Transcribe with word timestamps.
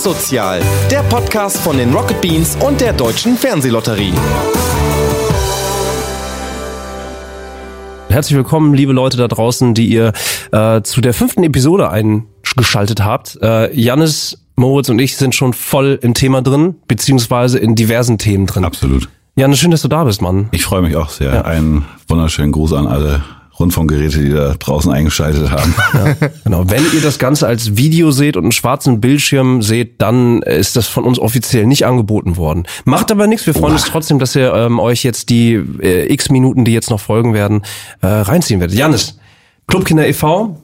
Asozial, 0.00 0.62
der 0.90 1.02
Podcast 1.02 1.58
von 1.58 1.76
den 1.76 1.92
Rocket 1.92 2.22
Beans 2.22 2.56
und 2.66 2.80
der 2.80 2.94
Deutschen 2.94 3.36
Fernsehlotterie. 3.36 4.14
Herzlich 8.08 8.34
willkommen, 8.34 8.72
liebe 8.72 8.94
Leute 8.94 9.18
da 9.18 9.28
draußen, 9.28 9.74
die 9.74 9.88
ihr 9.90 10.14
äh, 10.52 10.80
zu 10.80 11.02
der 11.02 11.12
fünften 11.12 11.44
Episode 11.44 11.90
eingeschaltet 11.90 13.04
habt. 13.04 13.36
Äh, 13.42 13.78
Jannis, 13.78 14.42
Moritz 14.56 14.88
und 14.88 14.98
ich 15.00 15.18
sind 15.18 15.34
schon 15.34 15.52
voll 15.52 15.98
im 16.00 16.14
Thema 16.14 16.40
drin, 16.40 16.76
beziehungsweise 16.88 17.58
in 17.58 17.74
diversen 17.74 18.16
Themen 18.16 18.46
drin. 18.46 18.64
Absolut. 18.64 19.10
Jannis, 19.36 19.58
schön, 19.58 19.70
dass 19.70 19.82
du 19.82 19.88
da 19.88 20.04
bist, 20.04 20.22
Mann. 20.22 20.48
Ich 20.52 20.64
freue 20.64 20.80
mich 20.80 20.96
auch 20.96 21.10
sehr. 21.10 21.34
Ja. 21.34 21.42
Einen 21.42 21.84
wunderschönen 22.08 22.52
Gruß 22.52 22.72
an 22.72 22.86
alle 22.86 23.22
Rundfunkgeräte, 23.60 24.18
die 24.18 24.30
da 24.30 24.54
draußen 24.54 24.90
eingeschaltet 24.90 25.50
haben. 25.50 25.74
Ja, 25.92 26.14
genau. 26.44 26.70
Wenn 26.70 26.82
ihr 26.94 27.00
das 27.02 27.18
Ganze 27.18 27.46
als 27.46 27.76
Video 27.76 28.10
seht 28.10 28.36
und 28.36 28.44
einen 28.44 28.52
schwarzen 28.52 29.00
Bildschirm 29.00 29.60
seht, 29.60 30.00
dann 30.00 30.40
ist 30.42 30.76
das 30.76 30.86
von 30.86 31.04
uns 31.04 31.18
offiziell 31.18 31.66
nicht 31.66 31.84
angeboten 31.84 32.36
worden. 32.36 32.64
Macht 32.84 33.10
aber 33.10 33.26
nichts. 33.26 33.46
Wir 33.46 33.54
freuen 33.54 33.72
uns 33.72 33.84
trotzdem, 33.84 34.18
dass 34.18 34.36
ihr 34.36 34.54
ähm, 34.54 34.78
euch 34.78 35.02
jetzt 35.02 35.30
die 35.30 35.54
äh, 35.54 36.12
x 36.12 36.30
Minuten, 36.30 36.64
die 36.64 36.72
jetzt 36.72 36.90
noch 36.90 37.00
folgen 37.00 37.34
werden, 37.34 37.62
äh, 38.02 38.06
reinziehen 38.06 38.60
werdet. 38.60 38.76
Janis, 38.76 39.18
Clubkinder 39.66 40.06
e.V., 40.06 40.56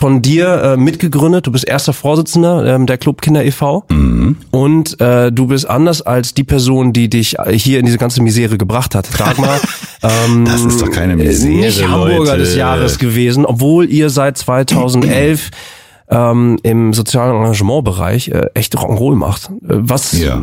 von 0.00 0.22
dir 0.22 0.62
äh, 0.62 0.76
mitgegründet. 0.78 1.46
Du 1.46 1.52
bist 1.52 1.68
erster 1.68 1.92
Vorsitzender 1.92 2.64
ähm, 2.64 2.86
der 2.86 2.96
Clubkinder 2.96 3.44
e.V. 3.44 3.84
Mhm. 3.90 4.38
Und 4.50 4.98
äh, 4.98 5.30
du 5.30 5.48
bist 5.48 5.68
anders 5.68 6.00
als 6.00 6.32
die 6.32 6.42
Person, 6.42 6.94
die 6.94 7.10
dich 7.10 7.36
hier 7.50 7.78
in 7.78 7.84
diese 7.84 7.98
ganze 7.98 8.22
Misere 8.22 8.56
gebracht 8.56 8.94
hat. 8.94 9.08
Dagmar, 9.20 9.60
ähm, 10.02 10.46
das 10.46 10.64
ist 10.64 10.80
doch 10.80 10.90
keine 10.90 11.16
Misere, 11.16 11.52
nicht 11.52 11.86
Hamburger 11.86 12.32
Leute. 12.32 12.38
des 12.38 12.56
Jahres 12.56 12.98
gewesen, 12.98 13.44
obwohl 13.44 13.90
ihr 13.90 14.08
seit 14.08 14.38
2011 14.38 15.50
ähm, 16.08 16.58
im 16.62 16.94
sozialen 16.94 17.36
Engagementbereich 17.36 18.28
äh, 18.28 18.46
echt 18.54 18.74
Rock'n'Roll 18.78 19.16
macht. 19.16 19.50
Äh, 19.50 19.50
was? 19.68 20.18
Ja. 20.18 20.42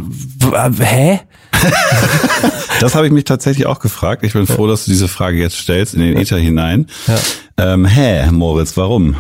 Hä? 0.80 1.22
das 2.80 2.94
habe 2.94 3.08
ich 3.08 3.12
mich 3.12 3.24
tatsächlich 3.24 3.66
auch 3.66 3.80
gefragt. 3.80 4.24
Ich 4.24 4.34
bin 4.34 4.46
froh, 4.46 4.68
dass 4.68 4.86
du 4.86 4.92
diese 4.92 5.08
Frage 5.08 5.40
jetzt 5.40 5.58
stellst 5.58 5.96
in 5.96 6.02
den 6.02 6.16
Ether 6.16 6.38
hinein. 6.38 6.86
Ja. 7.08 7.74
Ähm, 7.74 7.86
hä, 7.86 8.30
Moritz, 8.32 8.78
warum? 8.78 9.16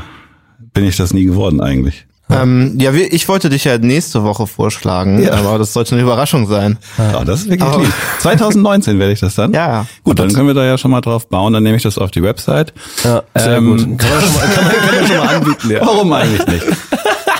Bin 0.77 0.85
ich 0.85 0.95
das 0.95 1.11
nie 1.11 1.25
geworden 1.25 1.59
eigentlich. 1.59 2.05
Ähm, 2.29 2.77
ja, 2.79 2.91
ich 2.93 3.27
wollte 3.29 3.49
dich 3.49 3.63
ja 3.63 3.79
nächste 3.79 4.23
Woche 4.23 4.45
vorschlagen, 4.45 5.23
ja. 5.23 5.31
aber 5.31 5.57
das 5.57 5.73
sollte 5.73 5.95
eine 5.95 6.03
Überraschung 6.03 6.45
sein. 6.45 6.77
Ja, 6.97 7.23
das 7.25 7.41
ist 7.41 7.49
wirklich 7.49 7.67
aber, 7.67 7.83
lieb. 7.83 7.93
2019 8.19 8.99
werde 8.99 9.13
ich 9.13 9.21
das 9.21 9.33
dann. 9.35 9.53
Ja. 9.53 9.87
Gut, 10.03 10.19
dann 10.19 10.31
können 10.31 10.45
wir 10.45 10.53
da 10.53 10.63
ja 10.63 10.77
schon 10.77 10.91
mal 10.91 11.01
drauf 11.01 11.29
bauen, 11.29 11.53
dann 11.53 11.63
nehme 11.63 11.77
ich 11.77 11.83
das 11.83 11.97
auf 11.97 12.11
die 12.11 12.21
Website. 12.21 12.73
Ja, 13.03 13.23
sehr 13.33 13.57
ähm, 13.57 13.69
gut. 13.69 13.79
Kann 13.97 14.09
man, 14.09 14.21
schon 14.21 14.33
mal, 14.33 14.39
kann, 14.53 14.63
man, 14.65 14.73
kann 14.73 14.95
man 14.95 15.07
schon 15.07 15.17
mal 15.17 15.35
anbieten, 15.35 15.71
ja. 15.71 15.81
Warum 15.81 16.13
eigentlich 16.13 16.47
nicht? 16.47 16.65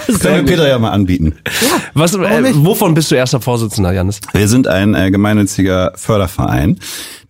Das 0.07 0.19
können 0.19 0.47
wir 0.47 0.55
Peter 0.55 0.67
ja 0.67 0.79
mal 0.79 0.91
anbieten. 0.91 1.35
Ja, 1.45 1.67
Was, 1.93 2.15
äh, 2.15 2.53
wovon 2.55 2.93
bist 2.93 3.11
du 3.11 3.15
erster 3.15 3.41
Vorsitzender, 3.41 3.91
Janis? 3.91 4.21
Wir 4.33 4.47
sind 4.47 4.67
ein 4.67 4.95
äh, 4.95 5.11
gemeinnütziger 5.11 5.91
Förderverein, 5.95 6.79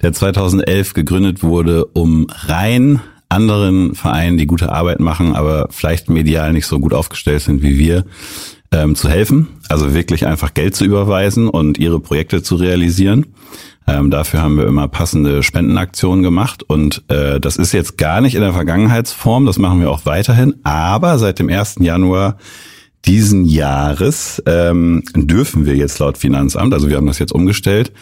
der 0.03 0.13
2011 0.13 0.93
gegründet 0.93 1.41
wurde, 1.41 1.85
um 1.85 2.27
rein 2.29 3.01
anderen 3.29 3.95
Vereinen, 3.95 4.37
die 4.37 4.47
gute 4.47 4.71
Arbeit 4.71 4.99
machen, 4.99 5.35
aber 5.35 5.67
vielleicht 5.69 6.09
medial 6.09 6.53
nicht 6.53 6.65
so 6.65 6.79
gut 6.79 6.93
aufgestellt 6.93 7.41
sind 7.41 7.61
wie 7.61 7.77
wir, 7.77 8.05
ähm, 8.71 8.95
zu 8.95 9.09
helfen. 9.09 9.47
Also 9.69 9.93
wirklich 9.93 10.25
einfach 10.25 10.53
Geld 10.53 10.75
zu 10.75 10.85
überweisen 10.85 11.47
und 11.49 11.77
ihre 11.77 11.99
Projekte 11.99 12.43
zu 12.43 12.55
realisieren. 12.55 13.27
Ähm, 13.87 14.11
dafür 14.11 14.41
haben 14.41 14.57
wir 14.57 14.67
immer 14.67 14.89
passende 14.89 15.43
Spendenaktionen 15.43 16.21
gemacht 16.21 16.61
und 16.63 17.03
äh, 17.07 17.39
das 17.39 17.55
ist 17.55 17.71
jetzt 17.71 17.97
gar 17.97 18.19
nicht 18.19 18.35
in 18.35 18.41
der 18.41 18.51
Vergangenheitsform, 18.51 19.45
das 19.45 19.59
machen 19.59 19.79
wir 19.79 19.89
auch 19.89 20.05
weiterhin, 20.05 20.55
aber 20.63 21.17
seit 21.19 21.39
dem 21.39 21.47
1. 21.47 21.77
Januar 21.79 22.37
diesen 23.05 23.45
Jahres 23.45 24.43
ähm, 24.45 25.03
dürfen 25.15 25.65
wir 25.65 25.77
jetzt 25.77 25.99
laut 25.99 26.17
Finanzamt, 26.17 26.73
also 26.73 26.89
wir 26.89 26.97
haben 26.97 27.07
das 27.07 27.19
jetzt 27.19 27.31
umgestellt, 27.31 27.93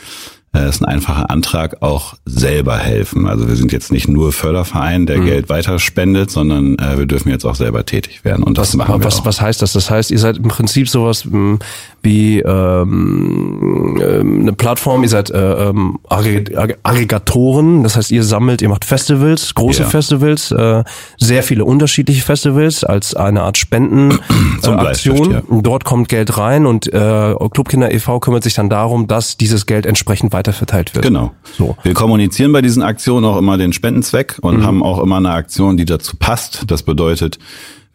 äh, 0.56 0.70
ist 0.70 0.82
ein 0.82 0.86
einfacher 0.86 1.30
Antrag, 1.30 1.82
auch 1.82 2.16
selber 2.26 2.78
helfen. 2.78 3.28
Also 3.28 3.48
wir 3.48 3.56
sind 3.56 3.72
jetzt 3.72 3.92
nicht 3.92 4.08
nur 4.08 4.32
Förderverein, 4.32 5.06
der 5.06 5.20
mhm. 5.20 5.26
Geld 5.26 5.50
weiter 5.50 5.80
spendet, 5.80 6.32
sondern 6.32 6.78
äh, 6.80 6.98
wir 6.98 7.06
dürfen 7.06 7.30
jetzt 7.30 7.46
auch 7.46 7.56
selber 7.56 7.86
tätig 7.86 8.24
werden. 8.24 8.44
Und 8.44 8.58
das 8.58 8.70
was, 8.70 8.76
machen 8.76 9.02
wir 9.02 9.06
was, 9.06 9.20
auch. 9.20 9.26
was 9.26 9.42
heißt 9.42 9.62
das? 9.62 9.74
Das 9.74 9.90
heißt, 9.90 10.12
ihr 10.12 10.20
seid 10.20 10.38
im 10.38 10.48
Prinzip 10.48 10.90
sowas 10.90 11.26
hm, 11.26 11.60
wie 12.02 12.40
ähm, 12.40 14.00
ähm, 14.02 14.42
eine 14.42 14.54
Plattform, 14.54 15.04
ihr 15.04 15.10
seid 15.10 15.32
äh, 15.32 15.70
ähm, 15.70 16.00
Aggregatoren, 16.08 17.84
das 17.84 17.98
heißt, 17.98 18.12
ihr 18.12 18.24
sammelt, 18.24 18.62
ihr 18.62 18.70
macht 18.70 18.86
Festivals, 18.86 19.54
große 19.56 19.84
ja. 19.84 19.90
Festivals, 19.90 20.52
äh, 20.52 20.84
sehr 21.18 21.44
viele 21.44 21.66
unterschiedliche 21.66 22.22
Festivals 22.22 22.84
als 22.84 23.16
eine 23.16 23.42
Art 23.42 23.58
Spendenaktion. 23.58 25.32
Äh, 25.32 25.34
ja. 25.50 25.62
Dort 25.62 25.84
kommt 25.84 26.10
Geld 26.10 26.38
rein 26.38 26.66
und 26.66 26.92
äh, 26.94 27.34
Clubkinder 27.52 27.92
e.V. 27.92 28.20
kümmert 28.20 28.44
sich 28.44 28.54
dann 28.54 28.70
darum, 28.70 29.08
dass 29.08 29.38
dieses 29.38 29.66
Geld 29.66 29.86
entsprechend 29.86 30.32
weiter 30.32 30.45
verteilt 30.54 30.94
wird. 30.96 31.04
Genau. 31.04 31.32
So. 31.58 31.78
Wir 31.84 31.94
kommunizieren 31.94 32.52
bei 32.52 32.62
diesen 32.62 32.84
Aktionen 32.84 33.26
auch 33.26 33.38
immer 33.38 33.58
den 33.58 33.74
Spendenzweck 33.74 34.38
und 34.42 34.60
mhm. 34.60 34.64
haben 34.66 34.84
auch 34.84 35.02
immer 35.02 35.18
eine 35.18 35.32
Aktion, 35.32 35.78
die 35.78 35.86
dazu 35.86 36.18
passt. 36.18 36.64
Das 36.68 36.84
bedeutet, 36.84 37.40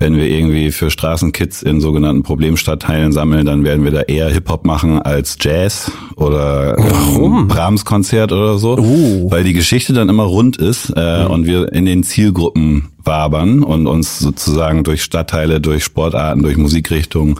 wenn 0.00 0.16
wir 0.16 0.28
irgendwie 0.28 0.72
für 0.72 0.90
Straßenkids 0.90 1.62
in 1.62 1.80
sogenannten 1.82 2.22
Problemstadtteilen 2.22 3.12
sammeln, 3.12 3.44
dann 3.44 3.64
werden 3.64 3.84
wir 3.84 3.90
da 3.90 4.00
eher 4.00 4.30
Hip-Hop 4.30 4.64
machen 4.64 4.98
als 4.98 5.36
Jazz 5.38 5.92
oder 6.16 6.74
Warum? 6.78 7.48
Brahms-Konzert 7.48 8.32
oder 8.32 8.56
so. 8.56 8.78
Uh. 8.78 9.30
Weil 9.30 9.44
die 9.44 9.52
Geschichte 9.52 9.92
dann 9.92 10.08
immer 10.08 10.22
rund 10.22 10.56
ist 10.56 10.90
äh, 10.96 11.24
mhm. 11.24 11.30
und 11.30 11.46
wir 11.46 11.70
in 11.72 11.84
den 11.84 12.02
Zielgruppen 12.02 12.88
wabern 13.04 13.62
und 13.62 13.86
uns 13.86 14.18
sozusagen 14.18 14.84
durch 14.84 15.02
Stadtteile, 15.02 15.60
durch 15.60 15.84
Sportarten, 15.84 16.42
durch 16.42 16.56
Musikrichtungen 16.56 17.38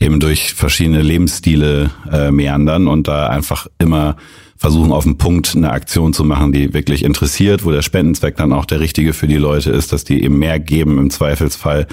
eben 0.00 0.18
durch 0.18 0.54
verschiedene 0.54 1.02
Lebensstile 1.02 1.90
äh, 2.10 2.32
meandern 2.32 2.88
und 2.88 3.06
da 3.06 3.28
einfach 3.28 3.68
immer 3.78 4.16
versuchen 4.60 4.92
auf 4.92 5.04
den 5.04 5.16
Punkt 5.16 5.56
eine 5.56 5.72
Aktion 5.72 6.12
zu 6.12 6.22
machen, 6.22 6.52
die 6.52 6.74
wirklich 6.74 7.02
interessiert, 7.02 7.64
wo 7.64 7.70
der 7.70 7.80
Spendenzweck 7.80 8.36
dann 8.36 8.52
auch 8.52 8.66
der 8.66 8.78
richtige 8.78 9.14
für 9.14 9.26
die 9.26 9.38
Leute 9.38 9.70
ist, 9.70 9.90
dass 9.90 10.04
die 10.04 10.22
eben 10.22 10.38
mehr 10.38 10.60
geben 10.60 10.98
im 10.98 11.08
Zweifelsfall, 11.08 11.86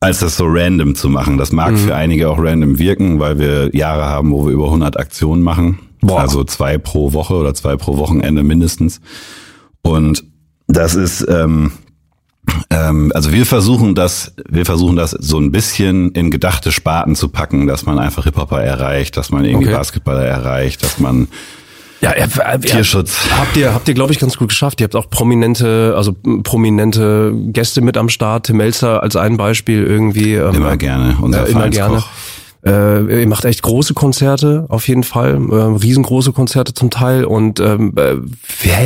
als 0.00 0.18
das 0.18 0.36
so 0.36 0.46
random 0.48 0.96
zu 0.96 1.08
machen. 1.08 1.38
Das 1.38 1.52
mag 1.52 1.74
mhm. 1.74 1.76
für 1.76 1.94
einige 1.94 2.28
auch 2.28 2.40
random 2.40 2.80
wirken, 2.80 3.20
weil 3.20 3.38
wir 3.38 3.70
Jahre 3.72 4.06
haben, 4.06 4.32
wo 4.32 4.46
wir 4.46 4.52
über 4.52 4.64
100 4.64 4.98
Aktionen 4.98 5.44
machen. 5.44 5.78
Boah. 6.00 6.22
Also 6.22 6.42
zwei 6.42 6.76
pro 6.76 7.12
Woche 7.12 7.34
oder 7.34 7.54
zwei 7.54 7.76
pro 7.76 7.96
Wochenende 7.98 8.42
mindestens. 8.42 9.00
Und 9.82 10.24
das 10.66 10.96
ist 10.96 11.24
ähm, 11.28 11.70
ähm, 12.70 13.12
also 13.14 13.30
wir 13.30 13.46
versuchen 13.46 13.94
das, 13.94 14.34
wir 14.48 14.66
versuchen 14.66 14.96
das 14.96 15.12
so 15.12 15.38
ein 15.38 15.52
bisschen 15.52 16.10
in 16.12 16.32
gedachte 16.32 16.72
Sparten 16.72 17.14
zu 17.14 17.28
packen, 17.28 17.68
dass 17.68 17.86
man 17.86 18.00
einfach 18.00 18.24
Hip-Hopper 18.24 18.60
erreicht, 18.60 19.16
dass 19.16 19.30
man 19.30 19.44
irgendwie 19.44 19.66
okay. 19.66 19.76
Basketballer 19.76 20.24
erreicht, 20.24 20.82
dass 20.82 20.98
man 20.98 21.28
ja, 22.00 22.10
äh, 22.10 22.24
äh, 22.24 22.58
Tierschutz. 22.58 23.18
Habt 23.38 23.56
ihr, 23.56 23.72
habt 23.72 23.88
ihr, 23.88 23.94
glaube 23.94 24.12
ich, 24.12 24.18
ganz 24.18 24.36
gut 24.36 24.48
geschafft. 24.48 24.80
Ihr 24.80 24.84
habt 24.84 24.96
auch 24.96 25.08
prominente, 25.08 25.94
also 25.96 26.14
prominente 26.42 27.32
Gäste 27.48 27.80
mit 27.80 27.96
am 27.96 28.08
Start. 28.08 28.46
Tim 28.46 28.58
Melzer 28.58 29.02
als 29.02 29.16
ein 29.16 29.36
Beispiel 29.36 29.84
irgendwie. 29.84 30.34
Ähm, 30.34 30.54
immer 30.54 30.76
gerne, 30.76 31.16
unser 31.20 31.46
äh, 31.46 31.50
immer 31.50 31.68
gerne. 31.68 32.02
Äh, 32.66 33.20
ihr 33.20 33.28
macht 33.28 33.44
echt 33.44 33.62
große 33.62 33.94
Konzerte, 33.94 34.66
auf 34.68 34.88
jeden 34.88 35.04
Fall, 35.04 35.38
äh, 35.50 35.54
riesengroße 35.54 36.32
Konzerte 36.32 36.74
zum 36.74 36.90
Teil. 36.90 37.24
Und 37.24 37.60
ähm, 37.60 37.92
äh, 37.96 38.16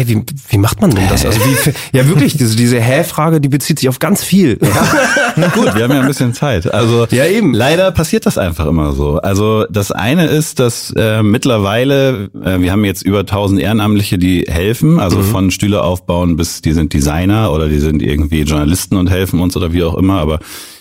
wie, 0.06 0.22
wie 0.48 0.58
macht 0.58 0.82
man 0.82 0.90
denn 0.90 1.08
das? 1.08 1.24
Also 1.24 1.40
wie, 1.40 1.72
ja 1.96 2.06
wirklich, 2.06 2.36
diese, 2.36 2.56
diese 2.56 2.80
Hä-Frage, 2.80 3.40
die 3.40 3.48
bezieht 3.48 3.78
sich 3.78 3.88
auf 3.88 3.98
ganz 3.98 4.22
viel. 4.22 4.58
Ja. 4.60 5.48
Gut, 5.54 5.74
wir 5.74 5.84
haben 5.84 5.92
ja 5.92 6.00
ein 6.00 6.06
bisschen 6.06 6.34
Zeit. 6.34 6.72
Also 6.72 7.06
ja 7.10 7.24
eben. 7.24 7.54
Leider 7.54 7.90
passiert 7.92 8.26
das 8.26 8.36
einfach 8.36 8.66
immer 8.66 8.92
so. 8.92 9.16
Also 9.18 9.64
das 9.70 9.92
eine 9.92 10.26
ist, 10.26 10.58
dass 10.58 10.92
äh, 10.96 11.22
mittlerweile 11.22 12.30
äh, 12.44 12.60
wir 12.60 12.72
haben 12.72 12.84
jetzt 12.84 13.02
über 13.02 13.20
1000 13.20 13.60
Ehrenamtliche, 13.60 14.18
die 14.18 14.44
helfen, 14.48 15.00
also 15.00 15.18
mhm. 15.18 15.24
von 15.24 15.50
Stühle 15.50 15.82
aufbauen 15.82 16.36
bis 16.36 16.60
die 16.60 16.72
sind 16.72 16.92
Designer 16.92 17.52
oder 17.52 17.68
die 17.68 17.78
sind 17.78 18.02
irgendwie 18.02 18.42
Journalisten 18.42 18.96
und 18.96 19.08
helfen 19.08 19.40
uns 19.40 19.56
oder 19.56 19.72
wie 19.72 19.82
auch 19.82 19.94
immer. 19.94 20.18
Aber 20.18 20.40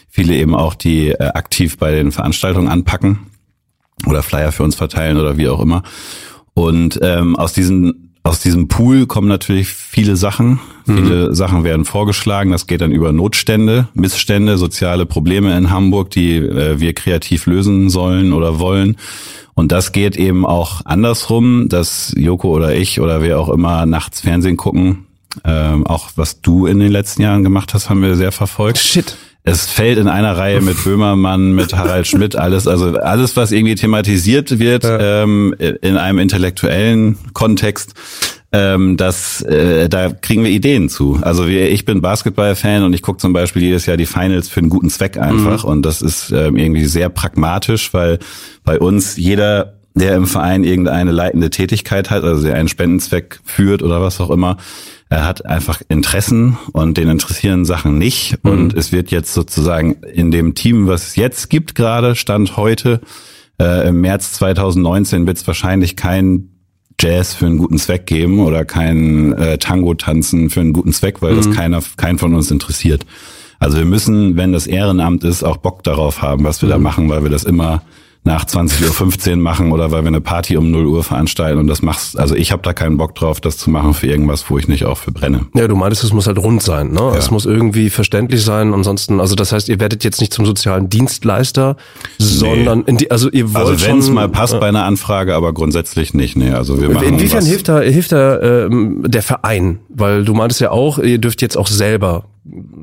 viele 0.10 0.36
eben 0.36 0.56
auch, 0.56 0.76
die 0.76 1.10
äh, 1.10 1.24
aktiv 1.34 1.78
bei 1.78 1.92
den 1.92 2.12
Veranstaltungen 2.12 2.68
anpacken 2.68 3.20
oder 4.06 4.24
Flyer 4.24 4.52
für 4.52 4.64
uns 4.64 4.76
verteilen 4.76 5.18
oder 5.18 5.38
wie 5.38 5.48
auch 5.48 5.60
immer. 5.60 5.84
Und 6.54 7.00
ähm, 7.02 7.36
aus 7.36 7.54
diesen 7.54 8.06
aus 8.22 8.42
diesem 8.42 8.68
Pool 8.68 9.08
kommen 9.08 9.30
natürlich 9.30 9.70
viele 9.70 10.18
Sachen. 10.18 10.60
Mhm. 10.86 10.98
Viele 10.98 11.36
Sachen 11.36 11.64
werden 11.64 11.86
vorgeschlagen. 11.86 12.52
Das 12.52 12.68
geht 12.68 12.82
dann 12.82 12.92
über 12.92 13.14
Notstände, 13.14 13.88
Missstände, 13.94 14.58
soziale 14.58 15.06
Probleme 15.06 15.58
in 15.58 15.72
Hamburg, 15.72 16.12
die 16.12 16.36
äh, 16.36 16.80
wir 16.80 16.94
kreativ 16.94 17.46
lösen 17.46 17.90
sollen 17.90 18.34
oder 18.34 18.60
wollen. 18.60 18.98
Und 19.56 19.72
das 19.72 19.94
geht 19.94 20.16
eben 20.18 20.46
auch 20.46 20.86
andersrum, 20.86 21.70
dass 21.70 22.14
Joko 22.18 22.50
oder 22.50 22.76
ich 22.76 23.00
oder 23.00 23.22
wer 23.22 23.40
auch 23.40 23.50
immer 23.50 23.86
nachts 23.86 24.22
Fernsehen 24.22 24.58
gucken. 24.58 25.06
Ähm, 25.46 25.88
auch 25.88 26.10
was 26.16 26.42
du 26.42 26.66
in 26.66 26.80
den 26.80 26.92
letzten 26.92 27.22
Jahren 27.22 27.44
gemacht 27.44 27.74
hast, 27.74 27.90
haben 27.90 28.02
wir 28.02 28.16
sehr 28.16 28.32
verfolgt. 28.32 28.80
Shit 28.80 29.16
es 29.44 29.66
fällt 29.66 29.98
in 29.98 30.08
einer 30.08 30.38
Reihe 30.38 30.62
mit 30.62 30.84
Böhmermann, 30.84 31.54
mit 31.54 31.76
Harald 31.76 32.08
Schmidt, 32.08 32.36
alles, 32.36 32.68
also 32.68 32.98
alles, 32.98 33.36
was 33.38 33.52
irgendwie 33.52 33.76
thematisiert 33.76 34.60
wird 34.60 34.84
ja. 34.84 35.24
ähm, 35.24 35.56
in 35.58 35.98
einem 35.98 36.20
intellektuellen 36.20 37.18
Kontext, 37.34 37.94
ähm, 38.52 38.98
das, 38.98 39.42
äh, 39.44 39.90
da 39.90 40.10
kriegen 40.10 40.44
wir 40.44 40.50
Ideen 40.50 40.90
zu. 40.90 41.20
Also 41.22 41.48
wir, 41.48 41.70
ich 41.70 41.86
bin 41.86 42.02
Basketball-Fan 42.02 42.84
und 42.84 42.94
ich 42.94 43.02
gucke 43.02 43.20
zum 43.20 43.32
Beispiel 43.32 43.62
jedes 43.62 43.86
Jahr 43.86 43.96
die 43.96 44.08
Finals 44.08 44.50
für 44.50 44.60
einen 44.60 44.70
guten 44.70 44.90
Zweck 44.90 45.18
einfach. 45.18 45.64
Mhm. 45.64 45.70
Und 45.70 45.82
das 45.84 46.02
ist 46.02 46.32
ähm, 46.32 46.56
irgendwie 46.56 46.86
sehr 46.86 47.10
pragmatisch, 47.10 47.94
weil 47.94 48.18
bei 48.64 48.80
uns 48.80 49.18
jeder 49.18 49.79
der 50.00 50.16
im 50.16 50.26
Verein 50.26 50.64
irgendeine 50.64 51.12
leitende 51.12 51.50
Tätigkeit 51.50 52.10
hat, 52.10 52.24
also 52.24 52.44
der 52.44 52.56
einen 52.56 52.68
Spendenzweck 52.68 53.40
führt 53.44 53.84
oder 53.84 54.02
was 54.02 54.20
auch 54.20 54.30
immer, 54.30 54.58
er 55.10 55.26
hat 55.26 55.46
einfach 55.46 55.82
Interessen 55.90 56.58
und 56.72 56.98
den 56.98 57.10
interessieren 57.10 57.66
Sachen 57.66 57.98
nicht. 57.98 58.44
Mhm. 58.44 58.52
Und 58.52 58.74
es 58.74 58.92
wird 58.92 59.12
jetzt 59.12 59.34
sozusagen 59.34 59.98
in 60.14 60.32
dem 60.32 60.56
Team, 60.56 60.88
was 60.88 61.08
es 61.08 61.16
jetzt 61.16 61.50
gibt, 61.50 61.76
gerade 61.76 62.16
Stand 62.16 62.58
heute, 62.58 63.02
äh, 63.60 63.90
im 63.90 64.02
März 64.02 64.34
2019 64.34 65.28
wird 65.28 65.38
es 65.38 65.48
wahrscheinlich 65.48 65.96
kein 65.96 66.50
Jazz 67.00 67.34
für 67.34 67.46
einen 67.46 67.58
guten 67.58 67.78
Zweck 67.78 68.06
geben 68.06 68.40
oder 68.40 68.66
kein 68.66 69.34
äh, 69.34 69.58
Tango 69.58 69.94
tanzen 69.94 70.50
für 70.50 70.60
einen 70.60 70.74
guten 70.74 70.92
Zweck, 70.92 71.22
weil 71.22 71.34
mhm. 71.34 71.38
das 71.38 71.52
keiner, 71.52 71.82
kein 71.98 72.18
von 72.18 72.34
uns 72.34 72.52
interessiert. 72.52 73.06
Also 73.60 73.78
wir 73.78 73.86
müssen, 73.86 74.38
wenn 74.38 74.54
das 74.54 74.68
Ehrenamt 74.68 75.24
ist, 75.24 75.44
auch 75.44 75.58
Bock 75.58 75.84
darauf 75.84 76.22
haben, 76.22 76.44
was 76.44 76.62
wir 76.62 76.68
mhm. 76.68 76.72
da 76.72 76.78
machen, 76.78 77.10
weil 77.10 77.24
wir 77.24 77.30
das 77.30 77.44
immer 77.44 77.82
nach 78.24 78.46
20.15 78.46 79.32
Uhr 79.32 79.36
machen 79.38 79.72
oder 79.72 79.92
weil 79.92 80.04
wir 80.04 80.10
eine 80.10 80.22
Party 80.22 80.58
um 80.58 80.70
0 80.72 80.86
Uhr 80.86 81.04
veranstalten 81.04 81.58
und 81.58 81.68
das 81.68 81.82
machst, 81.82 82.20
also 82.20 82.36
ich 82.36 82.52
habe 82.52 82.62
da 82.62 82.74
keinen 82.74 82.98
Bock 82.98 83.16
drauf, 83.16 83.40
das 83.40 83.58
zu 83.58 83.70
machen 83.70 83.94
für 83.94 84.08
irgendwas, 84.08 84.50
wo 84.50 84.58
ich 84.58 84.68
nicht 84.68 84.86
auch 84.86 84.98
für 84.98 85.12
brenne. 85.12 85.48
Ja, 85.56 85.68
du 85.68 85.76
meintest, 85.76 86.04
es 86.04 86.14
muss 86.14 86.28
halt 86.28 86.38
rund 86.38 86.62
sein, 86.62 86.92
ne? 86.92 87.00
Ja. 87.00 87.16
Es 87.16 87.32
muss 87.32 87.46
irgendwie 87.46 87.90
verständlich 87.90 88.44
sein, 88.44 88.74
ansonsten, 88.74 89.20
also 89.20 89.36
das 89.36 89.52
heißt, 89.52 89.70
ihr 89.70 89.80
werdet 89.80 90.04
jetzt 90.04 90.20
nicht 90.20 90.34
zum 90.34 90.46
sozialen 90.46 90.90
Dienstleister, 90.90 91.78
sondern 92.18 92.84
in 92.84 92.98
die, 92.98 93.10
also 93.10 93.32
ihr 93.32 93.54
wollt 93.54 93.68
Also 93.68 93.88
wenn 93.88 94.00
es 94.00 94.10
mal 94.10 94.28
passt 94.28 94.54
äh, 94.54 94.60
bei 94.60 94.68
einer 94.68 94.84
Anfrage, 94.84 95.34
aber 95.34 95.54
grundsätzlich 95.54 96.14
nicht, 96.14 96.36
nee, 96.36 96.52
also 96.52 96.80
wir 96.82 96.90
machen 96.90 97.08
Inwiefern 97.08 97.46
hilft 97.46 97.70
da, 97.70 97.80
hilft 97.80 98.12
da 98.12 98.40
ähm, 98.42 99.04
der 99.08 99.24
Verein? 99.24 99.80
Weil 99.90 100.26
du 100.26 100.34
meintest 100.34 100.62
ja 100.62 100.72
auch, 100.72 101.00
ihr 101.00 101.20
dürft 101.20 101.42
jetzt 101.42 101.58
auch 101.58 101.68
selber 101.68 102.26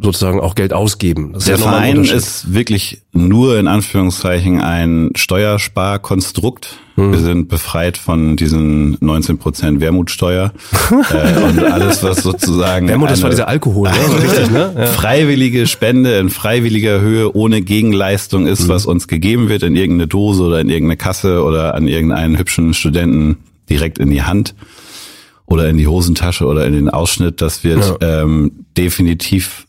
sozusagen 0.01 0.41
auch 0.41 0.55
Geld 0.55 0.73
ausgeben. 0.73 1.33
Das 1.33 1.45
Der 1.45 1.57
ist 1.57 1.63
Verein 1.63 2.05
ist 2.05 2.53
wirklich 2.53 3.03
nur 3.13 3.59
in 3.59 3.67
Anführungszeichen 3.67 4.61
ein 4.61 5.11
Steuersparkonstrukt. 5.17 6.79
Hm. 6.95 7.13
Wir 7.13 7.21
sind 7.21 7.49
befreit 7.49 7.99
von 7.99 8.37
diesen 8.37 8.97
19 9.01 9.39
Prozent 9.39 9.81
Wermutsteuer 9.81 10.53
äh, 10.91 11.43
und 11.43 11.65
alles, 11.65 12.03
was 12.03 12.23
sozusagen 12.23 12.89
Wermut, 12.89 13.11
das 13.11 13.23
war 13.23 13.31
dieser 13.31 13.49
Alkohol, 13.49 13.91
ne? 13.91 14.23
richtig, 14.23 14.51
ne? 14.51 14.75
Ja. 14.77 14.87
freiwillige 14.87 15.67
Spende 15.67 16.19
in 16.19 16.31
freiwilliger 16.31 17.01
Höhe 17.01 17.35
ohne 17.35 17.63
Gegenleistung 17.63 18.47
ist, 18.47 18.63
hm. 18.63 18.69
was 18.69 18.87
uns 18.87 19.09
gegeben 19.09 19.49
wird 19.49 19.63
in 19.63 19.75
irgendeine 19.75 20.07
Dose 20.07 20.43
oder 20.43 20.61
in 20.61 20.69
irgendeine 20.69 20.97
Kasse 20.97 21.43
oder 21.43 21.75
an 21.75 21.89
irgendeinen 21.89 22.39
hübschen 22.39 22.73
Studenten 22.73 23.39
direkt 23.69 23.99
in 23.99 24.11
die 24.11 24.23
Hand 24.23 24.55
oder 25.47 25.69
in 25.69 25.79
die 25.79 25.87
Hosentasche 25.87 26.47
oder 26.47 26.67
in 26.67 26.73
den 26.73 26.91
Ausschnitt. 26.91 27.41
Das 27.41 27.65
wird 27.65 27.97
ja. 28.01 28.23
ähm, 28.23 28.67
definitiv 28.77 29.67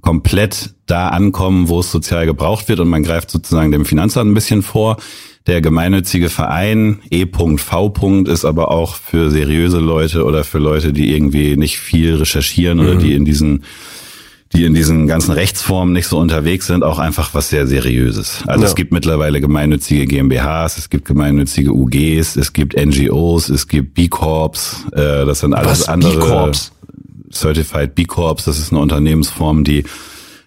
komplett 0.00 0.74
da 0.86 1.08
ankommen, 1.08 1.68
wo 1.68 1.80
es 1.80 1.90
sozial 1.90 2.26
gebraucht 2.26 2.68
wird 2.68 2.80
und 2.80 2.88
man 2.88 3.02
greift 3.02 3.30
sozusagen 3.30 3.72
dem 3.72 3.84
Finanzamt 3.84 4.30
ein 4.30 4.34
bisschen 4.34 4.62
vor. 4.62 4.98
Der 5.46 5.60
gemeinnützige 5.60 6.30
Verein 6.30 7.00
E.V. 7.10 8.22
ist 8.26 8.44
aber 8.44 8.70
auch 8.70 8.96
für 8.96 9.30
seriöse 9.30 9.78
Leute 9.78 10.24
oder 10.24 10.44
für 10.44 10.58
Leute, 10.58 10.92
die 10.92 11.12
irgendwie 11.14 11.56
nicht 11.56 11.78
viel 11.78 12.16
recherchieren 12.16 12.78
mhm. 12.78 12.84
oder 12.84 12.94
die 12.96 13.14
in 13.14 13.24
diesen 13.24 13.64
die 14.54 14.64
in 14.64 14.74
diesen 14.74 15.06
ganzen 15.06 15.32
Rechtsformen 15.32 15.92
nicht 15.92 16.06
so 16.06 16.18
unterwegs 16.18 16.66
sind, 16.66 16.84
auch 16.84 16.98
einfach 16.98 17.34
was 17.34 17.50
sehr 17.50 17.66
Seriöses. 17.66 18.42
Also 18.46 18.62
ja. 18.62 18.68
es 18.68 18.74
gibt 18.74 18.92
mittlerweile 18.92 19.40
gemeinnützige 19.40 20.06
GmbHs, 20.06 20.78
es 20.78 20.90
gibt 20.90 21.04
gemeinnützige 21.06 21.72
UGs, 21.72 22.36
es 22.36 22.52
gibt 22.52 22.76
NGOs, 22.76 23.48
es 23.48 23.66
gibt 23.66 23.94
B-Corps, 23.94 24.86
äh, 24.92 25.26
das 25.26 25.40
sind 25.40 25.54
alles 25.54 25.80
was, 25.80 25.88
andere. 25.88 26.18
B-Corps? 26.18 26.72
Certified 27.32 27.96
B-Corps, 27.96 28.44
das 28.44 28.58
ist 28.58 28.72
eine 28.72 28.80
Unternehmensform, 28.80 29.64
die 29.64 29.84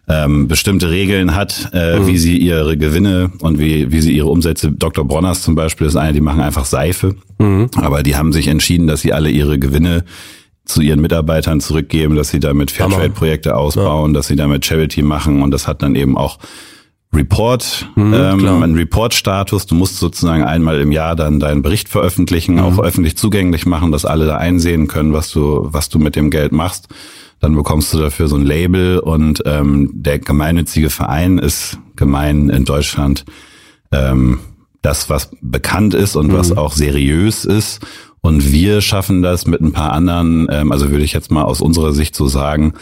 ähm, 0.07 0.48
bestimmte 0.48 0.89
Regeln 0.89 1.36
hat, 1.36 1.69
äh, 1.74 2.00
mhm. 2.00 2.07
wie 2.07 2.18
sie 2.18 2.38
ihre 2.38 2.77
Gewinne 2.77 3.31
und 3.42 3.59
wie, 3.59 3.92
wie 3.92 4.01
sie 4.01 4.15
ihre 4.15 4.30
Umsätze, 4.30 4.71
Dr. 4.71 5.06
Bronners 5.06 5.42
zum 5.42 5.56
Beispiel 5.56 5.88
ist 5.88 5.98
eine, 5.98 6.13
die 6.13 6.21
machen 6.21 6.39
einfach 6.39 6.63
Seife, 6.63 7.15
mhm. 7.39 7.69
aber 7.75 8.04
die 8.04 8.15
haben 8.15 8.31
sich 8.31 8.48
entschieden, 8.48 8.88
dass 8.88 9.01
sie 9.01 9.12
alle 9.12 9.30
ihre 9.30 9.59
Gewinne 9.59 10.06
zu 10.68 10.81
ihren 10.81 11.02
Mitarbeitern 11.02 11.60
zurückgeben, 11.60 12.16
dass 12.16 12.30
sie 12.30 12.40
damit 12.40 12.72
Fairtrade-Projekte 12.72 13.56
ausbauen, 13.56 14.12
ja. 14.12 14.18
dass 14.18 14.28
sie 14.28 14.36
damit 14.36 14.66
Charity 14.66 15.02
machen 15.02 15.42
und 15.42 15.52
das 15.52 15.68
hat 15.68 15.81
dann 15.81 15.96
eben 15.96 16.18
auch 16.18 16.40
Report, 17.14 17.88
mhm, 17.96 18.14
ähm, 18.14 18.64
einen 18.64 18.75
Report-Status. 18.75 19.66
Du 19.66 19.75
musst 19.75 19.98
sozusagen 19.98 20.44
einmal 20.44 20.81
im 20.81 20.92
Jahr 20.92 21.16
dann 21.16 21.40
deinen 21.40 21.62
Bericht 21.62 21.88
veröffentlichen, 21.88 22.56
mhm. 22.56 22.62
auch 22.62 22.80
öffentlich 22.80 23.18
zugänglich 23.18 23.66
machen, 23.66 23.92
dass 23.92 24.06
alle 24.06 24.25
da 24.25 24.36
einsehen 24.36 24.88
können, 24.88 25.14
was 25.14 25.31
du, 25.31 25.68
was 25.72 25.88
du 25.90 26.00
mit 26.00 26.16
dem 26.16 26.30
Geld 26.30 26.52
machst. 26.52 26.90
Dann 27.40 27.56
bekommst 27.56 27.94
du 27.94 28.00
dafür 28.00 28.28
so 28.28 28.36
ein 28.36 28.46
Label 28.46 29.00
und 29.00 29.44
ähm, 29.46 29.92
der 29.94 30.19
gemeinnützige 30.19 30.90
Verein 30.90 31.38
ist 31.38 31.80
gemein 31.96 32.50
in 32.50 32.66
Deutschland 32.66 33.25
ähm, 33.92 34.40
das, 34.81 35.10
was 35.10 35.31
bekannt 35.42 35.94
ist 35.94 36.16
und 36.16 36.28
mhm. 36.28 36.34
was 36.34 36.56
auch 36.56 36.74
seriös 36.74 37.46
ist 37.46 37.80
und 38.27 38.51
wir 38.51 38.81
schaffen 38.81 39.21
das 39.21 39.47
mit 39.47 39.62
ein 39.62 39.71
paar 39.71 39.94
anderen, 39.94 40.47
ähm, 40.51 40.74
also 40.74 40.91
würde 40.91 41.06
ich 41.06 41.13
jetzt 41.13 41.31
mal 41.31 41.44
aus 41.44 41.62
unserer 41.62 41.94
Sicht 41.94 42.13
so 42.13 42.27
sagen, 42.27 42.74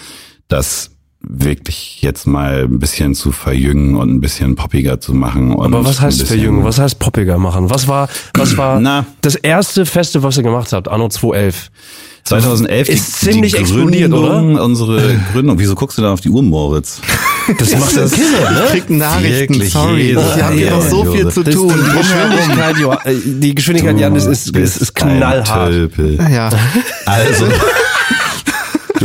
dass 0.48 0.90
wirklich 1.20 2.02
jetzt 2.02 2.26
mal 2.26 2.64
ein 2.64 2.80
bisschen 2.80 3.14
zu 3.14 3.32
verjüngen 3.32 3.96
und 3.96 4.10
ein 4.10 4.22
bisschen 4.22 4.56
poppiger 4.56 5.00
zu 5.00 5.14
machen. 5.14 5.52
Aber 5.54 5.86
was 5.86 6.02
heißt 6.02 6.24
verjüngen? 6.24 6.64
Was 6.64 6.80
heißt 6.80 6.98
poppiger 6.98 7.38
machen? 7.38 7.70
Was 7.70 7.88
war, 7.88 8.10
was 8.34 8.58
war 8.58 8.80
Na, 8.82 9.06
das 9.22 9.36
erste 9.36 9.86
Feste, 9.86 10.24
was 10.24 10.38
ihr 10.38 10.44
gemacht 10.44 10.74
habt, 10.74 10.88
anno 10.88 11.10
2011? 11.10 11.70
2011 12.26 12.90
ist 12.90 13.22
die, 13.22 13.26
ziemlich 13.32 13.54
die 13.54 13.60
explodiert, 13.60 14.12
oder? 14.12 14.42
Unsere 14.64 15.20
Gründung. 15.32 15.60
Wieso 15.60 15.76
guckst 15.76 15.98
du 15.98 16.02
da 16.02 16.12
auf 16.12 16.22
die 16.22 16.30
Uhr, 16.30 16.44
Moritz? 16.44 17.02
Das 17.60 17.78
macht 17.78 17.96
das 17.96 18.12
Killer, 18.12 18.50
ne? 18.50 18.64
Ich 18.66 18.72
krieg 18.72 18.90
Nachrichten, 18.90 19.54
Wirklich, 19.54 19.72
sorry. 19.72 20.02
Jesus, 20.02 20.42
haben 20.42 20.58
hier 20.58 20.72
noch 20.72 20.82
so 20.82 21.06
viel 21.06 21.28
zu 21.28 21.44
tun. 21.44 21.72
Die 21.78 21.98
Geschwindigkeit, 22.00 23.06
äh, 23.06 23.16
die 23.24 23.54
Geschwindigkeit 23.54 24.00
Janis, 24.00 24.26
ist, 24.26 24.50
ist, 24.58 24.78
ist 24.78 24.96
knallhart. 24.96 25.92
Ja. 26.28 26.50
Also. 27.06 27.46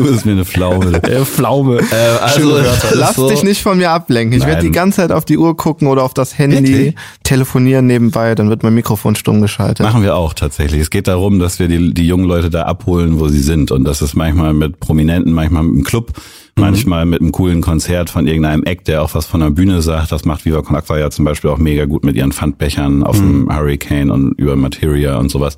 Du 0.04 0.12
bist 0.12 0.26
mir 0.26 0.32
eine 0.32 0.44
Pflaume. 0.44 1.00
Äh, 1.10 1.24
Pflaume. 1.24 1.78
Äh, 1.78 2.22
also, 2.22 2.58
lass 2.94 3.16
so. 3.16 3.28
dich 3.28 3.42
nicht 3.42 3.62
von 3.62 3.78
mir 3.78 3.90
ablenken. 3.90 4.38
Ich 4.38 4.46
werde 4.46 4.62
die 4.62 4.70
ganze 4.70 4.96
Zeit 4.96 5.12
auf 5.12 5.24
die 5.24 5.38
Uhr 5.38 5.56
gucken 5.56 5.88
oder 5.88 6.04
auf 6.04 6.14
das 6.14 6.38
Handy, 6.38 6.72
Wirklich? 6.72 6.94
telefonieren 7.24 7.86
nebenbei, 7.86 8.34
dann 8.34 8.48
wird 8.48 8.62
mein 8.62 8.74
Mikrofon 8.74 9.16
stumm 9.16 9.40
geschaltet. 9.40 9.84
Machen 9.84 10.02
wir 10.02 10.14
auch 10.16 10.34
tatsächlich. 10.34 10.80
Es 10.80 10.90
geht 10.90 11.08
darum, 11.08 11.38
dass 11.38 11.58
wir 11.58 11.68
die, 11.68 11.94
die 11.94 12.06
jungen 12.06 12.26
Leute 12.26 12.50
da 12.50 12.62
abholen, 12.62 13.18
wo 13.18 13.28
sie 13.28 13.40
sind. 13.40 13.70
Und 13.70 13.84
das 13.84 14.02
ist 14.02 14.14
manchmal 14.14 14.52
mit 14.52 14.78
Prominenten, 14.78 15.32
manchmal 15.32 15.62
mit 15.62 15.74
einem 15.74 15.84
Club, 15.84 16.12
mhm. 16.56 16.62
manchmal 16.62 17.06
mit 17.06 17.20
einem 17.20 17.32
coolen 17.32 17.60
Konzert 17.60 18.10
von 18.10 18.26
irgendeinem 18.26 18.64
Eck, 18.64 18.84
der 18.84 19.02
auch 19.02 19.14
was 19.14 19.26
von 19.26 19.40
der 19.40 19.50
Bühne 19.50 19.82
sagt. 19.82 20.12
Das 20.12 20.24
macht 20.24 20.44
Viva 20.44 20.62
Con 20.62 20.76
Aqua 20.76 20.98
ja 20.98 21.10
zum 21.10 21.24
Beispiel 21.24 21.50
auch 21.50 21.58
mega 21.58 21.86
gut 21.86 22.04
mit 22.04 22.16
ihren 22.16 22.32
Pfandbechern 22.32 23.02
auf 23.02 23.20
mhm. 23.20 23.46
dem 23.46 23.56
Hurricane 23.56 24.10
und 24.10 24.32
über 24.32 24.56
Materia 24.56 25.16
und 25.16 25.30
sowas. 25.30 25.56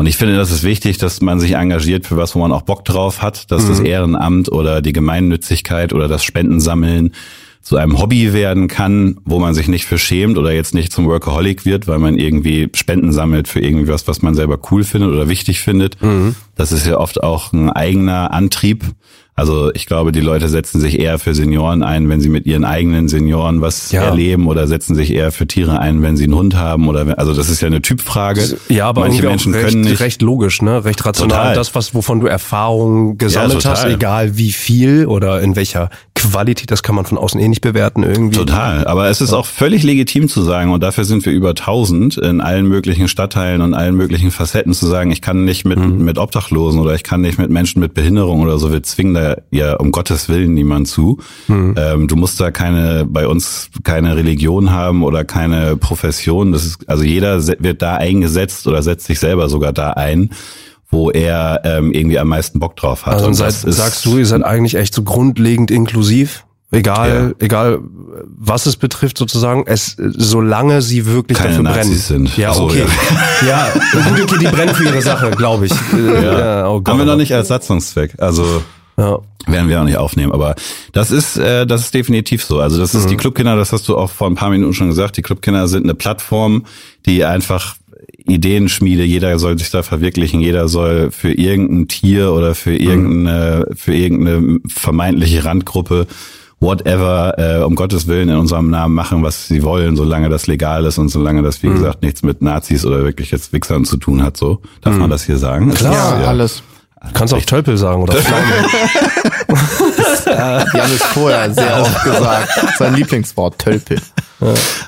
Und 0.00 0.06
ich 0.06 0.16
finde, 0.16 0.34
das 0.34 0.50
ist 0.50 0.62
wichtig, 0.62 0.96
dass 0.96 1.20
man 1.20 1.40
sich 1.40 1.56
engagiert 1.56 2.06
für 2.06 2.16
was, 2.16 2.34
wo 2.34 2.38
man 2.38 2.52
auch 2.52 2.62
Bock 2.62 2.86
drauf 2.86 3.20
hat, 3.20 3.50
dass 3.50 3.64
mhm. 3.64 3.68
das 3.68 3.80
Ehrenamt 3.80 4.50
oder 4.50 4.80
die 4.80 4.94
Gemeinnützigkeit 4.94 5.92
oder 5.92 6.08
das 6.08 6.24
Spendensammeln 6.24 7.12
zu 7.60 7.76
einem 7.76 8.00
Hobby 8.00 8.32
werden 8.32 8.66
kann, 8.66 9.18
wo 9.26 9.38
man 9.38 9.52
sich 9.52 9.68
nicht 9.68 9.84
für 9.84 9.98
schämt 9.98 10.38
oder 10.38 10.52
jetzt 10.52 10.72
nicht 10.72 10.90
zum 10.90 11.04
Workaholic 11.04 11.66
wird, 11.66 11.86
weil 11.86 11.98
man 11.98 12.16
irgendwie 12.16 12.70
Spenden 12.72 13.12
sammelt 13.12 13.46
für 13.46 13.60
irgendwas, 13.60 14.08
was 14.08 14.22
man 14.22 14.34
selber 14.34 14.58
cool 14.70 14.84
findet 14.84 15.10
oder 15.10 15.28
wichtig 15.28 15.60
findet. 15.60 16.00
Mhm. 16.00 16.34
Das 16.54 16.72
ist 16.72 16.86
ja 16.86 16.96
oft 16.96 17.22
auch 17.22 17.52
ein 17.52 17.68
eigener 17.68 18.30
Antrieb. 18.30 18.86
Also 19.40 19.72
ich 19.72 19.86
glaube, 19.86 20.12
die 20.12 20.20
Leute 20.20 20.50
setzen 20.50 20.82
sich 20.82 20.98
eher 20.98 21.18
für 21.18 21.34
Senioren 21.34 21.82
ein, 21.82 22.10
wenn 22.10 22.20
sie 22.20 22.28
mit 22.28 22.44
ihren 22.44 22.66
eigenen 22.66 23.08
Senioren 23.08 23.62
was 23.62 23.90
ja. 23.90 24.02
erleben 24.02 24.46
oder 24.46 24.66
setzen 24.66 24.94
sich 24.94 25.14
eher 25.14 25.32
für 25.32 25.46
Tiere 25.46 25.80
ein, 25.80 26.02
wenn 26.02 26.18
sie 26.18 26.24
einen 26.24 26.34
Hund 26.34 26.56
haben 26.56 26.88
oder 26.88 27.06
wenn, 27.06 27.14
also 27.14 27.32
das 27.32 27.48
ist 27.48 27.62
ja 27.62 27.68
eine 27.68 27.80
Typfrage. 27.80 28.58
Ja, 28.68 28.86
aber 28.86 29.00
manche 29.00 29.22
Menschen 29.22 29.54
recht, 29.54 29.68
können 29.68 29.80
nicht 29.80 30.00
recht 30.00 30.20
logisch, 30.20 30.60
ne, 30.60 30.84
recht 30.84 31.06
rational. 31.06 31.38
Total. 31.38 31.54
Das, 31.54 31.74
was 31.74 31.94
wovon 31.94 32.20
du 32.20 32.26
Erfahrung 32.26 33.16
gesammelt 33.16 33.64
ja, 33.64 33.70
hast, 33.70 33.86
egal 33.86 34.36
wie 34.36 34.52
viel 34.52 35.06
oder 35.06 35.40
in 35.40 35.56
welcher 35.56 35.88
Qualität, 36.20 36.70
das 36.70 36.82
kann 36.82 36.94
man 36.94 37.06
von 37.06 37.18
außen 37.18 37.40
eh 37.40 37.48
nicht 37.48 37.60
bewerten 37.60 38.02
irgendwie. 38.02 38.36
Total, 38.36 38.86
aber 38.86 39.08
es 39.08 39.20
ist 39.20 39.32
auch 39.32 39.46
völlig 39.46 39.82
legitim 39.82 40.28
zu 40.28 40.42
sagen 40.42 40.72
und 40.72 40.82
dafür 40.82 41.04
sind 41.04 41.24
wir 41.24 41.32
über 41.32 41.50
1000 41.50 42.18
in 42.18 42.40
allen 42.40 42.66
möglichen 42.66 43.08
Stadtteilen 43.08 43.62
und 43.62 43.74
allen 43.74 43.96
möglichen 43.96 44.30
Facetten 44.30 44.72
zu 44.72 44.86
sagen, 44.86 45.10
ich 45.10 45.22
kann 45.22 45.44
nicht 45.44 45.64
mit 45.64 45.78
mhm. 45.78 46.04
mit 46.04 46.18
Obdachlosen 46.18 46.80
oder 46.80 46.94
ich 46.94 47.02
kann 47.02 47.22
nicht 47.22 47.38
mit 47.38 47.50
Menschen 47.50 47.80
mit 47.80 47.94
Behinderung 47.94 48.40
oder 48.40 48.58
so, 48.58 48.72
wir 48.72 48.82
zwingen 48.82 49.14
da 49.14 49.36
ja 49.50 49.76
um 49.76 49.92
Gottes 49.92 50.28
Willen 50.28 50.54
niemand 50.54 50.88
zu. 50.88 51.18
Mhm. 51.48 51.74
Ähm, 51.76 52.08
du 52.08 52.16
musst 52.16 52.40
da 52.40 52.50
keine, 52.50 53.06
bei 53.06 53.26
uns 53.26 53.70
keine 53.84 54.16
Religion 54.16 54.70
haben 54.70 55.02
oder 55.02 55.24
keine 55.24 55.76
Profession. 55.76 56.52
Das 56.52 56.66
ist, 56.66 56.88
also 56.88 57.02
jeder 57.02 57.46
wird 57.46 57.82
da 57.82 57.96
eingesetzt 57.96 58.66
oder 58.66 58.82
setzt 58.82 59.06
sich 59.06 59.18
selber 59.18 59.48
sogar 59.48 59.72
da 59.72 59.90
ein 59.92 60.30
wo 60.90 61.10
er 61.10 61.60
ähm, 61.64 61.92
irgendwie 61.92 62.18
am 62.18 62.28
meisten 62.28 62.58
Bock 62.60 62.76
drauf 62.76 63.06
hat. 63.06 63.14
Also 63.14 63.32
seid, 63.32 63.52
sagst 63.54 64.04
du, 64.04 64.18
ihr 64.18 64.26
seid 64.26 64.42
eigentlich 64.44 64.74
echt 64.74 64.92
so 64.94 65.02
grundlegend 65.02 65.70
inklusiv? 65.70 66.44
Egal, 66.72 67.34
ja. 67.40 67.44
egal 67.44 67.80
was 68.38 68.66
es 68.66 68.76
betrifft 68.76 69.18
sozusagen, 69.18 69.64
es 69.66 69.96
solange 69.98 70.82
sie 70.82 71.04
wirklich 71.06 71.36
Keine 71.36 71.50
dafür 71.50 71.64
brennen. 71.64 71.78
Nazis 71.90 72.06
sind. 72.08 72.36
Ja, 72.36 72.54
So, 72.54 72.64
okay. 72.64 72.84
Ja, 73.46 73.68
gut, 73.92 74.22
okay, 74.22 74.38
die 74.40 74.46
brennen 74.46 74.74
für 74.74 74.84
ihre 74.84 75.02
Sache, 75.02 75.30
glaube 75.32 75.66
ich. 75.66 75.72
Äh, 75.92 76.24
Ja. 76.24 76.68
oh 76.68 76.80
Gott, 76.80 76.92
Haben 76.92 76.98
wir 77.00 77.06
noch 77.06 77.16
nicht 77.16 77.34
als 77.34 77.48
Satzungszweck. 77.48 78.14
Also 78.18 78.62
Ja. 78.96 79.18
werden 79.48 79.68
wir 79.68 79.80
auch 79.80 79.84
nicht 79.84 79.96
aufnehmen. 79.96 80.30
Aber 80.32 80.54
das 80.92 81.10
ist, 81.10 81.36
äh, 81.38 81.66
das 81.66 81.80
ist 81.82 81.94
definitiv 81.94 82.44
so. 82.44 82.60
Also 82.60 82.78
das 82.78 82.94
ist 82.94 83.06
Mhm. 83.06 83.08
die 83.08 83.16
Clubkinder, 83.16 83.56
das 83.56 83.72
hast 83.72 83.88
du 83.88 83.96
auch 83.96 84.10
vor 84.10 84.28
ein 84.28 84.36
paar 84.36 84.50
Minuten 84.50 84.72
schon 84.74 84.88
gesagt. 84.88 85.16
Die 85.16 85.22
Clubkinder 85.22 85.66
sind 85.66 85.82
eine 85.84 85.94
Plattform, 85.94 86.66
die 87.04 87.24
einfach 87.24 87.74
Ideenschmiede, 88.26 89.04
jeder 89.04 89.38
soll 89.38 89.58
sich 89.58 89.70
da 89.70 89.82
verwirklichen, 89.82 90.40
jeder 90.40 90.68
soll 90.68 91.10
für 91.10 91.32
irgendein 91.32 91.88
Tier 91.88 92.32
oder 92.32 92.54
für 92.54 92.70
Mhm. 92.70 92.76
irgendeine, 92.88 93.66
für 93.74 93.94
irgendeine 93.94 94.58
vermeintliche 94.68 95.44
Randgruppe 95.44 96.06
whatever, 96.62 97.34
äh, 97.38 97.62
um 97.62 97.74
Gottes 97.74 98.06
Willen 98.06 98.28
in 98.28 98.36
unserem 98.36 98.68
Namen 98.68 98.94
machen, 98.94 99.22
was 99.22 99.48
sie 99.48 99.62
wollen, 99.62 99.96
solange 99.96 100.28
das 100.28 100.46
legal 100.46 100.84
ist 100.84 100.98
und 100.98 101.08
solange 101.08 101.42
das, 101.42 101.62
wie 101.62 101.68
Mhm. 101.68 101.74
gesagt, 101.76 102.02
nichts 102.02 102.22
mit 102.22 102.42
Nazis 102.42 102.84
oder 102.84 103.02
wirklich 103.02 103.30
jetzt 103.30 103.52
Wichsern 103.54 103.86
zu 103.86 103.96
tun 103.96 104.22
hat, 104.22 104.36
so. 104.36 104.60
Darf 104.82 104.96
man 104.98 105.08
das 105.08 105.24
hier 105.24 105.38
sagen? 105.38 105.72
Klar. 105.72 105.94
Ja, 105.94 106.20
Ja. 106.22 106.28
alles. 106.28 106.62
Kannst 107.14 107.32
auch 107.32 107.40
Tölpel 107.40 107.78
sagen 107.78 108.02
oder 108.02 108.12
Pflaume. 108.12 108.42
Die 110.74 110.80
haben 110.80 110.92
es 110.92 111.02
vorher 111.02 111.50
sehr 111.52 111.80
oft 111.80 112.04
gesagt. 112.04 112.48
Sein 112.78 112.94
Lieblingswort, 112.94 113.58
Tölpel. 113.58 113.98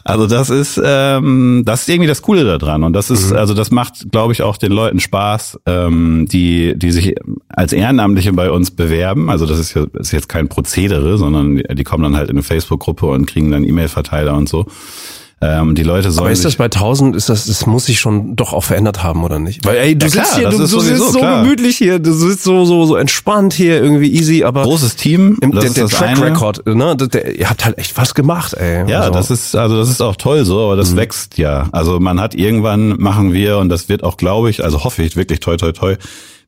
Also 0.05 0.27
das 0.27 0.51
ist 0.51 0.81
ähm, 0.83 1.63
das 1.65 1.83
ist 1.83 1.89
irgendwie 1.89 2.09
das 2.09 2.23
Coole 2.23 2.45
daran 2.45 2.85
und 2.85 2.93
das 2.93 3.11
ist 3.11 3.33
also 3.33 3.55
das 3.55 3.71
macht 3.71 4.11
glaube 4.11 4.33
ich 4.33 4.43
auch 4.43 4.57
den 4.57 4.73
Leuten 4.73 5.01
Spaß, 5.01 5.61
ähm, 5.67 6.27
die 6.31 6.75
die 6.77 6.91
sich 6.91 7.15
als 7.49 7.73
Ehrenamtliche 7.73 8.33
bei 8.33 8.51
uns 8.51 8.71
bewerben. 8.71 9.31
Also 9.31 9.47
das 9.47 9.59
ist 9.59 9.75
ja 9.75 9.85
ist 9.95 10.13
jetzt 10.13 10.29
kein 10.29 10.49
Prozedere, 10.49 11.19
sondern 11.19 11.57
die 11.57 11.85
kommen 11.85 12.03
dann 12.03 12.17
halt 12.17 12.31
in 12.31 12.37
eine 12.37 12.43
Facebook-Gruppe 12.43 13.07
und 13.07 13.27
kriegen 13.27 13.51
dann 13.51 13.65
E-Mail-Verteiler 13.65 14.35
und 14.35 14.49
so. 14.49 14.67
Ähm, 15.45 15.75
die 15.75 15.83
Leute 15.83 16.13
sollen 16.13 16.27
Aber 16.27 16.31
ist 16.33 16.45
das 16.45 16.55
bei 16.55 16.67
1000, 16.67 17.17
ist 17.17 17.29
das, 17.29 17.47
das 17.47 17.67
muss 17.67 17.87
sich 17.87 17.99
schon 17.99 18.37
doch 18.37 18.53
auch 18.53 18.63
verändert 18.63 19.03
haben, 19.03 19.25
oder 19.25 19.41
nicht? 19.41 19.67
Weil, 19.67 19.77
ey, 19.77 19.99
du 19.99 20.07
Ja, 20.07 20.11
sitzt 20.13 20.25
klar, 20.35 20.39
hier, 20.39 20.49
du, 20.51 20.59
du 20.59 20.67
sowieso 20.67 20.95
sitzt 20.97 21.13
so 21.15 21.19
klar. 21.19 21.43
gemütlich 21.43 21.77
hier, 21.77 21.99
du 21.99 22.13
sitzt 22.13 22.45
so, 22.45 22.65
so, 22.65 22.87
so 22.87 22.95
entspannt 22.95 23.53
hier, 23.53 23.83
irgendwie 23.83 24.13
easy, 24.13 24.45
aber 24.45 24.63
großes 24.63 24.95
Team. 24.95 25.39
im, 25.41 25.51
das 25.51 25.73
der, 25.75 25.85
ist 25.85 25.93
der 25.93 25.99
Track 25.99 26.09
eine. 26.17 26.27
Record, 26.27 26.65
ne, 26.67 26.95
der, 26.97 27.09
der, 27.09 27.37
ihr 27.39 27.51
habt 27.51 27.65
halt 27.65 27.77
echt 27.77 27.97
was 27.97 28.15
gemacht, 28.15 28.55
ey. 28.55 28.89
Ja, 28.89 29.01
Also, 29.01 29.13
das 29.15 29.31
ist 29.33 29.57
also 29.57 29.77
das 29.77 29.91
ist 29.91 30.01
auch 30.01 30.15
toll 30.15 30.45
so, 30.45 30.61
aber 30.65 30.77
das 30.77 30.95
wächst 30.95 31.39
ja. 31.39 31.69
Also 31.73 31.99
man 31.99 32.21
hat 32.21 32.37
irgendwann 32.37 32.91
machen 33.01 33.33
wir 33.33 33.59
und 33.59 33.69
das 33.69 33.89
wird 33.89 34.05
auch, 34.05 34.17
glaube 34.17 34.49
ich, 34.49 34.63
also 34.63 34.85
hoffe 34.85 35.03
ich 35.03 35.17
wirklich 35.17 35.41
toi 35.41 35.57
toi 35.57 35.73
toi, 35.73 35.97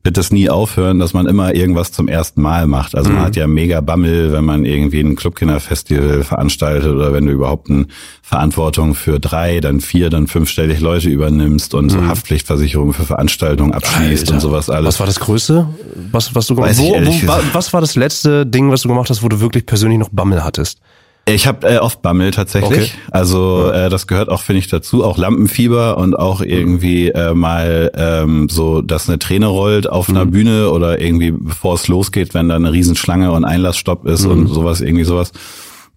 wird 0.05 0.17
das 0.17 0.31
nie 0.31 0.49
aufhören, 0.49 0.99
dass 0.99 1.13
man 1.13 1.25
immer 1.25 1.55
irgendwas 1.55 1.91
zum 1.91 2.07
ersten 2.07 2.41
Mal 2.41 2.67
macht. 2.67 2.95
Also 2.95 3.09
man 3.09 3.23
hat 3.23 3.35
ja 3.35 3.47
mega 3.47 3.81
Bammel, 3.81 4.31
wenn 4.31 4.45
man 4.45 4.63
irgendwie 4.63 5.01
ein 5.01 5.15
Clubkinderfestival 5.15 6.23
veranstaltet 6.23 6.91
oder 6.91 7.11
wenn 7.11 7.25
du 7.25 7.31
überhaupt 7.31 7.71
eine 7.71 7.87
Verantwortung 8.21 8.93
für 8.93 9.19
drei, 9.19 9.59
dann 9.59 9.81
vier, 9.81 10.11
dann 10.11 10.27
fünfstellig 10.27 10.79
Leute 10.79 11.09
übernimmst 11.09 11.73
und 11.73 11.89
so 11.89 12.05
Haftpflichtversicherung 12.05 12.93
für 12.93 13.03
Veranstaltungen 13.03 13.73
abschließt 13.73 14.25
Alter. 14.25 14.33
und 14.33 14.39
sowas 14.41 14.69
alles. 14.69 14.87
Was 14.87 14.99
war 14.99 15.07
das 15.07 15.19
Größte? 15.19 15.67
Was, 16.11 16.35
was 16.35 16.47
du 16.47 16.55
gemacht 16.55 16.69
gesagt. 16.69 17.43
Was 17.53 17.73
war 17.73 17.81
das 17.81 17.95
letzte 17.95 18.45
Ding, 18.45 18.69
was 18.69 18.81
du 18.81 18.89
gemacht 18.89 19.09
hast, 19.09 19.23
wo 19.23 19.27
du 19.27 19.39
wirklich 19.39 19.65
persönlich 19.65 19.97
noch 19.97 20.09
Bammel 20.09 20.43
hattest? 20.43 20.79
Ich 21.27 21.47
habe 21.47 21.67
äh, 21.67 21.77
oft 21.79 22.03
Bammel 22.03 22.29
tatsächlich. 22.29 22.93
Okay. 22.93 23.09
Also 23.09 23.71
äh, 23.71 23.89
das 23.89 24.05
gehört 24.05 24.29
auch, 24.29 24.43
finde 24.43 24.59
ich, 24.59 24.67
dazu. 24.67 25.03
Auch 25.03 25.17
Lampenfieber 25.17 25.97
und 25.97 26.17
auch 26.17 26.41
irgendwie 26.41 27.09
äh, 27.09 27.33
mal 27.33 27.91
ähm, 27.95 28.47
so, 28.47 28.83
dass 28.83 29.09
eine 29.09 29.17
Träne 29.17 29.47
rollt 29.47 29.89
auf 29.89 30.07
einer 30.07 30.27
Bühne 30.27 30.69
oder 30.69 31.01
irgendwie 31.01 31.31
bevor 31.31 31.73
es 31.73 31.87
losgeht, 31.87 32.35
wenn 32.35 32.49
da 32.49 32.55
eine 32.55 32.71
Riesenschlange 32.71 33.31
und 33.31 33.43
Einlassstopp 33.43 34.05
ist 34.05 34.25
und 34.25 34.47
sowas, 34.47 34.81
irgendwie 34.81 35.03
sowas. 35.03 35.31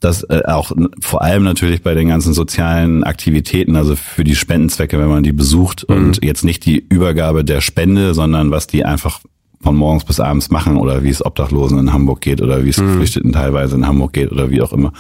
Das 0.01 0.23
äh, 0.23 0.43
auch 0.47 0.73
vor 1.01 1.21
allem 1.21 1.45
natürlich 1.45 1.83
bei 1.83 1.93
den 1.93 2.09
ganzen 2.09 2.33
sozialen 2.33 3.05
Aktivitäten, 3.05 3.77
also 3.77 3.97
für 3.97 4.25
die 4.25 4.37
Spendenzwecke, 4.37 4.99
wenn 4.99 5.09
man 5.09 5.25
die 5.25 5.33
besucht 5.33 5.85
und 5.85 6.25
jetzt 6.25 6.45
nicht 6.45 6.65
die 6.65 6.79
Übergabe 6.79 7.45
der 7.45 7.61
Spende, 7.61 8.15
sondern 8.15 8.51
was 8.51 8.67
die 8.67 8.85
einfach 8.85 9.21
von 9.61 9.77
morgens 9.77 10.05
bis 10.05 10.21
abends 10.21 10.51
machen 10.51 10.77
oder 10.77 11.03
wie 11.03 11.11
es 11.11 11.25
Obdachlosen 11.25 11.79
in 11.79 11.93
Hamburg 11.93 12.21
geht 12.21 12.41
oder 12.41 12.65
wie 12.65 12.71
es 12.71 12.77
Geflüchteten 12.77 13.33
teilweise 13.33 13.77
in 13.77 13.87
Hamburg 13.87 14.13
geht 14.13 14.31
oder 14.31 14.51
wie 14.51 14.63
auch 14.63 14.73
immer. 14.73 14.93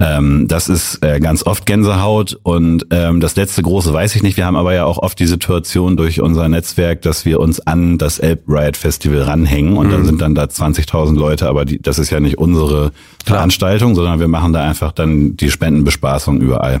Ähm, 0.00 0.48
das 0.48 0.70
ist 0.70 1.04
äh, 1.04 1.20
ganz 1.20 1.44
oft 1.44 1.66
Gänsehaut 1.66 2.38
und 2.42 2.86
ähm, 2.90 3.20
das 3.20 3.36
letzte 3.36 3.62
große 3.62 3.92
weiß 3.92 4.16
ich 4.16 4.22
nicht. 4.22 4.38
Wir 4.38 4.46
haben 4.46 4.56
aber 4.56 4.72
ja 4.72 4.86
auch 4.86 4.96
oft 4.96 5.18
die 5.18 5.26
Situation 5.26 5.98
durch 5.98 6.22
unser 6.22 6.48
Netzwerk, 6.48 7.02
dass 7.02 7.26
wir 7.26 7.38
uns 7.38 7.60
an 7.60 7.98
das 7.98 8.18
Elb 8.18 8.44
Riot 8.48 8.78
Festival 8.78 9.22
ranhängen 9.22 9.76
und 9.76 9.90
dann 9.90 10.06
sind 10.06 10.22
dann 10.22 10.34
da 10.34 10.44
20.000 10.44 11.16
Leute, 11.16 11.48
aber 11.48 11.66
die, 11.66 11.82
das 11.82 11.98
ist 11.98 12.08
ja 12.08 12.18
nicht 12.18 12.38
unsere 12.38 12.92
Veranstaltung, 13.26 13.94
sondern 13.94 14.20
wir 14.20 14.28
machen 14.28 14.54
da 14.54 14.62
einfach 14.62 14.92
dann 14.92 15.36
die 15.36 15.50
Spendenbespaßung 15.50 16.40
überall. 16.40 16.80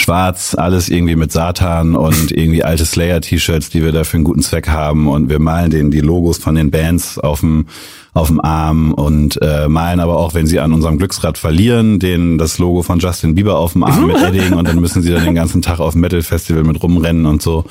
Schwarz, 0.00 0.54
alles 0.54 0.88
irgendwie 0.88 1.16
mit 1.16 1.30
Satan 1.30 1.94
und 1.94 2.32
irgendwie 2.36 2.64
alte 2.64 2.84
Slayer-T-Shirts, 2.84 3.70
die 3.70 3.82
wir 3.82 3.92
da 3.92 4.04
für 4.04 4.16
einen 4.16 4.24
guten 4.24 4.42
Zweck 4.42 4.68
haben. 4.68 5.08
Und 5.08 5.28
wir 5.28 5.38
malen 5.38 5.70
denen 5.70 5.90
die 5.90 6.00
Logos 6.00 6.38
von 6.38 6.54
den 6.54 6.70
Bands 6.70 7.18
auf 7.18 7.40
dem 7.40 7.66
auf 8.12 8.26
dem 8.26 8.40
Arm 8.40 8.92
und 8.92 9.40
äh, 9.40 9.68
malen 9.68 10.00
aber 10.00 10.16
auch, 10.16 10.34
wenn 10.34 10.46
sie 10.46 10.58
an 10.58 10.72
unserem 10.72 10.98
Glücksrad 10.98 11.38
verlieren, 11.38 12.00
den 12.00 12.38
das 12.38 12.58
Logo 12.58 12.82
von 12.82 12.98
Justin 12.98 13.36
Bieber 13.36 13.56
auf 13.58 13.74
dem 13.74 13.84
Arm 13.84 14.08
mit 14.08 14.16
Edding 14.22 14.54
und 14.54 14.66
dann 14.66 14.80
müssen 14.80 15.00
sie 15.00 15.12
dann 15.12 15.24
den 15.24 15.36
ganzen 15.36 15.62
Tag 15.62 15.78
auf 15.78 15.92
dem 15.92 16.00
Metal 16.00 16.22
Festival 16.22 16.64
mit 16.64 16.82
rumrennen 16.82 17.26
und 17.26 17.40
so 17.40 17.64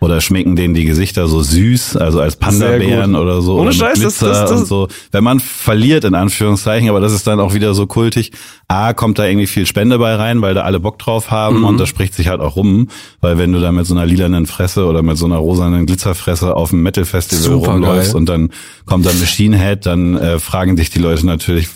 oder 0.00 0.20
schminken 0.20 0.56
denen 0.56 0.74
die 0.74 0.84
Gesichter 0.84 1.28
so 1.28 1.42
süß, 1.42 1.96
also 1.96 2.20
als 2.20 2.36
Panda-Bären 2.36 3.14
oder 3.14 3.42
so 3.42 3.54
Ohne 3.54 3.62
oder 3.64 3.72
Scheiß, 3.72 4.00
das- 4.00 4.18
Glitzer 4.18 4.28
das- 4.28 4.50
das- 4.50 4.60
und 4.62 4.66
so. 4.66 4.88
Wenn 5.12 5.22
man 5.22 5.40
verliert 5.40 6.04
in 6.04 6.14
Anführungszeichen, 6.14 6.88
aber 6.88 7.00
das 7.00 7.12
ist 7.12 7.26
dann 7.26 7.38
auch 7.40 7.52
wieder 7.54 7.74
so 7.74 7.86
kultig. 7.86 8.32
A 8.66 8.92
kommt 8.94 9.18
da 9.18 9.26
irgendwie 9.26 9.46
viel 9.46 9.66
Spende 9.66 9.98
bei 9.98 10.14
rein, 10.14 10.40
weil 10.42 10.54
da 10.54 10.62
alle 10.62 10.80
Bock 10.80 10.98
drauf 10.98 11.30
haben 11.30 11.58
Mhm. 11.58 11.64
und 11.64 11.78
das 11.78 11.88
spricht 11.88 12.14
sich 12.14 12.28
halt 12.28 12.40
auch 12.40 12.56
rum, 12.56 12.88
weil 13.20 13.36
wenn 13.38 13.52
du 13.52 13.60
da 13.60 13.72
mit 13.72 13.84
so 13.86 13.94
einer 13.94 14.06
lilanen 14.06 14.46
Fresse 14.46 14.86
oder 14.86 15.02
mit 15.02 15.18
so 15.18 15.26
einer 15.26 15.36
rosanen 15.36 15.86
Glitzerfresse 15.86 16.56
auf 16.56 16.70
dem 16.70 16.82
Metal 16.82 17.04
Festival 17.04 17.42
Super 17.44 17.72
rumläufst 17.72 18.12
geil. 18.12 18.16
und 18.16 18.26
dann 18.28 18.50
kommt 18.86 19.04
da 19.06 19.10
Machine 19.12 19.58
Head, 19.58 19.86
dann 19.86 20.16
äh, 20.16 20.38
fragen 20.38 20.76
dich 20.76 20.90
die 20.90 20.98
Leute 21.00 21.26
natürlich 21.26 21.68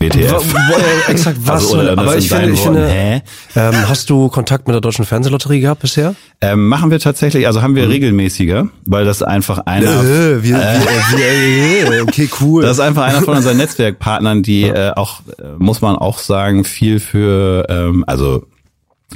WTF. 0.00 0.54
Äh, 0.54 1.10
exakt 1.10 1.36
was. 1.42 1.64
Also, 1.64 1.78
oder 1.78 1.92
aber 1.92 2.16
ich 2.16 2.30
finde, 2.30 2.50
ich 2.52 2.60
finde 2.60 2.88
hä? 2.88 3.22
ähm, 3.54 3.74
hast 3.86 4.08
du 4.08 4.28
Kontakt 4.28 4.66
mit 4.66 4.72
der 4.74 4.80
deutschen 4.80 5.04
Fernsehlotterie 5.04 5.60
gehabt 5.60 5.82
bisher? 5.82 6.14
Ähm, 6.40 6.68
machen 6.68 6.90
wir 6.90 7.00
tatsächlich, 7.00 7.46
also 7.46 7.60
haben 7.60 7.76
wir 7.76 7.86
regelmäßiger, 7.86 8.68
weil 8.86 9.04
das 9.04 9.22
einfach 9.22 9.58
einer 9.66 10.02
wir, 10.02 10.42
wir, 10.42 12.02
okay, 12.02 12.30
cool. 12.40 12.62
Das 12.62 12.72
ist 12.72 12.80
einfach 12.80 13.04
einer 13.04 13.20
von 13.20 13.36
unseren 13.36 13.56
Netzwerkpartnern, 13.58 14.42
die 14.42 14.64
äh, 14.64 14.92
auch, 14.96 15.20
äh, 15.38 15.42
muss 15.58 15.82
man 15.82 15.96
auch 15.96 16.18
sagen, 16.18 16.64
viel 16.64 16.98
für, 16.98 17.66
ähm, 17.68 18.04
also 18.06 18.46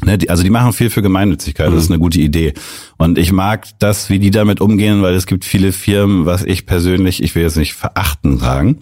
Ne, 0.05 0.19
die, 0.19 0.29
also 0.29 0.43
die 0.43 0.51
machen 0.51 0.73
viel 0.73 0.91
für 0.91 1.03
Gemeinnützigkeit, 1.03 1.69
das 1.73 1.85
ist 1.85 1.91
eine 1.91 2.01
gute 2.01 2.19
Idee. 2.21 2.53
Und 2.97 3.17
ich 3.17 3.31
mag 3.33 3.67
das, 3.79 4.11
wie 4.11 4.19
die 4.19 4.31
damit 4.33 4.61
umgehen, 4.61 5.03
weil 5.03 5.15
es 5.15 5.27
gibt 5.27 5.45
viele 5.45 5.71
Firmen, 5.73 6.27
was 6.27 6.43
ich 6.43 6.67
persönlich, 6.67 7.23
ich 7.23 7.35
will 7.37 7.43
jetzt 7.45 7.57
nicht 7.57 7.75
verachten 7.75 8.39
sagen, 8.39 8.79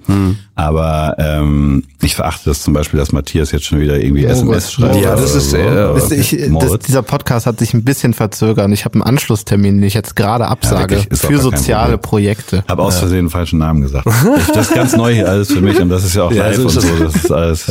aber 0.54 1.14
ähm, 1.18 1.84
ich 2.02 2.14
verachte 2.14 2.42
das 2.46 2.62
zum 2.62 2.72
Beispiel, 2.72 2.98
dass 2.98 3.12
Matthias 3.12 3.52
jetzt 3.52 3.66
schon 3.66 3.80
wieder 3.80 4.00
irgendwie 4.00 4.24
SMS 4.24 4.64
Gott. 4.64 4.72
schreibt. 4.90 4.96
Ja, 5.04 5.14
das 5.16 5.30
oder 5.30 5.38
ist, 5.38 5.50
so, 5.50 5.56
äh, 5.58 5.94
Wisst 5.96 6.12
ich, 6.12 6.30
das, 6.40 6.48
Moritz. 6.48 6.86
dieser 6.86 7.02
Podcast 7.02 7.46
hat 7.46 7.58
sich 7.58 7.74
ein 7.74 7.84
bisschen 7.84 8.14
verzögert. 8.14 8.70
Ich 8.72 8.84
habe 8.86 8.94
einen 8.94 9.02
Anschlusstermin, 9.02 9.76
den 9.76 9.84
ich 9.84 9.94
jetzt 9.94 10.16
gerade 10.16 10.46
absage 10.48 10.96
ist 11.10 11.26
für 11.26 11.38
soziale. 11.38 11.98
Projekte. 11.98 12.64
habe 12.68 12.82
aus 12.82 12.98
Versehen 12.98 13.26
den 13.26 13.30
falschen 13.30 13.58
Namen 13.58 13.82
gesagt. 13.82 14.06
Ich, 14.38 14.46
das 14.54 14.68
ist 14.68 14.74
ganz 14.74 14.96
neu 14.96 15.14
hier 15.14 15.28
alles 15.28 15.52
für 15.52 15.60
mich 15.60 15.78
und 15.78 15.88
das 15.90 16.04
ist 16.04 16.14
ja 16.16 16.22
auch 16.24 16.32
Ja, 16.32 16.46
live 16.46 16.56
so 16.56 16.62
und 16.62 16.70
so. 16.70 16.80
das. 16.80 17.12
Das 17.12 17.24
ist 17.24 17.30
alles. 17.32 17.66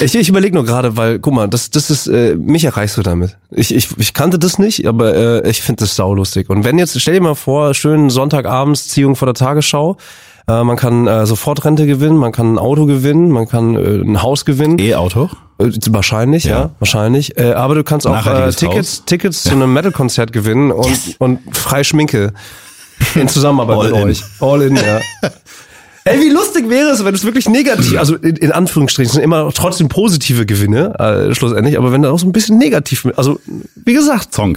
Ich, 0.00 0.14
ich 0.14 0.28
überlege 0.28 0.54
nur 0.54 0.64
gerade, 0.64 0.96
weil, 0.96 1.18
guck 1.18 1.34
mal, 1.34 1.48
das, 1.48 1.70
das 1.70 1.90
ist, 1.90 2.06
äh, 2.06 2.34
mich 2.36 2.64
erreichst 2.64 2.96
du 2.96 3.02
damit. 3.02 3.36
Ich, 3.50 3.74
ich, 3.74 3.88
ich 3.98 4.14
kannte 4.14 4.38
das 4.38 4.58
nicht, 4.58 4.86
aber 4.86 5.14
äh, 5.44 5.50
ich 5.50 5.62
finde 5.62 5.80
das 5.84 5.96
saulustig. 5.96 6.48
Und 6.50 6.64
wenn 6.64 6.78
jetzt, 6.78 7.00
stell 7.00 7.14
dir 7.14 7.20
mal 7.20 7.34
vor, 7.34 7.74
schönen 7.74 8.10
Sonntagabends 8.10 8.88
Ziehung 8.88 9.16
vor 9.16 9.26
der 9.26 9.34
Tagesschau, 9.34 9.96
äh, 10.48 10.62
man 10.64 10.76
kann 10.76 11.06
äh, 11.06 11.26
Sofortrente 11.26 11.86
gewinnen, 11.86 12.16
man 12.16 12.32
kann 12.32 12.54
ein 12.54 12.58
Auto 12.58 12.86
gewinnen, 12.86 13.30
man 13.30 13.48
kann 13.48 13.74
äh, 13.74 14.00
ein 14.02 14.22
Haus 14.22 14.44
gewinnen. 14.44 14.78
E-Auto? 14.78 15.30
Äh, 15.58 15.70
Wahrscheinlich, 15.88 16.44
ja, 16.44 16.58
Ja. 16.58 16.70
wahrscheinlich. 16.78 17.38
Äh, 17.38 17.52
aber 17.52 17.74
du 17.74 17.82
kannst 17.84 18.06
auch 18.06 18.26
äh, 18.26 18.50
Tickets, 18.52 18.98
Haus. 18.98 19.04
Tickets 19.06 19.42
zu 19.42 19.50
einem 19.50 19.72
Metal-Konzert 19.72 20.32
gewinnen 20.32 20.70
und, 20.70 21.16
und 21.18 21.40
frei 21.56 21.82
Schminke 21.84 22.32
in 23.14 23.28
Zusammenarbeit 23.28 23.78
All 23.78 23.84
mit 23.90 23.96
in. 23.96 24.08
euch. 24.08 24.22
All 24.40 24.62
in, 24.62 24.76
ja. 24.76 25.00
Ey, 26.06 26.20
wie 26.20 26.30
lustig 26.30 26.70
wäre 26.70 26.90
es, 26.90 27.04
wenn 27.04 27.14
es 27.14 27.24
wirklich 27.24 27.48
negativ, 27.48 27.98
also 27.98 28.14
in, 28.14 28.36
in 28.36 28.52
Anführungsstrichen, 28.52 29.12
sind 29.12 29.22
immer 29.22 29.50
trotzdem 29.52 29.88
positive 29.88 30.46
Gewinne, 30.46 30.94
äh, 31.00 31.34
schlussendlich, 31.34 31.76
aber 31.76 31.90
wenn 31.90 32.02
da 32.02 32.12
auch 32.12 32.18
so 32.18 32.26
ein 32.26 32.32
bisschen 32.32 32.58
negativ, 32.58 33.08
also 33.16 33.40
wie 33.84 33.92
gesagt, 33.92 34.32
Song. 34.32 34.56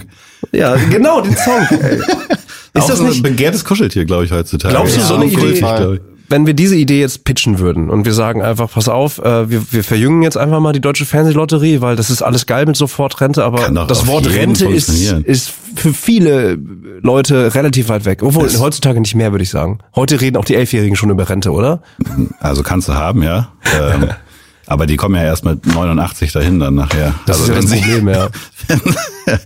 ja, 0.52 0.76
genau, 0.90 1.20
den 1.20 1.36
Song. 1.36 1.66
Ey. 1.70 1.98
Ist 2.72 2.84
auch 2.84 2.88
das 2.88 2.98
so 2.98 3.04
ein 3.04 3.10
nicht, 3.10 3.22
begehrtes 3.24 3.64
Kuscheltier, 3.64 4.04
glaube 4.04 4.24
ich, 4.26 4.30
heutzutage. 4.30 4.72
Glaubst 4.72 4.96
du, 4.96 5.00
so 5.00 5.16
eine 5.16 5.24
Idee-. 5.24 6.00
Wenn 6.30 6.46
wir 6.46 6.54
diese 6.54 6.76
Idee 6.76 7.00
jetzt 7.00 7.24
pitchen 7.24 7.58
würden 7.58 7.90
und 7.90 8.04
wir 8.04 8.14
sagen 8.14 8.40
einfach, 8.40 8.70
pass 8.70 8.88
auf, 8.88 9.18
äh, 9.18 9.50
wir, 9.50 9.72
wir 9.72 9.84
verjüngen 9.84 10.22
jetzt 10.22 10.36
einfach 10.36 10.60
mal 10.60 10.72
die 10.72 10.80
deutsche 10.80 11.04
Fernsehlotterie, 11.04 11.80
weil 11.80 11.96
das 11.96 12.08
ist 12.08 12.22
alles 12.22 12.46
geil 12.46 12.66
mit 12.66 12.76
Sofortrente, 12.76 13.44
aber 13.44 13.68
das 13.86 14.06
Wort 14.06 14.32
Rente 14.32 14.66
ist, 14.68 14.88
ist 14.88 15.52
für 15.74 15.92
viele 15.92 16.56
Leute 17.02 17.54
relativ 17.54 17.88
weit 17.88 18.04
weg. 18.04 18.22
Obwohl, 18.22 18.46
es 18.46 18.60
heutzutage 18.60 19.00
nicht 19.00 19.16
mehr, 19.16 19.32
würde 19.32 19.42
ich 19.42 19.50
sagen. 19.50 19.80
Heute 19.96 20.20
reden 20.20 20.36
auch 20.36 20.44
die 20.44 20.54
Elfjährigen 20.54 20.96
schon 20.96 21.10
über 21.10 21.28
Rente, 21.28 21.50
oder? 21.50 21.82
Also 22.38 22.62
kannst 22.62 22.88
du 22.88 22.94
haben, 22.94 23.22
ja. 23.24 23.52
Ähm, 23.76 24.10
aber 24.66 24.86
die 24.86 24.96
kommen 24.96 25.16
ja 25.16 25.24
erst 25.24 25.44
mit 25.44 25.66
89 25.66 26.30
dahin 26.32 26.60
dann 26.60 26.76
nachher. 26.76 27.14
Das 27.26 27.40
also 27.40 27.52
ist 27.52 27.70
ja 27.72 27.76
das 27.76 27.80
Problem, 27.80 28.08
ja. 28.08 28.28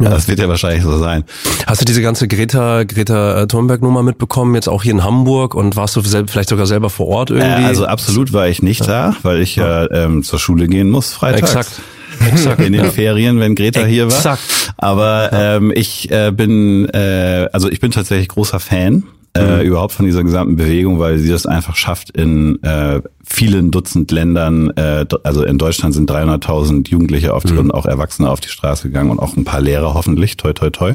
Ja. 0.00 0.10
Das 0.10 0.28
wird 0.28 0.38
ja 0.38 0.48
wahrscheinlich 0.48 0.82
so 0.82 0.98
sein. 0.98 1.24
Hast 1.66 1.80
du 1.80 1.84
diese 1.84 2.00
ganze 2.00 2.26
Greta 2.26 2.84
Greta 2.84 3.46
Thunberg 3.46 3.82
Nummer 3.82 4.02
mitbekommen 4.02 4.54
jetzt 4.54 4.68
auch 4.68 4.82
hier 4.82 4.92
in 4.92 5.04
Hamburg 5.04 5.54
und 5.54 5.76
warst 5.76 5.94
du 5.96 6.02
vielleicht 6.02 6.48
sogar 6.48 6.66
selber 6.66 6.88
vor 6.88 7.08
Ort 7.08 7.30
irgendwie? 7.30 7.62
Äh, 7.62 7.66
also 7.66 7.86
absolut 7.86 8.32
war 8.32 8.48
ich 8.48 8.62
nicht 8.62 8.88
da, 8.88 9.14
weil 9.22 9.40
ich 9.40 9.56
ja 9.56 9.90
ähm, 9.90 10.22
zur 10.22 10.38
Schule 10.38 10.68
gehen 10.68 10.90
muss 10.90 11.12
freitags. 11.12 11.54
Exakt. 11.54 11.80
Exakt. 12.32 12.60
In 12.60 12.72
den 12.72 12.90
Ferien, 12.90 13.40
wenn 13.40 13.54
Greta 13.54 13.84
hier 13.84 14.06
war. 14.10 14.16
Exakt. 14.16 14.74
Aber 14.76 15.30
ähm, 15.32 15.72
ich 15.74 16.10
äh, 16.10 16.32
bin 16.32 16.88
äh, 16.88 17.48
also 17.52 17.70
ich 17.70 17.80
bin 17.80 17.90
tatsächlich 17.90 18.28
großer 18.28 18.60
Fan 18.60 19.04
äh, 19.34 19.56
mhm. 19.56 19.62
überhaupt 19.62 19.92
von 19.92 20.06
dieser 20.06 20.24
gesamten 20.24 20.56
Bewegung, 20.56 20.98
weil 20.98 21.18
sie 21.18 21.30
das 21.30 21.46
einfach 21.46 21.76
schafft 21.76 22.10
in 22.10 22.62
äh, 22.62 23.00
vielen 23.24 23.70
Dutzend 23.70 24.10
Ländern, 24.10 24.70
äh, 24.76 25.06
also 25.22 25.44
in 25.44 25.58
Deutschland 25.58 25.94
sind 25.94 26.10
300.000 26.10 26.88
Jugendliche 26.90 27.32
auf 27.34 27.44
die, 27.44 27.52
mhm. 27.52 27.60
und 27.60 27.70
auch 27.70 27.86
Erwachsene 27.86 28.28
auf 28.28 28.40
die 28.40 28.48
Straße 28.48 28.88
gegangen 28.88 29.10
und 29.10 29.20
auch 29.20 29.36
ein 29.36 29.44
paar 29.44 29.60
Lehrer 29.60 29.94
hoffentlich, 29.94 30.36
toi 30.36 30.52
toi 30.52 30.70
toi. 30.70 30.94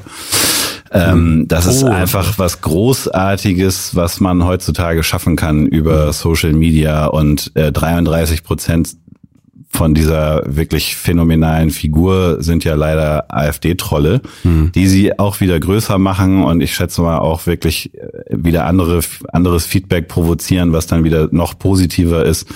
Ähm, 0.92 1.39
mhm. 1.39 1.48
das 1.48 1.65
ist 1.65 1.84
oh. 1.84 1.88
einfach 1.88 2.38
was 2.38 2.62
Großartiges, 2.62 3.96
was 3.96 4.20
man 4.20 4.46
heutzutage 4.46 5.04
schaffen 5.04 5.36
kann 5.36 5.65
über 5.65 6.08
mhm. 6.08 6.12
Social 6.12 6.54
Media 6.54 7.08
und 7.08 7.51
äh, 7.56 7.72
33 7.72 8.44
Prozent 8.44 8.96
von 9.75 9.94
dieser 9.94 10.41
wirklich 10.46 10.96
phänomenalen 10.96 11.70
Figur 11.70 12.41
sind 12.41 12.63
ja 12.63 12.75
leider 12.75 13.25
AfD-Trolle, 13.29 14.22
mhm. 14.44 14.72
die 14.74 14.88
sie 14.88 15.20
auch 15.20 15.41
wieder 15.41 15.60
größer 15.60 15.98
machen 15.98 16.44
und 16.44 16.62
ich 16.62 16.74
schätze 16.74 17.01
mal 17.01 17.17
auch 17.17 17.46
wirklich 17.46 17.94
äh, 17.94 18.08
wieder 18.29 18.65
andere, 18.65 19.01
anderes 19.32 19.65
Feedback 19.65 20.08
provozieren, 20.08 20.72
was 20.72 20.88
dann 20.88 21.03
wieder 21.03 21.27
noch 21.32 21.60
positiver 21.60 22.25
ist 22.25 22.48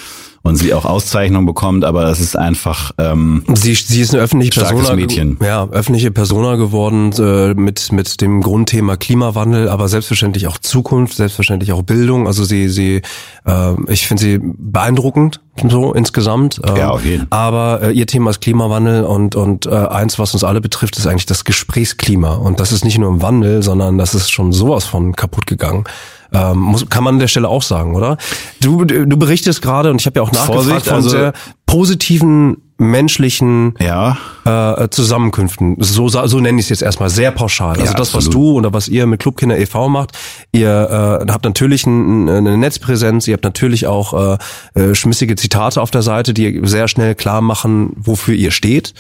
und 0.42 0.56
sie 0.56 0.74
auch 0.74 0.86
Auszeichnung 0.86 1.46
bekommt, 1.46 1.84
aber 1.84 2.04
das 2.04 2.20
ist 2.20 2.38
einfach 2.38 2.92
ähm, 2.98 3.44
sie, 3.54 3.74
sie 3.74 4.02
ist 4.02 4.14
eine 4.14 4.24
öffentliche 4.24 4.60
Persona, 4.60 4.96
Mädchen. 4.96 5.38
ja 5.42 5.68
öffentliche 5.70 6.12
Persona 6.12 6.56
geworden 6.56 7.12
äh, 7.20 7.54
mit 7.54 7.92
mit 7.92 8.22
dem 8.22 8.42
Grundthema 8.42 8.98
Klimawandel, 8.98 9.70
aber 9.70 9.88
selbstverständlich 9.88 10.48
auch 10.48 10.58
Zukunft, 10.58 11.16
selbstverständlich 11.16 11.74
auch 11.74 11.82
Bildung. 11.82 12.28
Also 12.28 12.44
sie 12.44 12.70
sie 12.70 13.02
äh, 13.46 13.74
ich 13.88 14.08
finde 14.08 14.24
sie 14.24 14.40
beeindruckend 14.42 15.42
so 15.68 15.94
insgesamt. 15.94 16.62
Ähm, 16.66 16.76
ja, 16.78 16.90
auf 16.90 17.04
jeden. 17.04 17.28
Aber 17.32 17.82
äh, 17.82 17.92
ihr 17.92 18.08
Thema 18.08 18.30
ist 18.30 18.42
Klimawandel 18.42 19.04
und 19.04 19.36
und 19.36 19.66
äh, 19.66 19.72
eins, 19.72 20.20
was 20.20 20.34
uns 20.34 20.44
alle 20.44 20.62
betrifft, 20.62 20.98
ist 20.98 21.08
eigentlich 21.08 21.26
das 21.26 21.44
Gesprächsklima 21.44 22.36
und 22.36 22.60
das 22.60 22.72
ist 22.72 22.86
nicht 22.86 22.98
nur 22.98 23.10
im 23.10 23.22
Wandel, 23.22 23.62
sondern 23.64 23.98
das 23.98 24.16
ist 24.16 24.32
schon 24.32 24.52
sowas 24.52 24.86
von 24.86 25.16
kaputt 25.16 25.48
gegangen. 25.48 25.84
Ähm, 26.34 26.60
muss, 26.60 26.88
kann 26.90 27.04
man 27.04 27.16
an 27.16 27.20
der 27.20 27.28
Stelle 27.28 27.48
auch 27.48 27.64
sagen, 27.64 27.96
oder? 27.96 28.18
Du, 28.62 28.86
du 28.86 29.18
berichtest 29.18 29.62
gerade, 29.62 29.92
und 29.92 30.00
ich 30.00 30.06
habe 30.06 30.20
ja 30.20 30.24
auch 30.24 30.32
nachgefragt, 30.32 30.66
Vorsicht, 30.66 30.86
von 30.86 30.96
also, 30.96 31.10
sehr 31.10 31.34
positiven 31.66 32.58
menschlichen 32.80 33.76
ja. 33.80 34.18
äh, 34.46 34.90
Zusammenkünften. 34.90 35.76
So, 35.80 36.08
so 36.08 36.40
nenne 36.40 36.60
ich 36.60 36.66
es 36.66 36.70
jetzt 36.70 36.82
erstmal, 36.82 37.10
sehr 37.10 37.32
pauschal. 37.32 37.72
Also 37.72 37.86
ja, 37.86 37.94
das, 37.94 38.14
was 38.14 38.30
du 38.30 38.54
oder 38.54 38.74
was 38.74 38.88
ihr 38.88 39.06
mit 39.06 39.20
Clubkinder 39.20 39.58
e.V. 39.60 39.90
macht, 39.90 40.18
ihr 40.52 41.20
äh, 41.28 41.32
habt 41.32 41.44
natürlich 41.44 41.86
ein, 41.86 42.30
eine 42.30 42.58
Netzpräsenz, 42.58 43.28
ihr 43.28 43.34
habt 43.34 43.44
natürlich 43.44 43.86
auch 43.86 44.38
äh, 44.76 44.80
äh, 44.80 44.96
schmissige 44.96 45.36
Zitate 45.36 45.82
auf 45.82 45.92
der 45.92 46.02
Seite, 46.02 46.34
die 46.34 46.62
sehr 46.64 46.88
schnell 46.88 47.16
klar 47.16 47.42
machen, 47.42 47.92
wofür 47.98 48.34
ihr 48.34 48.52
steht. 48.52 48.94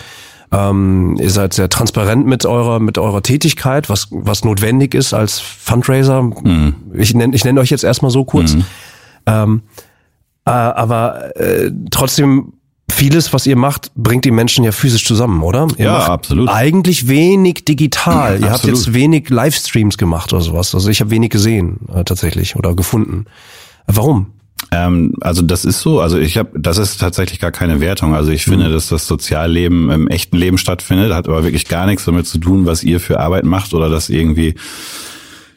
Ähm, 0.51 1.15
ihr 1.19 1.29
seid 1.29 1.53
sehr 1.53 1.69
transparent 1.69 2.25
mit 2.25 2.45
eurer 2.45 2.79
mit 2.79 2.97
eurer 2.97 3.21
Tätigkeit, 3.21 3.89
was 3.89 4.07
was 4.09 4.43
notwendig 4.43 4.95
ist 4.95 5.13
als 5.13 5.39
Fundraiser. 5.39 6.23
Mhm. 6.23 6.75
Ich 6.93 7.13
nenne 7.13 7.35
ich 7.35 7.45
nenne 7.45 7.59
euch 7.59 7.69
jetzt 7.69 7.83
erstmal 7.83 8.11
so 8.11 8.25
kurz. 8.25 8.55
Mhm. 8.55 8.65
Ähm, 9.27 9.61
äh, 10.45 10.49
aber 10.49 11.35
äh, 11.37 11.71
trotzdem 11.91 12.53
vieles, 12.91 13.31
was 13.31 13.45
ihr 13.45 13.55
macht, 13.55 13.91
bringt 13.95 14.25
die 14.25 14.31
Menschen 14.31 14.63
ja 14.63 14.71
physisch 14.71 15.05
zusammen, 15.05 15.43
oder? 15.43 15.67
Ihr 15.77 15.85
ja, 15.85 15.97
absolut. 16.07 16.49
Eigentlich 16.49 17.07
wenig 17.07 17.65
digital. 17.65 18.41
ihr 18.41 18.49
habt 18.49 18.65
jetzt 18.65 18.93
wenig 18.93 19.29
Livestreams 19.29 19.97
gemacht 19.97 20.33
oder 20.33 20.41
sowas. 20.41 20.73
Also 20.73 20.89
ich 20.89 20.99
habe 20.99 21.11
wenig 21.11 21.29
gesehen 21.29 21.79
äh, 21.93 22.03
tatsächlich 22.03 22.55
oder 22.55 22.75
gefunden. 22.75 23.25
Warum? 23.85 24.27
Ähm, 24.71 25.13
also 25.21 25.41
das 25.41 25.65
ist 25.65 25.81
so, 25.81 25.99
also 25.99 26.17
ich 26.17 26.37
habe, 26.37 26.51
das 26.59 26.77
ist 26.77 26.99
tatsächlich 26.99 27.39
gar 27.39 27.51
keine 27.51 27.81
Wertung. 27.81 28.13
Also 28.13 28.31
ich 28.31 28.43
finde, 28.43 28.69
mhm. 28.69 28.73
dass 28.73 28.89
das 28.89 29.07
Sozialleben 29.07 29.89
im 29.89 30.07
echten 30.07 30.37
Leben 30.37 30.57
stattfindet, 30.57 31.13
hat 31.13 31.27
aber 31.27 31.43
wirklich 31.43 31.67
gar 31.67 31.85
nichts 31.85 32.05
damit 32.05 32.27
zu 32.27 32.37
tun, 32.37 32.65
was 32.65 32.83
ihr 32.83 32.99
für 32.99 33.19
Arbeit 33.19 33.45
macht 33.45 33.73
oder 33.73 33.89
dass 33.89 34.09
irgendwie 34.09 34.55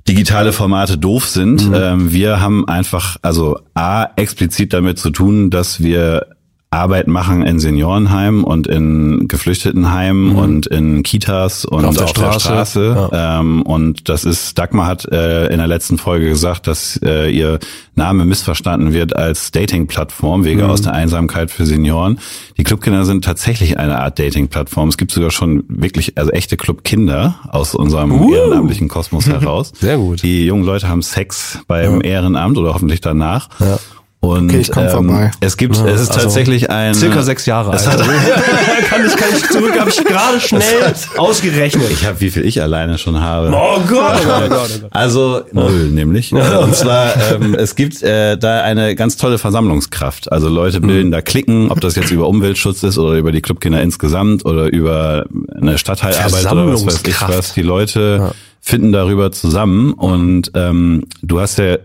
digitale 0.08 0.52
Formate 0.52 0.98
doof 0.98 1.28
sind. 1.28 1.68
Mhm. 1.68 1.74
Ähm, 1.74 2.12
wir 2.12 2.40
haben 2.40 2.66
einfach, 2.68 3.16
also 3.22 3.58
A, 3.74 4.06
explizit 4.16 4.72
damit 4.72 4.98
zu 4.98 5.10
tun, 5.10 5.50
dass 5.50 5.82
wir 5.82 6.26
Arbeit 6.72 7.06
machen 7.06 7.42
in 7.42 7.60
Seniorenheimen 7.60 8.44
und 8.44 8.66
in 8.66 9.28
Geflüchtetenheimen 9.28 10.30
mhm. 10.30 10.38
und 10.38 10.66
in 10.66 11.02
Kitas 11.02 11.64
und, 11.64 11.84
auf, 11.84 11.94
der, 11.94 12.04
auf 12.04 12.10
Straße. 12.10 12.30
der 12.30 12.38
Straße. 12.38 13.08
Ja. 13.12 13.40
Ähm, 13.40 13.62
und 13.62 14.08
das 14.08 14.24
ist, 14.24 14.58
Dagmar 14.58 14.86
hat 14.86 15.04
äh, 15.04 15.48
in 15.48 15.58
der 15.58 15.66
letzten 15.66 15.98
Folge 15.98 16.28
gesagt, 16.28 16.66
dass 16.66 16.98
äh, 17.04 17.30
ihr 17.30 17.58
Name 17.94 18.24
missverstanden 18.24 18.94
wird 18.94 19.14
als 19.14 19.50
Dating-Plattform, 19.50 20.44
Wege 20.44 20.64
mhm. 20.64 20.70
aus 20.70 20.80
der 20.80 20.94
Einsamkeit 20.94 21.50
für 21.50 21.66
Senioren. 21.66 22.18
Die 22.56 22.64
Clubkinder 22.64 23.04
sind 23.04 23.22
tatsächlich 23.22 23.78
eine 23.78 23.98
Art 23.98 24.18
Dating-Plattform. 24.18 24.88
Es 24.88 24.96
gibt 24.96 25.12
sogar 25.12 25.30
schon 25.30 25.64
wirklich, 25.68 26.16
also 26.16 26.30
echte 26.30 26.56
Clubkinder 26.56 27.36
aus 27.48 27.74
unserem 27.74 28.12
uh. 28.12 28.34
ehrenamtlichen 28.34 28.88
Kosmos 28.88 29.26
heraus. 29.28 29.72
Sehr 29.78 29.98
gut. 29.98 30.22
Die 30.22 30.46
jungen 30.46 30.64
Leute 30.64 30.88
haben 30.88 31.02
Sex 31.02 31.58
beim 31.66 32.00
ja. 32.00 32.12
Ehrenamt 32.12 32.56
oder 32.56 32.72
hoffentlich 32.72 33.02
danach. 33.02 33.50
Ja. 33.60 33.78
Und 34.24 34.50
okay, 34.50 34.60
ich 34.60 34.70
komm 34.70 34.84
ähm, 34.84 34.90
vorbei. 34.90 35.30
es 35.40 35.56
gibt, 35.56 35.76
ja, 35.76 35.84
es 35.86 36.02
ist 36.02 36.10
also 36.10 36.20
tatsächlich 36.20 36.70
ein 36.70 36.94
circa 36.94 37.22
sechs 37.22 37.44
Jahre 37.44 37.72
alt. 37.72 37.88
Also, 37.88 38.04
kann 38.88 39.04
ich, 39.04 39.16
kann 39.16 39.28
ich 39.36 39.48
zurück, 39.48 39.76
habe 39.76 39.90
ich 39.90 39.96
gerade 40.04 40.38
schnell 40.40 40.94
ausgerechnet. 41.16 41.90
Ich 41.90 42.06
habe, 42.06 42.20
wie 42.20 42.30
viel 42.30 42.46
ich 42.46 42.62
alleine 42.62 42.98
schon 42.98 43.20
habe. 43.20 43.48
Oh 43.52 43.80
Gott! 43.80 44.20
Oh 44.24 44.48
Gott, 44.48 44.80
oh 44.84 44.86
Also 44.92 45.40
null, 45.50 45.88
nämlich. 45.90 46.32
Und 46.32 46.76
zwar, 46.76 47.14
ähm, 47.32 47.56
es 47.56 47.74
gibt 47.74 48.00
äh, 48.04 48.38
da 48.38 48.62
eine 48.62 48.94
ganz 48.94 49.16
tolle 49.16 49.38
Versammlungskraft. 49.38 50.30
Also 50.30 50.48
Leute 50.48 50.80
bilden 50.80 51.10
da 51.10 51.20
Klicken, 51.20 51.72
ob 51.72 51.80
das 51.80 51.96
jetzt 51.96 52.12
über 52.12 52.28
Umweltschutz 52.28 52.84
ist 52.84 52.98
oder 52.98 53.18
über 53.18 53.32
die 53.32 53.42
Clubkinder 53.42 53.82
insgesamt 53.82 54.44
oder 54.44 54.72
über 54.72 55.26
eine 55.60 55.78
Stadtteilarbeit 55.78 56.52
oder 56.52 56.72
was 56.72 56.86
weiß 56.86 57.02
ich 57.08 57.20
was. 57.22 57.54
Die 57.54 57.62
Leute 57.62 58.18
ja. 58.20 58.32
finden 58.60 58.92
darüber 58.92 59.32
zusammen 59.32 59.94
und 59.94 60.52
ähm, 60.54 61.06
du 61.22 61.40
hast 61.40 61.58
ja 61.58 61.78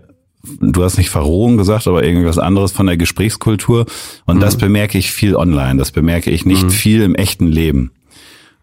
du 0.60 0.83
hast 0.83 0.97
nicht 0.97 1.10
Verrohung 1.10 1.57
gesagt, 1.57 1.88
aber 1.88 2.03
irgendwas 2.03 2.38
anderes 2.38 2.71
von 2.71 2.88
der 2.88 2.97
Gesprächskultur. 2.97 3.86
Und 4.25 4.38
mhm. 4.38 4.41
das 4.41 4.57
bemerke 4.57 4.97
ich 4.97 5.12
viel 5.12 5.36
online. 5.36 5.77
Das 5.77 5.91
bemerke 5.91 6.31
ich 6.31 6.45
nicht 6.45 6.63
mhm. 6.63 6.69
viel 6.69 7.01
im 7.01 7.15
echten 7.15 7.47
Leben. 7.47 7.91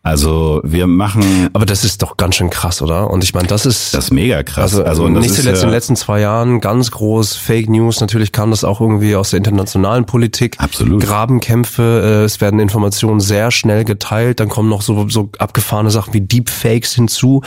Also 0.05 0.61
wir 0.65 0.87
machen. 0.87 1.49
Aber 1.55 1.65
das 1.65 1.83
ist 1.83 2.03
doch 2.03 2.19
ganz 2.19 2.35
schön 2.35 2.51
krass, 2.51 2.83
oder? 2.83 3.11
Und 3.11 3.25
ich 3.25 3.33
meine, 3.33 3.49
das 3.49 3.65
ist. 3.65 3.95
Das 3.95 4.05
ist 4.05 4.11
mega 4.11 4.43
krass. 4.43 4.75
Also, 4.75 4.85
also 4.85 5.09
nicht 5.09 5.35
zuletzt 5.35 5.63
in 5.63 5.69
den 5.69 5.75
letzten 5.75 5.97
zwei 5.97 6.21
Jahren 6.21 6.61
ganz 6.61 6.91
groß 6.91 7.37
Fake 7.37 7.71
News. 7.71 8.03
Natürlich 8.03 8.31
kam 8.31 8.51
das 8.51 8.65
auch 8.65 8.83
irgendwie 8.83 9.17
aus 9.17 9.31
der 9.31 9.39
internationalen 9.39 10.05
Politik. 10.05 10.57
Absolut. 10.59 11.03
Grabenkämpfe. 11.03 12.21
Äh, 12.23 12.25
es 12.25 12.43
werden 12.43 12.61
Informationen 12.61 13.21
sehr 13.21 13.51
schnell 13.51 13.85
geteilt. 13.85 14.41
Dann 14.41 14.51
kommen 14.51 14.69
noch 14.69 14.83
so, 14.83 15.09
so 15.09 15.31
abgefahrene 15.39 15.91
Sachen 15.91 16.13
wie 16.13 16.21
Deepfakes 16.21 16.93
hinzu. 16.93 17.41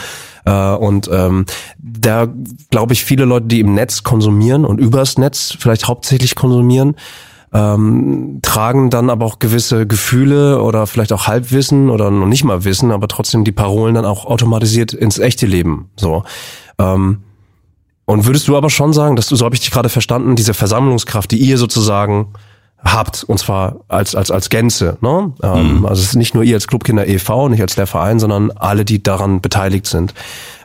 Äh, 0.46 0.52
und 0.52 1.08
ähm, 1.13 1.46
da 1.78 2.28
glaube 2.72 2.93
ich, 2.93 3.06
viele 3.06 3.26
Leute, 3.26 3.46
die 3.46 3.60
im 3.60 3.76
Netz 3.76 4.02
konsumieren 4.02 4.65
und 4.65 4.80
übers 4.80 5.20
Netz 5.20 5.56
vielleicht 5.60 5.88
hauptsächlich 5.88 6.34
konsumieren, 6.34 6.96
ähm, 7.58 8.39
tragen 8.43 8.91
dann 8.91 9.10
aber 9.10 9.26
auch 9.26 9.39
gewisse 9.39 9.88
Gefühle 9.88 10.62
oder 10.62 10.86
vielleicht 10.86 11.12
auch 11.12 11.26
Halbwissen 11.26 11.89
oder 11.89 12.12
noch 12.12 12.28
nicht 12.28 12.43
mal 12.43 12.63
Wissen, 12.63 12.91
aber 12.91 13.08
trotzdem 13.08 13.43
die 13.43 13.52
Parolen 13.52 13.96
dann 13.96 14.06
auch 14.06 14.26
automatisiert 14.26 14.93
ins 14.93 15.17
echte 15.17 15.48
Leben. 15.48 15.89
So. 15.96 16.24
Ähm, 16.78 17.24
und 18.06 18.26
würdest 18.26 18.48
du 18.48 18.56
aber 18.58 18.70
schon 18.70 18.93
sagen, 18.93 19.15
dass 19.15 19.28
du, 19.28 19.36
so 19.36 19.43
habe 19.43 19.56
ich 19.56 19.62
dich 19.62 19.72
gerade 19.72 19.89
verstanden, 19.89 20.36
diese 20.36 20.54
Versammlungskraft, 20.54 21.32
die 21.32 21.38
ihr 21.38 21.58
sozusagen 21.58 22.28
habt, 22.84 23.24
und 23.24 23.39
zwar 23.39 23.78
als, 23.88 24.13
als, 24.13 24.30
als 24.30 24.50
Gänze, 24.50 25.00
ne? 25.02 25.34
Ähm, 25.41 25.80
mhm. 25.80 25.86
Also 25.88 26.04
es 26.04 26.10
ist 26.10 26.15
nicht 26.15 26.36
nur 26.36 26.43
ihr 26.43 26.56
als 26.56 26.67
Clubkinder 26.67 27.08
e.V., 27.08 27.50
nicht 27.50 27.62
als 27.62 27.74
der 27.74 27.88
Verein, 27.88 28.20
sondern 28.20 28.52
alle, 28.52 28.86
die 28.86 29.02
daran 29.02 29.41
beteiligt 29.41 29.88
sind. 29.88 30.13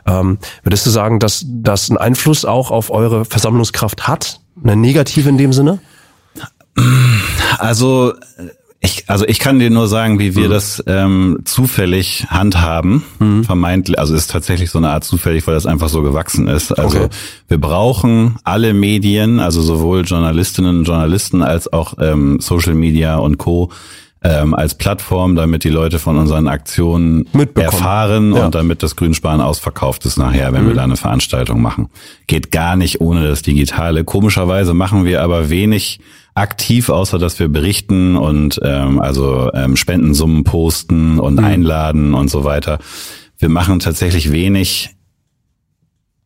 Ähm, 0.05 0.37
würdest 0.61 0.85
du 0.85 0.91
sagen, 0.91 1.19
dass 1.19 1.43
das 1.47 1.89
einen 1.89 1.97
Einfluss 1.97 2.45
auch 2.45 2.69
auf 2.69 2.91
eure 2.91 3.25
Versammlungskraft 3.25 4.07
hat? 4.07 4.41
Eine 4.63 4.75
negative 4.75 5.27
in 5.27 5.39
dem 5.39 5.53
Sinne? 5.53 5.79
Also 7.59 8.13
Ich, 8.85 9.05
also 9.07 9.25
ich 9.25 9.39
kann 9.39 9.59
dir 9.59 9.69
nur 9.69 9.87
sagen, 9.87 10.19
wie 10.19 10.35
wir 10.35 10.47
mhm. 10.47 10.51
das 10.51 10.83
ähm, 10.87 11.39
zufällig 11.45 12.25
handhaben. 12.27 13.03
Mhm. 13.19 13.45
Vermeintlich, 13.45 13.97
also 13.97 14.13
ist 14.13 14.29
tatsächlich 14.29 14.71
so 14.71 14.77
eine 14.77 14.89
Art 14.89 15.05
zufällig, 15.05 15.47
weil 15.47 15.55
das 15.55 15.65
einfach 15.65 15.87
so 15.87 16.01
gewachsen 16.01 16.49
ist. 16.49 16.77
Also 16.77 16.97
okay. 16.97 17.09
wir 17.47 17.59
brauchen 17.59 18.35
alle 18.43 18.73
Medien, 18.73 19.39
also 19.39 19.61
sowohl 19.61 20.01
Journalistinnen 20.01 20.79
und 20.79 20.83
Journalisten 20.83 21.41
als 21.41 21.71
auch 21.71 21.93
ähm, 21.97 22.41
Social 22.41 22.73
Media 22.73 23.15
und 23.15 23.37
Co. 23.37 23.71
Ähm, 24.25 24.53
als 24.53 24.75
Plattform, 24.75 25.35
damit 25.35 25.65
die 25.65 25.69
Leute 25.69 25.99
von 25.99 26.17
unseren 26.17 26.47
Aktionen 26.47 27.25
erfahren 27.55 28.33
ja. 28.33 28.45
und 28.45 28.55
damit 28.55 28.81
das 28.81 28.95
Grünsparen 28.95 29.41
ausverkauft 29.41 30.05
ist 30.05 30.17
nachher, 30.17 30.53
wenn 30.53 30.63
mhm. 30.63 30.67
wir 30.67 30.75
da 30.75 30.83
eine 30.83 30.95
Veranstaltung 30.95 31.61
machen. 31.61 31.89
Geht 32.27 32.51
gar 32.51 32.75
nicht 32.77 33.01
ohne 33.01 33.27
das 33.27 33.41
Digitale. 33.41 34.05
Komischerweise 34.05 34.73
machen 34.73 35.03
wir 35.03 35.23
aber 35.23 35.49
wenig 35.49 35.99
aktiv, 36.35 36.89
außer 36.89 37.19
dass 37.19 37.39
wir 37.39 37.47
berichten 37.47 38.15
und 38.15 38.59
ähm, 38.63 38.99
also 38.99 39.51
ähm, 39.53 39.75
Spendensummen 39.75 40.43
posten 40.43 41.19
und 41.19 41.35
mhm. 41.35 41.45
einladen 41.45 42.13
und 42.13 42.29
so 42.29 42.43
weiter. 42.43 42.79
Wir 43.37 43.49
machen 43.49 43.79
tatsächlich 43.79 44.31
wenig 44.31 44.95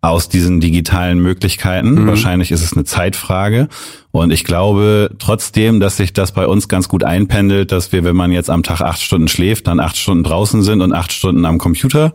aus 0.01 0.29
diesen 0.29 0.59
digitalen 0.59 1.19
Möglichkeiten. 1.19 2.03
Mhm. 2.03 2.07
Wahrscheinlich 2.07 2.51
ist 2.51 2.63
es 2.63 2.73
eine 2.73 2.85
Zeitfrage. 2.85 3.67
Und 4.11 4.31
ich 4.31 4.43
glaube 4.43 5.11
trotzdem, 5.19 5.79
dass 5.79 5.97
sich 5.97 6.13
das 6.13 6.31
bei 6.31 6.47
uns 6.47 6.67
ganz 6.67 6.87
gut 6.87 7.03
einpendelt, 7.03 7.71
dass 7.71 7.91
wir, 7.91 8.03
wenn 8.03 8.15
man 8.15 8.31
jetzt 8.31 8.49
am 8.49 8.63
Tag 8.63 8.81
acht 8.81 9.01
Stunden 9.01 9.27
schläft, 9.27 9.67
dann 9.67 9.79
acht 9.79 9.97
Stunden 9.97 10.23
draußen 10.23 10.63
sind 10.63 10.81
und 10.81 10.93
acht 10.93 11.11
Stunden 11.11 11.45
am 11.45 11.57
Computer. 11.57 12.13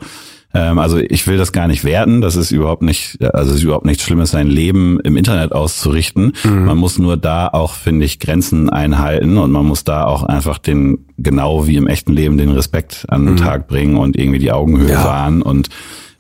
Ähm, 0.55 0.79
also 0.79 0.99
ich 0.99 1.27
will 1.27 1.39
das 1.39 1.53
gar 1.53 1.67
nicht 1.67 1.85
werten. 1.85 2.21
Das 2.21 2.37
ist 2.37 2.51
überhaupt 2.51 2.83
nicht, 2.83 3.19
also 3.35 3.51
es 3.51 3.59
ist 3.59 3.63
überhaupt 3.63 3.87
nichts 3.87 4.03
Schlimmes, 4.03 4.31
sein 4.31 4.49
Leben 4.49 5.01
im 5.01 5.17
Internet 5.17 5.53
auszurichten. 5.53 6.33
Mhm. 6.45 6.65
Man 6.65 6.79
muss 6.79 6.99
nur 6.99 7.17
da 7.17 7.49
auch, 7.49 7.75
finde 7.75 8.05
ich, 8.05 8.19
Grenzen 8.19 8.71
einhalten 8.71 9.39
und 9.39 9.51
man 9.51 9.67
muss 9.67 9.85
da 9.85 10.05
auch 10.05 10.23
einfach 10.23 10.59
den, 10.59 11.07
genau 11.19 11.67
wie 11.67 11.77
im 11.77 11.87
echten 11.87 12.13
Leben, 12.13 12.37
den 12.37 12.51
Respekt 12.51 13.07
an 13.09 13.25
den 13.25 13.35
mhm. 13.35 13.39
Tag 13.39 13.69
bringen 13.69 13.97
und 13.97 14.17
irgendwie 14.17 14.39
die 14.39 14.53
Augenhöhe 14.53 14.91
ja. 14.91 15.05
wahren 15.05 15.43
und 15.43 15.69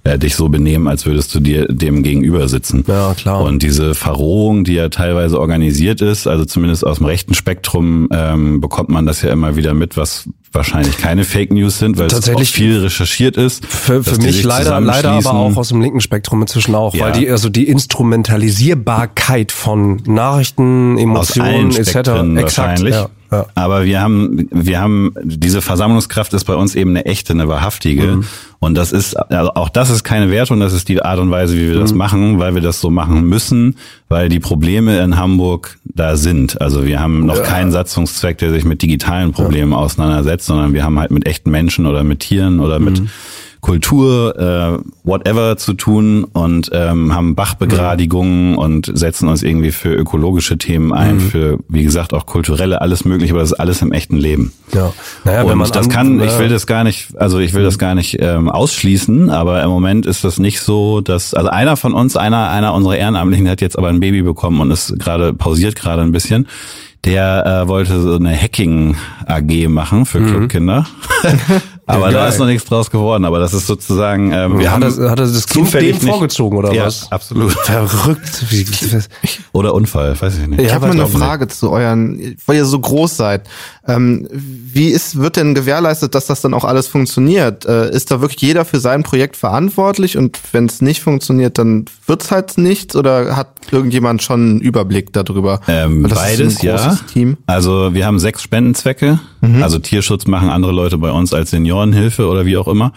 äh, 0.05 0.19
dich 0.19 0.35
so 0.35 0.49
benehmen, 0.49 0.89
als 0.89 1.07
würdest 1.07 1.35
du 1.35 1.41
dir 1.41 1.67
dem 1.69 2.03
gegenüber 2.03 2.49
sitzen. 2.49 2.85
Ja, 2.89 3.15
klar. 3.15 3.43
Und 3.43 3.63
diese 3.63 3.95
Verrohung, 3.95 4.65
die 4.65 4.75
ja 4.75 4.89
teilweise 4.89 5.39
organisiert 5.41 6.01
ist, 6.01 6.27
also 6.27 6.45
zumindest 6.45 6.85
aus 6.85 6.99
dem 6.99 7.07
rechten 7.07 7.35
Spektrum, 7.35 8.09
ähm, 8.13 8.61
bekommt 8.61 8.89
man 8.89 9.07
das 9.07 9.23
ja 9.23 9.31
immer 9.31 9.57
wieder 9.57 9.75
mit, 9.75 9.97
was 9.97 10.29
wahrscheinlich 10.53 10.99
keine 10.99 11.25
Fake 11.25 11.53
News 11.53 11.79
sind, 11.79 11.99
weil 11.99 12.09
Tatsächlich 12.09 12.51
es 12.51 12.55
viel 12.55 12.79
recherchiert 12.81 13.37
ist. 13.37 13.65
Für, 13.65 14.03
für 14.03 14.19
mich 14.19 14.43
leider, 14.43 14.81
leider 14.81 15.13
aber 15.13 15.33
auch 15.33 15.57
aus 15.57 15.69
dem 15.69 15.81
linken 15.81 16.01
Spektrum 16.01 16.43
inzwischen 16.43 16.75
auch, 16.75 16.95
ja. 16.95 17.07
weil 17.07 17.13
die, 17.13 17.31
also 17.31 17.49
die 17.49 17.69
Instrumentalisierbarkeit 17.69 19.53
von 19.53 20.03
Nachrichten, 20.05 20.99
Emotionen 20.99 21.75
etc. 21.75 22.11
Exakt, 22.37 22.81
ja. 22.81 23.09
Ja. 23.33 23.47
Aber 23.55 23.85
wir 23.85 24.01
haben, 24.01 24.47
wir 24.51 24.81
haben, 24.81 25.15
diese 25.25 25.63
Versammlungskraft 25.63 26.35
ist 26.35 26.45
bei 26.45 26.55
uns 26.55 26.75
eben 26.75 26.91
eine 26.91 27.07
echte, 27.07 27.33
eine 27.33 27.49
wahrhaftige. 27.49 28.07
Mhm. 28.17 28.25
Und 28.59 28.75
das 28.75 28.93
ist, 28.93 29.15
also 29.15 29.55
auch 29.55 29.71
das 29.71 29.91
ist 29.91 30.05
keine 30.05 30.31
Wertung, 30.31 30.61
das 30.61 30.75
ist 30.75 30.89
die 30.89 31.03
Art 31.03 31.19
und 31.19 31.31
Weise, 31.31 31.57
wie 31.57 31.69
wir 31.69 31.77
mhm. 31.77 31.81
das 31.81 31.95
machen, 31.95 32.39
weil 32.39 32.55
wir 32.55 32.61
das 32.61 32.81
so 32.81 32.91
machen 32.91 33.25
müssen, 33.25 33.77
weil 34.09 34.29
die 34.29 34.39
Probleme 34.39 35.01
in 35.01 35.17
Hamburg 35.17 35.79
da 35.85 36.17
sind. 36.17 36.61
Also 36.61 36.85
wir 36.85 37.01
haben 37.01 37.25
noch 37.25 37.39
ja. 37.39 37.43
keinen 37.43 37.73
Satzungszweck, 37.73 38.39
der 38.39 38.51
sich 38.51 38.65
mit 38.65 38.83
digitalen 38.83 39.33
Problemen 39.33 39.73
ja. 39.73 39.79
auseinandersetzt, 39.79 40.47
sondern 40.47 40.75
wir 40.75 40.85
haben 40.85 41.01
halt 41.01 41.11
mit 41.11 41.27
echten 41.27 41.51
Menschen 41.51 41.87
oder 41.87 42.05
mit 42.05 42.21
Tieren 42.21 42.61
oder 42.61 42.79
mit 42.79 43.01
mhm. 43.01 43.09
Kultur, 43.63 44.37
äh, 44.39 44.85
whatever 45.05 45.57
zu 45.57 45.75
tun 45.75 46.25
und 46.25 46.69
ähm, 46.73 47.15
haben 47.15 47.37
Bachbegradigungen 47.37 48.51
mhm. 48.51 48.59
und 48.59 48.91
setzen 48.93 49.29
uns 49.29 49.45
irgendwie 49.45 49.71
für 49.71 49.95
ökologische 49.95 50.59
Themen 50.59 50.93
ein, 50.93 51.15
mhm. 51.15 51.21
für 51.21 51.59
wie 51.69 51.85
gesagt 51.85 52.13
auch 52.13 52.27
kulturelle, 52.27 52.81
alles 52.81 53.05
mögliche, 53.05 53.33
aber 53.33 53.41
das 53.41 53.53
ist 53.53 53.61
alles 53.61 53.81
im 53.81 53.93
echten 53.93 54.17
Leben. 54.17 54.53
Ja. 54.75 54.93
Naja, 55.25 55.43
und 55.43 55.51
wenn 55.51 55.59
man 55.59 55.71
das 55.71 55.89
kann, 55.89 56.21
ich 56.21 56.37
will 56.41 56.49
das 56.49 56.67
gar 56.67 56.83
nicht, 56.83 57.17
also 57.17 57.39
ich 57.39 57.55
will 57.55 57.63
das 57.63 57.79
gar 57.79 57.95
nicht 57.95 58.17
ähm, 58.21 58.51
ausschließen, 58.51 59.31
aber 59.31 59.63
im 59.63 59.71
Moment 59.71 60.07
ist 60.07 60.25
das 60.25 60.41
nicht 60.41 60.61
so, 60.61 61.01
dass 61.01 61.33
also 61.33 61.49
einer 61.49 61.77
von 61.77 61.95
uns, 61.95 62.17
einer 62.17 62.51
einer 62.51 62.75
unserer 62.75 62.97
Ehrenamtlichen 62.97 63.49
hat 63.49 63.61
jetzt 63.61 63.79
aber 63.79 63.91
ein 63.91 64.01
Baby 64.01 64.23
bekommen 64.23 64.61
und 64.61 64.73
ist 64.73 64.99
gerade 64.99 65.33
pausiert 65.33 65.77
gerade 65.77 66.03
ein 66.03 66.11
bisschen 66.11 66.49
der 67.05 67.65
äh, 67.65 67.69
wollte 67.69 68.01
so 68.01 68.15
eine 68.15 68.37
Hacking 68.37 68.97
AG 69.27 69.69
machen 69.69 70.07
für 70.07 70.21
mhm. 70.21 70.27
Clubkinder. 70.29 70.87
aber 71.93 72.05
Geil. 72.07 72.15
da 72.15 72.29
ist 72.29 72.39
noch 72.39 72.47
nichts 72.47 72.69
draus 72.69 72.91
geworden. 72.91 73.25
Aber 73.25 73.39
das 73.39 73.53
ist 73.53 73.67
sozusagen, 73.67 74.33
ähm, 74.33 74.59
wir 74.59 74.73
hat 74.73 74.83
haben 74.83 74.99
er, 74.99 75.11
hat 75.11 75.19
er 75.19 75.27
das 75.27 75.47
Kind 75.47 75.73
dem 75.75 76.01
vorgezogen 76.01 76.57
oder 76.57 76.73
ja, 76.73 76.87
was? 76.87 77.11
Absolut. 77.13 77.53
Verrückt. 77.53 78.45
oder 79.53 79.75
Unfall, 79.75 80.21
weiß 80.21 80.39
ich 80.39 80.47
nicht. 80.47 80.61
Ich 80.61 80.69
ja, 80.69 80.75
habe 80.75 80.87
mal 80.87 80.93
eine 80.93 81.07
Frage 81.07 81.45
nicht. 81.45 81.57
zu 81.57 81.71
euren, 81.71 82.37
weil 82.47 82.57
ihr 82.57 82.65
so 82.65 82.79
groß 82.79 83.17
seid. 83.17 83.49
Ähm, 83.87 84.29
wie 84.31 84.89
ist, 84.89 85.19
wird 85.19 85.37
denn 85.37 85.55
gewährleistet, 85.55 86.15
dass 86.15 86.27
das 86.27 86.41
dann 86.41 86.55
auch 86.55 86.65
alles 86.65 86.87
funktioniert? 86.87 87.67
Äh, 87.67 87.91
ist 87.91 88.13
da 88.13 88.21
wirklich 88.21 88.41
jeder 88.41 88.65
für 88.65 88.79
sein 88.79 89.03
Projekt 89.03 89.37
verantwortlich 89.37 90.17
und 90.17 90.39
wenn 90.53 90.67
es 90.67 90.81
nicht 90.81 91.03
funktioniert, 91.03 91.59
dann 91.59 91.87
wird's 92.07 92.31
halt 92.31 92.59
nichts 92.59 92.95
oder 92.95 93.37
hat 93.37 93.49
irgendjemand 93.73 94.23
schon 94.23 94.41
einen 94.41 94.61
Überblick 94.61 95.13
darüber? 95.13 95.61
Ähm, 95.67 96.05
beides, 96.05 96.63
ja. 96.63 96.97
Team. 97.13 97.39
Also 97.47 97.93
wir 97.93 98.07
haben 98.07 98.21
sechs 98.21 98.43
Spendenzwecke. 98.43 99.19
Mhm. 99.41 99.63
Also 99.63 99.81
Tierschutz 99.81 100.27
machen 100.27 100.49
andere 100.49 100.73
Leute 100.73 100.99
bei 100.99 101.11
uns 101.11 101.35
als 101.35 101.51
Seniorenhilfe 101.51 102.29
oder 102.29 102.47
wie 102.47 102.57
auch 102.57 102.69
immer. 102.69 102.93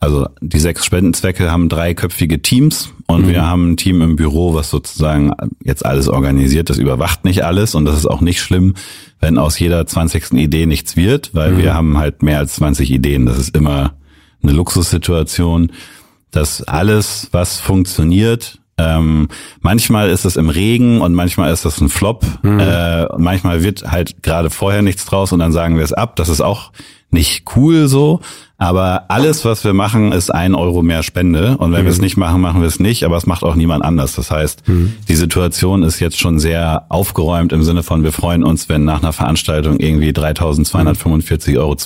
Also 0.00 0.26
die 0.40 0.58
sechs 0.58 0.86
Spendenzwecke 0.86 1.50
haben 1.50 1.68
dreiköpfige 1.68 2.40
Teams 2.40 2.90
und 3.06 3.26
mhm. 3.26 3.28
wir 3.28 3.46
haben 3.46 3.72
ein 3.72 3.76
Team 3.76 4.00
im 4.00 4.16
Büro, 4.16 4.54
was 4.54 4.70
sozusagen 4.70 5.32
jetzt 5.62 5.84
alles 5.84 6.08
organisiert. 6.08 6.70
Das 6.70 6.78
überwacht 6.78 7.24
nicht 7.26 7.44
alles 7.44 7.74
und 7.74 7.84
das 7.84 7.96
ist 7.96 8.06
auch 8.06 8.22
nicht 8.22 8.40
schlimm, 8.40 8.74
wenn 9.20 9.36
aus 9.36 9.58
jeder 9.58 9.86
zwanzigsten 9.86 10.38
Idee 10.38 10.64
nichts 10.64 10.96
wird, 10.96 11.34
weil 11.34 11.52
mhm. 11.52 11.58
wir 11.58 11.74
haben 11.74 11.98
halt 11.98 12.22
mehr 12.22 12.38
als 12.38 12.54
20 12.54 12.90
Ideen. 12.90 13.26
Das 13.26 13.38
ist 13.38 13.54
immer 13.54 13.92
eine 14.42 14.52
Luxussituation, 14.52 15.70
dass 16.30 16.62
alles, 16.62 17.28
was 17.32 17.60
funktioniert, 17.60 18.58
ähm, 18.78 19.28
manchmal 19.60 20.08
ist 20.08 20.24
es 20.24 20.36
im 20.36 20.48
Regen 20.48 21.02
und 21.02 21.12
manchmal 21.12 21.52
ist 21.52 21.66
das 21.66 21.80
ein 21.80 21.90
Flop. 21.90 22.24
Mhm. 22.42 22.60
Äh, 22.60 23.06
manchmal 23.18 23.62
wird 23.62 23.90
halt 23.90 24.22
gerade 24.22 24.48
vorher 24.48 24.80
nichts 24.80 25.04
draus 25.04 25.32
und 25.32 25.40
dann 25.40 25.52
sagen 25.52 25.76
wir 25.76 25.84
es 25.84 25.92
ab. 25.92 26.16
Das 26.16 26.30
ist 26.30 26.40
auch 26.40 26.72
nicht 27.12 27.44
cool 27.56 27.88
so. 27.88 28.20
Aber 28.56 29.04
alles, 29.08 29.44
was 29.44 29.64
wir 29.64 29.72
machen, 29.72 30.12
ist 30.12 30.30
ein 30.30 30.54
Euro 30.54 30.82
mehr 30.82 31.02
Spende. 31.02 31.56
Und 31.56 31.72
wenn 31.72 31.80
mhm. 31.80 31.86
wir 31.86 31.92
es 31.92 32.00
nicht 32.00 32.16
machen, 32.16 32.40
machen 32.40 32.60
wir 32.60 32.68
es 32.68 32.78
nicht. 32.78 33.04
Aber 33.04 33.16
es 33.16 33.26
macht 33.26 33.42
auch 33.42 33.54
niemand 33.54 33.84
anders. 33.84 34.14
Das 34.14 34.30
heißt, 34.30 34.68
mhm. 34.68 34.94
die 35.08 35.16
Situation 35.16 35.82
ist 35.82 35.98
jetzt 35.98 36.18
schon 36.18 36.38
sehr 36.38 36.86
aufgeräumt 36.90 37.52
im 37.52 37.62
Sinne 37.62 37.82
von, 37.82 38.04
wir 38.04 38.12
freuen 38.12 38.44
uns, 38.44 38.68
wenn 38.68 38.84
nach 38.84 39.02
einer 39.02 39.12
Veranstaltung 39.12 39.80
irgendwie 39.80 40.10
3.245,12 40.10 41.56
Euro 41.56 41.76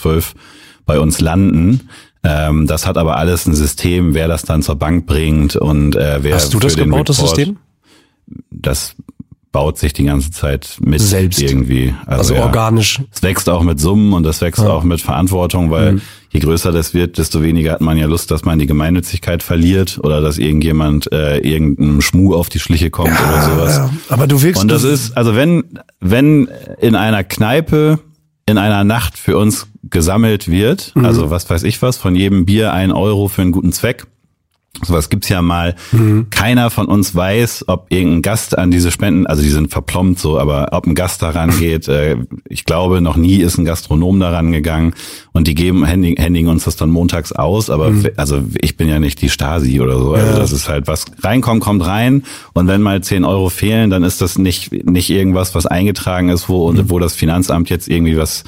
bei 0.84 0.98
uns 0.98 1.20
landen. 1.20 1.88
Ähm, 2.24 2.66
das 2.66 2.87
hat 2.87 2.96
aber 2.96 3.18
alles 3.18 3.46
ein 3.46 3.54
System, 3.54 4.14
wer 4.14 4.28
das 4.28 4.42
dann 4.42 4.62
zur 4.62 4.76
Bank 4.76 5.06
bringt 5.06 5.56
und 5.56 5.94
äh, 5.94 6.22
wer 6.22 6.34
Hast 6.34 6.54
du 6.54 6.58
das 6.58 6.74
gebaut, 6.74 6.92
Report, 6.92 7.08
das 7.10 7.16
System? 7.18 7.58
Das 8.50 8.96
baut 9.55 9.79
sich 9.79 9.93
die 9.93 10.03
ganze 10.03 10.33
Zeit 10.33 10.79
mit 10.81 11.01
selbst 11.01 11.40
irgendwie. 11.40 11.95
Also, 12.07 12.35
also 12.35 12.45
organisch. 12.45 12.99
Ja, 12.99 13.05
es 13.14 13.23
wächst 13.23 13.49
auch 13.49 13.62
mit 13.62 13.79
Summen 13.79 14.12
und 14.12 14.27
es 14.27 14.40
wächst 14.40 14.61
ja. 14.61 14.69
auch 14.69 14.83
mit 14.83 15.01
Verantwortung, 15.01 15.71
weil 15.71 15.93
mhm. 15.93 16.01
je 16.31 16.40
größer 16.40 16.73
das 16.73 16.93
wird, 16.93 17.19
desto 17.19 17.40
weniger 17.40 17.71
hat 17.71 17.81
man 17.81 17.97
ja 17.97 18.07
Lust, 18.07 18.33
dass 18.33 18.45
man 18.45 18.59
die 18.59 18.67
Gemeinnützigkeit 18.67 19.45
verliert 19.45 20.01
oder 20.03 20.21
dass 20.21 20.38
irgendjemand 20.38 21.12
äh, 21.12 21.38
irgendeinem 21.38 22.01
Schmuh 22.01 22.35
auf 22.35 22.49
die 22.49 22.59
Schliche 22.59 22.90
kommt 22.90 23.11
ja, 23.11 23.33
oder 23.33 23.43
sowas. 23.43 23.90
Aber 24.09 24.27
du 24.27 24.43
wirkst. 24.43 24.61
Und 24.61 24.73
das 24.73 24.83
ist, 24.83 25.17
also 25.17 25.37
wenn, 25.37 25.79
wenn 26.01 26.49
in 26.81 26.97
einer 26.97 27.23
Kneipe 27.23 28.01
in 28.47 28.59
einer 28.59 28.83
Nacht 28.83 29.17
für 29.17 29.38
uns 29.38 29.69
gesammelt 29.85 30.51
wird, 30.51 30.90
mhm. 30.97 31.05
also 31.05 31.31
was 31.31 31.49
weiß 31.49 31.62
ich 31.62 31.81
was, 31.81 31.97
von 31.97 32.17
jedem 32.17 32.45
Bier 32.45 32.73
ein 32.73 32.90
Euro 32.90 33.29
für 33.29 33.43
einen 33.43 33.53
guten 33.53 33.71
Zweck, 33.71 34.05
Sowas 34.82 35.08
gibt's 35.08 35.28
ja 35.28 35.40
mal. 35.40 35.76
Mhm. 35.92 36.26
Keiner 36.30 36.68
von 36.68 36.87
uns 36.87 37.14
weiß, 37.14 37.66
ob 37.68 37.87
irgendein 37.90 38.22
Gast 38.22 38.58
an 38.58 38.72
diese 38.72 38.90
Spenden, 38.90 39.26
also 39.26 39.40
die 39.42 39.48
sind 39.48 39.70
verplombt 39.70 40.18
so, 40.18 40.38
aber 40.38 40.68
ob 40.72 40.87
ein 40.87 40.94
Gast 40.94 41.22
daran 41.22 41.50
geht, 41.58 41.87
äh, 41.88 42.16
ich 42.48 42.64
glaube, 42.64 43.00
noch 43.00 43.16
nie 43.16 43.37
ist 43.37 43.56
ein 43.56 43.64
Gastronom 43.64 44.18
daran 44.18 44.50
gegangen 44.50 44.94
und 45.32 45.46
die 45.46 45.54
geben, 45.54 45.84
händigen 45.84 46.48
uns 46.48 46.64
das 46.64 46.76
dann 46.76 46.90
montags 46.90 47.32
aus, 47.32 47.70
aber 47.70 47.90
mhm. 47.90 48.08
also 48.16 48.42
ich 48.60 48.76
bin 48.76 48.88
ja 48.88 48.98
nicht 48.98 49.22
die 49.22 49.30
Stasi 49.30 49.80
oder 49.80 49.98
so. 49.98 50.14
Also 50.14 50.32
ja. 50.32 50.38
das 50.38 50.52
ist 50.52 50.68
halt, 50.68 50.88
was 50.88 51.06
reinkommt, 51.22 51.62
kommt 51.62 51.87
rein 51.87 52.24
und 52.52 52.66
wenn 52.66 52.82
mal 52.82 53.00
10 53.00 53.24
Euro 53.24 53.50
fehlen, 53.50 53.90
dann 53.90 54.02
ist 54.02 54.20
das 54.20 54.38
nicht, 54.38 54.72
nicht 54.72 55.08
irgendwas, 55.08 55.54
was 55.54 55.66
eingetragen 55.66 56.30
ist, 56.30 56.48
wo, 56.48 56.72
mhm. 56.72 56.90
wo 56.90 56.98
das 56.98 57.14
Finanzamt 57.14 57.70
jetzt 57.70 57.88
irgendwie 57.88 58.16
was 58.16 58.44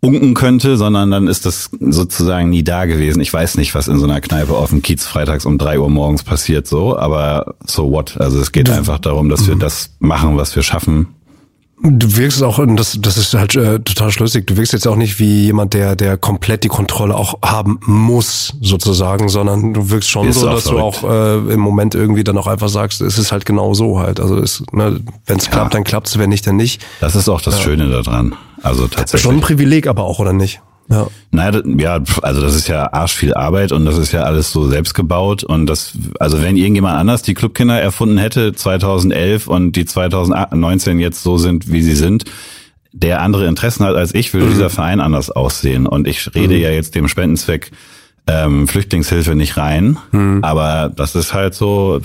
unken 0.00 0.34
könnte, 0.34 0.76
sondern 0.76 1.10
dann 1.10 1.26
ist 1.26 1.46
das 1.46 1.70
sozusagen 1.80 2.50
nie 2.50 2.62
da 2.62 2.84
gewesen. 2.84 3.20
Ich 3.20 3.32
weiß 3.32 3.56
nicht, 3.56 3.74
was 3.74 3.88
in 3.88 3.98
so 3.98 4.04
einer 4.04 4.20
Kneipe 4.20 4.54
auf 4.54 4.70
dem 4.70 4.82
Kiez 4.82 5.04
freitags 5.04 5.44
um 5.44 5.58
drei 5.58 5.78
Uhr 5.80 5.90
morgens 5.90 6.22
passiert, 6.22 6.66
so, 6.66 6.96
aber 6.96 7.54
so 7.66 7.90
what? 7.90 8.16
Also 8.20 8.40
es 8.40 8.52
geht 8.52 8.70
einfach 8.70 8.98
darum, 8.98 9.28
dass 9.28 9.46
wir 9.46 9.56
mhm. 9.56 9.60
das 9.60 9.90
machen, 9.98 10.36
was 10.36 10.54
wir 10.54 10.62
schaffen. 10.62 11.08
Du 11.80 12.16
wirkst 12.16 12.42
auch, 12.42 12.58
und 12.58 12.76
das, 12.76 12.98
das 13.00 13.16
ist 13.16 13.34
halt 13.34 13.54
äh, 13.54 13.78
total 13.78 14.10
schlüssig, 14.10 14.48
du 14.48 14.56
wirkst 14.56 14.72
jetzt 14.72 14.88
auch 14.88 14.96
nicht 14.96 15.20
wie 15.20 15.44
jemand, 15.44 15.74
der, 15.74 15.94
der 15.94 16.16
komplett 16.16 16.64
die 16.64 16.68
Kontrolle 16.68 17.14
auch 17.14 17.38
haben 17.44 17.78
muss, 17.86 18.54
sozusagen, 18.60 19.28
sondern 19.28 19.74
du 19.74 19.88
wirkst 19.88 20.10
schon 20.10 20.32
so, 20.32 20.48
dass 20.48 20.64
verrückt. 20.64 21.02
du 21.02 21.06
auch 21.06 21.08
äh, 21.08 21.52
im 21.52 21.60
Moment 21.60 21.94
irgendwie 21.94 22.24
dann 22.24 22.36
auch 22.36 22.48
einfach 22.48 22.68
sagst, 22.68 23.00
es 23.00 23.16
ist 23.16 23.30
halt 23.30 23.46
genau 23.46 23.74
so 23.74 24.00
halt. 24.00 24.18
Also 24.18 24.42
ne, 24.72 25.00
wenn 25.26 25.38
es 25.38 25.46
ja. 25.46 25.52
klappt, 25.52 25.74
dann 25.74 25.84
klappt's, 25.84 26.18
wenn 26.18 26.30
nicht, 26.30 26.44
dann 26.48 26.56
nicht. 26.56 26.84
Das 27.00 27.14
ist 27.14 27.28
auch 27.28 27.40
das 27.40 27.58
ja. 27.58 27.62
Schöne 27.62 27.88
daran. 27.88 28.34
Also 28.62 28.86
tatsächlich. 28.88 29.22
Schon 29.22 29.36
ein 29.36 29.40
Privileg 29.40 29.86
aber 29.86 30.04
auch, 30.04 30.18
oder 30.18 30.32
nicht? 30.32 30.60
Ja. 30.90 31.06
Naja, 31.30 31.60
ja, 31.76 32.00
also 32.22 32.40
das 32.40 32.54
ist 32.54 32.68
ja 32.68 32.92
arsch 32.92 33.14
viel 33.14 33.34
Arbeit 33.34 33.72
und 33.72 33.84
das 33.84 33.98
ist 33.98 34.12
ja 34.12 34.22
alles 34.22 34.52
so 34.52 34.68
selbst 34.68 34.94
gebaut 34.94 35.44
und 35.44 35.66
das, 35.66 35.92
also 36.18 36.40
wenn 36.40 36.56
irgendjemand 36.56 36.96
anders 36.96 37.20
die 37.20 37.34
Clubkinder 37.34 37.78
erfunden 37.78 38.16
hätte 38.16 38.54
2011 38.54 39.48
und 39.48 39.72
die 39.72 39.84
2019 39.84 40.98
jetzt 40.98 41.22
so 41.22 41.36
sind, 41.36 41.70
wie 41.70 41.82
sie 41.82 41.94
sind, 41.94 42.24
der 42.92 43.20
andere 43.20 43.46
Interessen 43.46 43.84
hat 43.84 43.96
als 43.96 44.14
ich, 44.14 44.32
würde 44.32 44.46
mhm. 44.46 44.50
dieser 44.50 44.70
Verein 44.70 45.00
anders 45.00 45.30
aussehen. 45.30 45.86
Und 45.86 46.08
ich 46.08 46.34
rede 46.34 46.54
mhm. 46.54 46.62
ja 46.62 46.70
jetzt 46.70 46.94
dem 46.94 47.06
Spendenzweck 47.06 47.70
ähm, 48.28 48.68
Flüchtlingshilfe 48.68 49.34
nicht 49.34 49.56
rein. 49.56 49.96
Mhm. 50.12 50.40
Aber 50.42 50.92
das 50.94 51.14
ist 51.14 51.32
halt 51.32 51.54
so, 51.54 52.00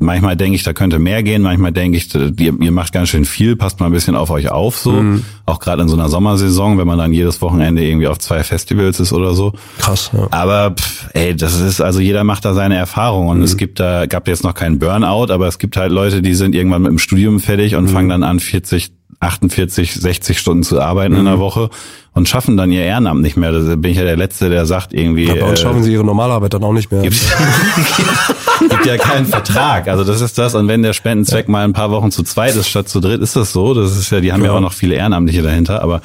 manchmal 0.00 0.36
denke 0.36 0.56
ich, 0.56 0.64
da 0.64 0.72
könnte 0.72 0.98
mehr 0.98 1.22
gehen, 1.22 1.42
manchmal 1.42 1.72
denke 1.72 1.96
ich, 1.96 2.12
ihr, 2.14 2.60
ihr 2.60 2.72
macht 2.72 2.92
ganz 2.92 3.08
schön 3.08 3.24
viel, 3.24 3.54
passt 3.54 3.78
mal 3.78 3.86
ein 3.86 3.92
bisschen 3.92 4.16
auf 4.16 4.30
euch 4.30 4.50
auf 4.50 4.76
so. 4.76 4.92
Mhm. 4.92 5.24
Auch 5.46 5.60
gerade 5.60 5.82
in 5.82 5.88
so 5.88 5.94
einer 5.94 6.08
Sommersaison, 6.08 6.76
wenn 6.76 6.86
man 6.86 6.98
dann 6.98 7.12
jedes 7.12 7.40
Wochenende 7.40 7.84
irgendwie 7.84 8.08
auf 8.08 8.18
zwei 8.18 8.42
Festivals 8.42 8.98
ist 8.98 9.12
oder 9.12 9.34
so. 9.34 9.52
Krass, 9.78 10.10
ja. 10.12 10.26
Aber 10.32 10.72
pff, 10.72 11.08
ey, 11.14 11.36
das 11.36 11.60
ist, 11.60 11.80
also 11.80 12.00
jeder 12.00 12.24
macht 12.24 12.44
da 12.44 12.52
seine 12.52 12.76
Erfahrung 12.76 13.28
und 13.28 13.38
mhm. 13.38 13.44
es 13.44 13.56
gibt 13.56 13.78
da, 13.78 14.06
gab 14.06 14.26
jetzt 14.26 14.42
noch 14.42 14.54
keinen 14.54 14.80
Burnout, 14.80 15.32
aber 15.32 15.46
es 15.46 15.58
gibt 15.58 15.76
halt 15.76 15.92
Leute, 15.92 16.20
die 16.20 16.34
sind 16.34 16.56
irgendwann 16.56 16.82
mit 16.82 16.90
dem 16.90 16.98
Studium 16.98 17.38
fertig 17.38 17.76
und 17.76 17.84
mhm. 17.84 17.88
fangen 17.88 18.08
dann 18.08 18.22
an, 18.24 18.40
40 18.40 18.92
48, 19.20 19.94
60 19.94 20.38
Stunden 20.38 20.62
zu 20.62 20.80
arbeiten 20.80 21.12
mhm. 21.12 21.20
in 21.20 21.24
der 21.26 21.36
mhm. 21.36 21.40
Woche 21.40 21.70
und 22.12 22.28
schaffen 22.28 22.56
dann 22.56 22.72
ihr 22.72 22.82
Ehrenamt 22.82 23.22
nicht 23.22 23.36
mehr. 23.36 23.52
Da 23.52 23.76
bin 23.76 23.92
ich 23.92 23.96
ja 23.96 24.04
der 24.04 24.16
Letzte, 24.16 24.50
der 24.50 24.66
sagt 24.66 24.92
irgendwie. 24.92 25.26
Ja, 25.26 25.34
bei 25.34 25.48
uns 25.48 25.60
äh, 25.60 25.62
schaffen 25.62 25.82
sie 25.82 25.92
ihre 25.92 26.04
Normalarbeit 26.04 26.52
dann 26.54 26.64
auch 26.64 26.72
nicht 26.72 26.90
mehr. 26.90 27.02
Gibt, 27.02 27.16
gibt 28.68 28.86
ja 28.86 28.96
keinen 28.96 29.26
Vertrag. 29.26 29.86
Also 29.88 30.04
das 30.04 30.20
ist 30.20 30.36
das. 30.36 30.54
Und 30.54 30.66
wenn 30.68 30.82
der 30.82 30.92
Spendenzweck 30.92 31.46
ja. 31.46 31.52
mal 31.52 31.64
ein 31.64 31.72
paar 31.72 31.90
Wochen 31.90 32.10
zu 32.10 32.22
zweit 32.22 32.56
ist 32.56 32.68
statt 32.68 32.88
zu 32.88 33.00
dritt, 33.00 33.20
ist 33.20 33.36
das 33.36 33.52
so. 33.52 33.74
Das 33.74 33.96
ist 33.96 34.10
ja, 34.10 34.20
die 34.20 34.32
haben 34.32 34.40
ja, 34.40 34.48
ja 34.48 34.56
auch 34.56 34.60
noch 34.60 34.72
viele 34.72 34.96
Ehrenamtliche 34.96 35.42
dahinter, 35.42 35.82
aber 35.82 36.02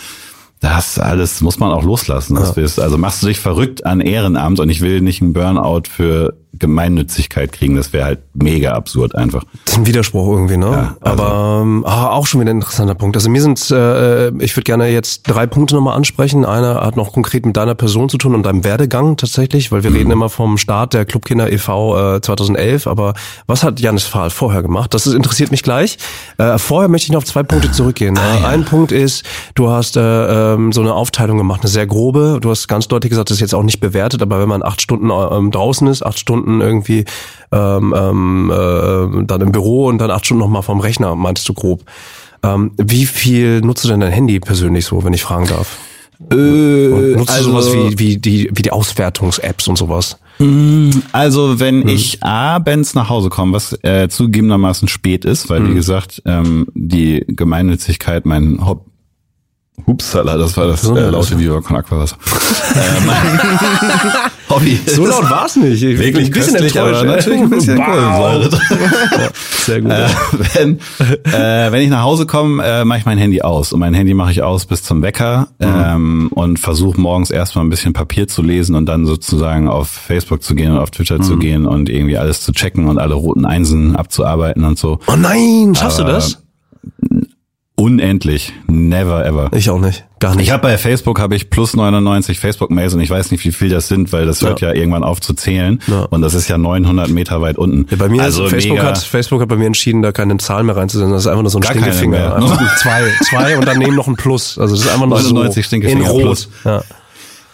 das 0.61 0.97
alles 0.97 1.41
muss 1.41 1.59
man 1.59 1.71
auch 1.71 1.83
loslassen. 1.83 2.37
Ja. 2.37 2.83
Also 2.83 2.97
machst 2.97 3.21
du 3.21 3.27
dich 3.27 3.39
verrückt 3.39 3.85
an 3.85 4.01
Ehrenamt 4.01 4.59
und 4.59 4.69
ich 4.69 4.81
will 4.81 5.01
nicht 5.01 5.21
einen 5.21 5.33
Burnout 5.33 5.83
für 5.89 6.33
Gemeinnützigkeit 6.59 7.51
kriegen. 7.51 7.75
Das 7.75 7.93
wäre 7.93 8.05
halt 8.05 8.19
mega 8.33 8.73
absurd 8.73 9.15
einfach. 9.15 9.43
Das 9.65 9.73
ist 9.73 9.79
ein 9.79 9.85
Widerspruch 9.85 10.27
irgendwie, 10.31 10.57
ne? 10.57 10.65
Ja, 10.65 10.97
also 11.01 11.23
Aber 11.23 11.61
ähm, 11.61 11.85
ah, 11.85 12.09
auch 12.09 12.27
schon 12.27 12.41
wieder 12.41 12.51
ein 12.51 12.57
interessanter 12.57 12.95
Punkt. 12.95 13.15
Also 13.15 13.29
mir 13.29 13.41
sind, 13.41 13.59
äh, 13.71 14.29
ich 14.41 14.55
würde 14.55 14.63
gerne 14.63 14.87
jetzt 14.87 15.23
drei 15.23 15.47
Punkte 15.47 15.75
nochmal 15.75 15.95
ansprechen. 15.95 16.45
Einer 16.45 16.75
hat 16.81 16.95
noch 16.95 17.13
konkret 17.13 17.45
mit 17.45 17.57
deiner 17.57 17.75
Person 17.75 18.09
zu 18.09 18.17
tun 18.17 18.35
und 18.35 18.43
deinem 18.43 18.63
Werdegang 18.63 19.17
tatsächlich, 19.17 19.71
weil 19.71 19.83
wir 19.83 19.89
mhm. 19.89 19.97
reden 19.97 20.11
immer 20.11 20.29
vom 20.29 20.57
Start 20.57 20.93
der 20.93 21.05
Clubkinder 21.05 21.51
e.V. 21.51 22.15
Äh, 22.15 22.21
2011. 22.21 22.87
Aber 22.87 23.13
was 23.47 23.63
hat 23.63 23.79
Janis 23.79 24.03
Fahl 24.03 24.29
vorher 24.29 24.61
gemacht? 24.61 24.93
Das 24.93 25.07
ist, 25.07 25.13
interessiert 25.13 25.51
mich 25.51 25.63
gleich. 25.63 25.97
Äh, 26.37 26.57
vorher 26.57 26.89
möchte 26.89 27.07
ich 27.07 27.11
noch 27.11 27.19
auf 27.19 27.25
zwei 27.25 27.43
Punkte 27.43 27.71
zurückgehen. 27.71 28.17
Ah, 28.17 28.39
ja. 28.39 28.47
Ein 28.47 28.65
Punkt 28.65 28.91
ist, 28.91 29.23
du 29.55 29.69
hast 29.69 29.97
äh, 29.97 30.01
ähm, 30.53 30.71
so 30.71 30.81
eine 30.81 30.93
Aufteilung 30.93 31.37
gemacht, 31.37 31.61
eine 31.61 31.69
sehr 31.69 31.87
grobe. 31.87 32.39
Du 32.41 32.49
hast 32.49 32.67
ganz 32.67 32.87
deutlich 32.87 33.09
gesagt, 33.09 33.29
das 33.29 33.37
ist 33.37 33.41
jetzt 33.41 33.55
auch 33.55 33.63
nicht 33.63 33.79
bewertet, 33.79 34.21
aber 34.21 34.39
wenn 34.39 34.49
man 34.49 34.63
acht 34.63 34.81
Stunden 34.81 35.09
ähm, 35.09 35.51
draußen 35.51 35.87
ist, 35.87 36.05
acht 36.05 36.19
Stunden 36.19 36.61
irgendwie 36.61 37.05
ähm, 37.51 37.93
ähm, 37.97 38.51
äh, 38.51 39.25
dann 39.25 39.41
im 39.41 39.51
Büro 39.51 39.87
und 39.87 39.97
dann 39.99 40.11
acht 40.11 40.25
Stunden 40.25 40.41
nochmal 40.41 40.63
vom 40.63 40.79
Rechner, 40.79 41.15
meinst 41.15 41.47
du 41.49 41.53
grob. 41.53 41.83
Ähm, 42.43 42.71
wie 42.77 43.05
viel 43.05 43.61
nutzt 43.61 43.83
du 43.83 43.89
denn 43.89 43.99
dein 43.99 44.11
Handy 44.11 44.39
persönlich 44.39 44.85
so, 44.85 45.03
wenn 45.03 45.13
ich 45.13 45.23
fragen 45.23 45.47
darf? 45.47 45.77
Äh, 46.31 46.87
und 46.87 47.11
nutzt 47.17 47.31
also, 47.31 47.51
du 47.51 47.61
sowas 47.61 47.73
wie, 47.73 47.99
wie 47.99 48.17
die, 48.17 48.49
wie 48.53 48.61
die 48.61 48.71
Auswertungs-Apps 48.71 49.67
und 49.67 49.77
sowas? 49.77 50.17
Mm, 50.39 50.89
also 51.11 51.59
wenn 51.59 51.81
hm. 51.81 51.89
ich 51.89 52.23
abends 52.23 52.93
nach 52.93 53.09
Hause 53.09 53.29
komme, 53.29 53.53
was 53.53 53.77
äh, 53.83 54.07
zugegebenermaßen 54.09 54.87
spät 54.87 55.25
ist, 55.25 55.49
weil 55.49 55.59
hm. 55.59 55.71
wie 55.71 55.75
gesagt 55.75 56.21
ähm, 56.25 56.67
die 56.73 57.25
Gemeinnützigkeit 57.27 58.25
mein 58.25 58.65
Hobby 58.65 58.94
Hupsala, 59.87 60.37
das 60.37 60.57
war 60.57 60.67
das 60.67 60.81
so, 60.81 60.95
äh, 60.95 61.09
laute 61.09 61.37
Viva 61.37 61.61
con 61.61 61.77
Aquavasser. 61.77 62.17
äh, 62.75 64.49
Hobby. 64.49 64.79
So 64.87 65.05
laut 65.05 65.29
war 65.29 65.45
es 65.45 65.55
nicht. 65.55 65.83
Ich 65.83 65.99
wirklich 65.99 66.27
ein 66.27 66.31
bisschen 66.31 66.53
köstlich, 66.53 66.79
aber 66.79 67.03
natürlich 67.03 67.41
ein 67.41 67.49
bisschen 67.49 67.77
ja, 67.77 68.39
Sehr 69.65 69.81
gut. 69.81 69.91
Äh, 69.91 70.07
wenn, 70.53 70.79
äh, 71.25 71.71
wenn 71.71 71.81
ich 71.81 71.89
nach 71.89 72.03
Hause 72.03 72.25
komme, 72.25 72.63
äh, 72.63 72.85
mache 72.85 72.99
ich 72.99 73.05
mein 73.05 73.17
Handy 73.17 73.41
aus. 73.41 73.73
Und 73.73 73.79
mein 73.79 73.93
Handy 73.93 74.13
mache 74.13 74.31
ich 74.31 74.41
aus 74.41 74.65
bis 74.65 74.83
zum 74.83 75.01
Wecker 75.01 75.49
mhm. 75.59 75.65
ähm, 75.67 76.27
und 76.33 76.59
versuche 76.59 76.99
morgens 76.99 77.29
erstmal 77.29 77.65
ein 77.65 77.69
bisschen 77.69 77.93
Papier 77.93 78.27
zu 78.27 78.41
lesen 78.41 78.75
und 78.75 78.85
dann 78.85 79.05
sozusagen 79.05 79.67
auf 79.67 79.89
Facebook 79.89 80.43
zu 80.43 80.55
gehen 80.55 80.71
und 80.71 80.79
auf 80.79 80.91
Twitter 80.91 81.17
mhm. 81.17 81.23
zu 81.23 81.37
gehen 81.37 81.65
und 81.65 81.89
irgendwie 81.89 82.17
alles 82.17 82.41
zu 82.41 82.53
checken 82.53 82.87
und 82.87 82.97
alle 82.97 83.15
roten 83.15 83.45
Einsen 83.45 83.95
abzuarbeiten 83.95 84.63
und 84.63 84.77
so. 84.77 84.99
Oh 85.07 85.15
nein, 85.17 85.75
schaffst 85.75 85.99
aber, 85.99 86.11
du 86.11 86.15
das? 86.15 86.41
Unendlich. 87.77 88.53
Never 88.67 89.25
ever. 89.25 89.49
Ich 89.53 89.69
auch 89.69 89.79
nicht. 89.79 90.05
Gar 90.19 90.35
nicht. 90.35 90.45
Ich 90.45 90.51
habe 90.51 90.61
bei 90.61 90.77
Facebook 90.77 91.19
habe 91.19 91.35
ich 91.35 91.49
plus 91.49 91.75
99 91.75 92.39
Facebook-Mails 92.39 92.93
und 92.93 93.01
ich 93.01 93.09
weiß 93.09 93.31
nicht, 93.31 93.43
wie 93.43 93.51
viel 93.51 93.67
das 93.67 93.89
sind, 93.89 94.13
weil 94.13 94.25
das 94.25 94.39
ja. 94.39 94.47
hört 94.47 94.61
ja 94.61 94.73
irgendwann 94.73 95.03
auf 95.03 95.19
zu 95.19 95.33
zählen. 95.33 95.81
Ja. 95.87 96.03
Und 96.03 96.21
das 96.21 96.35
ist 96.35 96.47
ja 96.47 96.57
900 96.57 97.09
Meter 97.09 97.41
weit 97.41 97.57
unten. 97.57 97.85
Ja, 97.89 97.97
bei 97.97 98.07
mir 98.07 98.21
also 98.21 98.47
Facebook 98.47 98.81
hat 98.81 98.97
Facebook 98.97 99.41
hat 99.41 99.49
bei 99.49 99.57
mir 99.57 99.67
entschieden, 99.67 100.01
da 100.01 100.13
keine 100.13 100.37
Zahlen 100.37 100.67
mehr 100.67 100.77
reinzusetzen. 100.77 101.11
Das 101.11 101.23
ist 101.23 101.27
einfach 101.27 101.41
nur 101.41 101.51
so 101.51 101.59
ein 101.59 101.63
Stinkefinger. 101.63 102.37
zwei, 102.81 103.03
zwei 103.23 103.57
und 103.57 103.67
daneben 103.67 103.95
noch 103.95 104.07
ein 104.07 104.15
Plus. 104.15 104.57
Also 104.57 104.75
das 104.75 104.85
ist 104.85 104.91
einfach 104.91 105.07
nur 105.07 105.19
99 105.19 105.63
so 105.63 105.67
Stinkefinger 105.67 106.01
in 106.01 106.07
Rot. 106.07 106.21
Plus. 106.21 106.49
Ja. 106.63 106.81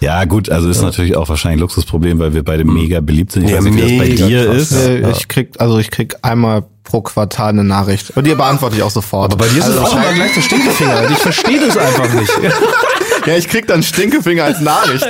Ja, 0.02 0.26
gut, 0.26 0.50
also 0.50 0.68
ist 0.68 0.78
ja. 0.78 0.86
natürlich 0.86 1.16
auch 1.16 1.30
wahrscheinlich 1.30 1.58
ein 1.58 1.62
Luxusproblem, 1.62 2.18
weil 2.18 2.34
wir 2.34 2.44
beide 2.44 2.66
mega 2.66 3.02
beliebt 3.02 3.32
sind. 3.32 3.44
Ich 3.44 3.52
ja, 3.52 3.58
weiß 3.58 3.66
nicht, 3.66 3.78
wie 3.78 3.98
das 3.98 4.08
bei 4.08 4.16
dir 4.16 4.46
krass, 4.48 4.72
ist. 4.72 4.88
Ja. 4.88 5.10
Ich 5.12 5.28
krieg, 5.28 5.50
also 5.60 5.78
ich 5.78 5.92
krieg 5.92 6.16
einmal 6.24 6.64
pro 6.84 7.02
Quartal 7.02 7.50
eine 7.50 7.64
Nachricht. 7.64 8.12
Und 8.18 8.26
die 8.26 8.34
beantworte 8.34 8.76
ich 8.76 8.84
auch 8.84 8.90
sofort. 8.90 9.32
Aber 9.32 9.46
bei 9.46 9.54
dir 9.54 9.64
also 9.64 9.80
ist 9.80 9.88
es 9.88 9.94
auch 9.94 9.96
immer 9.96 10.14
gleich 10.14 10.34
der 10.34 10.42
Stinkefinger. 10.42 11.12
Ich 11.12 11.18
verstehe 11.20 11.60
das 11.60 11.78
einfach 11.78 12.14
nicht. 12.14 12.32
ja, 13.28 13.38
ich 13.38 13.48
krieg 13.48 13.68
dann 13.68 13.84
Stinkefinger 13.84 14.44
als 14.44 14.60
Nachricht. 14.60 15.08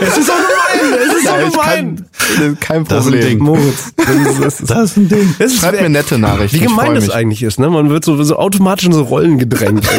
Es 0.00 0.16
ist 0.16 0.26
so 0.26 0.32
gemein. 0.32 0.98
Es 0.98 1.14
ist 1.14 1.26
so 1.26 1.34
ja, 1.34 1.48
gemein. 1.48 2.06
Kann, 2.36 2.58
kein 2.58 2.84
Problem. 2.84 2.88
Das 2.88 3.06
ist 3.06 3.12
ein 3.12 3.20
Ding. 3.20 3.38
Moritz. 3.38 3.92
Das 3.96 4.60
ist, 4.60 4.70
das 4.70 4.90
ist 4.90 4.96
ein 4.96 5.08
Ding. 5.08 5.34
Schreib 5.48 5.80
mir 5.80 5.90
nette 5.90 6.18
Nachrichten. 6.18 6.56
Wie 6.56 6.60
gemein 6.60 6.94
das 6.94 7.10
eigentlich 7.10 7.42
ist, 7.42 7.60
ne? 7.60 7.68
Man 7.68 7.90
wird 7.90 8.04
so, 8.04 8.22
so 8.22 8.36
automatisch 8.36 8.86
in 8.86 8.92
so 8.92 9.02
Rollen 9.02 9.38
gedrängt. 9.38 9.86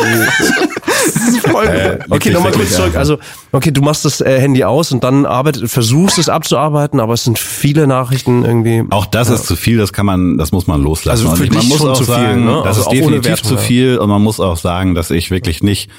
voll. 1.42 1.68
Äh, 1.68 2.00
okay, 2.10 2.32
nochmal 2.32 2.52
kurz 2.52 2.76
zurück. 2.76 2.96
Also, 2.96 3.18
okay, 3.52 3.72
du 3.72 3.82
machst 3.82 4.06
das 4.06 4.22
äh, 4.22 4.40
Handy 4.40 4.64
aus 4.64 4.92
und 4.92 5.04
dann 5.04 5.26
arbeitet, 5.26 5.70
versuchst 5.70 6.18
es 6.18 6.30
abzuarbeiten, 6.30 7.00
aber 7.00 7.14
es 7.14 7.24
sind 7.24 7.40
viele 7.40 7.88
Nachrichten 7.88 8.46
irgendwie. 8.46 8.84
Auch 8.90 9.06
das 9.06 9.30
ja. 9.30 9.36
ist 9.36 9.46
zu 9.46 9.56
viel, 9.56 9.78
das 9.78 9.94
kann 9.94 10.06
man, 10.06 10.38
das 10.38 10.52
muss 10.52 10.68
man 10.68 10.82
loslassen. 10.82 11.28
Also 11.28 11.36
für 11.36 11.44
und 11.44 11.56
man 11.56 11.68
muss 11.68 11.82
auch 11.82 12.02
sagen, 12.02 12.44
viel, 12.44 12.46
ne? 12.46 12.62
das 12.64 12.78
also 12.78 12.92
ist 12.92 13.00
definitiv 13.00 13.42
zu 13.42 13.58
viel 13.58 13.98
und 13.98 14.10
man 14.10 14.22
muss 14.22 14.40
auch 14.40 14.58
sagen, 14.58 14.96
dass 14.96 15.12
ich 15.12 15.32
wirklich 15.32 15.64
nicht 15.64 15.90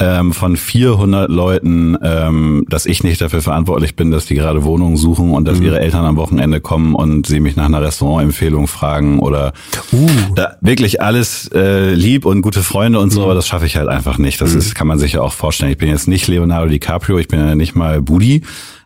ähm, 0.00 0.32
von 0.32 0.56
400 0.56 1.30
Leuten, 1.30 1.96
ähm, 2.02 2.66
dass 2.68 2.86
ich 2.86 3.04
nicht 3.04 3.20
dafür 3.20 3.42
verantwortlich 3.42 3.96
bin, 3.96 4.10
dass 4.10 4.26
die 4.26 4.34
gerade 4.34 4.64
Wohnungen 4.64 4.96
suchen 4.96 5.32
und 5.32 5.46
dass 5.46 5.58
mhm. 5.58 5.66
ihre 5.66 5.80
Eltern 5.80 6.04
am 6.04 6.16
Wochenende 6.16 6.60
kommen 6.60 6.94
und 6.94 7.26
sie 7.26 7.40
mich 7.40 7.56
nach 7.56 7.66
einer 7.66 7.82
Restaurantempfehlung 7.82 8.66
fragen 8.66 9.20
oder 9.20 9.52
uh. 9.92 10.08
da 10.34 10.56
wirklich 10.60 11.00
alles 11.00 11.50
äh, 11.54 11.94
lieb 11.94 12.24
und 12.26 12.42
gute 12.42 12.62
Freunde 12.62 12.98
und 12.98 13.10
so, 13.10 13.20
mhm. 13.20 13.24
aber 13.26 13.34
das 13.34 13.46
schaffe 13.46 13.66
ich 13.66 13.76
halt 13.76 13.88
einfach 13.88 14.18
nicht. 14.18 14.40
Das 14.40 14.52
mhm. 14.52 14.58
ist, 14.58 14.74
kann 14.74 14.86
man 14.86 14.98
sich 14.98 15.12
ja 15.12 15.20
auch 15.20 15.32
vorstellen. 15.32 15.70
Ich 15.70 15.78
bin 15.78 15.88
jetzt 15.88 16.08
nicht 16.08 16.26
Leonardo 16.26 16.66
DiCaprio, 16.68 17.18
ich 17.18 17.28
bin 17.28 17.40
ja 17.40 17.54
nicht 17.54 17.74
mal 17.74 18.02
Budi. 18.02 18.42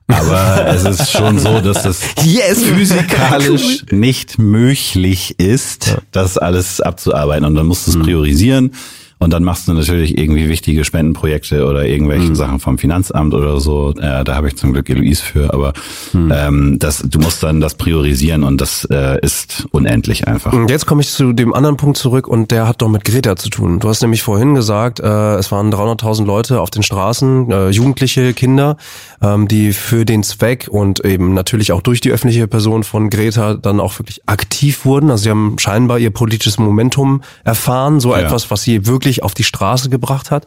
Aber 0.09 0.67
es 0.69 0.85
ist 0.85 1.11
schon 1.11 1.39
so, 1.39 1.61
dass 1.61 1.83
das 1.83 2.01
yes. 2.25 2.65
physikalisch 2.65 3.85
nicht 3.91 4.39
möglich 4.39 5.39
ist, 5.39 5.99
das 6.13 6.39
alles 6.39 6.81
abzuarbeiten. 6.81 7.45
Und 7.45 7.55
dann 7.55 7.67
musst 7.67 7.87
du 7.87 7.93
es 7.93 7.97
mhm. 7.97 8.03
priorisieren. 8.03 8.73
Und 9.19 9.33
dann 9.33 9.43
machst 9.43 9.67
du 9.67 9.73
natürlich 9.73 10.17
irgendwie 10.17 10.49
wichtige 10.49 10.85
Spendenprojekte 10.85 11.67
oder 11.67 11.85
irgendwelche 11.85 12.31
mhm. 12.31 12.35
Sachen 12.37 12.61
vom 12.61 12.79
Finanzamt 12.79 13.35
oder 13.35 13.59
so. 13.59 13.91
Äh, 13.91 14.25
da 14.25 14.35
habe 14.35 14.49
ich 14.49 14.57
zum 14.57 14.73
Glück 14.73 14.89
Eloise 14.89 15.23
für, 15.23 15.53
aber 15.53 15.73
mhm. 16.13 16.33
ähm, 16.35 16.79
das, 16.79 17.03
du 17.05 17.19
musst 17.19 17.43
dann 17.43 17.61
das 17.61 17.75
priorisieren 17.75 18.45
und 18.45 18.61
das 18.61 18.87
äh, 18.91 19.19
ist 19.21 19.67
unendlich 19.73 20.29
einfach. 20.29 20.53
Und 20.53 20.71
jetzt 20.71 20.87
komme 20.87 21.01
ich 21.01 21.11
zu 21.11 21.33
dem 21.33 21.53
anderen 21.53 21.77
Punkt 21.77 21.97
zurück 21.97 22.29
und 22.29 22.51
der 22.51 22.69
hat 22.69 22.81
doch 22.81 22.89
mit 22.89 23.05
Greta 23.05 23.35
zu 23.37 23.51
tun. 23.51 23.81
Du 23.81 23.89
hast 23.89 24.03
nämlich 24.03 24.23
vorhin 24.23 24.55
gesagt, 24.55 25.01
äh, 25.01 25.35
es 25.37 25.51
waren 25.51 25.73
300.000 25.73 26.25
Leute 26.25 26.61
auf 26.61 26.71
den 26.71 26.83
Straßen, 26.83 27.51
äh, 27.51 27.69
Jugendliche, 27.71 28.35
Kinder, 28.35 28.77
ähm, 29.21 29.49
die 29.49 29.73
für 29.73 30.05
den 30.05 30.23
Zweck 30.23 30.69
und 30.71 31.05
eben 31.05 31.35
natürlich 31.35 31.73
auch 31.73 31.83
durch 31.83 32.01
die 32.01 32.13
öffentliche 32.13 32.47
Person 32.47 32.85
von 32.85 33.11
Greta 33.11 33.55
dann 33.55 33.81
auch 33.81 33.99
wirklich 33.99 34.23
aktiv 34.27 34.85
wurden. 34.85 35.11
Also 35.11 35.25
sie 35.25 35.31
haben 35.31 35.57
scheinbar 35.59 35.99
ihr 35.99 36.11
politisches 36.11 36.59
Momentum 36.59 37.23
erfahren, 37.45 37.99
so 37.99 38.13
ja. 38.13 38.21
etwas, 38.21 38.51
was 38.51 38.63
sie 38.63 38.87
wirklich 38.87 39.08
wirklich 39.09 39.23
auf 39.23 39.35
die 39.35 39.45
Straße 39.45 39.89
gebracht 39.89 40.31
hat. 40.31 40.47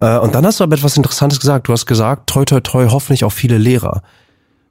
Äh, 0.00 0.18
und 0.18 0.34
dann 0.34 0.46
hast 0.46 0.60
du 0.60 0.64
aber 0.64 0.76
etwas 0.76 0.96
Interessantes 0.96 1.40
gesagt. 1.40 1.68
Du 1.68 1.72
hast 1.72 1.86
gesagt, 1.86 2.28
toi, 2.28 2.44
toi, 2.44 2.60
toi, 2.60 2.86
hoffentlich 2.90 3.24
auch 3.24 3.32
viele 3.32 3.58
Lehrer. 3.58 4.02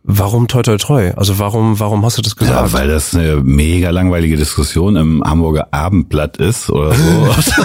Warum 0.06 0.50
toi 0.50 0.64
toi 0.64 0.76
toi? 0.76 1.14
Also 1.16 1.40
warum 1.40 1.80
warum 1.80 2.04
hast 2.04 2.18
du 2.18 2.22
das 2.22 2.36
gesagt? 2.36 2.60
Ja, 2.60 2.74
weil 2.74 2.90
das 2.90 3.16
eine 3.16 3.38
mega 3.38 3.90
langweilige 3.90 4.36
Diskussion 4.36 4.98
im 4.98 5.24
Hamburger 5.24 5.70
Abendblatt 5.72 6.36
ist 6.36 6.70
oder 6.70 6.94
so. 6.94 7.64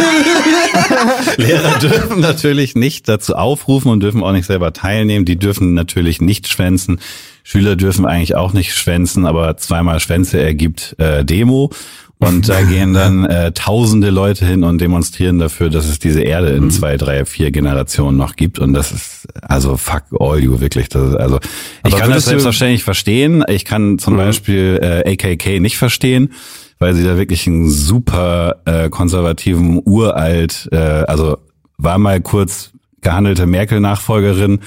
Lehrer 1.36 1.80
dürfen 1.80 2.20
natürlich 2.20 2.76
nicht 2.76 3.08
dazu 3.08 3.34
aufrufen 3.34 3.90
und 3.90 4.04
dürfen 4.04 4.22
auch 4.22 4.30
nicht 4.30 4.46
selber 4.46 4.72
teilnehmen. 4.72 5.24
Die 5.24 5.36
dürfen 5.36 5.74
natürlich 5.74 6.20
nicht 6.20 6.46
schwänzen. 6.46 7.00
Schüler 7.42 7.74
dürfen 7.74 8.06
eigentlich 8.06 8.36
auch 8.36 8.52
nicht 8.52 8.72
schwänzen, 8.72 9.26
aber 9.26 9.56
zweimal 9.56 9.98
Schwänze 9.98 10.40
ergibt 10.40 10.94
äh, 11.00 11.24
Demo. 11.24 11.72
Und 12.18 12.48
da 12.48 12.62
gehen 12.68 12.94
dann 12.94 13.24
äh, 13.24 13.52
tausende 13.52 14.10
Leute 14.10 14.44
hin 14.44 14.64
und 14.64 14.80
demonstrieren 14.80 15.38
dafür, 15.38 15.70
dass 15.70 15.86
es 15.86 15.98
diese 15.98 16.20
Erde 16.20 16.50
in 16.50 16.70
zwei, 16.70 16.96
drei, 16.96 17.24
vier 17.24 17.50
Generationen 17.50 18.16
noch 18.16 18.36
gibt. 18.36 18.58
Und 18.58 18.72
das 18.72 18.92
ist 18.92 19.28
also 19.42 19.76
fuck 19.76 20.04
all 20.18 20.38
you 20.38 20.60
wirklich. 20.60 20.88
Das 20.88 21.10
ist, 21.10 21.16
also 21.16 21.38
ich 21.84 21.92
Aber 21.92 22.02
kann 22.02 22.10
das 22.10 22.24
selbstverständlich 22.24 22.84
verstehen. 22.84 23.44
Ich 23.48 23.64
kann 23.64 23.98
zum 23.98 24.16
Beispiel 24.16 24.78
äh, 24.82 25.12
AKK 25.12 25.60
nicht 25.60 25.78
verstehen, 25.78 26.32
weil 26.78 26.94
sie 26.94 27.04
da 27.04 27.16
wirklich 27.16 27.46
einen 27.46 27.70
super 27.70 28.56
äh, 28.64 28.88
konservativen 28.88 29.80
Uralt, 29.84 30.68
äh, 30.72 30.76
also 30.76 31.38
war 31.76 31.98
mal 31.98 32.20
kurz 32.20 32.72
gehandelte 33.00 33.46
Merkel-Nachfolgerin. 33.46 34.60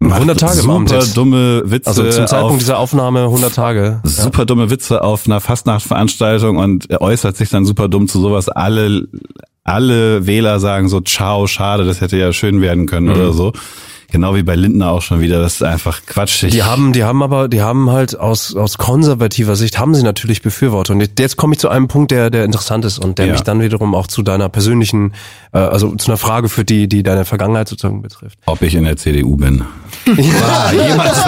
Macht 0.00 0.14
100 0.14 0.40
Tage 0.40 0.60
im 0.60 0.70
Amt 0.70 0.88
super 0.88 1.04
dumme 1.14 1.62
Witze 1.66 1.88
Also 1.88 2.02
zum 2.10 2.26
Zeitpunkt 2.26 2.52
auf 2.54 2.58
dieser 2.58 2.78
Aufnahme 2.78 3.24
100 3.24 3.54
Tage. 3.54 4.00
super 4.04 4.46
dumme 4.46 4.70
Witze 4.70 5.02
auf 5.04 5.26
einer 5.26 5.40
Fastnachtveranstaltung 5.40 6.56
und 6.56 6.90
er 6.90 7.00
äußert 7.02 7.36
sich 7.36 7.50
dann 7.50 7.64
super 7.64 7.88
dumm 7.88 8.08
zu 8.08 8.20
sowas. 8.20 8.48
Alle, 8.48 9.06
alle 9.64 10.26
Wähler 10.26 10.58
sagen 10.58 10.88
so, 10.88 11.00
ciao, 11.00 11.46
schade, 11.46 11.84
das 11.84 12.00
hätte 12.00 12.16
ja 12.16 12.32
schön 12.32 12.60
werden 12.60 12.86
können 12.86 13.06
Mhm. 13.08 13.12
oder 13.14 13.32
so. 13.32 13.52
Genau 14.10 14.34
wie 14.34 14.42
bei 14.42 14.54
Lindner 14.56 14.90
auch 14.90 15.02
schon 15.02 15.20
wieder, 15.20 15.40
das 15.40 15.54
ist 15.54 15.62
einfach 15.62 16.00
quatschig. 16.04 16.50
Die 16.52 16.62
haben, 16.64 16.92
die 16.92 17.04
haben 17.04 17.22
aber, 17.22 17.48
die 17.48 17.62
haben 17.62 17.90
halt 17.90 18.18
aus, 18.18 18.56
aus 18.56 18.76
konservativer 18.78 19.54
Sicht 19.56 19.78
haben 19.78 19.94
sie 19.94 20.02
natürlich 20.02 20.42
Befürworter. 20.42 20.92
Und 20.94 21.18
jetzt, 21.18 21.36
komme 21.36 21.54
ich 21.54 21.60
zu 21.60 21.68
einem 21.68 21.86
Punkt, 21.88 22.10
der, 22.10 22.30
der 22.30 22.44
interessant 22.44 22.84
ist 22.84 22.98
und 22.98 23.18
der 23.18 23.26
Ja. 23.26 23.32
mich 23.32 23.42
dann 23.42 23.60
wiederum 23.60 23.94
auch 23.94 24.06
zu 24.08 24.22
deiner 24.22 24.48
persönlichen, 24.48 25.12
äh, 25.52 25.58
also 25.58 25.94
zu 25.94 26.08
einer 26.10 26.16
Frage 26.16 26.48
führt, 26.48 26.68
die, 26.70 26.88
die 26.88 27.02
deine 27.02 27.24
Vergangenheit 27.24 27.68
sozusagen 27.68 28.02
betrifft. 28.02 28.38
Ob 28.46 28.62
ich 28.62 28.74
in 28.74 28.84
der 28.84 28.96
CDU 28.96 29.36
bin. 29.36 29.64
Ja, 30.16 30.72
jemals. 30.72 31.18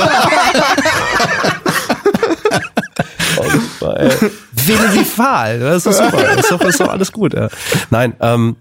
Wählen 3.80 4.92
Sie 4.92 5.04
Fahl. 5.04 5.58
Das 5.60 5.86
ist 5.86 5.86
doch 5.86 6.04
super. 6.04 6.22
Das 6.22 6.36
ist 6.44 6.50
doch, 6.50 6.58
das 6.58 6.68
ist 6.70 6.80
doch 6.80 6.88
alles 6.88 7.12
gut. 7.12 7.34
Ja. 7.34 7.48
Nein, 7.90 8.14
ähm, 8.20 8.56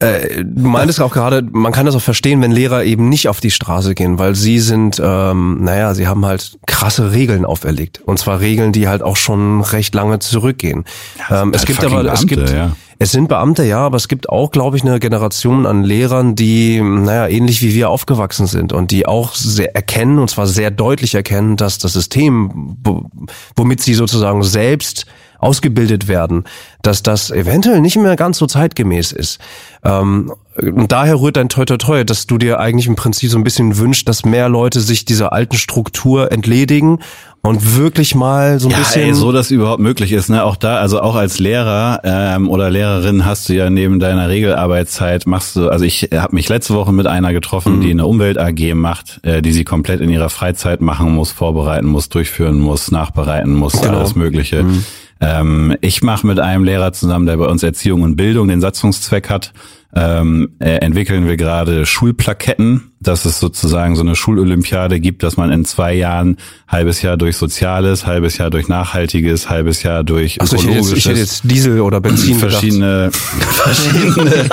äh, 0.00 0.44
du 0.44 0.68
meintest 0.68 1.00
auch 1.00 1.12
gerade, 1.12 1.42
man 1.42 1.72
kann 1.72 1.86
das 1.86 1.96
auch 1.96 2.02
verstehen, 2.02 2.40
wenn 2.40 2.52
Lehrer 2.52 2.84
eben 2.84 3.08
nicht 3.08 3.28
auf 3.28 3.40
die 3.40 3.50
Straße 3.50 3.94
gehen, 3.94 4.18
weil 4.18 4.34
sie 4.36 4.60
sind, 4.60 5.00
ähm, 5.04 5.64
naja, 5.64 5.94
sie 5.94 6.06
haben 6.06 6.24
halt 6.24 6.58
krasse 6.66 7.12
Regeln 7.12 7.44
auferlegt. 7.44 8.00
Und 8.04 8.18
zwar 8.18 8.38
Regeln, 8.40 8.72
die 8.72 8.86
halt 8.86 9.02
auch 9.02 9.16
schon 9.16 9.60
recht 9.60 9.94
lange 9.94 10.20
zurückgehen. 10.20 10.84
ähm, 11.30 11.50
es 11.52 11.60
halt 11.60 11.66
gibt 11.66 11.84
aber, 11.84 11.98
es 12.00 12.04
Beamte, 12.04 12.26
gibt, 12.26 12.50
ja. 12.50 12.76
es 13.00 13.10
sind 13.10 13.28
Beamte, 13.28 13.64
ja, 13.64 13.80
aber 13.80 13.96
es 13.96 14.06
gibt 14.06 14.28
auch, 14.28 14.52
glaube 14.52 14.76
ich, 14.76 14.84
eine 14.84 15.00
Generation 15.00 15.66
an 15.66 15.82
Lehrern, 15.82 16.36
die, 16.36 16.80
naja, 16.80 17.26
ähnlich 17.26 17.60
wie 17.62 17.74
wir 17.74 17.90
aufgewachsen 17.90 18.46
sind 18.46 18.72
und 18.72 18.92
die 18.92 19.04
auch 19.06 19.34
sehr 19.34 19.74
erkennen, 19.74 20.20
und 20.20 20.30
zwar 20.30 20.46
sehr 20.46 20.70
deutlich 20.70 21.16
erkennen, 21.16 21.56
dass 21.56 21.78
das 21.78 21.92
System, 21.92 22.76
wo- 22.84 23.10
womit 23.56 23.80
sie 23.82 23.94
sozusagen 23.94 24.44
selbst 24.44 25.06
ausgebildet 25.38 26.08
werden, 26.08 26.44
dass 26.82 27.02
das 27.02 27.30
eventuell 27.30 27.80
nicht 27.80 27.96
mehr 27.96 28.16
ganz 28.16 28.38
so 28.38 28.46
zeitgemäß 28.46 29.12
ist. 29.12 29.38
Ähm, 29.84 30.32
und 30.60 30.90
daher 30.90 31.20
rührt 31.20 31.36
dein 31.36 31.48
Toi 31.48 31.64
Toi 31.64 31.76
Toi, 31.76 32.04
dass 32.04 32.26
du 32.26 32.36
dir 32.38 32.58
eigentlich 32.58 32.88
im 32.88 32.96
Prinzip 32.96 33.30
so 33.30 33.38
ein 33.38 33.44
bisschen 33.44 33.78
wünschst, 33.78 34.08
dass 34.08 34.24
mehr 34.24 34.48
Leute 34.48 34.80
sich 34.80 35.04
dieser 35.04 35.32
alten 35.32 35.56
Struktur 35.56 36.32
entledigen 36.32 36.98
und 37.42 37.76
wirklich 37.76 38.16
mal 38.16 38.58
so 38.58 38.66
ein 38.66 38.72
Ja, 38.72 38.78
bisschen... 38.78 39.02
ey, 39.02 39.14
so 39.14 39.30
dass 39.30 39.52
überhaupt 39.52 39.80
möglich 39.80 40.10
ist, 40.10 40.28
ne? 40.28 40.42
Auch 40.42 40.56
da, 40.56 40.78
also 40.78 41.00
auch 41.00 41.14
als 41.14 41.38
Lehrer 41.38 42.00
ähm, 42.02 42.50
oder 42.50 42.70
Lehrerin 42.70 43.24
hast 43.24 43.48
du 43.48 43.54
ja 43.54 43.70
neben 43.70 44.00
deiner 44.00 44.28
Regelarbeitszeit 44.28 45.28
machst 45.28 45.54
du, 45.54 45.68
also 45.68 45.84
ich 45.84 46.08
habe 46.12 46.34
mich 46.34 46.48
letzte 46.48 46.74
Woche 46.74 46.92
mit 46.92 47.06
einer 47.06 47.32
getroffen, 47.32 47.76
Mhm. 47.76 47.80
die 47.80 47.90
eine 47.92 48.06
Umwelt 48.06 48.36
AG 48.38 48.74
macht, 48.74 49.20
äh, 49.22 49.40
die 49.40 49.52
sie 49.52 49.62
komplett 49.62 50.00
in 50.00 50.10
ihrer 50.10 50.28
Freizeit 50.30 50.80
machen 50.80 51.14
muss, 51.14 51.30
vorbereiten 51.30 51.86
muss, 51.86 52.08
durchführen 52.08 52.58
muss, 52.58 52.90
nachbereiten 52.90 53.54
muss, 53.54 53.80
Genau. 53.80 53.98
alles 53.98 54.16
Mögliche. 54.16 54.64
Ähm, 55.20 55.76
ich 55.80 56.02
mache 56.02 56.26
mit 56.26 56.38
einem 56.38 56.64
Lehrer 56.64 56.92
zusammen, 56.92 57.26
der 57.26 57.36
bei 57.36 57.46
uns 57.46 57.62
Erziehung 57.62 58.02
und 58.02 58.16
Bildung 58.16 58.48
den 58.48 58.60
Satzungszweck 58.60 59.30
hat, 59.30 59.52
ähm, 59.94 60.50
äh, 60.58 60.76
entwickeln 60.76 61.26
wir 61.26 61.36
gerade 61.36 61.86
Schulplaketten, 61.86 62.92
dass 63.00 63.24
es 63.24 63.38
sozusagen 63.40 63.94
so 63.96 64.02
eine 64.02 64.16
Schulolympiade 64.16 64.98
gibt, 65.00 65.22
dass 65.22 65.36
man 65.36 65.52
in 65.52 65.64
zwei 65.64 65.94
Jahren 65.94 66.36
halbes 66.66 67.00
Jahr 67.02 67.16
durch 67.16 67.36
Soziales, 67.36 68.06
halbes 68.06 68.38
Jahr 68.38 68.50
durch 68.50 68.68
Nachhaltiges, 68.68 69.48
halbes 69.48 69.82
Jahr 69.82 70.02
durch 70.04 70.40
Achso, 70.40 70.56
ich 70.56 70.62
hätte, 70.66 70.72
jetzt, 70.74 70.92
ich 70.92 71.04
hätte 71.04 71.12
Ökologisches 71.12 71.18
jetzt 71.18 71.42
Diesel 71.50 71.80
oder 71.80 72.00
Benzin 72.00 72.34
verschiedene, 72.38 73.10
verschiedene 73.12 74.46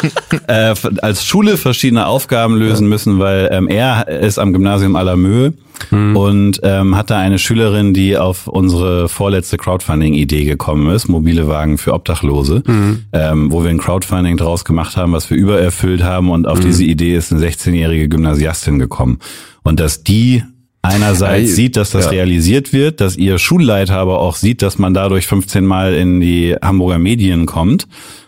äh, 0.47 0.75
als 1.01 1.25
Schule 1.25 1.58
verschiedene 1.58 2.05
Aufgaben 2.08 2.55
lösen 2.58 2.88
müssen, 2.88 3.19
weil 3.19 3.49
ähm, 3.51 3.67
er 3.67 4.08
ist 4.08 4.38
am 4.39 4.53
Gymnasium 4.53 4.95
Allermöhe 4.95 5.53
Mhm. 5.91 6.15
und 6.15 6.60
ähm, 6.63 6.95
hat 6.95 7.10
da 7.10 7.17
eine 7.19 7.38
Schülerin, 7.38 7.93
die 7.93 8.17
auf 8.17 8.47
unsere 8.47 9.10
vorletzte 9.10 9.58
Crowdfunding-Idee 9.58 10.45
gekommen 10.45 10.89
ist, 10.95 11.10
mobile 11.10 11.49
Wagen 11.49 11.77
für 11.77 11.93
Obdachlose, 11.93 12.63
Mhm. 12.65 12.99
ähm, 13.12 13.51
wo 13.51 13.62
wir 13.62 13.71
ein 13.71 13.77
Crowdfunding 13.77 14.38
draus 14.38 14.63
gemacht 14.63 14.95
haben, 14.95 15.12
was 15.12 15.29
wir 15.29 15.36
übererfüllt 15.36 16.01
haben 16.01 16.29
und 16.31 16.43
Mhm. 16.43 16.45
auf 16.47 16.62
diese 16.62 16.86
Idee 16.86 17.13
ist 17.17 17.34
eine 17.34 17.41
16-jährige 17.41 18.08
Gymnasiastin 18.35 18.79
gekommen. 18.79 19.19
Und 19.63 19.79
dass 19.79 20.03
die 20.03 20.43
einerseits 20.81 21.49
Ja, 21.49 21.55
sieht, 21.55 21.77
dass 21.77 21.91
das 21.91 22.05
ja. 22.05 22.11
realisiert 22.11 22.71
wird, 22.73 23.01
dass 23.01 23.17
ihr 23.17 23.39
Schulleiter 23.39 23.97
aber 23.97 24.19
auch 24.19 24.35
sieht, 24.35 24.61
dass 24.61 24.77
man 24.77 24.93
dadurch 24.93 25.25
15 25.25 25.65
Mal 25.65 25.93
in 25.95 26.19
die 26.19 26.55
Hamburger 26.61 26.99
Medien 26.99 27.45
kommt 27.47 27.87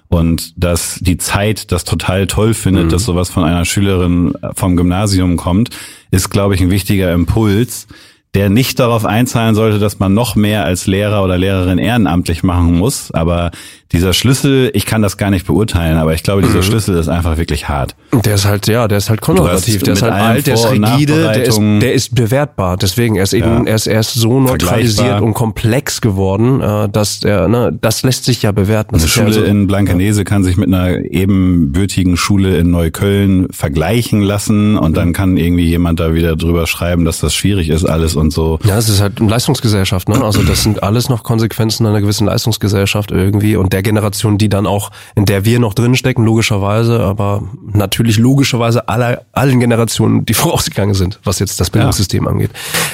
und 0.09 0.53
dass 0.55 0.97
die 0.99 1.17
Zeit 1.17 1.71
das 1.71 1.83
total 1.83 2.25
toll 2.27 2.53
findet, 2.55 2.85
Mhm. 2.85 2.89
dass 2.89 3.03
sowas 3.05 3.29
von 3.29 3.43
einer 3.43 3.65
Schülerin 3.65 4.33
vom 4.55 4.75
Gymnasium 4.75 5.37
kommt, 5.37 5.69
ist, 6.09 6.29
glaube 6.29 6.55
ich, 6.55 6.61
ein 6.61 6.71
wichtiger 6.71 7.13
Impuls, 7.13 7.87
der 8.33 8.49
nicht 8.49 8.79
darauf 8.79 9.05
einzahlen 9.05 9.53
sollte, 9.55 9.79
dass 9.79 9.99
man 9.99 10.13
noch 10.13 10.35
mehr 10.35 10.65
als 10.65 10.87
Lehrer 10.87 11.23
oder 11.23 11.37
Lehrerin 11.37 11.77
ehrenamtlich 11.77 12.43
machen 12.43 12.77
muss. 12.77 13.11
Aber 13.11 13.51
dieser 13.91 14.13
Schlüssel, 14.13 14.69
ich 14.73 14.85
kann 14.85 15.01
das 15.01 15.17
gar 15.17 15.29
nicht 15.29 15.45
beurteilen, 15.47 15.97
aber 15.97 16.13
ich 16.13 16.23
glaube, 16.23 16.41
Mhm. 16.41 16.47
dieser 16.47 16.63
Schlüssel 16.63 16.95
ist 16.97 17.07
einfach 17.07 17.37
wirklich 17.37 17.69
hart. 17.69 17.95
Der 18.25 18.35
ist 18.35 18.45
halt, 18.45 18.67
ja, 18.67 18.87
der 18.87 18.97
ist 18.97 19.09
halt 19.09 19.21
konservativ, 19.21 19.83
der 19.83 19.93
ist 19.93 20.01
halt 20.01 20.13
alt, 20.13 20.47
der 20.47 20.53
ist 20.55 20.69
rigide, 20.71 21.23
der 21.23 21.43
ist, 21.43 21.57
der 21.59 21.93
ist 21.93 22.15
bewertbar. 22.15 22.77
Deswegen, 22.77 23.15
er 23.15 23.23
ist 23.23 23.33
eben, 23.33 23.45
Ja. 23.49 23.63
er 23.65 23.75
ist, 23.75 23.87
er 23.87 23.99
ist 23.99 24.13
so 24.13 24.39
neutralisiert 24.39 25.21
und 25.21 25.33
komplex 25.33 26.01
geworden, 26.01 26.61
äh, 26.61 26.89
dass 26.89 27.19
der, 27.21 27.47
ne, 27.47 27.77
das 27.79 28.03
lässt 28.03 28.25
sich 28.25 28.41
ja 28.43 28.51
bewerten. 28.51 28.93
Das 28.93 29.03
Eine 29.03 29.09
ja 29.27 29.31
Schule 29.33 29.33
so- 29.33 29.43
in 29.51 29.67
Blankenese 29.67 30.23
kann 30.23 30.43
sich 30.43 30.57
mit 30.57 30.67
einer 30.67 30.97
ebenbürtigen 31.11 32.17
Schule 32.17 32.57
in 32.57 32.71
Neukölln 32.71 33.47
vergleichen 33.51 34.21
lassen 34.21 34.77
und 34.77 34.97
dann 34.97 35.13
kann 35.13 35.37
irgendwie 35.37 35.65
jemand 35.65 35.99
da 35.99 36.13
wieder 36.13 36.35
drüber 36.35 36.67
schreiben, 36.67 37.05
dass 37.05 37.19
das 37.19 37.33
schwierig 37.33 37.69
ist 37.69 37.85
alles 37.85 38.15
und 38.15 38.31
so. 38.31 38.59
Ja, 38.65 38.77
es 38.77 38.89
ist 38.89 39.01
halt 39.01 39.19
eine 39.21 39.29
Leistungsgesellschaft, 39.29 40.09
ne? 40.09 40.23
Also 40.23 40.43
das 40.43 40.63
sind 40.63 40.83
alles 40.83 41.09
noch 41.09 41.23
Konsequenzen 41.23 41.85
einer 41.85 42.01
gewissen 42.01 42.25
Leistungsgesellschaft 42.27 43.11
irgendwie 43.11 43.55
und 43.55 43.73
der 43.77 43.83
Generation, 43.83 44.39
die 44.39 44.49
dann 44.49 44.65
auch, 44.65 44.89
in 45.15 45.25
der 45.25 45.45
wir 45.45 45.59
noch 45.59 45.75
drinstecken, 45.75 46.25
logischerweise, 46.25 46.99
aber 46.99 47.43
natürlich 47.73 48.17
logischerweise 48.17 48.89
aller, 48.89 49.21
allen 49.33 49.59
Generationen, 49.59 50.25
die 50.25 50.33
vorausgegangen 50.33 50.95
sind, 50.95 51.19
was 51.23 51.37
jetzt 51.37 51.59
das 51.59 51.69
Bildungssystem 51.69 52.27
angeht. 52.27 52.49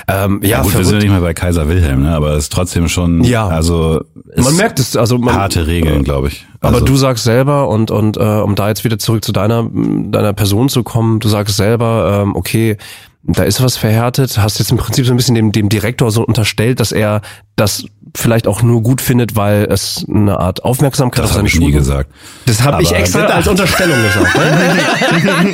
Ähm, 0.09 0.41
ja, 0.43 0.57
Ja, 0.57 0.61
gut, 0.63 0.77
wir 0.77 0.83
sind 0.83 0.95
ja 0.95 0.99
nicht 1.03 1.11
mehr 1.11 1.21
bei 1.21 1.33
Kaiser 1.33 1.69
Wilhelm, 1.69 2.03
ne? 2.03 2.13
aber 2.13 2.31
es 2.31 2.43
ist 2.45 2.51
trotzdem 2.51 2.89
schon, 2.89 3.23
Ja. 3.23 3.47
also 3.47 4.01
Man 4.35 4.57
merkt 4.57 4.79
es, 4.79 4.97
also 4.97 5.17
man, 5.17 5.35
harte 5.35 5.67
Regeln, 5.67 6.03
glaube 6.03 6.27
ich. 6.27 6.45
Aber 6.59 6.75
Also, 6.75 6.85
du 6.85 6.97
sagst 6.97 7.23
selber 7.23 7.69
und 7.69 7.89
und 7.89 8.17
äh, 8.17 8.19
um 8.19 8.55
da 8.55 8.67
jetzt 8.67 8.83
wieder 8.83 8.99
zurück 8.99 9.23
zu 9.23 9.31
deiner 9.31 9.69
deiner 9.71 10.33
Person 10.33 10.67
zu 10.67 10.83
kommen, 10.83 11.19
du 11.21 11.29
sagst 11.29 11.55
selber, 11.55 12.21
ähm, 12.23 12.35
okay, 12.35 12.75
da 13.23 13.43
ist 13.43 13.63
was 13.63 13.77
verhärtet, 13.77 14.37
hast 14.37 14.59
jetzt 14.59 14.71
im 14.71 14.77
Prinzip 14.77 15.05
so 15.05 15.13
ein 15.13 15.17
bisschen 15.17 15.35
dem 15.35 15.51
dem 15.53 15.69
Direktor 15.69 16.11
so 16.11 16.25
unterstellt, 16.25 16.79
dass 16.81 16.91
er 16.91 17.21
das 17.55 17.85
vielleicht 18.15 18.47
auch 18.47 18.61
nur 18.61 18.81
gut 18.81 19.01
findet, 19.01 19.35
weil 19.35 19.65
es 19.69 20.05
eine 20.09 20.39
Art 20.39 20.63
Aufmerksamkeit 20.63 21.23
das 21.23 21.31
auf 21.31 21.35
seine 21.37 21.47
ich 21.47 21.55
nie 21.55 21.65
Schule 21.65 21.77
gesagt. 21.77 22.11
Das 22.45 22.63
habe 22.63 22.83
ich 22.83 22.91
extra 22.91 23.21
als 23.25 23.47
Unterstellung 23.47 23.97
gesagt. 24.03 24.37
Ne? 24.37 25.53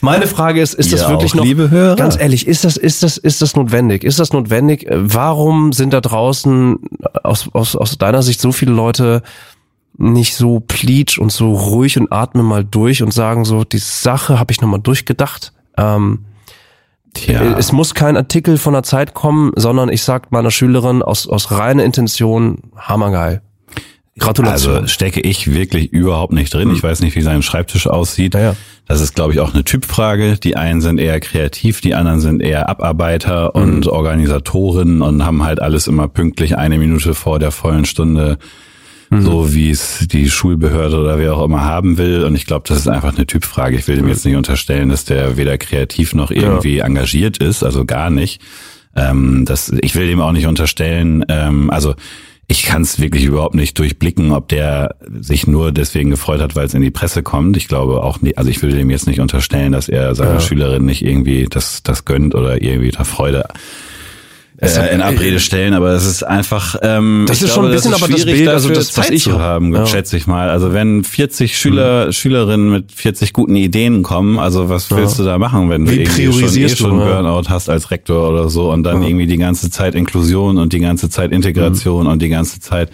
Meine 0.00 0.26
Frage 0.26 0.60
ist, 0.60 0.74
ist 0.74 0.92
das 0.92 1.02
Ihr 1.02 1.08
wirklich 1.08 1.34
noch, 1.34 1.44
liebe 1.44 1.70
Hörer? 1.70 1.96
ganz 1.96 2.18
ehrlich, 2.20 2.46
ist 2.46 2.64
das, 2.64 2.76
ist 2.76 3.02
das, 3.02 3.16
ist 3.16 3.40
das 3.40 3.56
notwendig? 3.56 4.04
Ist 4.04 4.18
das 4.18 4.32
notwendig? 4.34 4.86
Warum 4.90 5.72
sind 5.72 5.94
da 5.94 6.02
draußen 6.02 6.78
aus, 7.22 7.48
aus, 7.52 7.74
aus 7.74 7.96
deiner 7.96 8.22
Sicht 8.22 8.40
so 8.40 8.52
viele 8.52 8.72
Leute 8.72 9.22
nicht 9.96 10.34
so 10.34 10.60
pleatsch 10.60 11.18
und 11.18 11.32
so 11.32 11.52
ruhig 11.52 11.98
und 11.98 12.12
atmen 12.12 12.44
mal 12.44 12.64
durch 12.64 13.02
und 13.02 13.12
sagen 13.12 13.44
so, 13.44 13.64
die 13.64 13.78
Sache 13.78 14.38
habe 14.38 14.52
ich 14.52 14.60
nochmal 14.60 14.80
durchgedacht. 14.80 15.52
Ähm, 15.78 16.20
Tja. 17.14 17.56
Es 17.56 17.72
muss 17.72 17.94
kein 17.94 18.16
Artikel 18.16 18.58
von 18.58 18.74
der 18.74 18.82
Zeit 18.82 19.14
kommen, 19.14 19.52
sondern 19.56 19.88
ich 19.88 20.02
sag 20.02 20.32
meiner 20.32 20.50
Schülerin 20.50 21.02
aus, 21.02 21.28
aus 21.28 21.50
reiner 21.50 21.84
Intention, 21.84 22.58
hammergeil. 22.76 23.40
Gratulation. 24.18 24.74
Also 24.74 24.86
stecke 24.86 25.20
ich 25.20 25.52
wirklich 25.52 25.92
überhaupt 25.92 26.32
nicht 26.32 26.54
drin. 26.54 26.70
Ich 26.72 26.82
weiß 26.82 27.00
nicht, 27.00 27.16
wie 27.16 27.22
sein 27.22 27.42
Schreibtisch 27.42 27.88
aussieht. 27.88 28.34
Ja, 28.34 28.40
ja. 28.40 28.56
Das 28.86 29.00
ist, 29.00 29.14
glaube 29.14 29.32
ich, 29.32 29.40
auch 29.40 29.54
eine 29.54 29.64
Typfrage. 29.64 30.36
Die 30.36 30.56
einen 30.56 30.80
sind 30.80 30.98
eher 30.98 31.18
kreativ, 31.18 31.80
die 31.80 31.94
anderen 31.94 32.20
sind 32.20 32.40
eher 32.40 32.68
Abarbeiter 32.68 33.54
und 33.54 33.88
Organisatoren 33.88 35.02
und 35.02 35.24
haben 35.24 35.42
halt 35.42 35.60
alles 35.60 35.88
immer 35.88 36.06
pünktlich 36.06 36.56
eine 36.56 36.78
Minute 36.78 37.14
vor 37.14 37.38
der 37.38 37.50
vollen 37.50 37.86
Stunde, 37.86 38.38
so 39.22 39.54
wie 39.54 39.70
es 39.70 40.06
die 40.08 40.30
Schulbehörde 40.30 40.98
oder 40.98 41.18
wer 41.18 41.34
auch 41.36 41.44
immer 41.44 41.64
haben 41.64 41.98
will. 41.98 42.24
Und 42.24 42.34
ich 42.34 42.46
glaube, 42.46 42.64
das 42.68 42.78
ist 42.78 42.88
einfach 42.88 43.14
eine 43.14 43.26
Typfrage. 43.26 43.76
Ich 43.76 43.88
will 43.88 43.96
dem 43.96 44.08
jetzt 44.08 44.24
nicht 44.24 44.36
unterstellen, 44.36 44.88
dass 44.88 45.04
der 45.04 45.36
weder 45.36 45.58
kreativ 45.58 46.14
noch 46.14 46.30
irgendwie 46.30 46.78
engagiert 46.78 47.38
ist, 47.38 47.62
also 47.62 47.84
gar 47.84 48.10
nicht. 48.10 48.40
Ähm, 48.96 49.44
das, 49.44 49.72
ich 49.80 49.94
will 49.94 50.06
dem 50.06 50.20
auch 50.20 50.32
nicht 50.32 50.46
unterstellen, 50.46 51.24
ähm, 51.28 51.70
also 51.70 51.94
ich 52.46 52.64
kann 52.64 52.82
es 52.82 53.00
wirklich 53.00 53.24
überhaupt 53.24 53.54
nicht 53.54 53.78
durchblicken, 53.78 54.32
ob 54.32 54.48
der 54.48 54.96
sich 55.20 55.46
nur 55.46 55.72
deswegen 55.72 56.10
gefreut 56.10 56.40
hat, 56.40 56.54
weil 56.54 56.66
es 56.66 56.74
in 56.74 56.82
die 56.82 56.90
Presse 56.90 57.22
kommt. 57.22 57.56
Ich 57.56 57.68
glaube 57.68 58.02
auch 58.02 58.20
nicht, 58.20 58.36
also 58.36 58.50
ich 58.50 58.62
würde 58.62 58.76
dem 58.76 58.90
jetzt 58.90 59.06
nicht 59.06 59.20
unterstellen, 59.20 59.72
dass 59.72 59.88
er 59.88 60.14
seiner 60.14 60.34
ja. 60.34 60.40
Schülerin 60.40 60.84
nicht 60.84 61.04
irgendwie 61.04 61.46
das, 61.48 61.82
das 61.82 62.04
gönnt 62.04 62.34
oder 62.34 62.62
irgendwie 62.62 62.90
da 62.90 63.04
Freude 63.04 63.46
äh, 64.64 64.94
in 64.94 65.02
Abrede 65.02 65.40
stellen, 65.40 65.74
aber 65.74 65.90
es 65.92 66.06
ist 66.06 66.22
einfach 66.22 66.76
ähm, 66.82 67.24
das 67.26 67.42
ist 67.42 67.52
glaube, 67.52 67.54
schon 67.54 67.64
ein 67.66 67.72
bisschen 67.72 67.94
aber 67.94 68.08
das 68.08 68.24
Bild, 68.24 68.48
also 68.48 68.68
das 68.68 68.92
Zeit 68.92 69.06
was 69.06 69.10
ich 69.10 69.22
zu 69.22 69.40
haben, 69.40 69.74
ja. 69.74 69.86
schätze 69.86 70.16
ich 70.16 70.26
mal. 70.26 70.48
Also 70.48 70.72
wenn 70.72 71.04
40 71.04 71.56
Schüler, 71.56 72.06
mhm. 72.06 72.12
Schülerinnen 72.12 72.70
mit 72.70 72.92
40 72.92 73.32
guten 73.32 73.56
Ideen 73.56 74.02
kommen, 74.02 74.38
also 74.38 74.68
was 74.68 74.90
willst 74.90 75.18
ja. 75.18 75.24
du 75.24 75.30
da 75.30 75.38
machen, 75.38 75.70
wenn 75.70 75.88
Wie 75.88 75.96
du 75.96 76.02
irgendwie 76.02 76.48
schon, 76.48 76.56
eh 76.56 76.68
schon 76.68 76.98
ja. 76.98 77.04
Burnout 77.04 77.48
hast 77.48 77.68
als 77.68 77.90
Rektor 77.90 78.28
oder 78.28 78.48
so 78.48 78.70
und 78.72 78.82
dann 78.82 79.02
irgendwie 79.02 79.26
die 79.26 79.38
ganze 79.38 79.70
Zeit 79.70 79.94
Inklusion 79.94 80.58
und 80.58 80.72
die 80.72 80.80
ganze 80.80 81.10
Zeit 81.10 81.32
Integration 81.32 82.04
mhm. 82.04 82.12
und 82.12 82.22
die 82.22 82.28
ganze 82.28 82.60
Zeit 82.60 82.90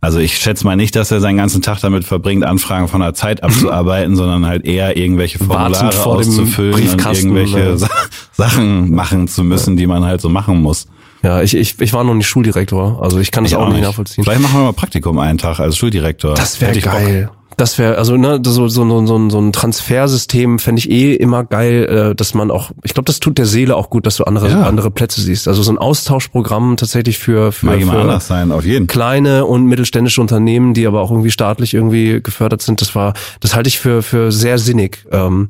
also 0.00 0.20
ich 0.20 0.38
schätze 0.38 0.64
mal 0.64 0.76
nicht, 0.76 0.94
dass 0.94 1.10
er 1.10 1.20
seinen 1.20 1.38
ganzen 1.38 1.60
Tag 1.60 1.80
damit 1.80 2.04
verbringt, 2.04 2.44
Anfragen 2.44 2.86
von 2.86 3.00
der 3.00 3.14
Zeit 3.14 3.42
abzuarbeiten, 3.42 4.14
sondern 4.16 4.46
halt 4.46 4.64
eher 4.64 4.96
irgendwelche 4.96 5.38
Formulare 5.38 6.04
auszufüllen 6.04 6.74
und 6.74 7.04
irgendwelche 7.04 7.58
ne? 7.58 7.76
Sachen 8.32 8.94
machen 8.94 9.26
zu 9.26 9.42
müssen, 9.42 9.76
die 9.76 9.88
man 9.88 10.04
halt 10.04 10.20
so 10.20 10.28
machen 10.28 10.62
muss. 10.62 10.86
Ja, 11.22 11.42
ich, 11.42 11.56
ich, 11.56 11.80
ich 11.80 11.92
war 11.92 12.04
noch 12.04 12.14
nicht 12.14 12.28
Schuldirektor, 12.28 13.02
also 13.02 13.18
ich 13.18 13.30
kann 13.30 13.44
das 13.44 13.52
ich 13.52 13.58
auch, 13.58 13.68
nicht 13.68 13.82
nachvollziehen. 13.82 14.24
Vielleicht 14.24 14.40
machen 14.40 14.60
wir 14.60 14.64
mal 14.64 14.72
Praktikum 14.72 15.18
einen 15.18 15.38
Tag 15.38 15.58
als 15.58 15.76
Schuldirektor. 15.76 16.34
Das 16.34 16.60
wäre 16.60 16.78
geil. 16.78 17.26
Bock. 17.26 17.38
Das 17.58 17.76
wäre, 17.76 17.98
also 17.98 18.16
ne, 18.16 18.40
so, 18.44 18.68
so, 18.68 19.06
so, 19.06 19.30
so 19.30 19.40
ein 19.40 19.52
Transfersystem 19.52 20.60
fände 20.60 20.78
ich 20.78 20.88
eh 20.92 21.14
immer 21.14 21.42
geil, 21.42 22.10
äh, 22.12 22.14
dass 22.14 22.32
man 22.32 22.52
auch, 22.52 22.70
ich 22.84 22.94
glaube, 22.94 23.06
das 23.06 23.18
tut 23.18 23.36
der 23.36 23.46
Seele 23.46 23.74
auch 23.74 23.90
gut, 23.90 24.06
dass 24.06 24.16
du 24.16 24.24
andere, 24.24 24.48
ja. 24.48 24.62
andere 24.62 24.92
Plätze 24.92 25.20
siehst. 25.20 25.48
Also 25.48 25.64
so 25.64 25.72
ein 25.72 25.78
Austauschprogramm 25.78 26.76
tatsächlich 26.76 27.18
für, 27.18 27.50
für, 27.50 27.80
für 27.80 28.20
sein, 28.20 28.52
auf 28.52 28.64
jeden. 28.64 28.86
kleine 28.86 29.44
und 29.44 29.66
mittelständische 29.66 30.20
Unternehmen, 30.20 30.72
die 30.72 30.86
aber 30.86 31.00
auch 31.00 31.10
irgendwie 31.10 31.32
staatlich 31.32 31.74
irgendwie 31.74 32.22
gefördert 32.22 32.62
sind. 32.62 32.80
Das 32.80 32.94
war, 32.94 33.14
das 33.40 33.56
halte 33.56 33.66
ich 33.66 33.80
für, 33.80 34.04
für 34.04 34.30
sehr 34.30 34.58
sinnig. 34.58 35.04
Ähm, 35.10 35.48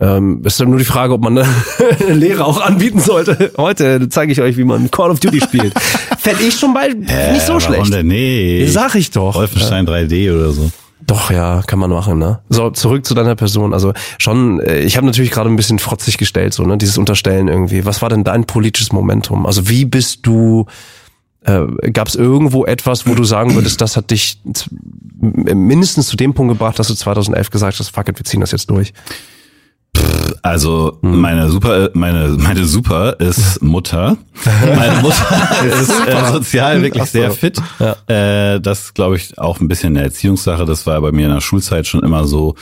ähm, 0.00 0.42
ist 0.44 0.58
dann 0.58 0.70
nur 0.70 0.78
die 0.78 0.84
Frage, 0.84 1.12
ob 1.12 1.22
man 1.22 1.38
eine 1.38 1.48
Lehre 2.14 2.44
auch 2.44 2.60
anbieten 2.60 3.00
sollte. 3.00 3.52
Heute 3.58 4.08
zeige 4.08 4.32
ich 4.32 4.40
euch, 4.40 4.56
wie 4.56 4.64
man 4.64 4.90
Call 4.90 5.10
of 5.10 5.20
Duty 5.20 5.40
spielt. 5.40 5.78
Fände 6.18 6.42
ich 6.42 6.58
schon 6.58 6.72
mal 6.72 6.90
äh, 6.90 7.32
nicht 7.32 7.46
so 7.46 7.60
schlecht. 7.60 7.92
Denn? 7.92 8.06
Nee. 8.06 8.66
Sag 8.66 8.94
ich 8.94 9.10
doch. 9.10 9.34
Wolfenstein 9.34 9.86
ja. 9.86 9.92
3D 9.92 10.34
oder 10.34 10.52
so. 10.52 10.70
Doch, 11.06 11.30
ja, 11.30 11.62
kann 11.66 11.78
man 11.78 11.90
machen, 11.90 12.18
ne? 12.18 12.40
So, 12.48 12.70
zurück 12.70 13.04
zu 13.04 13.14
deiner 13.14 13.34
Person. 13.34 13.74
Also 13.74 13.92
schon, 14.18 14.60
äh, 14.60 14.80
ich 14.80 14.96
habe 14.96 15.06
natürlich 15.06 15.30
gerade 15.30 15.50
ein 15.50 15.56
bisschen 15.56 15.78
frotzig 15.78 16.18
gestellt, 16.18 16.54
so, 16.54 16.62
ne? 16.62 16.78
Dieses 16.78 16.98
Unterstellen 16.98 17.48
irgendwie. 17.48 17.84
Was 17.84 18.00
war 18.00 18.08
denn 18.08 18.24
dein 18.24 18.44
politisches 18.44 18.92
Momentum? 18.92 19.44
Also 19.44 19.68
wie 19.68 19.84
bist 19.84 20.20
du, 20.26 20.66
äh, 21.44 21.62
gab 21.92 22.08
es 22.08 22.14
irgendwo 22.14 22.64
etwas, 22.64 23.06
wo 23.06 23.14
du 23.14 23.24
sagen 23.24 23.54
würdest, 23.54 23.80
das 23.80 23.96
hat 23.96 24.10
dich 24.10 24.40
mindestens 25.20 26.06
zu 26.06 26.16
dem 26.16 26.32
Punkt 26.32 26.52
gebracht, 26.54 26.78
dass 26.78 26.88
du 26.88 26.94
2011 26.94 27.50
gesagt 27.50 27.78
hast, 27.78 27.90
fuck 27.90 28.08
it, 28.08 28.18
wir 28.18 28.24
ziehen 28.24 28.40
das 28.40 28.52
jetzt 28.52 28.70
durch? 28.70 28.92
Also 30.42 30.98
hm. 31.02 31.20
meine 31.20 31.50
Super, 31.50 31.90
meine 31.94 32.28
meine 32.38 32.64
Super 32.64 33.20
ist 33.20 33.62
Mutter. 33.62 34.16
meine 34.76 35.00
Mutter 35.02 35.26
ist 35.64 35.90
äh, 36.06 36.32
sozial 36.32 36.82
wirklich 36.82 37.04
so. 37.04 37.10
sehr 37.10 37.30
fit. 37.30 37.60
Ja. 37.78 38.54
Äh, 38.54 38.60
das 38.60 38.94
glaube 38.94 39.16
ich 39.16 39.38
auch 39.38 39.60
ein 39.60 39.68
bisschen 39.68 39.96
eine 39.96 40.04
Erziehungssache. 40.04 40.64
Das 40.64 40.86
war 40.86 41.00
bei 41.00 41.12
mir 41.12 41.26
in 41.26 41.34
der 41.34 41.40
Schulzeit 41.40 41.86
schon 41.86 42.02
immer 42.02 42.26
so. 42.26 42.54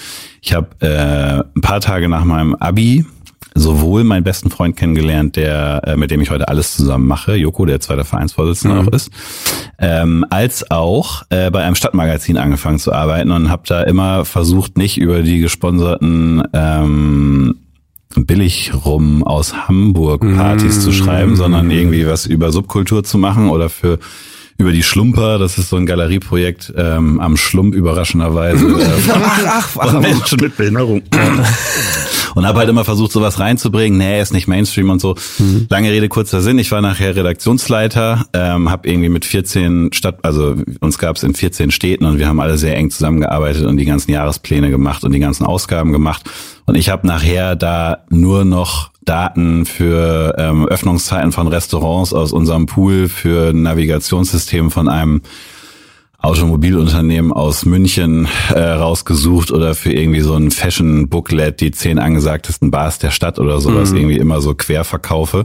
Ich 0.43 0.55
habe 0.55 0.68
äh, 0.81 1.43
ein 1.57 1.61
paar 1.61 1.81
Tage 1.81 2.09
nach 2.09 2.24
meinem 2.24 2.55
Abi 2.57 3.05
sowohl 3.55 4.05
meinen 4.05 4.24
besten 4.24 4.51
Freund 4.51 4.76
kennengelernt, 4.76 5.36
der 5.36 5.82
äh, 5.84 5.96
mit 5.96 6.11
dem 6.11 6.20
ich 6.20 6.30
heute 6.30 6.49
alles 6.49 6.76
zusammen 6.76 7.07
mache, 7.07 7.34
Joko, 7.34 7.66
der 7.66 7.80
zweiter 7.80 8.05
Vereinsvorsitzende 8.05 8.80
mhm. 8.80 8.88
auch 8.88 8.92
ist, 8.92 9.11
ähm, 9.78 10.24
als 10.30 10.70
auch 10.70 11.22
äh, 11.30 11.51
bei 11.51 11.62
einem 11.62 11.74
Stadtmagazin 11.74 12.36
angefangen 12.36 12.78
zu 12.78 12.92
arbeiten 12.92 13.30
und 13.30 13.51
habe 13.51 13.62
da 13.66 13.82
immer 13.82 14.24
versucht, 14.24 14.76
nicht 14.76 14.99
über 14.99 15.22
die 15.22 15.40
gesponserten 15.40 16.42
ähm, 16.53 17.57
billig 18.16 18.72
rum 18.84 19.22
aus 19.22 19.68
Hamburg 19.68 20.22
Partys 20.34 20.78
mm. 20.78 20.80
zu 20.80 20.92
schreiben, 20.92 21.36
sondern 21.36 21.70
irgendwie 21.70 22.07
was 22.07 22.24
über 22.24 22.53
Subkultur 22.53 23.05
zu 23.05 23.18
machen 23.18 23.51
oder 23.51 23.68
für 23.68 23.99
über 24.61 24.72
die 24.72 24.82
Schlumper, 24.82 25.38
das 25.38 25.57
ist 25.57 25.68
so 25.68 25.76
ein 25.76 25.86
Galerieprojekt 25.86 26.72
ähm, 26.76 27.20
am 27.20 27.36
Schlump 27.36 27.74
überraschenderweise. 27.74 28.66
Äh, 28.78 29.12
ach, 29.12 29.40
ach, 29.46 29.76
ach, 29.78 30.01
Menschen 30.01 30.40
mit 30.40 30.57
Behinderung. 30.57 31.03
und 32.35 32.47
habe 32.47 32.61
halt 32.61 32.68
immer 32.68 32.85
versucht, 32.85 33.12
sowas 33.12 33.39
reinzubringen. 33.39 33.99
Nee, 33.99 34.20
ist 34.20 34.33
nicht 34.33 34.49
Mainstream 34.49 34.91
und 34.91 35.01
so. 35.01 35.14
Mhm. 35.39 35.66
Lange 35.68 35.91
Rede, 35.91 36.09
kurzer 36.09 36.41
Sinn. 36.41 36.59
Ich 36.59 36.70
war 36.70 36.81
nachher 36.81 37.14
Redaktionsleiter, 37.14 38.26
ähm, 38.33 38.70
habe 38.70 38.89
irgendwie 38.89 39.09
mit 39.09 39.24
14 39.24 39.93
Stadt, 39.93 40.18
also 40.22 40.57
uns 40.81 40.99
gab 40.99 41.16
es 41.16 41.22
in 41.22 41.35
14 41.35 41.70
Städten 41.70 42.05
und 42.05 42.18
wir 42.18 42.29
haben 42.29 42.41
alle 42.41 42.59
sehr 42.59 42.76
eng 42.76 42.91
zusammengearbeitet 42.91 43.64
und 43.64 43.76
die 43.76 43.85
ganzen 43.85 44.11
Jahrespläne 44.11 44.70
gemacht 44.70 45.05
und 45.05 45.12
die 45.12 45.20
ganzen 45.20 45.45
Ausgaben 45.45 45.93
gemacht. 45.93 46.29
Und 46.66 46.74
ich 46.74 46.91
habe 46.91 47.07
nachher 47.07 47.57
da 47.57 48.05
nur 48.11 48.45
noch 48.45 48.91
Daten 49.09 49.64
für 49.64 50.35
ähm, 50.37 50.66
Öffnungszeiten 50.66 51.33
von 51.33 51.49
Restaurants 51.49 52.12
aus 52.12 52.33
unserem 52.33 52.66
Pool, 52.66 53.09
für 53.09 53.55
Navigationssystem 53.55 54.70
von 54.70 54.89
einem 54.89 55.22
Automobilunternehmen 56.20 57.32
aus 57.32 57.64
München 57.64 58.26
äh, 58.52 58.58
rausgesucht 58.58 59.52
oder 59.52 59.74
für 59.76 59.92
irgendwie 59.92 60.20
so 60.20 60.34
ein 60.34 60.50
Fashion-Booklet, 60.50 61.60
die 61.60 61.70
zehn 61.70 62.00
angesagtesten 62.00 62.72
Bars 62.72 62.98
der 62.98 63.12
Stadt 63.12 63.38
oder 63.38 63.60
sowas, 63.60 63.92
mhm. 63.92 63.98
irgendwie 63.98 64.18
immer 64.18 64.40
so 64.40 64.54
quer 64.54 64.84
verkaufe. 64.84 65.44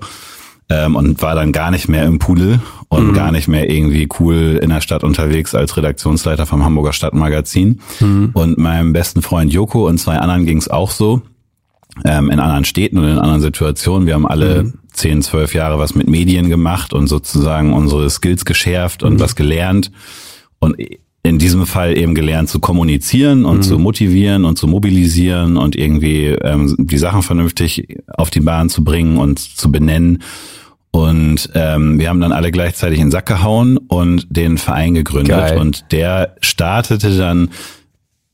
Ähm, 0.70 0.96
und 0.96 1.22
war 1.22 1.36
dann 1.36 1.52
gar 1.52 1.72
nicht 1.72 1.90
mehr 1.90 2.06
im 2.06 2.20
Pudel 2.20 2.60
und 2.88 3.10
mhm. 3.10 3.14
gar 3.14 3.32
nicht 3.32 3.48
mehr 3.48 3.70
irgendwie 3.70 4.08
cool 4.20 4.60
in 4.62 4.70
der 4.70 4.82
Stadt 4.82 5.04
unterwegs 5.04 5.54
als 5.54 5.76
Redaktionsleiter 5.76 6.46
vom 6.46 6.64
Hamburger 6.64 6.94
Stadtmagazin. 6.94 7.82
Mhm. 8.00 8.32
Und 8.34 8.58
meinem 8.58 8.94
besten 8.94 9.22
Freund 9.22 9.54
Joko 9.54 9.88
und 9.88 10.00
zwei 10.00 10.18
anderen 10.18 10.46
ging 10.46 10.58
es 10.58 10.70
auch 10.70 10.90
so 10.90 11.22
ähm, 12.06 12.32
in 12.32 12.40
anderen 12.40 12.66
Städten 12.66 12.98
und 12.98 13.08
in 13.08 13.20
anderen 13.20 13.42
Situationen. 13.42 14.08
Wir 14.08 14.16
haben 14.16 14.26
alle 14.26 14.64
mhm. 14.64 14.74
zehn, 14.92 15.22
zwölf 15.22 15.54
Jahre 15.54 15.78
was 15.78 15.96
mit 15.96 16.08
Medien 16.08 16.50
gemacht 16.50 16.94
und 16.94 17.08
sozusagen 17.08 17.74
unsere 17.74 18.10
Skills 18.10 18.46
geschärft 18.46 19.04
und 19.04 19.16
mhm. 19.16 19.20
was 19.20 19.36
gelernt. 19.36 19.92
Und 20.64 20.78
in 21.26 21.40
diesem 21.40 21.66
Fall 21.66 21.98
eben 21.98 22.16
gelernt 22.16 22.50
zu 22.50 22.60
kommunizieren 22.60 23.46
und 23.46 23.58
mhm. 23.58 23.62
zu 23.64 23.80
motivieren 23.80 24.44
und 24.44 24.58
zu 24.58 24.68
mobilisieren 24.68 25.56
und 25.56 25.76
irgendwie 25.76 26.28
ähm, 26.28 26.76
die 26.78 26.98
Sachen 26.98 27.22
vernünftig 27.22 27.98
auf 28.08 28.30
die 28.30 28.42
Bahn 28.42 28.70
zu 28.70 28.84
bringen 28.84 29.18
und 29.18 29.40
zu 29.40 29.72
benennen. 29.72 30.22
Und 30.92 31.50
ähm, 31.56 31.98
wir 31.98 32.10
haben 32.10 32.20
dann 32.20 32.34
alle 32.34 32.52
gleichzeitig 32.52 33.00
in 33.00 33.06
den 33.06 33.12
Sack 33.12 33.26
gehauen 33.26 33.78
und 33.78 34.28
den 34.30 34.58
Verein 34.58 34.94
gegründet. 34.94 35.38
Geil. 35.38 35.58
Und 35.58 35.86
der 35.92 36.36
startete 36.42 37.18
dann 37.18 37.50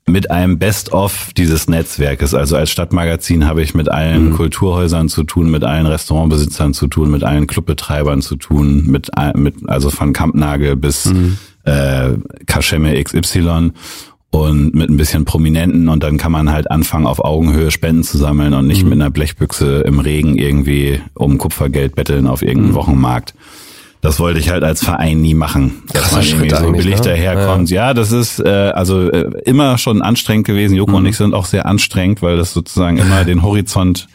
mit 0.08 0.32
einem 0.32 0.58
Best-of 0.58 1.30
dieses 1.38 1.70
Netzwerkes. 1.70 2.34
Also 2.34 2.58
als 2.58 2.72
Stadtmagazin 2.72 3.46
habe 3.46 3.62
ich 3.62 3.76
mit 3.76 3.90
allen 3.90 4.30
mhm. 4.30 4.34
Kulturhäusern 4.34 5.08
zu 5.10 5.24
tun, 5.24 5.52
mit 5.52 5.64
allen 5.64 5.86
Restaurantbesitzern 5.86 6.74
zu 6.74 6.88
tun, 6.88 7.12
mit 7.12 7.24
allen 7.24 7.46
Clubbetreibern 7.46 8.24
zu 8.24 8.36
tun, 8.36 8.88
mit, 8.88 9.12
mit 9.36 9.70
also 9.70 9.92
von 9.92 10.12
Kampnagel 10.12 10.76
bis 10.76 11.06
mhm. 11.06 11.38
Äh, 11.66 12.12
Kaschemme 12.46 13.02
XY 13.02 13.72
und 14.32 14.76
mit 14.76 14.90
ein 14.90 14.98
bisschen 14.98 15.26
Prominenten 15.26 15.90
und 15.90 16.04
dann 16.04 16.18
kann 16.18 16.32
man 16.32 16.52
halt 16.52 16.70
anfangen, 16.70 17.08
auf 17.08 17.20
Augenhöhe 17.24 17.72
Spenden 17.72 18.04
zu 18.04 18.18
sammeln 18.18 18.54
und 18.54 18.68
nicht 18.68 18.84
mhm. 18.84 18.90
mit 18.90 19.02
einer 19.02 19.10
Blechbüchse 19.10 19.82
im 19.82 20.00
Regen 20.00 20.38
irgendwie 20.38 21.02
um 21.16 21.38
Kupfergeld 21.38 21.96
betteln 21.96 22.28
auf 22.28 22.42
irgendeinem 22.42 22.72
mhm. 22.72 22.76
Wochenmarkt 22.76 23.34
das 24.02 24.20
wollte 24.20 24.40
ich 24.40 24.50
halt 24.50 24.64
als 24.64 24.84
Verein 24.84 25.20
nie 25.20 25.34
machen, 25.34 25.84
dass 25.92 26.14
man 26.14 26.26
irgendwie 26.26 26.50
so 26.50 26.72
billig 26.72 26.96
ne? 26.96 27.02
daherkommt. 27.02 27.70
Ja. 27.70 27.88
ja, 27.88 27.94
das 27.94 28.12
ist 28.12 28.40
äh, 28.40 28.48
also 28.48 29.10
äh, 29.10 29.30
immer 29.44 29.78
schon 29.78 30.02
anstrengend 30.02 30.48
gewesen. 30.48 30.76
Joko 30.76 30.92
mhm. 30.92 30.98
und 30.98 31.06
ich 31.08 31.18
sind 31.18 31.34
auch 31.34 31.46
sehr 31.46 31.66
anstrengend, 31.66 32.22
weil 32.22 32.38
das 32.38 32.54
sozusagen 32.54 32.98
immer 32.98 33.26
den 33.26 33.44
Horizont 33.44 34.08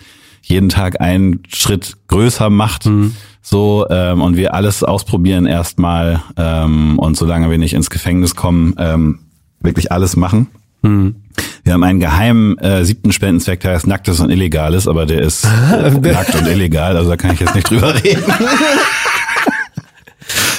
jeden 0.42 0.70
Tag 0.70 1.00
einen 1.00 1.42
Schritt 1.52 1.96
größer 2.08 2.48
macht. 2.48 2.86
Mhm. 2.86 3.14
So, 3.46 3.86
ähm, 3.90 4.22
und 4.22 4.36
wir 4.36 4.54
alles 4.54 4.82
ausprobieren 4.82 5.44
erstmal 5.44 6.22
ähm, 6.38 6.98
und 6.98 7.14
solange 7.14 7.50
wir 7.50 7.58
nicht 7.58 7.74
ins 7.74 7.90
Gefängnis 7.90 8.34
kommen, 8.34 8.74
ähm, 8.78 9.18
wirklich 9.60 9.92
alles 9.92 10.16
machen. 10.16 10.46
Mhm. 10.80 11.16
Wir 11.62 11.74
haben 11.74 11.82
einen 11.82 12.00
geheimen 12.00 12.56
äh, 12.58 12.86
siebten 12.86 13.12
Spendenzweck, 13.12 13.60
der 13.60 13.74
heißt 13.74 13.86
Nacktes 13.86 14.20
und 14.20 14.30
Illegales, 14.30 14.88
aber 14.88 15.04
der 15.04 15.20
ist 15.20 15.44
nackt 15.44 16.34
und 16.34 16.46
illegal, 16.46 16.96
also 16.96 17.10
da 17.10 17.16
kann 17.18 17.32
ich 17.32 17.40
jetzt 17.40 17.54
nicht 17.54 17.68
drüber 17.68 17.94
reden. 18.04 18.24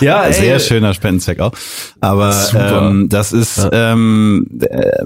Ja, 0.06 0.32
sehr 0.32 0.56
ey. 0.56 0.60
schöner 0.60 0.94
Spendenzweck 0.94 1.40
auch. 1.40 1.52
Aber 2.00 2.36
ähm, 2.56 3.10
das 3.10 3.34
ist, 3.34 3.58
ja. 3.58 3.94
ähm, 3.94 4.48
äh, 4.62 5.04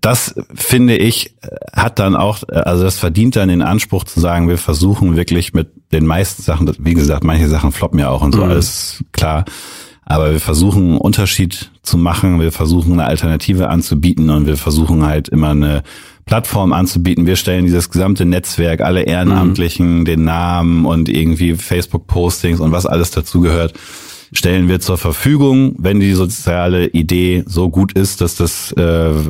das 0.00 0.34
finde 0.54 0.96
ich, 0.96 1.34
hat 1.72 1.98
dann 1.98 2.16
auch, 2.16 2.42
also 2.48 2.84
das 2.84 2.98
verdient 2.98 3.36
dann 3.36 3.48
den 3.48 3.62
Anspruch 3.62 4.04
zu 4.04 4.20
sagen, 4.20 4.48
wir 4.48 4.58
versuchen 4.58 5.16
wirklich 5.16 5.52
mit 5.52 5.68
den 5.92 6.06
meisten 6.06 6.42
Sachen, 6.42 6.70
wie 6.78 6.94
gesagt, 6.94 7.24
manche 7.24 7.48
Sachen 7.48 7.72
floppen 7.72 7.98
ja 7.98 8.08
auch 8.10 8.22
und 8.22 8.34
so, 8.34 8.44
mhm. 8.44 8.50
alles 8.50 9.04
klar. 9.12 9.44
Aber 10.04 10.32
wir 10.32 10.40
versuchen 10.40 10.82
einen 10.82 10.98
Unterschied 10.98 11.70
zu 11.82 11.98
machen, 11.98 12.40
wir 12.40 12.50
versuchen 12.50 12.94
eine 12.94 13.04
Alternative 13.04 13.68
anzubieten 13.68 14.30
und 14.30 14.46
wir 14.46 14.56
versuchen 14.56 15.04
halt 15.04 15.28
immer 15.28 15.50
eine 15.50 15.82
Plattform 16.24 16.72
anzubieten. 16.72 17.26
Wir 17.26 17.36
stellen 17.36 17.66
dieses 17.66 17.90
gesamte 17.90 18.24
Netzwerk, 18.24 18.80
alle 18.80 19.02
Ehrenamtlichen, 19.02 20.00
mhm. 20.00 20.04
den 20.06 20.24
Namen 20.24 20.86
und 20.86 21.10
irgendwie 21.10 21.56
Facebook-Postings 21.56 22.60
und 22.60 22.72
was 22.72 22.86
alles 22.86 23.10
dazugehört 23.10 23.74
stellen 24.32 24.68
wir 24.68 24.80
zur 24.80 24.98
Verfügung, 24.98 25.74
wenn 25.78 26.00
die 26.00 26.12
soziale 26.12 26.88
Idee 26.88 27.44
so 27.46 27.68
gut 27.70 27.92
ist, 27.92 28.20
dass 28.20 28.36
das, 28.36 28.72
äh, 28.72 28.82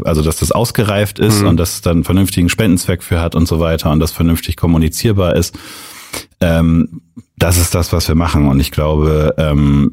also 0.04 0.22
dass 0.22 0.38
das 0.38 0.52
ausgereift 0.52 1.18
ist 1.18 1.42
Mhm. 1.42 1.48
und 1.48 1.56
dass 1.58 1.74
es 1.74 1.80
dann 1.82 2.04
vernünftigen 2.04 2.48
Spendenzweck 2.48 3.02
für 3.02 3.20
hat 3.20 3.34
und 3.34 3.46
so 3.46 3.60
weiter 3.60 3.90
und 3.90 4.00
das 4.00 4.12
vernünftig 4.12 4.56
kommunizierbar 4.56 5.36
ist. 5.36 5.58
Ähm, 6.40 7.00
das 7.36 7.58
ist 7.58 7.74
das, 7.74 7.92
was 7.92 8.08
wir 8.08 8.14
machen. 8.14 8.48
Und 8.48 8.58
ich 8.60 8.70
glaube, 8.70 9.34
ähm, 9.38 9.90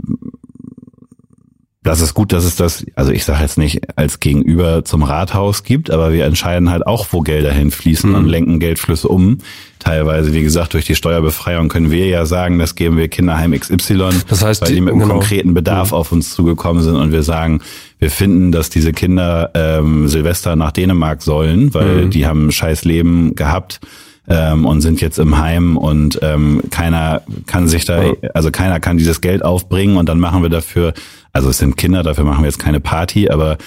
das 1.86 2.02
ist 2.02 2.14
gut, 2.14 2.34
dass 2.34 2.44
es 2.44 2.56
das, 2.58 2.86
also 2.96 3.12
ich 3.12 3.24
sage 3.24 3.42
jetzt 3.42 3.58
nicht 3.58 3.98
als 3.98 4.20
Gegenüber 4.20 4.84
zum 4.84 5.04
Rathaus 5.04 5.64
gibt, 5.64 5.90
aber 5.92 6.12
wir 6.12 6.26
entscheiden 6.26 6.70
halt 6.70 6.86
auch, 6.86 7.08
wo 7.12 7.22
Gelder 7.22 7.52
hinfließen 7.54 8.10
Mhm. 8.10 8.16
und 8.16 8.26
lenken 8.28 8.60
Geldflüsse 8.60 9.08
um. 9.08 9.38
Teilweise, 9.80 10.34
wie 10.34 10.42
gesagt, 10.42 10.74
durch 10.74 10.86
die 10.86 10.96
Steuerbefreiung 10.96 11.70
können 11.70 11.92
wir 11.92 12.08
ja 12.08 12.26
sagen, 12.26 12.58
das 12.60 12.74
geben 12.76 12.98
wir 12.98 13.08
Kinderheim 13.08 13.54
XY, 13.58 14.10
Das 14.28 14.44
heißt, 14.44 14.62
weil 14.64 14.70
die 14.70 14.76
die- 14.76 14.82
mit 14.82 14.94
einem 14.94 15.02
genau. 15.04 15.14
konkreten 15.14 15.54
Bedarf 15.54 15.94
auf 15.94 16.12
uns 16.12 16.34
zugekommen 16.34 16.82
sind 16.82 16.96
und 16.96 17.12
wir 17.12 17.22
sagen, 17.24 17.62
wir 18.00 18.10
finden, 18.10 18.52
dass 18.52 18.70
diese 18.70 18.92
Kinder 18.92 19.52
ähm, 19.54 20.08
Silvester 20.08 20.56
nach 20.56 20.72
Dänemark 20.72 21.22
sollen, 21.22 21.74
weil 21.74 22.06
Mhm. 22.06 22.10
die 22.10 22.26
haben 22.26 22.48
ein 22.48 22.52
scheiß 22.52 22.84
Leben 22.84 23.36
gehabt 23.36 23.80
ähm, 24.28 24.66
und 24.66 24.82
sind 24.82 25.02
jetzt 25.02 25.20
im 25.20 25.38
Heim 25.38 25.78
und 25.78 26.20
ähm, 26.22 26.62
keiner 26.72 27.22
kann 27.46 27.68
sich 27.68 27.86
da, 27.86 28.02
also 28.34 28.52
keiner 28.52 28.80
kann 28.80 28.98
dieses 28.98 29.22
Geld 29.22 29.44
aufbringen 29.44 29.98
und 29.98 30.08
dann 30.10 30.20
machen 30.20 30.42
wir 30.42 30.50
dafür, 30.50 30.94
also 31.34 31.50
es 31.50 31.58
sind 31.60 31.78
Kinder, 31.78 32.04
dafür 32.04 32.24
machen 32.24 32.40
wir 32.44 32.48
jetzt 32.48 32.60
keine 32.60 32.80
Party, 32.80 33.30
aber 33.30 33.58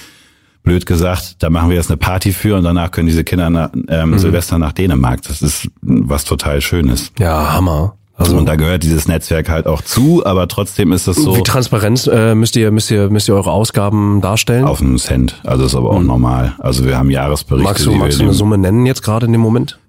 blöd 0.63 0.85
gesagt, 0.85 1.41
da 1.41 1.49
machen 1.49 1.69
wir 1.69 1.77
jetzt 1.77 1.89
eine 1.89 1.97
Party 1.97 2.33
für 2.33 2.57
und 2.57 2.63
danach 2.63 2.91
können 2.91 3.07
diese 3.07 3.23
Kinder 3.23 3.49
nach, 3.49 3.69
ähm, 3.87 4.11
Mhm. 4.11 4.19
Silvester 4.19 4.57
nach 4.59 4.73
Dänemark. 4.73 5.21
Das 5.23 5.41
ist 5.41 5.69
was 5.81 6.25
total 6.25 6.59
Schönes. 6.61 7.11
Ja, 7.17 7.53
Hammer. 7.53 7.95
Also 8.17 8.35
und 8.37 8.45
da 8.47 8.57
gehört 8.57 8.83
dieses 8.83 9.07
Netzwerk 9.07 9.47
halt 9.47 9.65
auch 9.65 9.81
zu, 9.81 10.25
aber 10.25 10.49
trotzdem 10.49 10.91
ist 10.91 11.07
das 11.07 11.15
so 11.15 11.37
wie 11.37 11.41
transparent 11.43 12.09
äh, 12.11 12.35
müsst 12.35 12.57
ihr 12.57 12.69
müsst 12.69 12.91
ihr 12.91 13.09
müsst 13.09 13.29
ihr 13.29 13.35
eure 13.35 13.51
Ausgaben 13.51 14.19
darstellen? 14.19 14.65
auf 14.65 14.81
einen 14.81 14.97
Cent. 14.97 15.39
Also 15.45 15.63
ist 15.63 15.73
aber 15.75 15.91
auch 15.91 16.01
normal. 16.01 16.51
Also 16.59 16.83
wir 16.83 16.97
haben 16.97 17.09
Jahresberichte. 17.09 17.63
magst 17.63 17.85
du 17.85 17.91
die 17.91 17.97
magst 17.97 18.19
du 18.19 18.23
eine 18.23 18.33
Summe 18.33 18.57
nennen 18.57 18.85
jetzt 18.85 19.03
gerade 19.03 19.25
in 19.25 19.31
dem 19.31 19.39
Moment? 19.39 19.79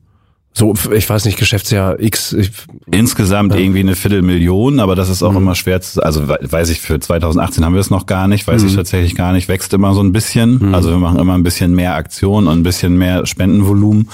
So, 0.52 0.74
ich 0.92 1.08
weiß 1.08 1.26
nicht, 1.26 1.38
Geschäftsjahr 1.38 2.00
X. 2.00 2.32
Ich, 2.32 2.50
Insgesamt 2.90 3.54
irgendwie 3.54 3.78
eine 3.80 3.94
Viertelmillion, 3.94 4.80
aber 4.80 4.96
das 4.96 5.08
ist 5.08 5.22
auch 5.22 5.36
immer 5.36 5.54
schwer 5.54 5.80
zu, 5.80 6.02
also 6.02 6.28
we- 6.28 6.38
weiß 6.42 6.70
ich, 6.70 6.80
für 6.80 6.98
2018 6.98 7.64
haben 7.64 7.72
wir 7.74 7.80
es 7.80 7.88
noch 7.90 8.06
gar 8.06 8.26
nicht, 8.26 8.48
weiß 8.48 8.64
ich 8.64 8.74
tatsächlich 8.74 9.14
gar 9.14 9.32
nicht, 9.32 9.46
wächst 9.48 9.72
immer 9.74 9.94
so 9.94 10.02
ein 10.02 10.12
bisschen. 10.12 10.74
Also 10.74 10.90
wir 10.90 10.98
machen 10.98 11.20
immer 11.20 11.34
ein 11.34 11.44
bisschen 11.44 11.72
mehr 11.74 11.94
Aktion 11.94 12.48
und 12.48 12.58
ein 12.58 12.62
bisschen 12.64 12.98
mehr 12.98 13.26
Spendenvolumen. 13.26 14.08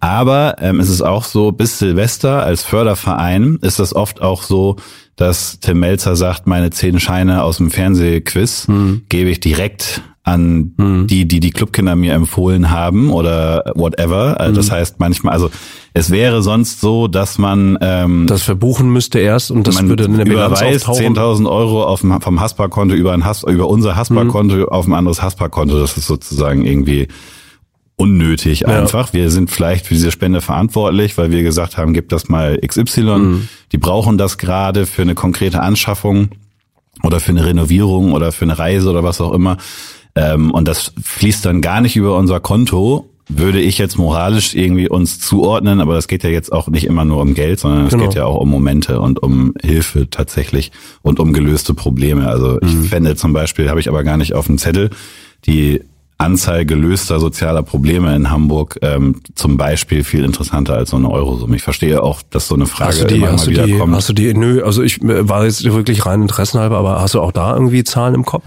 Aber 0.00 0.56
ähm, 0.60 0.80
es 0.80 0.88
ist 0.90 1.02
auch 1.02 1.22
so, 1.24 1.52
bis 1.52 1.78
Silvester 1.78 2.42
als 2.42 2.64
Förderverein 2.64 3.58
ist 3.62 3.78
das 3.78 3.94
oft 3.94 4.20
auch 4.20 4.42
so, 4.42 4.76
dass 5.14 5.60
Tim 5.60 5.78
Melzer 5.80 6.16
sagt, 6.16 6.46
meine 6.48 6.70
zehn 6.70 6.98
Scheine 7.00 7.42
aus 7.44 7.58
dem 7.58 7.70
Fernsehquiz 7.70 8.66
gebe 9.08 9.30
ich 9.30 9.40
direkt 9.40 10.02
an 10.26 11.06
die, 11.08 11.28
die 11.28 11.38
die 11.38 11.52
Clubkinder 11.52 11.94
mir 11.94 12.12
empfohlen 12.14 12.70
haben 12.70 13.10
oder 13.10 13.72
whatever. 13.76 14.40
Also 14.40 14.56
Das 14.56 14.72
heißt 14.72 14.98
manchmal, 14.98 15.32
also 15.32 15.50
es 15.94 16.10
wäre 16.10 16.42
sonst 16.42 16.80
so, 16.80 17.06
dass 17.06 17.38
man 17.38 17.78
ähm, 17.80 18.26
das 18.26 18.42
verbuchen 18.42 18.90
müsste 18.90 19.20
erst 19.20 19.52
und 19.52 19.68
das 19.68 19.80
würde 19.86 20.04
in 20.04 20.16
der 20.16 20.24
Bilanz 20.24 20.60
überweist 20.60 20.88
auftauchen. 20.88 21.16
10.000 21.16 21.48
Euro 21.48 21.84
auf 21.84 22.00
dem, 22.00 22.20
vom 22.20 22.40
Haspa-Konto 22.40 22.96
über 22.96 23.12
ein 23.12 23.24
Has, 23.24 23.44
über 23.44 23.68
unser 23.68 23.94
Haspa-Konto 23.94 24.64
auf 24.64 24.88
ein 24.88 24.94
anderes 24.94 25.22
Haspa-Konto. 25.22 25.78
Das 25.78 25.96
ist 25.96 26.08
sozusagen 26.08 26.64
irgendwie 26.64 27.06
unnötig 27.94 28.66
einfach. 28.66 29.12
Wir 29.12 29.30
sind 29.30 29.48
vielleicht 29.50 29.86
für 29.86 29.94
diese 29.94 30.10
Spende 30.10 30.40
verantwortlich, 30.40 31.16
weil 31.16 31.30
wir 31.30 31.44
gesagt 31.44 31.76
haben, 31.76 31.94
gib 31.94 32.08
das 32.08 32.28
mal 32.28 32.58
XY. 32.58 33.00
Mhm. 33.02 33.48
Die 33.70 33.78
brauchen 33.78 34.18
das 34.18 34.38
gerade 34.38 34.86
für 34.86 35.02
eine 35.02 35.14
konkrete 35.14 35.60
Anschaffung 35.62 36.30
oder 37.04 37.20
für 37.20 37.30
eine 37.30 37.44
Renovierung 37.44 38.12
oder 38.12 38.32
für 38.32 38.44
eine 38.44 38.58
Reise 38.58 38.90
oder 38.90 39.04
was 39.04 39.20
auch 39.20 39.32
immer. 39.32 39.56
Ähm, 40.16 40.50
und 40.50 40.66
das 40.66 40.92
fließt 41.02 41.44
dann 41.46 41.60
gar 41.60 41.80
nicht 41.80 41.94
über 41.94 42.16
unser 42.16 42.40
Konto, 42.40 43.08
würde 43.28 43.60
ich 43.60 43.76
jetzt 43.78 43.98
moralisch 43.98 44.54
irgendwie 44.54 44.88
uns 44.88 45.18
zuordnen, 45.20 45.80
aber 45.80 45.94
das 45.94 46.06
geht 46.08 46.22
ja 46.22 46.30
jetzt 46.30 46.52
auch 46.52 46.68
nicht 46.68 46.84
immer 46.84 47.04
nur 47.04 47.20
um 47.20 47.34
Geld, 47.34 47.58
sondern 47.60 47.86
es 47.86 47.90
Genau. 47.92 48.04
geht 48.04 48.14
ja 48.14 48.24
auch 48.24 48.36
um 48.36 48.48
Momente 48.48 49.00
und 49.00 49.20
um 49.22 49.52
Hilfe 49.60 50.08
tatsächlich 50.08 50.70
und 51.02 51.18
um 51.20 51.32
gelöste 51.32 51.74
Probleme. 51.74 52.28
Also 52.28 52.60
ich 52.62 52.72
fände 52.88 53.16
zum 53.16 53.32
Beispiel, 53.32 53.68
habe 53.68 53.80
ich 53.80 53.88
aber 53.88 54.04
gar 54.04 54.16
nicht 54.16 54.34
auf 54.34 54.46
dem 54.46 54.58
Zettel, 54.58 54.90
die 55.44 55.82
Anzahl 56.18 56.64
gelöster 56.64 57.20
sozialer 57.20 57.62
Probleme 57.62 58.14
in 58.16 58.30
Hamburg 58.30 58.78
ähm, 58.80 59.20
zum 59.34 59.58
Beispiel 59.58 60.02
viel 60.02 60.24
interessanter 60.24 60.74
als 60.74 60.90
so 60.90 60.96
eine 60.96 61.10
Eurosumme. 61.10 61.56
Ich 61.56 61.62
verstehe 61.62 62.02
auch, 62.02 62.22
dass 62.30 62.48
so 62.48 62.54
eine 62.54 62.64
Frage 62.66 62.92
Hast 62.92 63.02
du 63.02 63.06
die, 63.08 63.16
immer 63.16 63.32
hast 63.32 63.44
mal 63.46 63.50
wieder 63.50 63.66
die, 63.66 63.76
kommt. 63.76 63.94
hast 63.94 64.08
du 64.08 64.12
die, 64.14 64.32
nö, 64.32 64.62
also 64.64 64.82
ich 64.82 65.02
äh, 65.02 65.28
war 65.28 65.44
jetzt 65.44 65.62
wirklich 65.64 66.06
rein 66.06 66.22
interessenhalber, 66.22 66.78
aber 66.78 67.00
hast 67.02 67.14
du 67.14 67.20
auch 67.20 67.32
da 67.32 67.52
irgendwie 67.54 67.84
Zahlen 67.84 68.14
im 68.14 68.24
Kopf? 68.24 68.44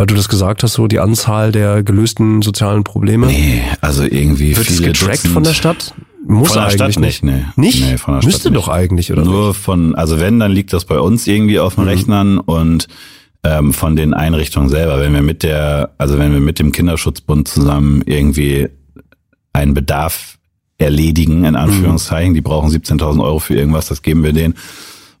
Weil 0.00 0.06
du 0.06 0.14
das 0.14 0.30
gesagt 0.30 0.62
hast, 0.62 0.72
so 0.72 0.86
die 0.86 0.98
Anzahl 0.98 1.52
der 1.52 1.82
gelösten 1.82 2.40
sozialen 2.40 2.84
Probleme. 2.84 3.26
nee, 3.26 3.60
also 3.82 4.02
irgendwie 4.02 4.56
Wird 4.56 4.70
es 4.70 4.76
viele 4.78 4.92
getrackt 4.92 5.16
Dutzend- 5.18 5.32
von 5.34 5.42
der 5.42 5.52
Stadt? 5.52 5.92
Muss 6.26 6.48
Von 6.48 6.54
der 6.56 6.62
eigentlich 6.68 6.92
Stadt 6.94 7.00
nicht, 7.04 7.22
nee. 7.22 7.44
Nicht? 7.56 7.80
Nee, 7.84 7.98
von 7.98 8.14
der 8.14 8.22
Stadt 8.22 8.32
Müsste 8.32 8.48
nicht. 8.50 8.56
doch 8.56 8.68
eigentlich, 8.68 9.12
oder? 9.12 9.26
Nur 9.26 9.52
von, 9.52 9.94
also 9.94 10.18
wenn, 10.18 10.38
dann 10.40 10.52
liegt 10.52 10.72
das 10.72 10.86
bei 10.86 10.98
uns 10.98 11.26
irgendwie 11.26 11.58
auf 11.60 11.76
Mhm. 11.76 11.82
den 11.82 11.88
Rechnern 11.88 12.38
und 12.38 12.88
ähm, 13.44 13.74
von 13.74 13.94
den 13.94 14.14
Einrichtungen 14.14 14.70
selber. 14.70 15.00
Wenn 15.00 15.12
wir 15.12 15.20
mit 15.20 15.42
der, 15.42 15.90
also 15.98 16.16
wenn 16.18 16.32
wir 16.32 16.40
mit 16.40 16.58
dem 16.58 16.72
Kinderschutzbund 16.72 17.46
zusammen 17.46 18.00
irgendwie 18.06 18.68
einen 19.52 19.74
Bedarf 19.74 20.38
erledigen, 20.78 21.44
in 21.44 21.56
Anführungszeichen, 21.56 22.32
die 22.32 22.40
brauchen 22.40 22.70
17.000 22.70 23.22
Euro 23.22 23.38
für 23.38 23.54
irgendwas, 23.54 23.88
das 23.88 24.00
geben 24.00 24.24
wir 24.24 24.32
denen 24.32 24.54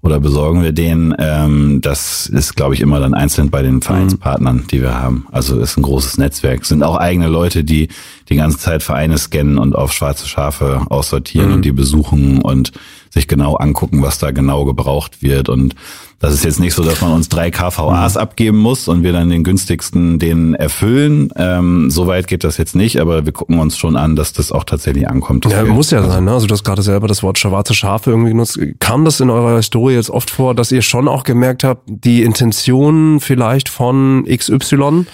oder 0.02 0.20
besorgen 0.20 0.62
wir 0.62 0.72
denen. 0.72 1.14
Ähm, 1.18 1.80
das 1.82 2.26
ist, 2.26 2.56
glaube 2.56 2.74
ich, 2.74 2.80
immer 2.80 3.00
dann 3.00 3.14
einzeln 3.14 3.50
bei 3.50 3.62
den 3.62 3.82
Vereinspartnern, 3.82 4.64
die 4.70 4.80
wir 4.80 5.00
haben. 5.00 5.26
Also 5.30 5.58
ist 5.58 5.76
ein 5.76 5.82
großes 5.82 6.18
Netzwerk. 6.18 6.64
Sind 6.64 6.82
auch 6.82 6.96
eigene 6.96 7.28
Leute, 7.28 7.64
die 7.64 7.88
die 8.30 8.36
ganze 8.36 8.58
Zeit 8.58 8.82
Vereine 8.82 9.18
scannen 9.18 9.58
und 9.58 9.74
auf 9.74 9.92
schwarze 9.92 10.26
Schafe 10.28 10.82
aussortieren 10.88 11.52
und 11.52 11.64
die 11.64 11.72
besuchen 11.72 12.40
und 12.40 12.72
sich 13.10 13.26
genau 13.26 13.56
angucken, 13.56 14.02
was 14.02 14.18
da 14.18 14.30
genau 14.30 14.64
gebraucht 14.64 15.20
wird. 15.20 15.48
Und 15.48 15.74
das 16.20 16.32
ist 16.32 16.44
jetzt 16.44 16.60
nicht 16.60 16.74
so, 16.74 16.84
dass 16.84 17.00
man 17.00 17.12
uns 17.12 17.28
drei 17.28 17.50
KVAs 17.50 18.16
abgeben 18.16 18.58
muss 18.58 18.86
und 18.86 19.02
wir 19.02 19.12
dann 19.12 19.30
den 19.30 19.42
günstigsten 19.42 20.20
den 20.20 20.54
erfüllen. 20.54 21.32
Ähm, 21.34 21.90
Soweit 21.90 22.28
geht 22.28 22.44
das 22.44 22.56
jetzt 22.56 22.76
nicht, 22.76 23.00
aber 23.00 23.24
wir 23.24 23.32
gucken 23.32 23.58
uns 23.58 23.76
schon 23.76 23.96
an, 23.96 24.14
dass 24.14 24.32
das 24.32 24.52
auch 24.52 24.62
tatsächlich 24.62 25.08
ankommt. 25.08 25.44
Ja, 25.46 25.64
muss 25.64 25.90
ja 25.90 26.02
sein, 26.04 26.24
ne? 26.24 26.32
Also 26.32 26.46
du 26.46 26.52
hast 26.52 26.62
gerade 26.62 26.82
selber 26.82 27.08
das 27.08 27.24
Wort 27.24 27.38
schwarze 27.38 27.74
Schafe 27.74 28.10
irgendwie 28.10 28.30
genutzt. 28.30 28.60
Kam 28.78 29.04
das 29.04 29.18
in 29.18 29.28
eurer 29.28 29.56
Historie 29.56 29.94
jetzt 29.94 30.10
oft 30.10 30.30
vor, 30.30 30.54
dass 30.54 30.70
ihr 30.70 30.82
schon 30.82 31.08
auch 31.08 31.24
gemerkt 31.24 31.64
habt, 31.64 31.82
die 31.86 32.22
Intention 32.22 33.18
vielleicht 33.18 33.68
von 33.68 34.24
XY? 34.24 35.06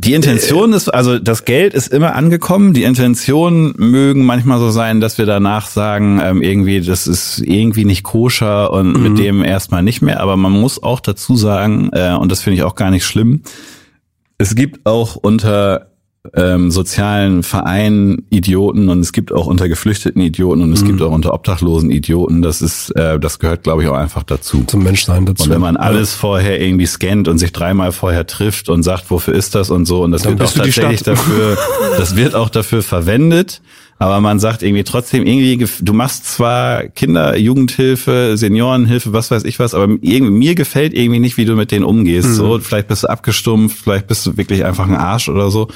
Die 0.00 0.14
Intention 0.14 0.72
ist, 0.72 0.88
also 0.94 1.18
das 1.18 1.44
Geld 1.44 1.74
ist 1.74 1.92
immer 1.92 2.14
angekommen. 2.14 2.72
Die 2.72 2.84
Intentionen 2.84 3.74
mögen 3.76 4.24
manchmal 4.24 4.60
so 4.60 4.70
sein, 4.70 5.00
dass 5.00 5.18
wir 5.18 5.26
danach 5.26 5.66
sagen, 5.66 6.20
ähm, 6.22 6.40
irgendwie, 6.40 6.80
das 6.80 7.08
ist 7.08 7.40
irgendwie 7.40 7.84
nicht 7.84 8.04
koscher 8.04 8.72
und 8.72 8.92
mit 8.92 9.18
dem 9.18 9.42
erstmal 9.42 9.82
nicht 9.82 10.00
mehr. 10.00 10.20
Aber 10.20 10.36
man 10.36 10.52
muss 10.52 10.80
auch 10.80 11.00
dazu 11.00 11.34
sagen, 11.34 11.90
äh, 11.92 12.14
und 12.14 12.30
das 12.30 12.42
finde 12.42 12.58
ich 12.58 12.62
auch 12.62 12.76
gar 12.76 12.92
nicht 12.92 13.04
schlimm, 13.04 13.42
es 14.38 14.54
gibt 14.54 14.86
auch 14.86 15.16
unter 15.16 15.90
ähm, 16.34 16.70
sozialen 16.70 17.42
Vereinen 17.42 18.26
Idioten 18.30 18.88
und 18.88 19.00
es 19.00 19.12
gibt 19.12 19.32
auch 19.32 19.46
unter 19.46 19.68
Geflüchteten 19.68 20.20
Idioten 20.20 20.62
und 20.62 20.72
es 20.72 20.84
gibt 20.84 21.00
auch 21.02 21.12
unter 21.12 21.32
Obdachlosen 21.32 21.90
Idioten. 21.90 22.42
Das 22.42 22.60
ist, 22.62 22.90
äh, 22.96 23.18
das 23.18 23.38
gehört, 23.38 23.62
glaube 23.62 23.82
ich, 23.82 23.88
auch 23.88 23.96
einfach 23.96 24.22
dazu. 24.22 24.64
Zum 24.66 24.82
Menschsein 24.82 25.26
dazu. 25.26 25.44
Und 25.44 25.50
wenn 25.50 25.60
man 25.60 25.76
alles 25.76 26.14
vorher 26.14 26.60
irgendwie 26.60 26.86
scannt 26.86 27.28
und 27.28 27.38
sich 27.38 27.52
dreimal 27.52 27.92
vorher 27.92 28.26
trifft 28.26 28.68
und 28.68 28.82
sagt, 28.82 29.10
wofür 29.10 29.34
ist 29.34 29.54
das 29.54 29.70
und 29.70 29.86
so, 29.86 30.02
und 30.02 30.12
das 30.12 30.22
Dann 30.22 30.38
wird 30.38 30.48
auch 30.48 30.52
tatsächlich 30.52 31.02
dafür, 31.02 31.56
das 31.98 32.16
wird 32.16 32.34
auch 32.34 32.50
dafür 32.50 32.82
verwendet, 32.82 33.60
aber 34.00 34.20
man 34.20 34.38
sagt 34.38 34.62
irgendwie 34.62 34.84
trotzdem 34.84 35.26
irgendwie, 35.26 35.66
du 35.80 35.92
machst 35.92 36.26
zwar 36.26 36.84
Kinder, 36.84 37.36
Jugendhilfe, 37.36 38.36
Seniorenhilfe, 38.36 39.12
was 39.12 39.30
weiß 39.32 39.44
ich 39.44 39.58
was, 39.58 39.74
aber 39.74 39.88
irgendwie, 40.00 40.30
mir 40.30 40.54
gefällt 40.54 40.94
irgendwie 40.94 41.18
nicht, 41.18 41.36
wie 41.36 41.44
du 41.44 41.56
mit 41.56 41.72
denen 41.72 41.84
umgehst. 41.84 42.34
So, 42.34 42.60
vielleicht 42.60 42.86
bist 42.86 43.02
du 43.02 43.08
abgestumpft, 43.08 43.78
vielleicht 43.82 44.06
bist 44.06 44.24
du 44.24 44.36
wirklich 44.36 44.64
einfach 44.64 44.86
ein 44.86 44.94
Arsch 44.94 45.28
oder 45.28 45.50
so. 45.50 45.68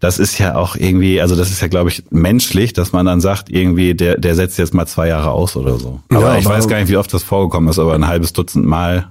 Das 0.00 0.18
ist 0.20 0.38
ja 0.38 0.54
auch 0.54 0.76
irgendwie, 0.76 1.20
also 1.20 1.34
das 1.34 1.50
ist 1.50 1.60
ja, 1.60 1.66
glaube 1.68 1.90
ich, 1.90 2.04
menschlich, 2.10 2.72
dass 2.72 2.92
man 2.92 3.04
dann 3.04 3.20
sagt, 3.20 3.50
irgendwie, 3.50 3.94
der, 3.94 4.16
der 4.16 4.34
setzt 4.36 4.56
jetzt 4.58 4.72
mal 4.72 4.86
zwei 4.86 5.08
Jahre 5.08 5.30
aus 5.32 5.56
oder 5.56 5.76
so. 5.78 6.00
Aber 6.10 6.20
Ja, 6.20 6.38
ich 6.38 6.46
aber- 6.46 6.54
weiß 6.54 6.68
gar 6.68 6.78
nicht, 6.78 6.88
wie 6.88 6.96
oft 6.96 7.12
das 7.12 7.22
vorgekommen 7.24 7.68
ist, 7.68 7.78
aber 7.80 7.94
ein 7.94 8.06
halbes 8.06 8.32
Dutzend 8.32 8.64
Mal 8.64 9.10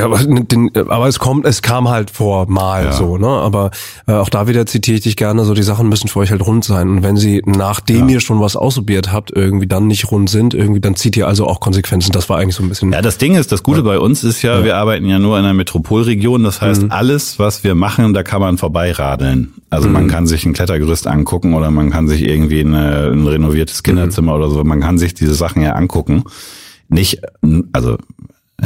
Ja, 0.00 0.06
aber, 0.06 0.18
den, 0.18 0.70
aber 0.76 1.06
es 1.08 1.18
kommt, 1.18 1.46
es 1.46 1.62
kam 1.62 1.88
halt 1.88 2.10
vor 2.10 2.48
mal 2.50 2.84
Ja. 2.86 2.92
so, 2.92 3.18
ne? 3.18 3.26
Aber 3.28 3.70
äh, 4.06 4.12
auch 4.12 4.28
da 4.28 4.48
wieder 4.48 4.66
zitiere 4.66 4.96
ich 4.96 5.02
dich 5.02 5.16
gerne, 5.16 5.44
so 5.44 5.54
die 5.54 5.62
Sachen 5.62 5.88
müssen 5.88 6.08
für 6.08 6.18
euch 6.20 6.30
halt 6.30 6.44
rund 6.46 6.64
sein. 6.64 6.88
Und 6.88 7.02
wenn 7.02 7.16
sie, 7.16 7.42
nachdem 7.46 8.08
ihr 8.08 8.20
schon 8.20 8.40
was 8.40 8.56
ausprobiert 8.56 9.12
habt, 9.12 9.30
irgendwie 9.34 9.66
dann 9.66 9.86
nicht 9.86 10.10
rund 10.10 10.28
sind, 10.30 10.54
irgendwie, 10.54 10.80
dann 10.80 10.96
zieht 10.96 11.16
ihr 11.16 11.28
also 11.28 11.46
auch 11.46 11.60
Konsequenzen. 11.60 12.12
Das 12.12 12.28
war 12.28 12.38
eigentlich 12.38 12.54
so 12.56 12.62
ein 12.62 12.68
bisschen. 12.68 12.92
Ja, 12.92 13.02
das 13.02 13.18
Ding 13.18 13.34
ist, 13.34 13.52
das 13.52 13.62
Gute 13.62 13.82
bei 13.82 13.98
uns 13.98 14.24
ist 14.24 14.42
ja, 14.42 14.64
wir 14.64 14.76
arbeiten 14.76 15.06
ja 15.06 15.18
nur 15.18 15.38
in 15.38 15.44
einer 15.44 15.54
Metropolregion. 15.54 16.42
Das 16.42 16.60
heißt, 16.60 16.82
Mhm. 16.84 16.90
alles, 16.90 17.38
was 17.38 17.62
wir 17.64 17.74
machen, 17.74 18.14
da 18.14 18.22
kann 18.22 18.40
man 18.40 18.58
vorbeiradeln. 18.58 19.52
Also 19.70 19.88
man 19.88 20.04
Mhm. 20.04 20.08
kann 20.08 20.26
sich 20.26 20.44
ein 20.46 20.52
Klettergerüst 20.52 21.06
angucken 21.06 21.54
oder 21.54 21.70
man 21.70 21.90
kann 21.90 22.08
sich 22.08 22.22
irgendwie 22.22 22.60
eine, 22.60 23.10
ein 23.12 23.26
renoviertes 23.26 23.78
Mhm. 23.78 23.82
Kinderzimmer 23.84 24.34
oder 24.34 24.48
so. 24.50 24.64
Man 24.64 24.80
kann 24.80 24.98
sich 24.98 25.14
diese 25.14 25.34
Sachen 25.34 25.62
ja 25.62 25.72
angucken. 25.72 26.24
Nicht, 26.88 27.20
also 27.72 27.98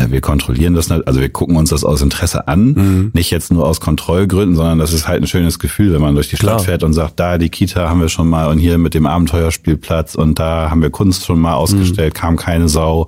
wir 0.09 0.21
kontrollieren 0.21 0.75
das 0.75 0.89
nicht, 0.89 1.07
also 1.07 1.21
wir 1.21 1.29
gucken 1.29 1.57
uns 1.57 1.71
das 1.71 1.85
aus 1.85 2.03
Interesse 2.03 2.49
an, 2.49 2.73
mhm. 2.73 3.11
nicht 3.13 3.31
jetzt 3.31 3.53
nur 3.53 3.67
aus 3.67 3.81
Kontrollgründen, 3.81 4.57
sondern 4.57 4.79
das 4.79 4.93
ist 4.93 5.07
halt 5.09 5.23
ein 5.23 5.27
schönes 5.27 5.59
Gefühl, 5.59 5.93
wenn 5.93 6.01
man 6.01 6.15
durch 6.15 6.29
die 6.29 6.37
Stadt 6.37 6.49
Klar. 6.49 6.59
fährt 6.61 6.83
und 6.83 6.93
sagt, 6.93 7.21
da 7.21 7.39
die 7.39 7.49
Kita 7.49 7.89
haben 7.89 8.01
wir 8.01 8.09
schon 8.09 8.29
mal 8.29 8.49
und 8.49 8.59
hier 8.59 8.79
mit 8.79 8.95
dem 8.95 9.07
Abenteuerspielplatz 9.07 10.15
und 10.15 10.39
da 10.39 10.71
haben 10.71 10.83
wir 10.83 10.91
Kunst 10.91 11.25
schon 11.25 11.41
mal 11.41 11.55
ausgestellt, 11.55 12.15
mhm. 12.15 12.19
kam 12.19 12.37
keine 12.37 12.69
Sau 12.69 13.07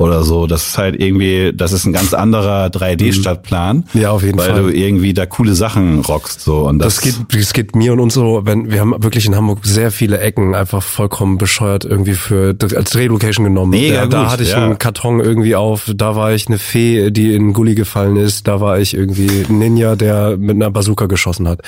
oder 0.00 0.22
so. 0.22 0.46
Das 0.46 0.66
ist 0.66 0.78
halt 0.78 0.98
irgendwie, 0.98 1.52
das 1.54 1.72
ist 1.72 1.84
ein 1.84 1.92
ganz 1.92 2.14
anderer 2.14 2.66
3D-Stadtplan. 2.68 3.84
Ja, 3.92 4.12
auf 4.12 4.22
jeden 4.22 4.38
weil 4.38 4.46
Fall. 4.46 4.64
Weil 4.64 4.72
du 4.72 4.78
irgendwie 4.78 5.12
da 5.12 5.26
coole 5.26 5.54
Sachen 5.54 6.00
rockst 6.00 6.40
so 6.40 6.66
und 6.66 6.78
das, 6.78 6.96
das 6.96 7.04
geht, 7.04 7.14
das 7.28 7.52
geht 7.52 7.76
mir 7.76 7.92
und 7.92 8.00
uns 8.00 8.14
so, 8.14 8.40
wenn 8.44 8.70
wir 8.70 8.80
haben 8.80 8.94
wirklich 9.02 9.26
in 9.26 9.36
Hamburg 9.36 9.58
sehr 9.62 9.90
viele 9.90 10.18
Ecken 10.18 10.54
einfach 10.54 10.82
vollkommen 10.82 11.36
bescheuert 11.36 11.84
irgendwie 11.84 12.14
für 12.14 12.56
als 12.74 12.90
Drehlocation 12.90 13.44
genommen. 13.44 13.72
Mega 13.72 13.94
ja, 13.94 14.04
gut, 14.04 14.14
da 14.14 14.30
hatte 14.30 14.42
ich 14.42 14.52
ja. 14.52 14.64
einen 14.64 14.78
Karton 14.78 15.20
irgendwie 15.20 15.54
auf, 15.54 15.90
da 15.94 16.16
war 16.16 16.32
ich 16.32 16.48
eine 16.48 16.58
Fee, 16.58 17.10
die 17.10 17.34
in 17.34 17.52
Gully 17.52 17.74
gefallen 17.74 18.16
ist, 18.16 18.48
da 18.48 18.60
war 18.60 18.78
ich 18.78 18.94
irgendwie 18.94 19.44
ein 19.48 19.58
Ninja, 19.58 19.96
der 19.96 20.38
mit 20.38 20.56
einer 20.56 20.70
Bazooka 20.70 21.06
geschossen 21.06 21.46
hat. 21.46 21.60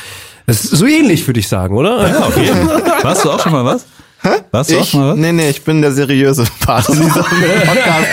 Das 0.47 0.65
ist 0.65 0.71
so 0.71 0.87
ähnlich, 0.87 1.27
würde 1.27 1.39
ich 1.39 1.49
sagen, 1.49 1.77
oder? 1.77 2.09
Ja, 2.09 2.27
okay. 2.27 2.51
Warst 3.03 3.27
du 3.27 3.31
auch 3.31 3.41
schon 3.41 3.53
mal 3.53 3.65
was? 3.65 3.85
Hä? 4.23 4.43
Warst 4.51 4.71
du 4.71 4.77
ich? 4.77 4.95
was? 4.95 5.17
Nee, 5.17 5.33
nee, 5.33 5.51
ich 5.51 5.63
bin 5.65 5.83
der 5.83 5.93
seriöse 5.93 6.45
Part 6.65 6.89
in 6.89 6.95
diesem 6.95 7.13
Podcast. 7.67 8.09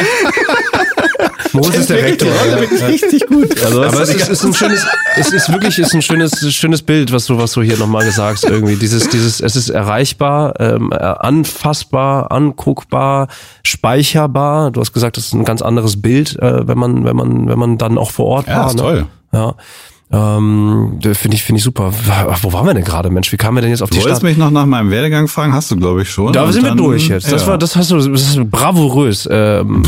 Moos 1.53 1.75
ist 1.75 1.89
der 1.89 2.03
Rektor. 2.03 2.27
Ja. 2.27 2.59
Wirklich 2.59 2.83
richtig 2.83 3.27
gut. 3.27 3.63
Also, 3.63 3.83
aber 3.83 4.01
es 4.01 4.13
ist, 4.13 4.29
ist, 4.29 4.43
ein 4.43 4.53
schönes, 4.53 4.85
es 5.17 5.31
ist 5.31 5.51
wirklich 5.51 5.79
ist 5.79 5.93
ein 5.93 6.01
schönes, 6.01 6.55
schönes 6.55 6.81
Bild, 6.81 7.11
was 7.11 7.25
du, 7.25 7.37
was 7.37 7.53
du 7.53 7.61
hier 7.61 7.77
nochmal 7.77 8.05
gesagt 8.05 8.43
irgendwie. 8.43 8.75
Dieses, 8.75 9.09
dieses, 9.09 9.39
es 9.39 9.55
ist 9.55 9.69
erreichbar, 9.69 10.53
ähm, 10.59 10.93
anfassbar, 10.93 12.31
anguckbar, 12.31 13.27
speicherbar. 13.63 14.71
Du 14.71 14.81
hast 14.81 14.93
gesagt, 14.93 15.17
das 15.17 15.27
ist 15.27 15.33
ein 15.33 15.45
ganz 15.45 15.61
anderes 15.61 16.01
Bild, 16.01 16.37
äh, 16.39 16.67
wenn 16.67 16.77
man, 16.77 17.03
wenn 17.03 17.15
man, 17.15 17.47
wenn 17.47 17.59
man 17.59 17.77
dann 17.77 17.97
auch 17.97 18.11
vor 18.11 18.25
Ort 18.25 18.47
ja, 18.47 18.57
war. 18.57 18.67
Ist 18.67 18.75
ne? 18.75 18.81
toll. 18.81 19.05
Ja. 19.31 19.55
Ähm, 20.11 20.99
finde 21.13 21.35
ich, 21.35 21.43
finde 21.43 21.59
ich 21.59 21.63
super. 21.63 21.93
Wo 22.41 22.53
waren 22.53 22.65
wir 22.65 22.73
denn 22.73 22.83
gerade, 22.83 23.09
Mensch? 23.11 23.31
Wie 23.31 23.37
kamen 23.37 23.57
wir 23.57 23.61
denn 23.61 23.69
jetzt 23.69 23.83
auf 23.83 23.89
du 23.89 23.95
die 23.95 24.01
Stadt? 24.01 24.17
Du 24.17 24.23
wolltest 24.23 24.23
mich 24.23 24.37
noch 24.37 24.49
nach 24.49 24.65
meinem 24.65 24.89
Werdegang 24.89 25.27
fragen, 25.27 25.53
hast 25.53 25.69
du, 25.69 25.75
glaube 25.75 26.01
ich, 26.01 26.09
schon. 26.09 26.33
Da 26.33 26.51
sind 26.51 26.63
wir 26.63 26.75
durch 26.75 27.09
jetzt. 27.09 27.31
Das 27.31 27.43
ja. 27.43 27.47
war, 27.47 27.57
das 27.57 27.75
hast 27.75 27.91
du, 27.91 27.97
das 27.97 28.07
ist 28.07 28.49
bravourös. 28.49 29.27
Ähm, 29.31 29.83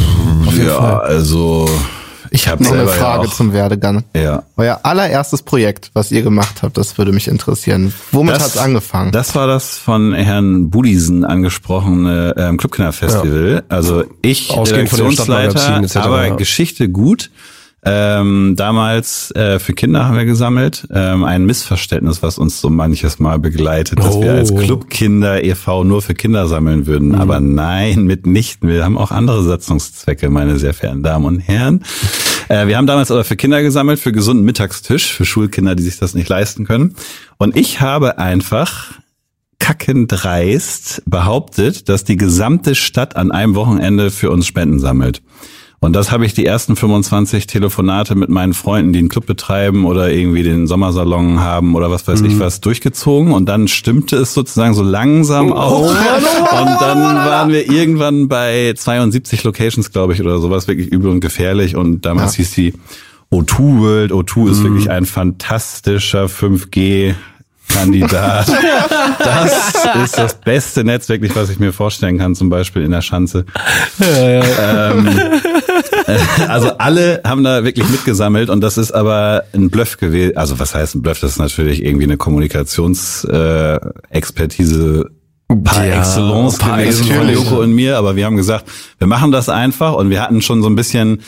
auf 0.46 0.54
jeden 0.54 0.68
ja, 0.68 0.76
Fall. 0.76 1.02
also 1.02 1.68
ich 2.34 2.48
habe 2.48 2.64
noch 2.64 2.72
eine 2.72 2.88
Frage 2.88 3.26
ja 3.26 3.32
zum 3.32 3.52
Werdegang. 3.52 4.04
Ja. 4.16 4.44
Euer 4.56 4.80
allererstes 4.84 5.42
Projekt, 5.42 5.92
was 5.94 6.12
ihr 6.12 6.22
gemacht 6.22 6.62
habt, 6.62 6.78
das 6.78 6.98
würde 6.98 7.12
mich 7.12 7.28
interessieren. 7.28 7.94
Womit 8.12 8.36
hat 8.36 8.48
es 8.48 8.58
angefangen? 8.58 9.12
Das 9.12 9.36
war 9.36 9.48
das 9.48 9.78
von 9.78 10.14
Herrn 10.14 10.70
Budisen 10.70 11.26
angesprochene 11.26 12.34
ähm, 12.38 12.58
Clubkinderfestival. 12.58 13.56
Ja. 13.56 13.62
Also 13.76 14.06
ich, 14.22 14.52
Ausgehend 14.52 14.94
Redaktionsleiter, 14.94 16.02
aber 16.02 16.28
ja. 16.28 16.36
Geschichte 16.36 16.88
gut 16.90 17.32
ähm, 17.84 18.56
damals 18.56 19.32
äh, 19.32 19.58
für 19.58 19.74
Kinder 19.74 20.06
haben 20.06 20.16
wir 20.16 20.26
gesammelt. 20.26 20.88
Ähm, 20.92 21.24
ein 21.24 21.46
Missverständnis, 21.46 22.22
was 22.22 22.38
uns 22.38 22.62
so 22.62 22.70
manches 22.70 23.18
Mal 23.18 23.40
begleitet, 23.40 23.98
dass 23.98 24.16
oh. 24.16 24.22
wir 24.22 24.34
als 24.34 24.52
oh. 24.52 24.56
Clubkinder 24.56 25.44
e.V. 25.44 25.84
nur 25.84 26.04
für 26.04 26.14
Kinder 26.14 26.48
sammeln 26.48 26.86
würden. 26.86 27.10
Mhm. 27.10 27.16
Aber 27.16 27.40
nein, 27.40 28.04
mitnichten. 28.04 28.70
Wir 28.70 28.86
haben 28.86 29.00
auch 29.00 29.10
andere 29.10 29.44
Satzungszwecke, 29.44 30.30
meine 30.30 30.60
sehr 30.60 30.76
verehrten 30.76 31.02
Damen 31.02 31.26
und 31.26 31.40
Herren. 31.40 31.84
Äh, 32.50 32.68
wir 32.68 32.78
haben 32.78 32.86
damals 32.86 33.10
aber 33.10 33.24
für 33.24 33.36
Kinder 33.36 33.64
gesammelt, 33.64 34.00
für 34.00 34.12
gesunden 34.12 34.46
Mittagstisch, 34.46 35.12
für 35.12 35.26
Schulkinder, 35.26 35.74
die 35.74 35.84
sich 35.84 35.98
das 35.98 36.14
nicht 36.14 36.30
leisten 36.30 36.66
können. 36.66 36.96
Und 37.38 37.58
ich 37.58 37.82
habe 37.82 38.20
einfach 38.20 39.00
kackendreist 39.58 41.02
behauptet, 41.06 41.90
dass 41.90 42.04
die 42.04 42.18
gesamte 42.18 42.76
Stadt 42.76 43.16
an 43.16 43.32
einem 43.32 43.56
Wochenende 43.56 44.12
für 44.12 44.30
uns 44.30 44.46
Spenden 44.46 44.80
sammelt. 44.80 45.22
Und 45.84 45.94
das 45.94 46.12
habe 46.12 46.28
ich 46.28 46.36
die 46.36 46.46
ersten 46.46 46.76
25 46.76 47.48
Telefonate 47.48 48.14
mit 48.14 48.30
meinen 48.30 48.54
Freunden, 48.54 48.94
die 48.94 49.00
einen 49.00 49.10
Club 49.10 49.26
betreiben 49.26 49.86
oder 49.86 50.12
irgendwie 50.12 50.44
den 50.44 50.68
Sommersalon 50.68 51.40
haben 51.40 51.74
oder 51.74 51.90
was 51.90 52.08
weiß 52.08 52.22
mhm. 52.22 52.28
ich 52.28 52.40
was, 52.40 52.62
durchgezogen. 52.62 53.34
Und 53.34 53.48
dann 53.48 53.68
stimmte 53.68 54.16
es 54.18 54.36
sozusagen 54.36 54.76
so 54.76 54.84
langsam 54.84 55.52
oh, 55.52 55.56
auf. 55.56 55.90
und 55.90 56.82
dann 56.82 57.02
waren 57.02 57.50
wir 57.50 57.68
irgendwann 57.68 58.28
bei 58.28 58.76
72 58.78 59.44
Locations, 59.44 59.92
glaube 59.92 60.14
ich, 60.14 60.22
oder 60.22 60.38
sowas, 60.38 60.68
wirklich 60.68 60.90
übel 60.90 61.10
und 61.10 61.20
gefährlich. 61.20 61.76
Und 61.76 62.06
damals 62.06 62.34
ja. 62.34 62.44
hieß 62.44 62.52
die 62.52 62.74
O2 63.32 63.80
World. 63.80 64.12
O2 64.12 64.52
ist 64.52 64.60
mhm. 64.60 64.64
wirklich 64.66 64.92
ein 64.92 65.08
fantastischer 65.08 66.26
5G 66.26 67.16
Kandidat. 67.74 68.48
Das 69.24 69.86
ist 70.04 70.18
das 70.18 70.34
beste 70.36 70.84
Netz 70.84 71.08
wirklich, 71.08 71.36
was 71.36 71.50
ich 71.50 71.60
mir 71.60 71.74
vorstellen 71.74 72.18
kann, 72.18 72.34
zum 72.34 72.50
Beispiel 72.50 72.82
in 72.82 72.92
der 72.92 73.02
Schanze. 73.02 73.46
Ja, 74.00 74.30
ja. 74.30 74.92
Ähm, 74.92 75.08
äh, 75.08 75.61
also 76.47 76.72
alle 76.78 77.22
haben 77.26 77.43
da 77.43 77.64
wirklich 77.64 77.89
mitgesammelt 77.89 78.49
und 78.49 78.62
das 78.62 78.78
ist 78.78 78.91
aber 78.91 79.43
ein 79.54 79.70
Bluff 79.70 79.97
gewesen. 79.97 80.38
Also 80.38 80.60
was 80.60 80.76
heißt 80.76 80.95
ein 80.95 81.02
Bluff? 81.02 81.20
Das 81.20 81.32
ist 81.32 81.39
natürlich 81.39 81.84
irgendwie 81.84 82.06
eine 82.06 82.18
Kommunikationsexpertise 82.18 85.10
äh, 85.49 85.56
par 85.56 85.86
ja, 85.86 85.99
excellence 85.99 86.58
par 86.58 86.78
gewesen 86.78 87.06
von 87.06 87.30
Joko 87.30 87.62
und 87.62 87.74
mir, 87.74 87.97
aber 87.97 88.16
wir 88.16 88.26
haben 88.26 88.38
gesagt, 88.38 88.66
wir 88.97 89.08
machen 89.08 89.32
das 89.32 89.49
einfach 89.49 89.93
und 89.93 90.10
wir 90.10 90.22
hatten 90.22 90.41
schon 90.41 90.62
so 90.62 90.70
ein 90.70 90.76
bisschen 90.76 91.22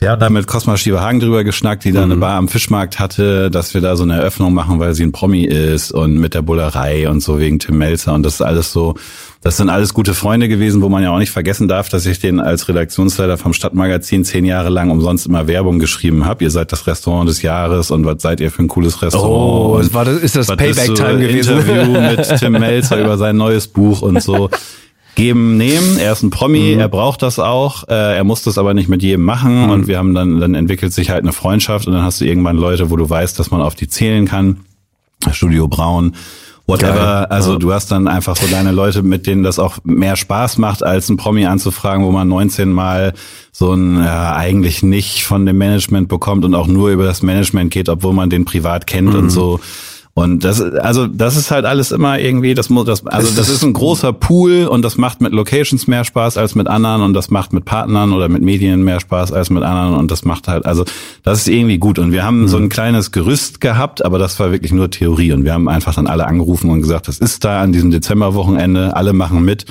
wir 0.00 0.10
haben 0.12 0.20
da 0.20 0.30
mit 0.30 0.46
Cosma 0.46 0.76
Schieberhagen 0.76 1.18
drüber 1.18 1.42
geschnackt, 1.42 1.84
die 1.84 1.90
da 1.90 2.06
mhm. 2.06 2.12
eine 2.12 2.20
Bar 2.20 2.36
am 2.36 2.46
Fischmarkt 2.46 3.00
hatte, 3.00 3.50
dass 3.50 3.74
wir 3.74 3.80
da 3.80 3.96
so 3.96 4.04
eine 4.04 4.14
Eröffnung 4.14 4.54
machen, 4.54 4.78
weil 4.78 4.94
sie 4.94 5.02
ein 5.02 5.10
Promi 5.10 5.42
ist 5.44 5.90
und 5.90 6.18
mit 6.18 6.34
der 6.34 6.42
Bullerei 6.42 7.08
und 7.08 7.20
so 7.20 7.40
wegen 7.40 7.58
Tim 7.58 7.78
Melzer 7.78 8.14
und 8.14 8.22
das 8.22 8.34
ist 8.34 8.42
alles 8.42 8.72
so, 8.72 8.94
das 9.42 9.56
sind 9.56 9.70
alles 9.70 9.94
gute 9.94 10.14
Freunde 10.14 10.48
gewesen, 10.48 10.82
wo 10.82 10.88
man 10.88 11.02
ja 11.02 11.10
auch 11.10 11.18
nicht 11.18 11.32
vergessen 11.32 11.66
darf, 11.66 11.88
dass 11.88 12.06
ich 12.06 12.20
den 12.20 12.38
als 12.38 12.68
Redaktionsleiter 12.68 13.38
vom 13.38 13.52
Stadtmagazin 13.52 14.24
zehn 14.24 14.44
Jahre 14.44 14.68
lang 14.68 14.90
umsonst 14.90 15.26
immer 15.26 15.48
Werbung 15.48 15.80
geschrieben 15.80 16.26
habe. 16.26 16.44
Ihr 16.44 16.52
seid 16.52 16.70
das 16.70 16.86
Restaurant 16.86 17.28
des 17.28 17.42
Jahres 17.42 17.90
und 17.90 18.04
was 18.06 18.22
seid 18.22 18.38
ihr 18.40 18.52
für 18.52 18.62
ein 18.62 18.68
cooles 18.68 19.02
Restaurant? 19.02 19.90
Oh, 19.90 19.94
war 19.94 20.04
das, 20.04 20.18
ist 20.18 20.36
das 20.36 20.46
Payback-Time 20.46 21.18
gewesen? 21.18 21.58
Interview 21.58 22.00
mit 22.00 22.22
Tim 22.38 22.52
Melzer 22.52 23.00
über 23.00 23.18
sein 23.18 23.36
neues 23.36 23.66
Buch 23.66 24.02
und 24.02 24.22
so 24.22 24.48
geben, 25.18 25.56
nehmen. 25.56 25.98
Er 25.98 26.12
ist 26.12 26.22
ein 26.22 26.30
Promi, 26.30 26.74
mhm. 26.74 26.80
er 26.80 26.88
braucht 26.88 27.22
das 27.22 27.38
auch. 27.38 27.86
Äh, 27.88 28.16
er 28.16 28.24
muss 28.24 28.42
das 28.42 28.56
aber 28.56 28.72
nicht 28.72 28.88
mit 28.88 29.02
jedem 29.02 29.24
machen. 29.24 29.64
Mhm. 29.64 29.70
Und 29.70 29.88
wir 29.88 29.98
haben 29.98 30.14
dann, 30.14 30.40
dann 30.40 30.54
entwickelt 30.54 30.92
sich 30.92 31.10
halt 31.10 31.24
eine 31.24 31.32
Freundschaft 31.32 31.86
und 31.86 31.92
dann 31.92 32.02
hast 32.02 32.20
du 32.20 32.24
irgendwann 32.24 32.56
Leute, 32.56 32.88
wo 32.90 32.96
du 32.96 33.10
weißt, 33.10 33.38
dass 33.38 33.50
man 33.50 33.60
auf 33.60 33.74
die 33.74 33.88
zählen 33.88 34.26
kann. 34.26 34.60
Studio 35.32 35.66
Braun, 35.66 36.14
whatever. 36.66 36.94
Geil. 36.94 37.24
Also 37.26 37.54
ja. 37.54 37.58
du 37.58 37.72
hast 37.72 37.90
dann 37.90 38.06
einfach 38.06 38.36
so 38.36 38.46
deine 38.46 38.70
Leute, 38.70 39.02
mit 39.02 39.26
denen 39.26 39.42
das 39.42 39.58
auch 39.58 39.78
mehr 39.82 40.14
Spaß 40.14 40.58
macht, 40.58 40.84
als 40.84 41.08
ein 41.08 41.16
Promi 41.16 41.46
anzufragen, 41.46 42.04
wo 42.04 42.12
man 42.12 42.28
19 42.28 42.70
Mal 42.70 43.12
so 43.50 43.72
ein 43.72 43.96
ja, 43.96 44.36
eigentlich 44.36 44.84
nicht 44.84 45.24
von 45.24 45.44
dem 45.44 45.58
Management 45.58 46.08
bekommt 46.08 46.44
und 46.44 46.54
auch 46.54 46.68
nur 46.68 46.90
über 46.90 47.04
das 47.04 47.22
Management 47.22 47.72
geht, 47.72 47.88
obwohl 47.88 48.12
man 48.12 48.30
den 48.30 48.44
privat 48.44 48.86
kennt 48.86 49.12
mhm. 49.12 49.18
und 49.18 49.30
so. 49.30 49.58
Und 50.18 50.42
das, 50.42 50.60
also 50.60 51.06
das 51.06 51.36
ist 51.36 51.52
halt 51.52 51.64
alles 51.64 51.92
immer 51.92 52.18
irgendwie, 52.18 52.54
das 52.54 52.70
muss, 52.70 52.86
das, 52.86 53.06
also 53.06 53.30
das 53.36 53.48
ist 53.48 53.62
ein 53.62 53.72
großer 53.72 54.12
Pool 54.12 54.66
und 54.66 54.82
das 54.82 54.98
macht 54.98 55.20
mit 55.20 55.32
Locations 55.32 55.86
mehr 55.86 56.02
Spaß 56.02 56.38
als 56.38 56.56
mit 56.56 56.66
anderen 56.66 57.02
und 57.02 57.14
das 57.14 57.30
macht 57.30 57.52
mit 57.52 57.64
Partnern 57.64 58.12
oder 58.12 58.28
mit 58.28 58.42
Medien 58.42 58.82
mehr 58.82 58.98
Spaß 58.98 59.30
als 59.30 59.48
mit 59.48 59.62
anderen 59.62 59.94
und 59.94 60.10
das 60.10 60.24
macht 60.24 60.48
halt, 60.48 60.66
also 60.66 60.84
das 61.22 61.42
ist 61.42 61.48
irgendwie 61.48 61.78
gut. 61.78 62.00
Und 62.00 62.10
wir 62.10 62.24
haben 62.24 62.40
mhm. 62.40 62.48
so 62.48 62.56
ein 62.56 62.68
kleines 62.68 63.12
Gerüst 63.12 63.60
gehabt, 63.60 64.04
aber 64.04 64.18
das 64.18 64.40
war 64.40 64.50
wirklich 64.50 64.72
nur 64.72 64.90
Theorie 64.90 65.30
und 65.30 65.44
wir 65.44 65.52
haben 65.52 65.68
einfach 65.68 65.94
dann 65.94 66.08
alle 66.08 66.26
angerufen 66.26 66.68
und 66.68 66.80
gesagt, 66.80 67.06
das 67.06 67.18
ist 67.18 67.44
da 67.44 67.60
an 67.62 67.70
diesem 67.70 67.92
Dezemberwochenende, 67.92 68.96
alle 68.96 69.12
machen 69.12 69.44
mit. 69.44 69.66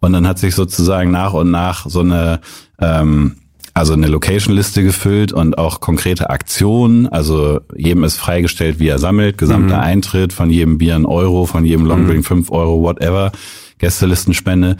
Und 0.00 0.14
dann 0.14 0.26
hat 0.26 0.38
sich 0.38 0.54
sozusagen 0.54 1.10
nach 1.10 1.34
und 1.34 1.50
nach 1.50 1.84
so 1.86 2.00
eine 2.00 2.40
ähm, 2.80 3.36
also 3.74 3.92
eine 3.92 4.08
Location-Liste 4.08 4.82
gefüllt 4.82 5.32
und 5.32 5.58
auch 5.58 5.80
konkrete 5.80 6.30
Aktionen. 6.30 7.06
Also 7.06 7.60
jedem 7.76 8.04
ist 8.04 8.16
freigestellt, 8.16 8.78
wie 8.78 8.88
er 8.88 8.98
sammelt, 8.98 9.38
gesamter 9.38 9.76
mhm. 9.76 9.82
Eintritt, 9.82 10.32
von 10.32 10.50
jedem 10.50 10.78
Bier 10.78 10.96
ein 10.96 11.06
Euro, 11.06 11.46
von 11.46 11.64
jedem 11.64 11.86
Longdrink 11.86 12.20
mhm. 12.20 12.24
fünf 12.24 12.50
Euro, 12.50 12.82
whatever, 12.82 13.32
Gästelistenspende. 13.78 14.76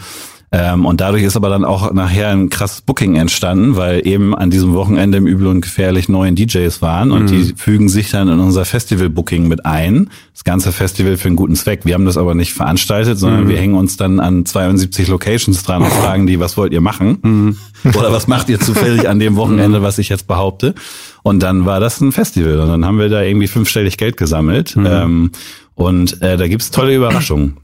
Ähm, 0.53 0.85
und 0.85 0.99
dadurch 0.99 1.23
ist 1.23 1.37
aber 1.37 1.47
dann 1.47 1.63
auch 1.63 1.93
nachher 1.93 2.27
ein 2.27 2.49
krasses 2.49 2.81
Booking 2.81 3.15
entstanden, 3.15 3.77
weil 3.77 4.05
eben 4.05 4.35
an 4.35 4.49
diesem 4.49 4.73
Wochenende 4.73 5.17
im 5.17 5.25
Übel 5.25 5.47
und 5.47 5.61
Gefährlich 5.61 6.09
neuen 6.09 6.35
DJs 6.35 6.81
waren 6.81 7.13
und 7.13 7.23
mhm. 7.23 7.27
die 7.27 7.53
fügen 7.55 7.87
sich 7.87 8.11
dann 8.11 8.27
in 8.27 8.39
unser 8.39 8.65
Festival-Booking 8.65 9.47
mit 9.47 9.65
ein. 9.65 10.09
Das 10.33 10.43
ganze 10.43 10.73
Festival 10.73 11.15
für 11.15 11.29
einen 11.29 11.37
guten 11.37 11.55
Zweck. 11.55 11.85
Wir 11.85 11.93
haben 11.93 12.03
das 12.03 12.17
aber 12.17 12.35
nicht 12.35 12.51
veranstaltet, 12.51 13.17
sondern 13.17 13.45
mhm. 13.45 13.47
wir 13.49 13.57
hängen 13.59 13.75
uns 13.75 13.95
dann 13.95 14.19
an 14.19 14.45
72 14.45 15.07
Locations 15.07 15.63
dran 15.63 15.83
und 15.83 15.91
fragen 15.91 16.27
die, 16.27 16.41
was 16.41 16.57
wollt 16.57 16.73
ihr 16.73 16.81
machen? 16.81 17.19
Mhm. 17.21 17.57
Oder 17.97 18.11
was 18.11 18.27
macht 18.27 18.49
ihr 18.49 18.59
zufällig 18.59 19.07
an 19.07 19.19
dem 19.19 19.37
Wochenende, 19.37 19.79
mhm. 19.79 19.83
was 19.83 19.99
ich 19.99 20.09
jetzt 20.09 20.27
behaupte? 20.27 20.75
Und 21.23 21.41
dann 21.41 21.65
war 21.65 21.79
das 21.79 22.01
ein 22.01 22.11
Festival 22.11 22.59
und 22.59 22.67
dann 22.67 22.83
haben 22.83 22.99
wir 22.99 23.07
da 23.07 23.21
irgendwie 23.21 23.47
fünfstellig 23.47 23.95
Geld 23.95 24.17
gesammelt. 24.17 24.75
Mhm. 24.75 24.85
Ähm, 24.85 25.31
und 25.75 26.21
äh, 26.21 26.35
da 26.35 26.49
gibt's 26.49 26.71
tolle 26.71 26.93
Überraschungen. 26.93 27.55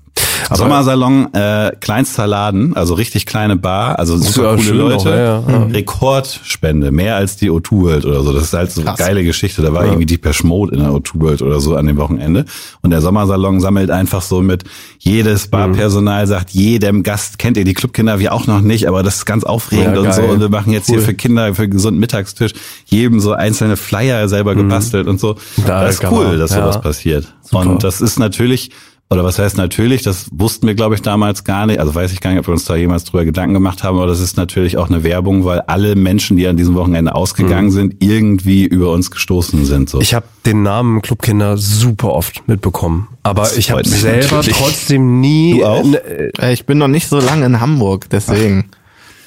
Sommersalon, 0.53 1.33
äh, 1.33 1.71
kleinster 1.79 2.27
Laden, 2.27 2.75
also 2.75 2.93
richtig 2.93 3.25
kleine 3.25 3.55
Bar, 3.55 3.99
also 3.99 4.17
super 4.17 4.51
ja 4.51 4.55
coole 4.55 4.71
Leute. 4.71 4.97
auch, 4.97 5.05
ja, 5.05 5.59
ja. 5.59 5.63
Rekordspende, 5.65 6.91
mehr 6.91 7.15
als 7.15 7.37
die 7.37 7.49
O2 7.51 7.71
World 7.83 8.05
oder 8.05 8.21
so. 8.23 8.33
Das 8.33 8.43
ist 8.43 8.53
halt 8.53 8.71
so 8.71 8.81
eine 8.81 8.95
geile 8.95 9.23
Geschichte. 9.23 9.61
Da 9.61 9.73
war 9.73 9.85
irgendwie 9.85 10.05
die 10.05 10.19
Mode 10.43 10.73
in 10.75 10.79
der 10.81 10.91
O2 10.91 11.19
World 11.21 11.41
oder 11.41 11.59
so 11.59 11.75
an 11.75 11.87
dem 11.87 11.97
Wochenende. 11.97 12.45
Und 12.81 12.91
der 12.91 13.01
Sommersalon 13.01 13.59
sammelt 13.59 13.91
einfach 13.91 14.21
so 14.21 14.41
mit 14.41 14.63
jedes 14.99 15.47
Barpersonal 15.47 16.27
sagt 16.27 16.51
jedem 16.51 17.03
Gast, 17.03 17.39
kennt 17.39 17.57
ihr 17.57 17.65
die 17.65 17.73
Clubkinder, 17.73 18.19
wir 18.19 18.33
auch 18.33 18.47
noch 18.47 18.61
nicht, 18.61 18.87
aber 18.87 19.03
das 19.03 19.17
ist 19.17 19.25
ganz 19.25 19.43
aufregend 19.43 19.95
Ja, 19.95 20.01
und 20.01 20.13
so. 20.13 20.21
Und 20.23 20.39
wir 20.39 20.49
machen 20.49 20.71
jetzt 20.73 20.87
hier 20.87 20.97
Cool. 20.97 21.03
für 21.03 21.13
Kinder, 21.13 21.53
für 21.55 21.67
gesunden 21.69 21.99
Mittagstisch, 21.99 22.53
jedem 22.85 23.19
so 23.19 23.33
einzelne 23.33 23.77
Flyer 23.77 24.27
selber 24.29 24.55
gebastelt 24.55 25.07
und 25.07 25.19
so. 25.19 25.35
Ja, 25.65 25.81
das 25.83 25.95
ist 25.95 25.99
kann 26.01 26.13
cool, 26.13 26.27
man. 26.27 26.39
dass 26.39 26.51
Ja. 26.51 26.61
sowas 26.63 26.81
passiert. 26.81 27.33
Und 27.51 27.83
das 27.83 28.01
ist 28.01 28.19
natürlich, 28.19 28.71
oder 29.09 29.23
was 29.23 29.39
heißt 29.39 29.55
natürlich, 29.57 30.01
das 30.03 30.27
wussten 30.31 30.67
wir, 30.67 30.75
glaube 30.75 30.95
ich, 30.95 31.01
damals 31.01 31.43
gar 31.45 31.65
nicht. 31.65 31.79
Also 31.79 31.95
weiß 31.95 32.11
ich 32.11 32.19
gar 32.19 32.31
nicht, 32.31 32.39
ob 32.39 32.47
wir 32.47 32.51
uns 32.51 32.65
da 32.65 32.75
jemals 32.75 33.05
drüber 33.05 33.23
Gedanken 33.23 33.53
gemacht 33.53 33.83
haben, 33.83 33.97
aber 33.97 34.07
das 34.07 34.19
ist 34.19 34.35
natürlich 34.35 34.75
auch 34.77 34.89
eine 34.89 35.03
Werbung, 35.03 35.45
weil 35.45 35.61
alle 35.61 35.95
Menschen, 35.95 36.35
die 36.35 36.45
an 36.47 36.57
diesem 36.57 36.75
Wochenende 36.75 37.15
ausgegangen 37.15 37.71
sind, 37.71 37.95
irgendwie 38.03 38.65
über 38.65 38.91
uns 38.91 39.09
gestoßen 39.09 39.63
sind. 39.65 39.89
So. 39.89 40.01
Ich 40.01 40.13
habe 40.13 40.25
den 40.45 40.61
Namen 40.63 41.01
Clubkinder 41.01 41.57
super 41.57 42.13
oft 42.13 42.47
mitbekommen, 42.49 43.07
aber 43.23 43.43
Das 43.43 43.57
ich 43.57 43.71
habe 43.71 43.87
selber 43.87 44.37
natürlich. 44.37 44.57
trotzdem 44.57 45.21
nie. 45.21 45.59
Du 45.59 45.65
auch? 45.65 45.85
Äh, 45.93 46.31
Äh, 46.39 46.53
Ich 46.53 46.65
bin 46.65 46.77
noch 46.77 46.89
nicht 46.89 47.07
so 47.07 47.19
lange 47.19 47.45
in 47.45 47.61
Hamburg, 47.61 48.09
deswegen. 48.09 48.65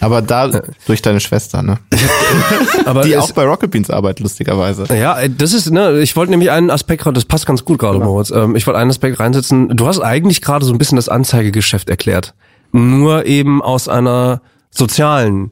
Aber 0.01 0.23
da 0.23 0.63
durch 0.87 1.03
deine 1.03 1.21
Schwester, 1.21 1.63
ne? 1.63 1.79
aber 2.87 3.03
Die 3.03 3.17
auch 3.17 3.31
bei 3.33 3.45
Rocket 3.45 3.71
Beans 3.71 3.91
arbeitet, 3.91 4.21
lustigerweise. 4.21 4.87
Ja, 4.95 5.21
äh, 5.21 5.29
das 5.31 5.53
ist, 5.53 5.71
ne, 5.71 6.01
ich 6.01 6.17
wollte 6.17 6.31
nämlich 6.31 6.51
einen 6.51 6.71
Aspekt 6.71 7.03
gerade, 7.03 7.15
das 7.15 7.27
passt 7.27 7.47
ganz 7.47 7.65
gut 7.65 7.79
gerade, 7.79 7.99
Moritz. 7.99 8.31
Ähm, 8.31 8.57
ich 8.57 8.67
wollte 8.67 8.79
einen 8.81 8.91
Aspekt 8.91 9.21
reinsetzen. 9.21 9.77
Du 9.77 9.87
hast 9.87 10.01
eigentlich 10.01 10.41
gerade 10.41 10.65
so 10.65 10.73
ein 10.73 10.79
bisschen 10.79 10.97
das 10.97 11.09
Anzeigegeschäft 11.09 11.91
erklärt. 11.91 12.35
Nur 12.73 13.27
eben 13.27 13.63
aus 13.63 13.89
einer 13.89 14.41
sozialen, 14.71 15.51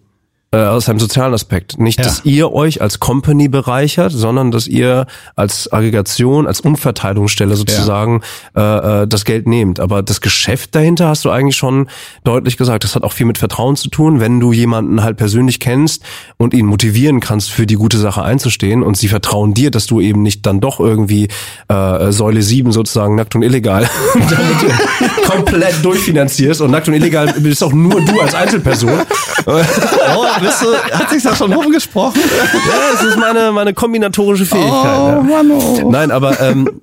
äh, 0.51 0.57
aus 0.59 0.89
einem 0.89 0.99
sozialen 0.99 1.35
Aspekt. 1.35 1.79
Nicht, 1.79 1.99
Ja. 1.99 2.05
dass 2.05 2.25
ihr 2.25 2.53
euch 2.53 2.81
als 2.81 3.01
Company 3.01 3.49
bereichert, 3.49 4.13
sondern 4.13 4.51
dass 4.51 4.67
ihr 4.67 5.07
als 5.37 5.71
Aggregation, 5.73 6.47
als 6.47 6.61
Umverteilungsstelle 6.61 7.55
sozusagen 7.55 8.23
äh, 8.57 9.03
äh, 9.03 9.07
das 9.07 9.25
Geld 9.27 9.47
nehmt. 9.47 9.79
Aber 9.79 10.03
das 10.03 10.21
Geschäft 10.23 10.75
dahinter 10.75 11.09
hast 11.09 11.25
du 11.25 11.31
eigentlich 11.31 11.57
schon 11.57 11.89
deutlich 12.25 12.57
gesagt. 12.57 12.85
Das 12.85 12.95
hat 12.95 13.03
auch 13.03 13.13
viel 13.13 13.27
mit 13.27 13.37
Vertrauen 13.39 13.77
zu 13.77 13.91
tun, 13.91 14.21
wenn 14.21 14.41
du 14.41 14.53
jemanden 14.53 15.03
halt 15.03 15.19
persönlich 15.19 15.61
kennst 15.61 16.03
und 16.39 16.55
ihn 16.55 16.65
motivieren 16.67 17.21
kannst, 17.21 17.51
für 17.51 17.67
die 17.67 17.75
gute 17.75 17.99
Sache 17.99 18.23
einzustehen 18.23 18.83
und 18.83 18.97
sie 18.97 19.09
vertrauen 19.09 19.53
dir, 19.53 19.71
dass 19.71 19.87
du 19.87 20.01
eben 20.01 20.23
nicht 20.23 20.47
dann 20.47 20.61
doch 20.61 20.81
irgendwie 20.81 21.29
äh, 21.69 22.11
Säule 22.11 22.41
7 22.43 22.73
sozusagen 22.73 23.15
nackt 23.17 23.35
und 23.35 23.43
illegal 23.43 23.89
damit 24.15 25.18
komplett 25.31 25.85
durchfinanzierst 25.85 26.61
und 26.61 26.71
nackt 26.71 26.89
und 26.89 26.95
illegal 26.95 27.33
bist 27.39 27.63
auch 27.63 27.73
nur 27.73 28.01
du 28.01 28.21
als 28.21 28.35
Einzelperson. 28.35 29.01
oh, 29.47 30.27
bist 30.41 30.63
du, 30.63 30.75
hat 30.93 31.11
sich 31.11 31.23
das 31.23 31.39
schon 31.39 31.53
rumgesprochen? 31.53 32.21
Ja, 32.21 32.93
das 32.93 33.03
ist 33.03 33.17
meine, 33.19 33.53
meine 33.53 33.75
kombinatorische 33.75 34.47
Fähigkeit. 34.47 34.73
ja. 34.73 35.23
Mann, 35.23 35.51
oh. 35.51 35.91
Nein, 35.91 36.11
aber 36.11 36.41
ähm, 36.41 36.81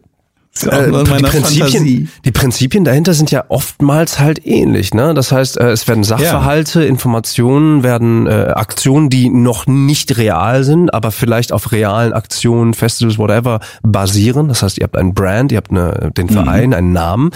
ja 0.64 0.78
in 0.80 1.06
die, 1.06 1.24
Prinzipien, 1.24 2.10
die 2.24 2.32
Prinzipien 2.32 2.84
dahinter 2.86 3.14
sind 3.14 3.32
ja 3.32 3.46
oftmals 3.50 4.20
halt 4.20 4.46
ähnlich. 4.46 4.94
Ne? 4.94 5.14
Das 5.14 5.32
heißt, 5.32 5.60
äh, 5.60 5.72
es 5.72 5.88
werden 5.88 6.04
Sachverhalte, 6.04 6.84
Informationen, 6.86 7.84
werden 7.84 8.28
äh, 8.28 8.54
Aktionen, 8.56 9.10
die 9.10 9.30
noch 9.30 9.68
nicht 9.68 10.18
real 10.18 10.64
sind, 10.64 10.94
aber 10.94 11.12
vielleicht 11.12 11.52
auf 11.52 11.72
realen 11.72 12.14
Aktionen, 12.14 12.74
Festivals, 12.74 13.18
whatever, 13.18 13.60
basieren. 13.84 14.48
Das 14.48 14.64
heißt, 14.64 14.78
ihr 14.78 14.84
habt 14.84 14.98
einen 14.98 15.14
Brand, 15.14 15.52
ihr 15.52 15.58
habt 15.58 15.72
eine, 15.72 16.12
den 16.16 16.30
Verein, 16.30 16.74
einen 16.74 16.94
Namen, 16.94 17.32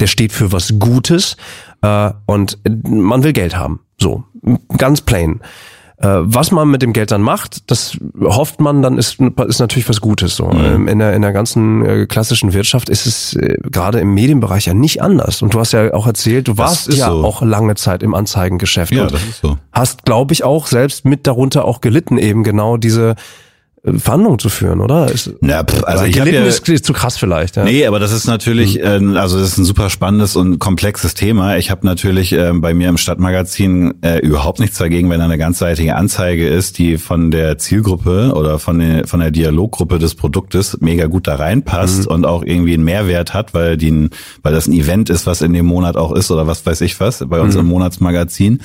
der 0.00 0.06
steht 0.06 0.32
für 0.32 0.50
was 0.50 0.74
Gutes 0.78 1.36
äh, 1.82 2.10
und 2.26 2.58
man 2.84 3.22
will 3.22 3.32
Geld 3.32 3.56
haben. 3.56 3.80
So, 4.00 4.24
ganz 4.76 5.00
plain. 5.00 5.40
Äh, 5.98 6.08
Was 6.08 6.50
man 6.50 6.68
mit 6.70 6.82
dem 6.82 6.92
Geld 6.92 7.12
dann 7.12 7.22
macht, 7.22 7.70
das 7.70 7.96
hofft 8.20 8.60
man, 8.60 8.82
dann 8.82 8.98
ist, 8.98 9.20
ist 9.20 9.60
natürlich 9.60 9.88
was 9.88 10.00
Gutes. 10.00 10.34
So. 10.36 10.50
Ähm, 10.50 10.88
In, 10.88 10.98
der, 10.98 11.14
in 11.14 11.22
der 11.22 11.32
ganzen 11.32 11.84
äh, 11.84 12.06
klassischen 12.06 12.52
Wirtschaft 12.52 12.88
ist 12.88 13.06
es 13.06 13.34
äh, 13.36 13.56
gerade 13.70 14.00
im 14.00 14.12
Medienbereich 14.12 14.66
ja 14.66 14.74
nicht 14.74 15.02
anders. 15.02 15.40
Und 15.40 15.54
du 15.54 15.60
hast 15.60 15.72
ja 15.72 15.94
auch 15.94 16.06
erzählt, 16.06 16.48
du 16.48 16.58
warst 16.58 16.92
ja 16.92 17.10
so. 17.10 17.24
auch 17.24 17.42
lange 17.42 17.76
Zeit 17.76 18.02
im 18.02 18.14
Anzeigengeschäft 18.14 18.92
Ja, 18.92 19.06
das 19.06 19.22
ist 19.22 19.40
so. 19.40 19.56
hast, 19.72 20.04
glaube 20.04 20.32
ich, 20.32 20.42
auch 20.42 20.66
selbst 20.66 21.04
mit 21.04 21.26
darunter 21.26 21.64
auch 21.64 21.80
gelitten, 21.80 22.18
eben 22.18 22.42
genau 22.42 22.76
diese 22.76 23.14
Verhandlungen 23.98 24.38
zu 24.38 24.48
führen, 24.48 24.80
oder? 24.80 25.10
Ist, 25.10 25.34
Na, 25.42 25.62
pff, 25.62 25.84
also 25.84 26.04
ich 26.04 26.14
gelitten 26.14 26.36
ja, 26.36 26.44
ist, 26.44 26.66
ist 26.66 26.86
zu 26.86 26.94
krass 26.94 27.18
vielleicht. 27.18 27.56
Ja. 27.56 27.64
Nee, 27.64 27.86
aber 27.86 27.98
das 27.98 28.12
ist 28.12 28.26
natürlich, 28.26 28.80
äh, 28.80 28.98
also 29.14 29.38
das 29.38 29.48
ist 29.48 29.58
ein 29.58 29.66
super 29.66 29.90
spannendes 29.90 30.36
und 30.36 30.58
komplexes 30.58 31.12
Thema. 31.12 31.58
Ich 31.58 31.70
habe 31.70 31.86
natürlich 31.86 32.32
ähm, 32.32 32.62
bei 32.62 32.72
mir 32.72 32.88
im 32.88 32.96
Stadtmagazin 32.96 33.94
äh, 34.00 34.20
überhaupt 34.20 34.58
nichts 34.58 34.78
dagegen, 34.78 35.10
wenn 35.10 35.18
da 35.18 35.26
eine 35.26 35.36
ganzseitige 35.36 35.96
Anzeige 35.96 36.48
ist, 36.48 36.78
die 36.78 36.96
von 36.96 37.30
der 37.30 37.58
Zielgruppe 37.58 38.32
oder 38.34 38.58
von 38.58 38.78
der, 38.78 39.06
von 39.06 39.20
der 39.20 39.30
Dialoggruppe 39.30 39.98
des 39.98 40.14
Produktes 40.14 40.78
mega 40.80 41.04
gut 41.04 41.26
da 41.26 41.34
reinpasst 41.34 42.06
und 42.06 42.24
auch 42.24 42.42
irgendwie 42.42 42.72
einen 42.72 42.84
Mehrwert 42.84 43.34
hat, 43.34 43.52
weil 43.52 43.76
die, 43.76 44.08
weil 44.42 44.54
das 44.54 44.66
ein 44.66 44.72
Event 44.72 45.10
ist, 45.10 45.26
was 45.26 45.42
in 45.42 45.52
dem 45.52 45.66
Monat 45.66 45.98
auch 45.98 46.12
ist 46.12 46.30
oder 46.30 46.46
was 46.46 46.64
weiß 46.64 46.80
ich 46.80 47.00
was, 47.00 47.22
bei 47.28 47.38
uns 47.38 47.54
im 47.54 47.66
Monatsmagazin. 47.66 48.60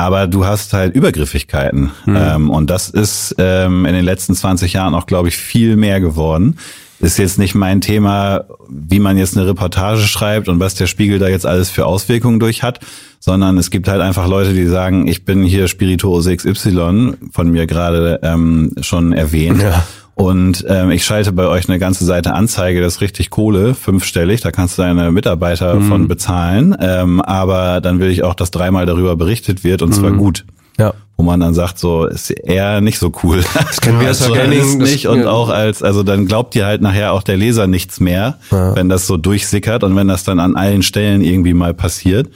Aber 0.00 0.26
du 0.26 0.46
hast 0.46 0.72
halt 0.72 0.94
Übergriffigkeiten. 0.94 1.90
Ähm, 2.06 2.48
und 2.48 2.70
das 2.70 2.88
ist 2.88 3.34
ähm, 3.36 3.84
in 3.84 3.92
den 3.92 4.04
letzten 4.04 4.34
20 4.34 4.72
Jahren 4.72 4.94
auch, 4.94 5.04
glaube 5.04 5.28
ich, 5.28 5.36
viel 5.36 5.76
mehr 5.76 6.00
geworden. 6.00 6.56
Ist 7.00 7.18
jetzt 7.18 7.38
nicht 7.38 7.54
mein 7.54 7.82
Thema, 7.82 8.44
wie 8.70 8.98
man 8.98 9.18
jetzt 9.18 9.36
eine 9.36 9.46
Reportage 9.46 10.00
schreibt 10.00 10.48
und 10.48 10.58
was 10.58 10.74
der 10.74 10.86
Spiegel 10.86 11.18
da 11.18 11.28
jetzt 11.28 11.44
alles 11.44 11.68
für 11.68 11.84
Auswirkungen 11.84 12.40
durch 12.40 12.62
hat, 12.62 12.80
sondern 13.18 13.58
es 13.58 13.70
gibt 13.70 13.88
halt 13.88 14.00
einfach 14.00 14.26
Leute, 14.26 14.54
die 14.54 14.66
sagen, 14.66 15.06
ich 15.06 15.26
bin 15.26 15.42
hier 15.42 15.68
Spirituose 15.68 16.34
XY, 16.34 17.14
von 17.30 17.50
mir 17.50 17.66
gerade 17.66 18.20
ähm, 18.22 18.72
schon 18.80 19.12
erwähnt. 19.12 19.60
Ja. 19.62 19.84
Und 20.20 20.64
ähm, 20.68 20.90
ich 20.90 21.04
schalte 21.04 21.32
bei 21.32 21.46
euch 21.46 21.68
eine 21.68 21.78
ganze 21.78 22.04
Seite 22.04 22.34
Anzeige, 22.34 22.80
das 22.80 22.96
ist 22.96 23.00
richtig 23.00 23.30
Kohle, 23.30 23.74
fünfstellig, 23.74 24.40
da 24.42 24.50
kannst 24.50 24.76
du 24.78 24.82
deine 24.82 25.10
Mitarbeiter 25.10 25.74
Mhm. 25.76 25.88
von 25.88 26.08
bezahlen. 26.08 26.76
Ähm, 26.80 27.20
aber 27.20 27.80
dann 27.80 28.00
will 28.00 28.10
ich 28.10 28.22
auch, 28.22 28.34
dass 28.34 28.50
dreimal 28.50 28.86
darüber 28.86 29.16
berichtet 29.16 29.64
wird 29.64 29.82
und 29.82 29.94
zwar 29.94 30.10
gut. 30.12 30.44
Ja. 30.78 30.94
Wo 31.16 31.22
man 31.24 31.40
dann 31.40 31.52
sagt, 31.52 31.78
so 31.78 32.06
ist 32.06 32.30
eher 32.30 32.80
nicht 32.80 32.98
so 32.98 33.12
cool. 33.22 33.42
Das 33.54 33.80
kennen 33.80 34.00
wir 34.00 34.08
als 34.08 34.18
das- 34.20 34.74
nicht 34.76 35.06
und 35.08 35.26
auch 35.26 35.48
als, 35.50 35.82
also 35.82 36.02
dann 36.02 36.26
glaubt 36.26 36.54
dir 36.54 36.64
halt 36.66 36.80
nachher 36.80 37.12
auch 37.12 37.22
der 37.22 37.36
Leser 37.36 37.66
nichts 37.66 38.00
mehr, 38.00 38.38
wenn 38.50 38.88
das 38.88 39.06
so 39.06 39.16
durchsickert 39.16 39.84
und 39.84 39.94
wenn 39.96 40.08
das 40.08 40.24
dann 40.24 40.38
an 40.40 40.56
allen 40.56 40.82
Stellen 40.82 41.20
irgendwie 41.22 41.52
mal 41.54 41.74
passiert. 41.74 42.28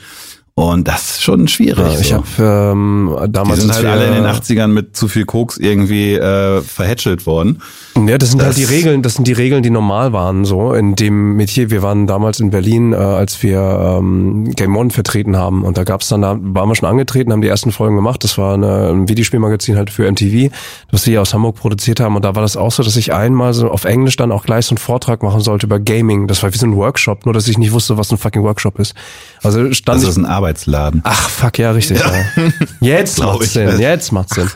Und 0.57 0.87
das 0.87 1.11
ist 1.17 1.23
schon 1.25 1.49
schwierig. 1.49 1.79
Ja, 1.85 1.99
ich 2.01 2.09
so. 2.11 2.15
habe 2.39 2.71
ähm, 2.73 3.17
Die 3.27 3.33
damals 3.33 3.61
sind 3.63 3.71
als 3.71 3.79
halt 3.79 3.89
alle 3.89 4.07
in 4.07 4.15
den 4.15 4.25
80ern 4.25 4.69
mit 4.69 4.97
zu 4.97 5.09
viel 5.09 5.25
Koks 5.25 5.57
irgendwie 5.57 6.15
äh, 6.15 6.61
verhätschelt 6.63 7.27
worden. 7.27 7.61
Ja, 8.07 8.19
das 8.19 8.31
sind 8.31 8.41
halt 8.41 8.51
Das- 8.51 8.57
die 8.57 8.63
Regeln, 8.63 9.03
das 9.03 9.15
sind 9.15 9.27
die 9.27 9.33
Regeln, 9.33 9.65
die 9.65 9.71
normal 9.71 10.13
waren 10.13 10.45
so 10.45 10.73
in 10.73 10.95
dem 10.95 11.35
Metier. 11.35 11.71
Wir 11.71 11.83
waren 11.83 12.07
damals 12.07 12.39
in 12.39 12.51
Berlin, 12.51 12.93
äh, 12.93 12.97
als 12.97 13.43
wir 13.43 13.97
ähm, 13.99 14.49
Game 14.53 14.77
On 14.77 14.93
vertreten 14.93 15.37
haben 15.37 15.65
und 15.65 15.77
da 15.77 15.83
gab's 15.83 16.07
dann, 16.09 16.23
da 16.23 16.39
waren 16.41 16.69
wir 16.69 16.77
schon 16.77 16.89
angetreten, 16.89 17.33
haben 17.33 17.43
die 17.43 17.49
ersten 17.49 17.73
Folgen 17.73 17.97
gemacht. 17.97 18.23
Das 18.23 18.39
war 18.39 18.55
eine, 18.55 18.91
ein 18.91 19.09
Videospielmagazin 19.09 19.77
halt 19.77 19.91
für 19.91 20.09
MTV, 20.09 20.53
das 20.93 21.05
wir 21.07 21.11
hier 21.15 21.23
aus 21.23 21.35
Hamburg 21.35 21.57
produziert 21.57 21.99
haben 21.99 22.15
und 22.15 22.25
da 22.25 22.37
war 22.37 22.43
das 22.43 22.57
auch 22.57 22.71
so, 22.71 22.85
dass 22.85 22.95
ich 22.95 23.13
einmal 23.13 23.55
so 23.55 23.73
auf 23.73 23.85
Englisch 23.87 24.15
dann 24.17 24.31
auch 24.31 24.45
gleich 24.45 24.67
so 24.67 24.71
einen 24.75 24.79
Vortrag 24.79 25.25
machen 25.25 25.41
sollte 25.41 25.67
über 25.67 25.81
Gaming. 25.81 26.29
Das 26.29 26.45
war 26.45 26.55
wie 26.55 26.59
so 26.59 26.67
ein 26.67 26.77
Workshop, 26.77 27.25
nur 27.27 27.35
dass 27.35 27.49
ich 27.49 27.59
nicht 27.59 27.73
wusste, 27.73 27.99
was 27.99 28.13
ein 28.13 28.19
fucking 28.19 28.45
Workshop 28.45 28.79
ist. 28.79 28.95
Also 29.43 29.73
stand 29.73 30.01
Das 30.01 30.17
ich 30.17 30.25
Arbeitsladen. 30.45 31.01
Ach, 31.05 31.31
fuck, 31.31 31.59
ja, 31.59 31.71
richtig. 31.71 32.01
Ja. 32.01 32.13
Jetzt 32.81 33.17
Glaub 33.17 33.39
macht's. 33.39 33.55
Sinn, 33.55 33.81
jetzt 33.81 34.13
macht's 34.13 34.35
Sinn. 34.35 34.51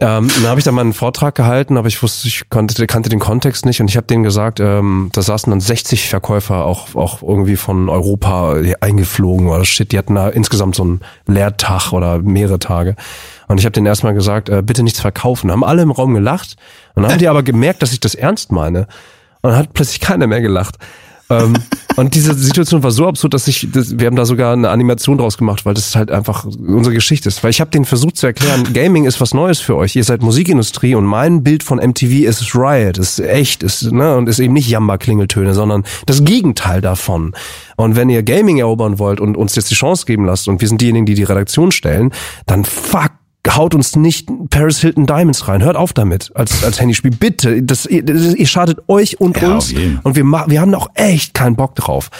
Ähm, 0.00 0.28
dann 0.28 0.46
habe 0.46 0.60
ich 0.60 0.64
da 0.64 0.70
mal 0.70 0.82
einen 0.82 0.92
Vortrag 0.92 1.34
gehalten, 1.34 1.76
aber 1.76 1.88
ich 1.88 2.02
wusste, 2.02 2.28
ich 2.28 2.48
konnte, 2.48 2.86
kannte 2.86 3.08
den 3.10 3.18
Kontext 3.18 3.66
nicht 3.66 3.80
und 3.80 3.90
ich 3.90 3.96
habe 3.96 4.06
denen 4.06 4.22
gesagt, 4.22 4.60
ähm, 4.60 5.10
da 5.12 5.22
saßen 5.22 5.50
dann 5.50 5.60
60 5.60 6.08
Verkäufer, 6.08 6.64
auch, 6.64 6.94
auch 6.94 7.20
irgendwie 7.20 7.56
von 7.56 7.88
Europa 7.88 8.54
eingeflogen 8.80 9.48
oder 9.48 9.64
shit, 9.64 9.90
die 9.90 9.98
hatten 9.98 10.14
da 10.14 10.28
insgesamt 10.28 10.76
so 10.76 10.84
einen 10.84 11.00
Lehrtag 11.26 11.92
oder 11.92 12.20
mehrere 12.20 12.60
Tage. 12.60 12.94
Und 13.48 13.58
ich 13.58 13.66
habe 13.66 13.72
denen 13.72 13.86
erstmal 13.86 14.14
gesagt, 14.14 14.48
äh, 14.48 14.62
bitte 14.62 14.84
nichts 14.84 15.00
verkaufen. 15.00 15.50
Haben 15.50 15.64
alle 15.64 15.82
im 15.82 15.90
Raum 15.90 16.14
gelacht 16.14 16.56
und 16.94 17.02
dann 17.02 17.12
haben 17.12 17.18
die 17.18 17.28
aber 17.28 17.42
gemerkt, 17.42 17.82
dass 17.82 17.92
ich 17.92 18.00
das 18.00 18.14
ernst 18.14 18.52
meine. 18.52 18.86
Und 19.42 19.50
dann 19.50 19.56
hat 19.56 19.74
plötzlich 19.74 20.00
keiner 20.00 20.28
mehr 20.28 20.40
gelacht. 20.40 20.76
Ähm, 21.30 21.54
und 21.96 22.14
diese 22.14 22.32
Situation 22.34 22.82
war 22.82 22.90
so 22.90 23.06
absurd, 23.08 23.34
dass 23.34 23.48
ich, 23.48 23.68
das, 23.72 23.98
wir 23.98 24.06
haben 24.06 24.16
da 24.16 24.24
sogar 24.24 24.52
eine 24.52 24.70
Animation 24.70 25.18
draus 25.18 25.36
gemacht, 25.36 25.66
weil 25.66 25.74
das 25.74 25.96
halt 25.96 26.10
einfach 26.10 26.44
unsere 26.44 26.94
Geschichte 26.94 27.28
ist. 27.28 27.42
Weil 27.42 27.50
ich 27.50 27.60
habe 27.60 27.70
denen 27.70 27.84
versucht 27.84 28.16
zu 28.16 28.26
erklären, 28.26 28.72
Gaming 28.72 29.04
ist 29.04 29.20
was 29.20 29.34
Neues 29.34 29.60
für 29.60 29.76
euch. 29.76 29.96
Ihr 29.96 30.04
seid 30.04 30.22
Musikindustrie 30.22 30.94
und 30.94 31.04
mein 31.04 31.42
Bild 31.42 31.62
von 31.62 31.78
MTV 31.78 32.26
ist 32.28 32.54
Riot, 32.54 32.98
ist 32.98 33.18
echt, 33.18 33.62
ist 33.62 33.90
ne 33.90 34.16
und 34.16 34.28
ist 34.28 34.38
eben 34.38 34.54
nicht 34.54 34.68
Jamba-Klingeltöne, 34.68 35.54
sondern 35.54 35.84
das 36.06 36.24
Gegenteil 36.24 36.80
davon. 36.80 37.34
Und 37.76 37.96
wenn 37.96 38.08
ihr 38.08 38.22
Gaming 38.22 38.58
erobern 38.58 38.98
wollt 38.98 39.20
und 39.20 39.36
uns 39.36 39.54
jetzt 39.56 39.70
die 39.70 39.74
Chance 39.74 40.06
geben 40.06 40.24
lasst 40.24 40.48
und 40.48 40.60
wir 40.60 40.68
sind 40.68 40.80
diejenigen, 40.80 41.06
die 41.06 41.14
die 41.14 41.24
Redaktion 41.24 41.72
stellen, 41.72 42.12
dann 42.46 42.64
fuck 42.64 43.10
haut 43.56 43.74
uns 43.74 43.96
nicht 43.96 44.28
Paris 44.50 44.78
Hilton 44.78 45.06
Diamonds 45.06 45.48
rein. 45.48 45.62
Hört 45.62 45.76
auf 45.76 45.92
damit 45.92 46.30
als, 46.34 46.64
als 46.64 46.80
Handyspiel. 46.80 47.10
Bitte. 47.10 47.62
Das, 47.62 47.86
ihr, 47.86 48.04
das, 48.04 48.34
ihr 48.34 48.46
schadet 48.46 48.80
euch 48.88 49.20
und 49.20 49.40
Ja, 49.40 49.54
uns. 49.54 49.72
Und 50.02 50.16
wir, 50.16 50.24
wir 50.24 50.60
haben 50.60 50.74
auch 50.74 50.90
echt 50.94 51.34
keinen 51.34 51.56
Bock 51.56 51.74
drauf. 51.74 52.10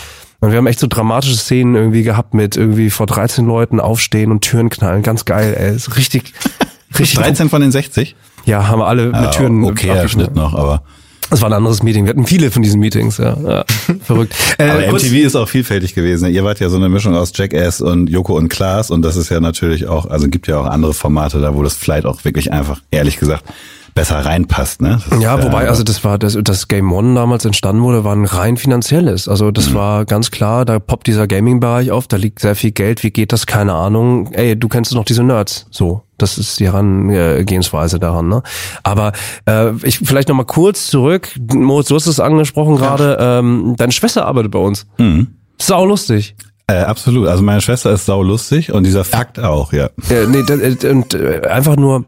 Und 0.41 0.53
wir 0.53 0.59
haben 0.59 0.67
echt 0.67 0.79
so 0.79 0.87
dramatische 0.87 1.37
Szenen 1.37 1.75
irgendwie 1.75 2.05
gehabt 2.05 2.33
mit 2.33 2.57
irgendwie 2.57 2.91
vor 2.91 3.07
13 3.07 3.47
Leuten 3.47 3.81
aufstehen 3.81 4.31
und 4.31 4.43
Türen 4.43 4.71
knallen. 4.71 5.03
Ganz 5.03 5.25
geil, 5.25 5.57
ey. 5.59 5.75
Ist 5.75 5.97
richtig, 5.97 6.33
richtig. 6.99 7.19
13 7.19 7.49
von 7.49 7.61
den 7.61 7.73
60? 7.73 8.15
Ja, 8.45 8.69
haben 8.69 8.79
wir 8.79 8.87
alle 8.87 9.07
mit 9.07 9.33
Türen. 9.33 9.65
Ah, 9.65 9.69
okay, 9.69 10.09
Schnitt 10.09 10.35
noch, 10.35 10.55
aber. 10.55 10.83
Das 11.31 11.43
war 11.43 11.51
ein 11.51 11.53
anderes 11.53 11.83
Meeting. 11.83 12.05
Wir 12.05 12.11
hatten 12.11 12.27
viele 12.27 12.51
von 12.51 12.63
diesen 12.63 12.81
Meetings, 12.81 13.19
ja. 13.19 13.37
ja 13.47 13.65
verrückt. 14.03 14.35
Äh, 14.59 14.69
Aber 14.69 14.93
MTV 14.93 15.15
ist 15.15 15.37
auch 15.37 15.49
vielfältig 15.49 15.95
gewesen. 15.95 16.31
Ihr 16.31 16.45
wart 16.45 16.61
ja 16.61 16.69
so 16.69 16.77
eine 16.77 16.89
Mischung 16.89 17.15
aus 17.15 17.33
Jackass 17.35 17.81
und 17.81 18.09
Joko 18.09 18.37
und 18.37 18.49
Klaas 18.49 18.91
und 18.91 19.03
das 19.03 19.17
ist 19.17 19.29
ja 19.29 19.41
natürlich 19.41 19.87
auch, 19.87 20.07
also 20.07 20.29
gibt 20.29 20.47
ja 20.47 20.59
auch 20.59 20.67
andere 20.67 20.95
Formate 20.95 21.41
da, 21.41 21.55
wo 21.55 21.63
das 21.63 21.75
vielleicht 21.75 22.07
auch 22.07 22.25
wirklich 22.25 22.53
einfach, 22.53 22.81
ehrlich 22.91 23.19
gesagt, 23.19 23.45
besser 23.99 24.25
reinpasst, 24.25 24.81
ne? 24.81 25.01
Das 25.11 25.21
ja, 25.21 25.43
wobei, 25.43 25.65
ja, 25.65 25.71
also 25.71 25.83
das 25.83 26.05
war, 26.05 26.19
das, 26.19 26.39
das 26.41 26.69
Game 26.69 26.93
One 26.93 27.17
damals 27.17 27.45
entstanden 27.45 27.83
wurde, 27.83 28.05
war 28.05 28.15
ein 28.15 28.27
rein 28.27 28.57
finanzielles. 28.57 29.27
Also 29.27 29.51
das 29.51 29.71
mhm. 29.71 29.75
war 29.75 30.05
ganz 30.05 30.31
klar, 30.31 30.65
da 30.65 30.79
poppt 30.79 31.09
dieser 31.09 31.27
Gaming-Bereich 31.27 31.91
auf, 31.91 32.07
da 32.07 32.17
liegt 32.17 32.39
sehr 32.39 32.55
viel 32.55 32.71
Geld, 32.71 33.03
wie 33.03 33.11
geht 33.11 33.33
das? 33.33 33.47
Keine 33.47 33.75
Ahnung. 33.75 34.31
Ey, 34.33 34.57
du 34.57 34.69
kennst 34.69 34.95
noch 34.95 35.05
diese 35.05 35.25
Nerds, 35.25 35.67
so. 35.73 36.03
Das 36.17 36.39
ist 36.39 36.61
die 36.61 36.67
Herangehensweise 36.67 37.99
daran. 37.99 38.29
Ne? 38.29 38.43
Aber 38.85 39.13
äh, 39.47 39.73
ich 39.83 39.99
vielleicht 39.99 40.29
noch 40.29 40.37
mal 40.37 40.45
kurz 40.45 40.87
zurück. 40.87 41.31
Moritz, 41.53 41.89
du 41.89 41.97
hast 41.97 42.07
es 42.07 42.21
angesprochen 42.21 42.77
gerade. 42.77 43.17
Ja. 43.19 43.39
Ähm, 43.41 43.75
deine 43.77 43.93
Schwester 43.93 44.27
arbeitet 44.27 44.53
bei 44.53 44.59
uns. 44.61 44.87
Mhm. 44.99 45.29
Sau 45.61 45.85
lustig. 45.85 46.37
Äh, 46.69 46.79
absolut. 46.83 47.27
Also 47.27 47.43
meine 47.43 47.61
Schwester 47.61 47.91
ist 47.91 48.07
sau 48.07 48.23
lustig 48.23 48.73
und 48.73 48.85
dieser 48.85 49.05
Fakt 49.05 49.41
auch, 49.41 49.73
ja. 49.73 49.91
ja 50.09 50.27
nee, 50.27 50.43
und 50.89 51.15
äh, 51.15 51.41
einfach 51.49 51.77
nur 51.77 52.05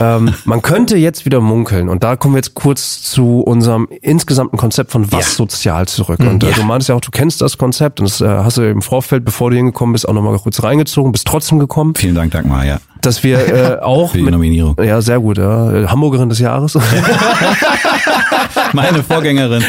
ähm, 0.00 0.34
man 0.44 0.62
könnte 0.62 0.96
jetzt 0.96 1.24
wieder 1.24 1.40
munkeln 1.40 1.88
und 1.88 2.04
da 2.04 2.16
kommen 2.16 2.34
wir 2.34 2.38
jetzt 2.38 2.54
kurz 2.54 3.02
zu 3.02 3.40
unserem 3.40 3.88
insgesamten 4.02 4.56
Konzept 4.56 4.90
von 4.92 5.10
was 5.12 5.32
ja. 5.32 5.36
sozial 5.36 5.88
zurück. 5.88 6.20
Und 6.20 6.42
äh, 6.44 6.50
ja. 6.50 6.56
du 6.56 6.62
meintest 6.62 6.88
ja 6.88 6.94
auch, 6.94 7.00
du 7.00 7.10
kennst 7.10 7.40
das 7.40 7.58
Konzept 7.58 8.00
und 8.00 8.08
das 8.08 8.20
äh, 8.20 8.26
hast 8.26 8.56
du 8.56 8.68
im 8.68 8.82
Vorfeld, 8.82 9.24
bevor 9.24 9.50
du 9.50 9.56
hingekommen 9.56 9.92
bist, 9.92 10.08
auch 10.08 10.12
nochmal 10.12 10.38
kurz 10.38 10.62
reingezogen, 10.62 11.12
bist 11.12 11.26
trotzdem 11.26 11.58
gekommen. 11.58 11.94
Vielen 11.94 12.14
Dank, 12.14 12.32
Dagmar, 12.32 12.64
ja. 12.64 12.80
Dass 13.00 13.22
wir 13.22 13.38
äh, 13.38 13.78
auch 13.82 14.12
Für 14.12 14.18
die 14.18 14.24
Nominierung. 14.24 14.74
Mit, 14.76 14.86
ja, 14.86 15.00
sehr 15.00 15.20
gut, 15.20 15.38
ja. 15.38 15.90
Hamburgerin 15.90 16.28
des 16.28 16.38
Jahres. 16.38 16.74
Meine 18.72 19.02
Vorgängerin. 19.02 19.64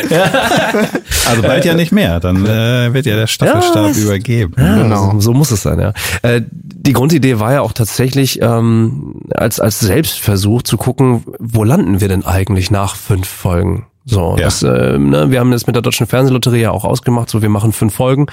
Also 1.29 1.41
bald 1.41 1.65
ja 1.65 1.73
nicht 1.73 1.91
mehr, 1.91 2.19
dann 2.19 2.45
äh, 2.45 2.93
wird 2.93 3.05
ja 3.05 3.15
der 3.15 3.27
Staffelstab 3.27 3.95
ja, 3.95 4.01
übergeben. 4.01 4.53
Ja, 4.57 4.84
genau. 4.84 5.11
So, 5.13 5.19
so 5.19 5.34
muss 5.34 5.51
es 5.51 5.61
sein, 5.61 5.79
ja. 5.79 5.93
Äh, 6.21 6.41
die 6.51 6.93
Grundidee 6.93 7.39
war 7.39 7.53
ja 7.53 7.61
auch 7.61 7.73
tatsächlich 7.73 8.41
ähm, 8.41 9.21
als 9.34 9.59
als 9.59 9.79
Selbstversuch 9.79 10.63
zu 10.63 10.77
gucken, 10.77 11.23
wo 11.39 11.63
landen 11.63 12.01
wir 12.01 12.07
denn 12.07 12.25
eigentlich 12.25 12.71
nach 12.71 12.95
fünf 12.95 13.27
Folgen? 13.27 13.88
So, 14.04 14.36
ja. 14.38 14.45
das, 14.45 14.64
äh, 14.64 14.97
ne, 14.97 15.30
wir 15.30 15.39
haben 15.39 15.52
das 15.52 15.68
mit 15.68 15.76
der 15.76 15.84
Deutschen 15.84 16.08
Fernsehlotterie 16.08 16.62
ja 16.62 16.72
auch 16.72 16.86
ausgemacht, 16.86 17.30
so 17.30 17.41
wir 17.41 17.49
machen 17.49 17.72
fünf 17.72 17.93
Folgen 17.93 18.26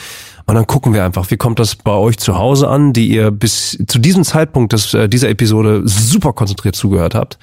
und 0.46 0.54
dann 0.54 0.66
gucken 0.66 0.94
wir 0.94 1.04
einfach, 1.04 1.30
wie 1.30 1.36
kommt 1.36 1.58
das 1.58 1.76
bei 1.76 1.92
euch 1.92 2.18
zu 2.18 2.38
Hause 2.38 2.68
an, 2.68 2.94
die 2.94 3.08
ihr 3.08 3.30
bis 3.30 3.78
zu 3.86 3.98
diesem 3.98 4.24
Zeitpunkt 4.24 4.72
des, 4.72 4.94
äh, 4.94 5.08
dieser 5.08 5.28
Episode 5.28 5.82
super 5.84 6.32
konzentriert 6.32 6.74
zugehört 6.74 7.14
habt. 7.14 7.38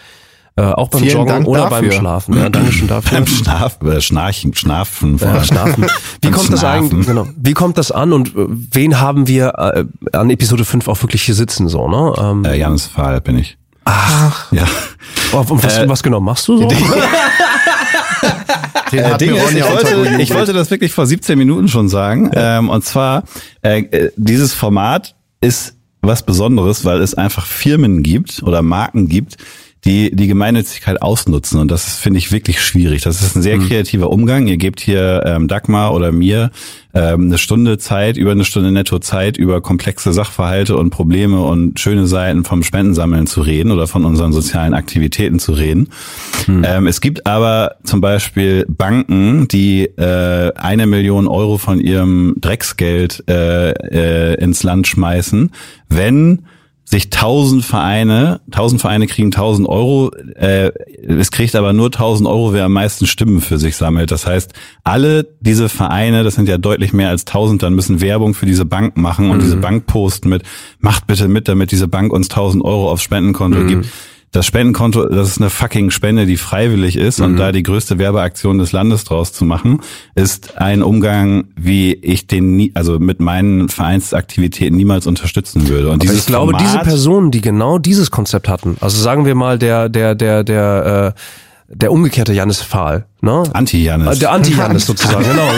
Äh, 0.57 0.63
auch 0.63 0.88
beim 0.88 1.01
Vielen 1.01 1.13
Joggen 1.13 1.28
Dank 1.28 1.47
oder 1.47 1.69
dafür. 1.69 1.89
beim 1.89 1.91
Schlafen. 1.91 2.38
Ja, 2.38 2.49
Dankeschön 2.49 2.88
dafür. 2.88 3.17
beim 3.17 3.28
Schlafen, 3.28 3.91
äh, 3.91 4.01
Schnarchen, 4.01 4.53
Schlafen. 4.55 5.17
Ja, 5.17 5.43
Schlafen. 5.43 5.86
Wie 6.21 6.32
kommt 6.32 6.51
das 6.51 6.63
eigentlich, 6.63 7.05
genau, 7.05 7.28
wie 7.36 7.53
kommt 7.53 7.78
das 7.78 7.91
an 7.91 8.13
und 8.13 8.30
äh, 8.30 8.45
wen 8.71 9.01
haben 9.01 9.28
wir 9.28 9.53
äh, 9.57 9.86
an 10.17 10.30
Episode 10.30 10.63
5 10.63 10.88
auch 10.88 11.01
wirklich 11.03 11.23
hier 11.23 11.36
sitzen, 11.36 11.67
so, 11.67 11.89
ne? 11.89 12.13
Ähm, 12.17 12.45
äh, 12.45 12.57
Janis 12.57 12.86
Fahl 12.88 13.19
bin 13.19 13.38
ich. 13.38 13.57
Ach. 13.84 14.51
Ja. 14.51 14.63
Oh, 15.34 15.45
und 15.47 15.63
was, 15.63 15.78
äh, 15.78 15.89
was 15.89 16.01
genau 16.01 16.21
machst 16.21 16.47
du 16.47 16.57
so? 16.57 16.67
äh, 18.91 19.17
Ding 19.17 19.36
ist, 19.36 19.53
ich, 19.53 19.63
wollte, 19.63 20.21
ich 20.21 20.34
wollte 20.34 20.53
das 20.53 20.71
wirklich 20.71 20.91
vor 20.91 21.05
17 21.05 21.38
Minuten 21.38 21.67
schon 21.67 21.89
sagen. 21.89 22.32
Ähm, 22.34 22.69
und 22.69 22.84
zwar, 22.84 23.23
äh, 23.61 23.80
äh, 23.80 24.11
dieses 24.15 24.53
Format 24.53 25.15
ist 25.41 25.76
was 26.01 26.23
Besonderes, 26.23 26.86
weil 26.86 27.01
es 27.01 27.15
einfach 27.15 27.45
Firmen 27.45 28.03
gibt 28.03 28.43
oder 28.43 28.61
Marken 28.61 29.07
gibt, 29.07 29.38
die 29.86 30.09
die 30.15 30.27
Gemeinnützigkeit 30.27 31.01
ausnutzen. 31.01 31.59
Und 31.59 31.69
das 31.69 31.95
finde 31.95 32.17
ich 32.17 32.31
wirklich 32.31 32.59
schwierig. 32.61 33.03
Das 33.03 33.21
ist 33.21 33.36
ein 33.36 33.43
sehr 33.43 33.57
mhm. 33.57 33.67
kreativer 33.67 34.09
Umgang. 34.09 34.47
Ihr 34.47 34.57
gebt 34.57 34.79
hier 34.79 35.23
ähm, 35.25 35.47
Dagmar 35.47 35.93
oder 35.93 36.11
mir 36.11 36.49
ähm, 36.95 37.25
eine 37.25 37.38
Stunde 37.38 37.77
Zeit, 37.77 38.17
über 38.17 38.31
eine 38.31 38.45
Stunde 38.45 38.71
netto 38.71 38.97
Zeit, 38.97 39.38
über 39.38 39.61
komplexe 39.61 40.11
Sachverhalte 40.11 40.75
und 40.75 40.89
Probleme 40.89 41.41
und 41.41 41.79
schöne 41.79 42.07
Seiten 42.07 42.43
vom 42.43 42.63
Spendensammeln 42.63 43.27
zu 43.27 43.41
reden 43.41 43.71
oder 43.71 43.86
von 43.86 44.05
unseren 44.05 44.33
sozialen 44.33 44.73
Aktivitäten 44.73 45.38
zu 45.38 45.51
reden. 45.51 45.89
Mhm. 46.47 46.63
Ähm, 46.65 46.88
es 46.88 46.99
gibt 46.99 47.27
aber 47.27 47.75
zum 47.83 48.01
Beispiel 48.01 48.65
Banken, 48.67 49.47
die 49.47 49.83
äh, 49.83 50.51
eine 50.55 50.88
Million 50.88 51.27
Euro 51.27 51.59
von 51.59 51.79
ihrem 51.79 52.36
Drecksgeld 52.41 53.23
äh, 53.29 53.69
äh, 53.71 54.33
ins 54.41 54.63
Land 54.63 54.88
schmeißen, 54.88 55.51
wenn 55.89 56.39
sich 56.88 57.09
tausend 57.09 57.65
Vereine, 57.65 58.41
tausend 58.51 58.79
Vereine 58.79 59.07
kriegen 59.07 59.31
tausend 59.31 59.67
Euro, 59.67 60.11
äh, 60.36 60.71
es 61.03 61.31
kriegt 61.31 61.55
aber 61.55 61.73
nur 61.73 61.91
tausend 61.91 62.29
Euro, 62.29 62.53
wer 62.53 62.65
am 62.65 62.73
meisten 62.73 63.07
Stimmen 63.07 63.41
für 63.41 63.57
sich 63.57 63.75
sammelt. 63.75 64.11
Das 64.11 64.27
heißt, 64.27 64.53
alle 64.83 65.27
diese 65.39 65.67
Vereine, 65.67 66.23
das 66.23 66.36
sind 66.36 66.47
ja 66.47 66.59
deutlich 66.59 66.93
mehr 66.93 67.09
als 67.09 67.25
tausend, 67.25 67.63
dann 67.63 67.73
müssen 67.73 68.01
Werbung 68.01 68.36
für 68.36 68.45
diese 68.45 68.65
Bank 68.65 68.97
machen 68.97 69.31
und 69.31 69.38
mhm. 69.38 69.41
diese 69.41 69.57
Bank 69.57 69.88
posten 69.88 70.29
mit, 70.29 70.43
macht 70.79 71.07
bitte 71.07 71.27
mit, 71.27 71.47
damit 71.47 71.71
diese 71.71 71.88
Bank 71.88 72.13
uns 72.13 72.27
tausend 72.27 72.63
Euro 72.63 72.91
aufs 72.91 73.03
Spendenkonto 73.03 73.59
mhm. 73.59 73.67
gibt 73.67 73.88
das 74.36 74.45
Spendenkonto, 74.45 75.07
das 75.07 75.29
ist 75.29 75.38
eine 75.39 75.49
fucking 75.49 75.91
Spende, 75.91 76.25
die 76.25 76.36
freiwillig 76.36 76.97
ist 76.97 77.19
mhm. 77.19 77.25
und 77.25 77.38
da 77.38 77.51
die 77.51 77.63
größte 77.63 77.97
Werbeaktion 77.97 78.57
des 78.57 78.73
Landes 78.73 79.05
draus 79.05 79.31
zu 79.31 79.45
machen, 79.45 79.79
ist 80.13 80.57
ein 80.57 80.83
Umgang, 80.83 81.45
wie 81.55 81.93
ich 81.93 82.27
den 82.27 82.57
nie, 82.57 82.71
also 82.73 82.99
mit 82.99 83.21
meinen 83.21 83.69
Vereinsaktivitäten 83.69 84.75
niemals 84.75 85.07
unterstützen 85.07 85.69
würde. 85.69 85.89
Und 85.89 86.03
dieses 86.03 86.19
ich 86.19 86.25
glaube, 86.25 86.51
Format, 86.51 86.67
diese 86.67 86.79
Personen, 86.79 87.31
die 87.31 87.41
genau 87.41 87.77
dieses 87.77 88.11
Konzept 88.11 88.49
hatten, 88.49 88.75
also 88.81 89.01
sagen 89.01 89.25
wir 89.25 89.36
mal 89.36 89.57
der 89.57 89.88
der 89.88 90.15
der 90.15 90.43
der 90.43 91.13
äh, 91.15 91.19
der 91.67 91.91
umgekehrte 91.91 92.33
Janis 92.33 92.61
Fahl, 92.61 93.05
ne? 93.21 93.43
Anti-Janis. 93.53 94.19
Der 94.19 94.31
Anti-Janis 94.31 94.86
sozusagen, 94.88 95.23
genau. 95.23 95.49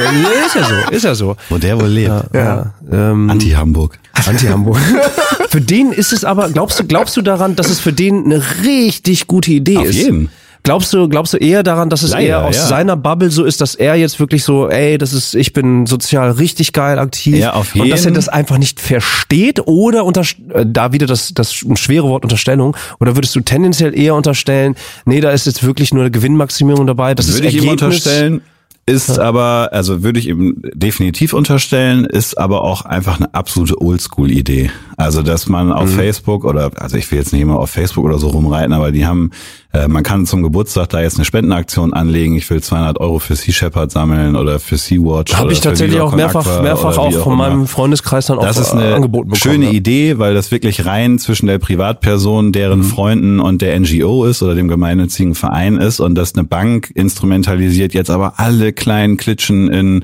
ist 0.46 0.56
ja 0.56 0.64
so, 0.64 0.96
ist 0.96 1.04
ja 1.04 1.16
so. 1.16 1.36
Wo 1.50 1.58
der 1.58 1.80
wohl 1.80 1.88
lebt. 1.88 2.08
Ja, 2.08 2.24
ja. 2.34 2.74
Ähm, 2.92 3.30
Anti-Hamburg. 3.30 4.00
Anti-Hamburg. 4.26 4.78
für 5.58 5.62
den 5.62 5.92
ist 5.92 6.14
es 6.14 6.24
aber, 6.24 6.52
glaubst 6.52 6.80
du, 6.80 6.84
glaubst 6.84 7.18
du 7.18 7.24
daran, 7.24 7.56
dass 7.56 7.72
es 7.72 7.80
für 7.80 7.92
den 7.92 8.26
eine 8.26 8.44
richtig 8.64 9.26
gute 9.26 9.50
Idee 9.50 9.78
Auf 9.78 9.86
ist? 9.86 9.90
Auf 9.90 10.04
jeden. 10.04 10.30
Glaubst 10.62 10.94
du, 10.94 11.10
glaubst 11.10 11.34
du 11.34 11.38
eher 11.38 11.64
daran, 11.64 11.90
dass 11.90 12.04
es 12.04 12.12
Leider, 12.12 12.28
eher 12.28 12.46
aus 12.46 12.58
ja. 12.58 12.68
seiner 12.68 12.96
Bubble 12.96 13.32
so 13.32 13.44
ist, 13.44 13.60
dass 13.60 13.74
er 13.74 13.96
jetzt 13.96 14.20
wirklich 14.20 14.44
so, 14.44 14.70
ey, 14.70 15.00
das 15.00 15.14
ist, 15.14 15.34
ich 15.34 15.54
bin 15.54 15.88
sozial 15.88 16.30
richtig 16.30 16.74
geil 16.74 17.00
aktiv 17.00 17.38
ja, 17.38 17.54
auf 17.54 17.74
jeden. 17.74 17.86
und 17.86 17.90
dass 17.90 18.06
er 18.06 18.12
das 18.12 18.30
einfach 18.30 18.60
nicht 18.60 18.80
versteht 18.80 19.66
oder 19.66 20.06
unter, 20.06 20.22
äh, 20.54 20.64
da 20.68 20.94
wieder 20.94 21.08
das, 21.08 21.34
das 21.34 21.64
ein 21.64 21.76
schwere 21.76 22.08
Wort 22.08 22.24
Unterstellung 22.24 22.78
oder 23.00 23.16
würdest 23.16 23.36
du 23.36 23.40
tendenziell 23.40 23.98
eher 23.98 24.14
unterstellen, 24.14 24.76
nee, 25.06 25.22
da 25.22 25.32
ist 25.32 25.48
jetzt 25.48 25.64
wirklich 25.64 25.92
nur 25.92 26.04
eine 26.04 26.12
Gewinnmaximierung 26.12 26.86
dabei, 26.86 27.16
das 27.16 27.34
Würde 27.34 27.48
ist 27.48 27.56
ich 27.56 27.64
ihm 27.64 27.70
unterstellen, 27.70 28.42
ist 28.88 29.18
ja. 29.18 29.24
aber, 29.24 29.70
also 29.74 30.02
würde 30.02 30.18
ich 30.18 30.30
ihm 30.30 30.62
definitiv 30.74 31.34
unterstellen, 31.34 32.06
ist 32.06 32.38
aber 32.38 32.64
auch 32.64 32.86
einfach 32.86 33.18
eine 33.18 33.34
absolute 33.34 33.82
Oldschool-Idee. 33.82 34.72
Also, 34.96 35.22
dass 35.22 35.48
man 35.48 35.74
auf 35.74 35.92
mhm. 35.92 35.96
Facebook 35.96 36.46
oder, 36.46 36.72
also 36.78 36.98
ich 36.98 37.12
will 37.12 37.20
jetzt 37.20 37.34
nicht 37.34 37.42
immer 37.42 37.60
auf 37.60 37.70
Facebook 37.70 38.06
oder 38.06 38.18
so 38.18 38.30
rumreiten, 38.30 38.74
aber 38.74 38.92
die 38.92 39.06
haben, 39.06 39.32
äh, 39.74 39.90
man 39.90 40.04
kann 40.04 40.26
zum 40.26 40.42
Geburtstag 40.42 40.90
da 40.90 41.02
jetzt 41.02 41.18
eine 41.18 41.26
Spendenaktion 41.26 41.94
anlegen. 41.94 42.36
Ich 42.36 42.50
will 42.50 42.64
200 42.64 43.00
Euro 43.00 43.20
für 43.20 43.36
Sea 43.36 43.54
Shepherd 43.54 43.92
sammeln 43.92 44.38
oder 44.38 44.60
für 44.60 44.78
Sea 44.78 45.00
Watch. 45.00 45.36
Habe 45.36 45.52
ich 45.52 45.60
tatsächlich 45.60 46.00
auch 46.00 46.16
mehrfach, 46.16 46.62
mehrfach 46.62 46.98
auch 46.98 47.12
von 47.12 47.38
meinem 47.38 47.68
Freundeskreis 47.68 48.28
dann 48.28 48.40
auch 48.40 48.44
das 48.44 48.58
ist 48.58 48.72
eine 48.72 48.96
angeboten 48.96 49.30
bekommen. 49.30 49.54
Schöne 49.54 49.66
ja. 49.66 49.72
Idee, 49.72 50.18
weil 50.18 50.34
das 50.34 50.50
wirklich 50.50 50.86
rein 50.86 51.20
zwischen 51.20 51.48
der 51.48 51.60
Privatperson, 51.60 52.54
deren 52.54 52.80
mhm. 52.80 52.84
Freunden 52.86 53.40
und 53.42 53.62
der 53.62 53.78
NGO 53.78 54.24
ist 54.24 54.42
oder 54.42 54.56
dem 54.56 54.70
gemeinnützigen 54.70 55.36
Verein 55.36 55.76
ist 55.78 56.00
und 56.00 56.16
dass 56.16 56.34
eine 56.36 56.46
Bank 56.46 56.90
instrumentalisiert 56.96 57.94
jetzt 57.94 58.10
aber 58.10 58.36
alle 58.38 58.74
kleinen 58.78 59.18
Klitschen 59.18 59.68
in 59.70 60.04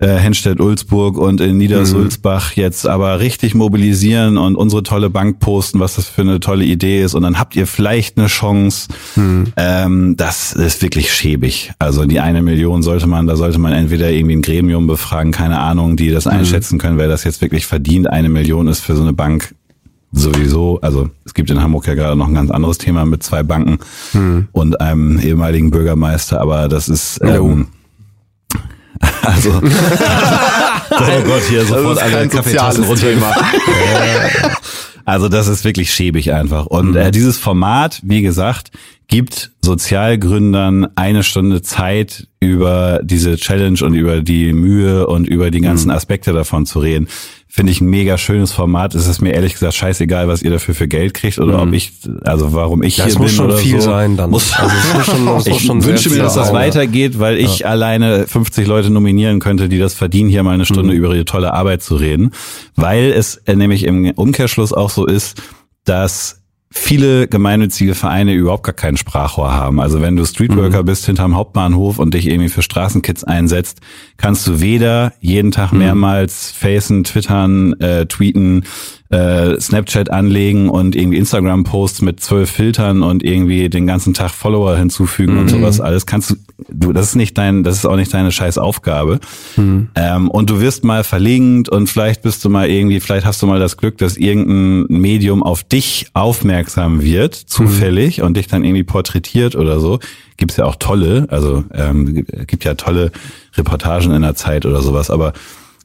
äh, 0.00 0.16
Henstedt-Ulzburg 0.16 1.18
und 1.18 1.40
in 1.40 1.58
Niedersulzbach 1.58 2.56
mhm. 2.56 2.62
jetzt 2.62 2.86
aber 2.86 3.20
richtig 3.20 3.54
mobilisieren 3.54 4.38
und 4.38 4.56
unsere 4.56 4.82
tolle 4.82 5.10
Bank 5.10 5.40
posten, 5.40 5.78
was 5.78 5.96
das 5.96 6.08
für 6.08 6.22
eine 6.22 6.40
tolle 6.40 6.64
Idee 6.64 7.02
ist 7.02 7.14
und 7.14 7.22
dann 7.22 7.38
habt 7.38 7.54
ihr 7.54 7.66
vielleicht 7.66 8.16
eine 8.16 8.26
Chance. 8.26 8.88
Mhm. 9.16 9.52
Ähm, 9.56 10.16
das 10.16 10.54
ist 10.54 10.80
wirklich 10.82 11.12
schäbig. 11.12 11.72
Also 11.78 12.06
die 12.06 12.20
eine 12.20 12.40
Million 12.40 12.82
sollte 12.82 13.06
man, 13.06 13.26
da 13.26 13.36
sollte 13.36 13.58
man 13.58 13.72
entweder 13.72 14.10
irgendwie 14.10 14.36
ein 14.36 14.42
Gremium 14.42 14.86
befragen, 14.86 15.32
keine 15.32 15.58
Ahnung, 15.58 15.96
die 15.96 16.10
das 16.10 16.24
mhm. 16.24 16.32
einschätzen 16.32 16.78
können, 16.78 16.96
wer 16.96 17.08
das 17.08 17.24
jetzt 17.24 17.42
wirklich 17.42 17.66
verdient. 17.66 18.10
Eine 18.10 18.30
Million 18.30 18.68
ist 18.68 18.80
für 18.80 18.96
so 18.96 19.02
eine 19.02 19.12
Bank 19.12 19.54
sowieso, 20.12 20.80
also 20.80 21.10
es 21.24 21.34
gibt 21.34 21.50
in 21.50 21.62
Hamburg 21.62 21.86
ja 21.86 21.94
gerade 21.94 22.16
noch 22.16 22.26
ein 22.26 22.34
ganz 22.34 22.50
anderes 22.50 22.78
Thema 22.78 23.04
mit 23.04 23.22
zwei 23.22 23.44
Banken 23.44 23.78
hm. 24.10 24.48
und 24.50 24.80
einem 24.80 25.20
ehemaligen 25.20 25.70
Bürgermeister, 25.70 26.40
aber 26.40 26.66
das 26.66 26.88
ist 26.88 27.20
ähm, 27.22 27.68
also, 29.22 29.50
oh 29.62 31.22
Gott, 31.24 31.42
hier 31.48 31.64
sofort 31.64 32.02
alle 32.02 32.28
Kaffeetassen 32.28 32.84
runter. 32.84 33.06
Also 35.06 35.28
das 35.28 35.48
ist 35.48 35.64
wirklich 35.64 35.92
schäbig 35.92 36.32
einfach. 36.32 36.66
Und 36.66 36.90
Mhm. 36.90 36.96
äh, 36.96 37.10
dieses 37.10 37.36
Format, 37.36 38.00
wie 38.04 38.22
gesagt, 38.22 38.70
gibt 39.08 39.50
Sozialgründern 39.60 40.86
eine 40.94 41.24
Stunde 41.24 41.62
Zeit, 41.62 42.28
über 42.38 43.00
diese 43.02 43.36
Challenge 43.36 43.78
und 43.82 43.94
über 43.94 44.20
die 44.20 44.52
Mühe 44.52 45.06
und 45.08 45.26
über 45.26 45.50
die 45.50 45.58
Mhm. 45.60 45.64
ganzen 45.64 45.90
Aspekte 45.90 46.32
davon 46.32 46.64
zu 46.64 46.78
reden. 46.78 47.08
Finde 47.52 47.72
ich 47.72 47.80
ein 47.80 47.88
mega 47.90 48.16
schönes 48.16 48.52
Format. 48.52 48.94
Es 48.94 49.08
ist 49.08 49.20
mir 49.20 49.32
ehrlich 49.34 49.54
gesagt 49.54 49.74
scheißegal, 49.74 50.28
was 50.28 50.40
ihr 50.40 50.52
dafür 50.52 50.72
für 50.72 50.86
Geld 50.86 51.14
kriegt 51.14 51.40
oder 51.40 51.60
ob 51.60 51.72
ich, 51.72 51.92
also 52.22 52.52
warum 52.52 52.84
ich 52.84 52.96
Mhm. 52.98 53.02
Das 53.02 53.12
hier 53.12 53.18
muss 53.20 53.30
bin 53.32 53.36
schon 53.36 53.46
oder 53.46 53.56
viel 53.56 53.80
so. 53.80 53.90
sein 53.90 54.16
dann. 54.16 54.30
Muss, 54.30 54.52
Also 54.56 54.72
es 54.76 54.94
muss 54.94 55.04
schon- 55.06 55.14
es 55.16 55.24
muss 55.34 55.46
ich 55.48 55.66
schon 55.66 55.84
wünsche 55.84 56.10
mir, 56.10 56.18
dass 56.18 56.34
das 56.34 56.48
ja. 56.48 56.54
weitergeht, 56.54 57.18
weil 57.18 57.38
ich 57.38 57.66
alleine 57.66 58.28
50 58.28 58.68
Leute 58.68 58.90
nominieren 58.90 59.40
könnte, 59.40 59.68
die 59.68 59.78
das 59.80 59.94
verdienen, 59.94 60.30
hier 60.30 60.44
mal 60.44 60.52
eine 60.54 60.64
Stunde 60.64 60.92
Mhm. 60.92 60.98
über 60.98 61.12
ihre 61.14 61.24
tolle 61.24 61.52
Arbeit 61.52 61.82
zu 61.82 61.96
reden. 61.96 62.30
Weil 62.76 63.10
es 63.10 63.34
äh, 63.46 63.56
nämlich 63.56 63.82
im 63.84 64.10
Umkehrschluss 64.12 64.72
auch 64.72 64.90
so 64.90 65.04
ist, 65.06 65.42
dass 65.84 66.39
viele 66.72 67.26
gemeinnützige 67.26 67.94
Vereine 67.94 68.32
überhaupt 68.32 68.62
gar 68.62 68.74
kein 68.74 68.96
Sprachrohr 68.96 69.52
haben. 69.52 69.80
Also 69.80 70.00
wenn 70.00 70.16
du 70.16 70.24
Streetworker 70.24 70.84
bist 70.84 71.04
hinterm 71.04 71.34
Hauptbahnhof 71.34 71.98
und 71.98 72.14
dich 72.14 72.28
irgendwie 72.28 72.48
für 72.48 72.62
Straßenkids 72.62 73.24
einsetzt, 73.24 73.80
kannst 74.16 74.46
du 74.46 74.60
weder 74.60 75.12
jeden 75.20 75.50
Tag 75.50 75.72
mehrmals 75.72 76.50
facen, 76.52 77.02
twittern, 77.02 77.72
äh, 77.80 78.06
tweeten, 78.06 78.64
äh, 79.10 79.60
Snapchat 79.60 80.10
anlegen 80.10 80.68
und 80.68 80.94
irgendwie 80.94 81.18
Instagram-Posts 81.18 82.02
mit 82.02 82.20
zwölf 82.20 82.48
Filtern 82.48 83.02
und 83.02 83.24
irgendwie 83.24 83.68
den 83.68 83.86
ganzen 83.86 84.14
Tag 84.14 84.30
Follower 84.30 84.76
hinzufügen 84.76 85.36
und 85.38 85.48
sowas 85.50 85.80
alles. 85.80 86.06
Kannst 86.06 86.30
du, 86.30 86.36
du, 86.68 86.92
das 86.92 87.06
ist 87.06 87.14
nicht 87.16 87.36
dein, 87.36 87.64
das 87.64 87.76
ist 87.76 87.86
auch 87.86 87.96
nicht 87.96 88.14
deine 88.14 88.30
scheiß 88.30 88.56
Aufgabe. 88.58 89.18
Ähm, 89.96 90.30
und 90.30 90.48
du 90.48 90.60
wirst 90.60 90.84
mal 90.84 91.02
verlinkt 91.02 91.68
und 91.68 91.88
vielleicht 91.88 92.22
bist 92.22 92.44
du 92.44 92.50
mal 92.50 92.70
irgendwie, 92.70 93.00
vielleicht 93.00 93.26
hast 93.26 93.42
du 93.42 93.48
mal 93.48 93.58
das 93.58 93.76
Glück, 93.76 93.98
dass 93.98 94.16
irgendein 94.16 95.00
Medium 95.00 95.42
auf 95.42 95.64
dich 95.64 96.06
aufmerksam 96.12 97.02
wird, 97.02 97.34
zufällig, 97.34 98.22
und 98.22 98.36
dich 98.36 98.46
dann 98.46 98.62
irgendwie 98.62 98.84
porträtiert 98.84 99.56
oder 99.56 99.80
so. 99.80 99.98
Gibt's 100.36 100.56
ja 100.56 100.66
auch 100.66 100.76
tolle, 100.76 101.26
also 101.30 101.64
ähm, 101.74 102.24
gibt 102.46 102.62
ja 102.62 102.74
tolle 102.74 103.10
Reportagen 103.56 104.12
in 104.12 104.22
der 104.22 104.36
Zeit 104.36 104.66
oder 104.66 104.82
sowas, 104.82 105.10
aber 105.10 105.32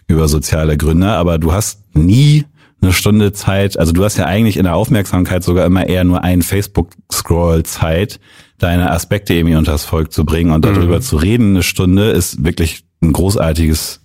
über 0.08 0.28
soziale 0.28 0.78
Gründe, 0.78 1.08
aber 1.08 1.40
du 1.40 1.52
hast 1.52 1.80
nie 1.96 2.46
eine 2.82 2.94
Stunde 2.94 3.34
Zeit, 3.34 3.78
also 3.80 3.92
du 3.92 4.04
hast 4.04 4.18
ja 4.18 4.26
eigentlich 4.26 4.58
in 4.58 4.64
der 4.64 4.76
Aufmerksamkeit 4.76 5.44
sogar 5.44 5.66
immer 5.66 5.88
eher 5.88 6.04
nur 6.04 6.24
einen 6.24 6.42
Facebook-Scroll 6.42 7.64
Zeit, 7.64 8.20
deine 8.58 8.92
Aspekte 8.92 9.34
irgendwie 9.34 9.56
unters 9.56 9.86
Volk 9.86 10.12
zu 10.12 10.26
bringen 10.26 10.52
und 10.52 10.64
darüber 10.64 11.02
zu 11.02 11.18
reden. 11.18 11.52
Eine 11.52 11.64
Stunde 11.64 12.12
ist 12.12 12.44
wirklich 12.44 12.86
ein 13.02 13.12
großartiges, 13.12 14.02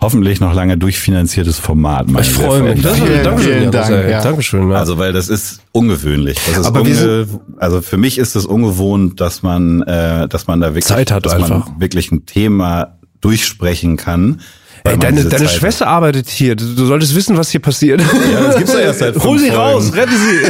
hoffentlich 0.00 0.40
noch 0.40 0.54
lange 0.54 0.78
durchfinanziertes 0.78 1.58
Format. 1.58 2.08
meine 2.08 2.26
Ich 2.26 2.32
freue 2.32 2.62
mich. 2.62 2.82
Das, 2.82 2.96
Vielen, 2.96 3.24
Dankeschön, 3.24 3.58
vielen 3.58 3.70
Dank, 3.72 4.10
ja. 4.10 4.22
Dankeschön. 4.22 4.70
Ja. 4.70 4.76
also 4.76 4.98
weil 4.98 5.12
das 5.12 5.28
ist 5.28 5.60
ungewöhnlich. 5.72 6.38
Das 6.46 6.58
ist 6.58 6.66
Aber 6.66 6.82
unge 6.82 7.26
also 7.58 7.82
für 7.82 7.96
mich 7.96 8.18
ist 8.18 8.36
es 8.36 8.46
ungewohnt, 8.46 9.20
dass 9.20 9.42
man, 9.42 9.82
äh, 9.82 10.28
dass 10.28 10.46
man 10.46 10.60
da 10.60 10.68
wirklich, 10.68 10.84
Zeit 10.84 11.10
hat 11.10 11.26
dass 11.26 11.34
einfach. 11.34 11.66
man 11.66 11.80
wirklich 11.80 12.12
ein 12.12 12.24
Thema 12.26 12.98
durchsprechen 13.20 13.96
kann. 13.96 14.40
Ey, 14.86 14.98
deine 14.98 15.24
deine. 15.24 15.48
Schwester 15.48 15.86
arbeitet 15.86 16.28
hier. 16.28 16.56
Du, 16.56 16.86
solltest 16.86 17.14
wissen, 17.14 17.36
was 17.36 17.50
hier 17.50 17.60
passiert. 17.60 18.00
Ja, 18.00 18.40
das 18.40 18.56
gibt's 18.56 18.72
ja 18.72 18.80
erst 18.80 18.98
seit 19.00 19.16
Hol 19.24 19.38
sie 19.38 19.50
Folgen. 19.50 19.60
raus, 19.62 19.92
rette 19.94 20.12
sie. 20.12 20.46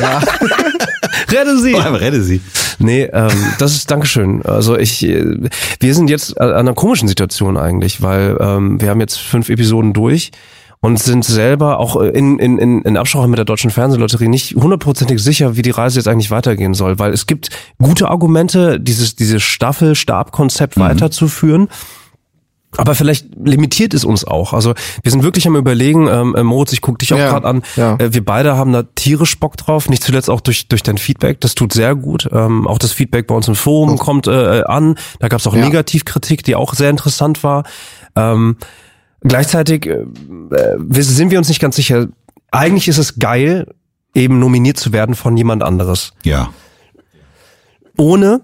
rette 1.36 1.58
sie. 1.58 1.72
Vor 1.72 1.84
allem 1.84 1.94
rette 1.94 2.22
sie. 2.22 2.40
Nee, 2.78 3.08
ähm, 3.12 3.30
das 3.58 3.74
ist 3.74 3.90
Dankeschön. 3.90 4.42
Also 4.44 4.76
ich, 4.76 5.04
äh, 5.04 5.24
wir 5.80 5.94
sind 5.94 6.10
jetzt 6.10 6.40
an 6.40 6.52
einer 6.52 6.74
komischen 6.74 7.08
Situation 7.08 7.56
eigentlich, 7.56 8.02
weil 8.02 8.36
ähm, 8.40 8.80
wir 8.80 8.90
haben 8.90 9.00
jetzt 9.00 9.18
fünf 9.18 9.48
Episoden 9.48 9.92
durch 9.92 10.30
und 10.80 10.98
sind 11.00 11.24
selber 11.24 11.80
auch 11.80 11.96
in, 11.96 12.38
in, 12.38 12.58
in, 12.58 12.82
in 12.82 12.96
Absprache 12.96 13.26
mit 13.26 13.38
der 13.38 13.44
Deutschen 13.44 13.70
Fernsehlotterie 13.70 14.28
nicht 14.28 14.54
hundertprozentig 14.54 15.20
sicher, 15.20 15.56
wie 15.56 15.62
die 15.62 15.70
Reise 15.70 15.98
jetzt 15.98 16.06
eigentlich 16.06 16.30
weitergehen 16.30 16.74
soll, 16.74 17.00
weil 17.00 17.12
es 17.12 17.26
gibt 17.26 17.50
gute 17.82 18.08
Argumente, 18.08 18.78
dieses, 18.78 19.16
dieses 19.16 19.42
Staffel-Stab-Konzept 19.42 20.78
weiterzuführen. 20.78 21.68
Aber 22.76 22.94
vielleicht 22.94 23.28
limitiert 23.42 23.94
es 23.94 24.04
uns 24.04 24.24
auch. 24.26 24.52
Also 24.52 24.74
wir 25.02 25.10
sind 25.10 25.22
wirklich 25.22 25.46
am 25.46 25.56
überlegen, 25.56 26.06
ähm, 26.06 26.34
äh, 26.36 26.42
Moritz, 26.42 26.72
ich 26.74 26.82
guck 26.82 26.98
dich 26.98 27.14
auch 27.14 27.18
Ja, 27.18 27.30
gerade 27.30 27.46
an. 27.46 27.62
ja. 27.76 27.96
Äh, 27.98 28.12
wir 28.12 28.22
beide 28.24 28.56
haben 28.56 28.72
da 28.72 28.82
tierisch 28.82 29.38
Bock 29.40 29.56
drauf, 29.56 29.88
nicht 29.88 30.02
zuletzt 30.04 30.28
auch 30.28 30.40
durch, 30.42 30.68
durch 30.68 30.82
dein 30.82 30.98
Feedback. 30.98 31.40
Das 31.40 31.54
tut 31.54 31.72
sehr 31.72 31.94
gut. 31.96 32.28
Ähm, 32.30 32.66
auch 32.68 32.78
das 32.78 32.92
Feedback 32.92 33.26
bei 33.26 33.34
uns 33.34 33.48
im 33.48 33.54
Forum 33.54 33.96
kommt 33.98 34.26
äh, 34.26 34.62
an. 34.64 34.96
Da 35.18 35.28
gab 35.28 35.40
es 35.40 35.46
auch 35.46 35.54
Ja. 35.54 35.64
Negativkritik, 35.64 36.44
die 36.44 36.56
auch 36.56 36.74
sehr 36.74 36.90
interessant 36.90 37.42
war. 37.42 37.64
Ähm, 38.14 38.56
gleichzeitig 39.22 39.86
äh, 39.86 39.92
äh, 39.92 40.76
wir- 40.78 41.04
sind 41.04 41.30
wir 41.30 41.38
uns 41.38 41.48
nicht 41.48 41.60
ganz 41.60 41.74
sicher. 41.76 42.08
Eigentlich 42.50 42.86
ist 42.88 42.98
es 42.98 43.18
geil, 43.18 43.66
eben 44.14 44.38
nominiert 44.40 44.78
zu 44.78 44.92
werden 44.92 45.14
von 45.14 45.36
jemand 45.38 45.62
anderes 45.62 46.12
Ja. 46.22 46.50
ohne 47.96 48.42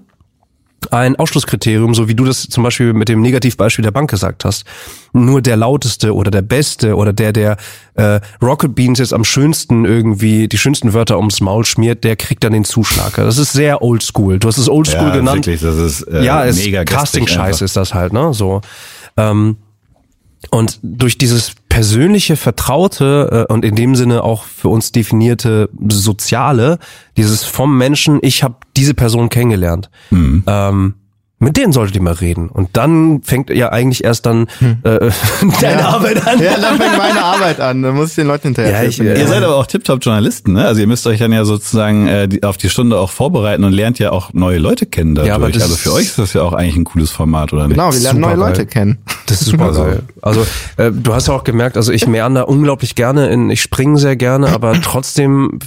ein 0.92 1.16
Ausschlusskriterium, 1.16 1.94
so 1.94 2.08
wie 2.08 2.14
du 2.14 2.24
das 2.24 2.42
zum 2.42 2.62
Beispiel 2.62 2.92
mit 2.92 3.08
dem 3.08 3.20
Negativbeispiel 3.20 3.82
der 3.82 3.90
Bank 3.90 4.10
gesagt 4.10 4.44
hast. 4.44 4.64
Nur 5.12 5.42
der 5.42 5.56
lauteste 5.56 6.14
oder 6.14 6.30
der 6.30 6.42
beste 6.42 6.96
oder 6.96 7.12
der, 7.12 7.32
der 7.32 7.56
äh, 7.94 8.20
Rocket 8.42 8.74
Beans 8.74 8.98
jetzt 8.98 9.12
am 9.12 9.24
schönsten 9.24 9.84
irgendwie 9.84 10.48
die 10.48 10.58
schönsten 10.58 10.92
Wörter 10.92 11.16
ums 11.18 11.40
Maul 11.40 11.64
schmiert, 11.64 12.04
der 12.04 12.16
kriegt 12.16 12.44
dann 12.44 12.52
den 12.52 12.64
Zuschlag. 12.64 13.14
Das 13.16 13.38
ist 13.38 13.52
sehr 13.52 13.82
oldschool. 13.82 14.38
Du 14.38 14.48
hast 14.48 14.58
es 14.58 14.68
oldschool 14.68 15.08
Ja, 15.08 15.16
genannt. 15.16 15.46
wirklich, 15.46 15.60
das 15.60 15.76
ist 15.76 16.02
äh, 16.02 16.24
ja, 16.24 16.44
es 16.44 16.56
mega 16.56 16.84
Casting-Scheiß 16.84 17.60
ist 17.62 17.76
das 17.76 17.94
halt, 17.94 18.12
ne? 18.12 18.34
So. 18.34 18.60
Ähm, 19.16 19.56
und 20.50 20.78
durch 20.82 21.16
dieses 21.18 21.52
persönliche, 21.74 22.36
vertraute 22.36 23.46
äh, 23.48 23.52
und 23.52 23.64
in 23.64 23.74
dem 23.74 23.96
Sinne 23.96 24.22
auch 24.22 24.44
für 24.44 24.68
uns 24.68 24.92
definierte 24.92 25.68
Soziale, 25.88 26.78
dieses 27.16 27.42
vom 27.42 27.76
Menschen, 27.76 28.20
ich 28.22 28.44
habe 28.44 28.56
diese 28.76 28.94
Person 28.94 29.28
kennengelernt, 29.28 29.90
ähm, 30.46 30.94
mit 31.44 31.56
denen 31.56 31.72
solltet 31.72 31.94
ihr 31.96 32.02
mal 32.02 32.12
reden. 32.14 32.48
Und 32.48 32.70
dann 32.72 33.22
fängt 33.22 33.50
ja 33.50 33.70
eigentlich 33.70 34.02
erst 34.04 34.26
dann 34.26 34.46
äh, 34.82 35.10
deine 35.60 35.86
Arbeit 35.86 36.26
an. 36.26 36.40
Ja, 36.42 36.58
dann 36.60 36.76
fängt 36.78 36.96
meine 36.98 37.22
Arbeit 37.22 37.60
an. 37.60 37.82
Dann 37.82 37.94
muss 37.94 38.10
ich 38.10 38.14
den 38.16 38.26
Leuten 38.26 38.48
hinterher. 38.48 38.72
Ja, 38.72 38.82
ich- 38.88 38.96
telefonieren. 38.96 39.20
Ihr 39.20 39.28
seid 39.28 39.44
aber 39.44 39.56
auch 39.56 39.66
Tip-Top-Journalisten, 39.66 40.54
ne? 40.54 40.66
Also 40.66 40.80
ihr 40.80 40.86
müsst 40.86 41.06
euch 41.06 41.18
dann 41.18 41.32
ja 41.32 41.44
sozusagen 41.44 42.08
äh, 42.08 42.26
die, 42.28 42.42
auf 42.42 42.56
die 42.56 42.68
Stunde 42.68 42.98
auch 42.98 43.10
vorbereiten 43.10 43.64
und 43.64 43.72
lernt 43.72 43.98
ja 43.98 44.10
auch 44.10 44.32
neue 44.32 44.58
Leute 44.58 44.86
kennen 44.86 45.14
dadurch. 45.14 45.28
Ja, 45.28 45.34
aber 45.36 45.46
also 45.46 45.76
für 45.76 45.92
euch 45.92 46.06
ist 46.06 46.18
das 46.18 46.32
ja 46.32 46.42
auch 46.42 46.52
eigentlich 46.52 46.76
ein 46.76 46.84
cooles 46.84 47.10
Format, 47.10 47.52
oder 47.52 47.68
nicht? 47.68 47.76
Genau, 47.76 47.92
wir 47.92 48.00
lernen 48.00 48.20
neue 48.20 48.34
Super 48.34 48.46
Leute 48.48 48.58
geil. 48.64 48.66
kennen. 48.66 48.98
Das 49.26 49.40
ist 49.42 49.48
super 49.48 49.72
geil. 49.76 50.02
Also 50.22 50.46
äh, 50.76 50.90
du 50.92 51.14
hast 51.14 51.28
ja 51.28 51.34
auch 51.34 51.44
gemerkt, 51.44 51.76
also 51.76 51.92
ich 51.92 52.06
meander 52.06 52.48
unglaublich 52.48 52.94
gerne 52.94 53.28
in, 53.28 53.50
ich 53.50 53.60
springe 53.62 53.98
sehr 53.98 54.16
gerne, 54.16 54.48
aber 54.48 54.80
trotzdem, 54.80 55.58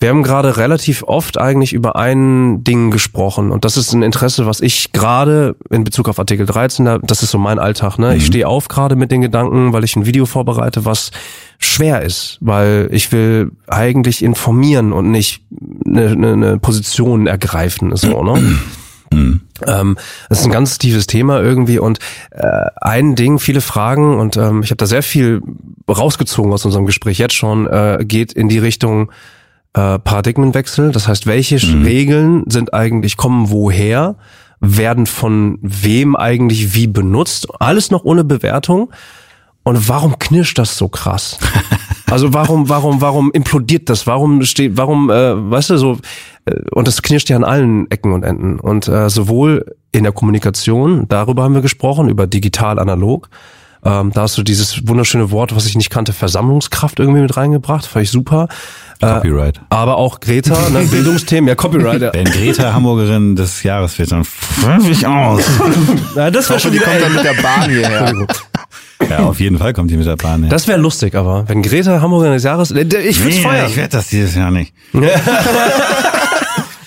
wir 0.00 0.08
haben 0.08 0.22
gerade 0.22 0.56
relativ 0.56 1.02
oft 1.02 1.36
eigentlich 1.38 1.74
über 1.74 1.94
ein 1.96 2.64
Ding 2.64 2.90
gesprochen 2.90 3.50
und 3.50 3.64
das 3.66 3.76
ist 3.76 3.92
ein 3.92 4.02
Interesse, 4.02 4.46
was 4.46 4.60
ich 4.62 4.92
gerade 4.92 5.56
in 5.68 5.84
Bezug 5.84 6.08
auf 6.08 6.18
Artikel 6.18 6.46
13, 6.46 6.84
da- 6.86 6.98
das 6.98 7.22
ist 7.22 7.30
so 7.30 7.38
mein 7.38 7.58
Alltag, 7.58 7.98
ne? 7.98 8.16
Ich 8.16 8.24
stehe 8.26 8.48
auf 8.48 8.68
gerade 8.68 8.96
mit 8.96 9.10
den 9.10 9.20
Gedanken, 9.20 9.72
weil 9.74 9.84
ich 9.84 9.96
ein 9.96 10.06
Video 10.06 10.24
vorbereite, 10.24 10.86
was 10.86 11.10
schwer 11.58 12.00
ist, 12.02 12.38
weil 12.40 12.88
ich 12.92 13.12
will 13.12 13.52
eigentlich 13.66 14.24
informieren 14.24 14.92
und 14.92 15.10
nicht 15.10 15.42
eine, 15.86 16.08
eine, 16.08 16.32
eine 16.32 16.58
Position 16.58 17.26
ergreifen, 17.26 17.94
so, 17.96 18.22
ne? 18.22 18.58
Ähm, 19.66 19.98
das 20.28 20.38
ist 20.40 20.44
ein 20.46 20.52
ganz 20.52 20.78
tiefes 20.78 21.08
Thema 21.08 21.40
irgendwie 21.42 21.80
und 21.80 21.98
äh, 22.30 22.46
ein 22.80 23.16
Ding, 23.16 23.38
viele 23.40 23.60
Fragen 23.60 24.18
und 24.18 24.36
ähm, 24.36 24.62
ich 24.62 24.70
habe 24.70 24.76
da 24.76 24.86
sehr 24.86 25.02
viel 25.02 25.42
rausgezogen 25.88 26.52
aus 26.52 26.64
unserem 26.64 26.86
Gespräch 26.86 27.18
jetzt 27.18 27.34
schon, 27.34 27.66
äh, 27.66 27.98
geht 28.06 28.32
in 28.32 28.48
die 28.48 28.60
Richtung 28.60 29.10
äh, 29.74 29.98
Paradigmenwechsel. 29.98 30.92
Das 30.92 31.08
heißt, 31.08 31.26
welche 31.26 31.56
Regeln 31.84 32.44
sind 32.48 32.74
eigentlich, 32.74 33.16
kommen 33.16 33.50
woher, 33.50 34.16
werden 34.60 35.06
von 35.06 35.58
wem 35.62 36.16
eigentlich 36.16 36.74
wie 36.74 36.86
benutzt, 36.86 37.48
alles 37.60 37.90
noch 37.90 38.04
ohne 38.04 38.24
Bewertung. 38.24 38.90
Und 39.62 39.88
warum 39.88 40.18
knirscht 40.18 40.58
das 40.58 40.76
so 40.76 40.88
krass? 40.88 41.38
Also 42.10 42.34
warum, 42.34 42.68
warum, 42.68 43.00
warum 43.00 43.30
implodiert 43.30 43.88
das? 43.88 44.04
Warum 44.04 44.42
steht, 44.42 44.76
warum, 44.76 45.10
äh, 45.10 45.50
weißt 45.50 45.70
du, 45.70 45.76
so, 45.76 45.98
äh, 46.44 46.56
und 46.72 46.88
das 46.88 47.02
knirscht 47.02 47.30
ja 47.30 47.36
an 47.36 47.44
allen 47.44 47.88
Ecken 47.88 48.12
und 48.12 48.24
Enden. 48.24 48.58
Und 48.58 48.88
äh, 48.88 49.08
sowohl 49.08 49.76
in 49.92 50.02
der 50.02 50.12
Kommunikation, 50.12 51.06
darüber 51.08 51.44
haben 51.44 51.54
wir 51.54 51.62
gesprochen, 51.62 52.08
über 52.08 52.26
digital, 52.26 52.80
analog. 52.80 53.28
Ähm, 53.84 54.12
da 54.12 54.22
hast 54.22 54.36
du 54.36 54.42
dieses 54.42 54.86
wunderschöne 54.86 55.30
Wort, 55.30 55.54
was 55.56 55.66
ich 55.66 55.74
nicht 55.76 55.88
kannte, 55.90 56.12
Versammlungskraft 56.12 56.98
irgendwie 57.00 57.20
mit 57.22 57.36
reingebracht, 57.36 57.86
fand 57.86 58.04
ich 58.04 58.10
super. 58.10 58.48
Copyright. 59.00 59.58
Aber 59.70 59.96
auch 59.96 60.20
Greta, 60.20 60.68
ne, 60.68 60.80
Bildungsthemen, 60.90 61.48
ja, 61.48 61.54
Copyright. 61.54 62.02
Ja. 62.02 62.12
Wenn 62.12 62.26
Greta 62.26 62.74
Hamburgerin 62.74 63.34
des 63.36 63.62
Jahres 63.62 63.98
wird, 63.98 64.12
dann 64.12 64.24
ich 64.90 65.06
aus. 65.06 65.42
Ja, 66.16 66.30
das 66.30 66.50
wäre 66.50 66.60
schon 66.60 66.72
Die 66.72 66.78
kommt 66.78 67.00
dann 67.00 67.14
mit 67.14 67.24
der 67.24 67.34
Bahn 67.40 67.70
hierher. 67.70 68.26
Ja, 69.08 69.20
auf 69.20 69.40
jeden 69.40 69.56
Fall 69.58 69.72
kommt 69.72 69.90
die 69.90 69.96
mit 69.96 70.06
der 70.06 70.16
Bahn. 70.16 70.42
her. 70.42 70.50
das 70.50 70.68
wäre 70.68 70.78
lustig, 70.78 71.14
aber 71.14 71.48
wenn 71.48 71.62
Greta 71.62 72.02
Hamburger 72.02 72.32
des 72.34 72.42
Jahres, 72.42 72.70
äh, 72.72 72.82
ich 72.82 73.20
würde 73.20 73.34
Nee, 73.36 73.40
feiern. 73.42 73.66
ich 73.70 73.76
werde 73.76 73.88
das 73.96 74.08
dieses 74.08 74.34
Jahr 74.34 74.50
nicht. 74.50 74.74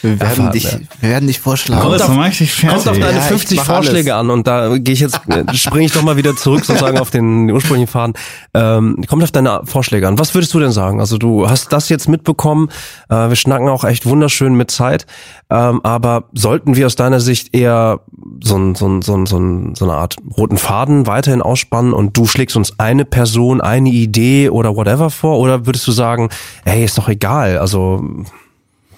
Wir 0.03 0.19
werden, 0.19 0.51
dich, 0.51 0.67
wir 0.99 1.09
werden 1.09 1.27
dich 1.27 1.39
vorschlagen. 1.39 1.81
Kommt 1.81 2.01
auf, 2.01 2.07
Kommt 2.09 2.87
auf 2.87 2.99
deine 2.99 2.99
Ja, 2.99 3.17
ich 3.19 3.23
50 3.23 3.57
mach 3.57 3.65
Vorschläge 3.65 4.15
an 4.15 4.29
und 4.29 4.45
da 4.45 4.77
gehe 4.77 4.93
ich 4.93 4.99
jetzt, 4.99 5.17
springe 5.53 5.85
ich 5.85 5.93
doch 5.93 6.01
mal 6.01 6.17
wieder 6.17 6.35
zurück 6.35 6.65
sozusagen 6.65 6.99
auf 6.99 7.09
den 7.09 7.49
ursprünglichen 7.49 7.87
Faden. 7.87 8.13
Ähm, 8.53 9.01
kommt 9.07 9.23
auf 9.23 9.31
deine 9.31 9.61
Vorschläge 9.63 10.05
an. 10.09 10.19
Was 10.19 10.35
würdest 10.35 10.53
du 10.53 10.59
denn 10.59 10.73
sagen? 10.73 10.99
Also 10.99 11.17
du 11.17 11.49
hast 11.49 11.71
das 11.71 11.87
jetzt 11.87 12.09
mitbekommen. 12.09 12.67
Äh, 13.09 13.29
wir 13.29 13.37
schnacken 13.37 13.69
auch 13.69 13.85
echt 13.85 14.05
wunderschön 14.05 14.55
mit 14.55 14.71
Zeit. 14.71 15.05
Ähm, 15.49 15.79
aber 15.83 16.25
sollten 16.33 16.75
wir 16.75 16.85
aus 16.85 16.97
deiner 16.97 17.21
Sicht 17.21 17.55
eher 17.55 18.01
so, 18.43 18.57
ein, 18.57 18.75
so, 18.75 18.87
ein, 18.87 19.01
so, 19.01 19.15
ein, 19.15 19.25
so, 19.25 19.37
ein, 19.37 19.75
so 19.75 19.85
eine 19.85 19.93
Art 19.93 20.17
roten 20.35 20.57
Faden 20.57 21.07
weiterhin 21.07 21.41
ausspannen 21.41 21.93
und 21.93 22.17
du 22.17 22.25
schlägst 22.25 22.57
uns 22.57 22.77
eine 22.77 23.05
Person, 23.05 23.61
eine 23.61 23.89
Idee 23.89 24.49
oder 24.49 24.75
whatever 24.75 25.09
vor? 25.09 25.39
Oder 25.39 25.65
würdest 25.65 25.87
du 25.87 25.93
sagen, 25.93 26.27
ey, 26.65 26.83
ist 26.83 26.97
doch 26.97 27.07
egal, 27.07 27.57
also 27.57 28.03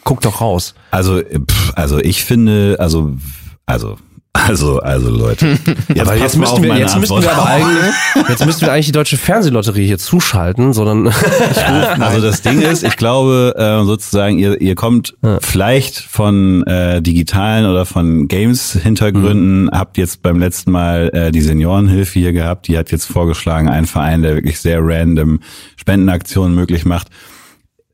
guck 0.06 0.22
doch 0.22 0.40
raus. 0.40 0.74
Also, 0.92 1.20
pff, 1.22 1.74
also 1.76 2.00
ich 2.00 2.24
finde, 2.24 2.78
also, 2.80 3.18
also, 3.66 3.98
also, 4.34 4.80
also 4.80 5.10
Leute. 5.10 5.58
Jetzt 5.88 6.02
aber 6.02 6.16
jetzt 6.16 6.38
müssten 6.38 6.62
wir, 6.62 6.76
jetzt 6.78 7.00
müssten 7.00 7.22
wir 7.22 7.32
aber 7.32 7.48
eigentlich, 7.48 7.94
jetzt 8.30 8.46
müssten 8.46 8.66
wir 8.66 8.74
eigentlich 8.74 8.88
die 8.88 8.92
deutsche 8.92 9.18
Fernsehlotterie 9.18 9.88
hier 9.88 9.98
zuschalten, 9.98 10.74
sondern 10.74 11.08
Also 12.00 12.22
das 12.22 12.42
Ding 12.42 12.62
ist, 12.62 12.84
ich 12.84 12.98
glaube 12.98 13.56
äh, 13.58 13.86
sozusagen, 13.86 14.38
ihr, 14.38 14.60
ihr 14.62 14.76
kommt 14.76 15.16
vielleicht 15.40 15.98
von 15.98 16.64
äh, 16.68 17.02
digitalen 17.02 17.66
oder 17.66 17.86
von 17.86 18.28
Games-Hintergründen, 18.28 19.70
habt 19.72 19.98
jetzt 19.98 20.22
beim 20.22 20.38
letzten 20.38 20.72
Mal 20.72 21.10
äh, 21.14 21.32
die 21.32 21.42
Seniorenhilfe 21.42 22.20
hier 22.20 22.34
gehabt, 22.34 22.68
die 22.68 22.78
hat 22.78 22.92
jetzt 22.92 23.06
vorgeschlagen, 23.06 23.70
einen 23.70 23.88
Verein, 23.88 24.22
der 24.22 24.36
wirklich 24.36 24.60
sehr 24.60 24.80
random 24.82 25.40
Spendenaktionen 25.78 26.54
möglich 26.54 26.86
macht. 26.86 27.08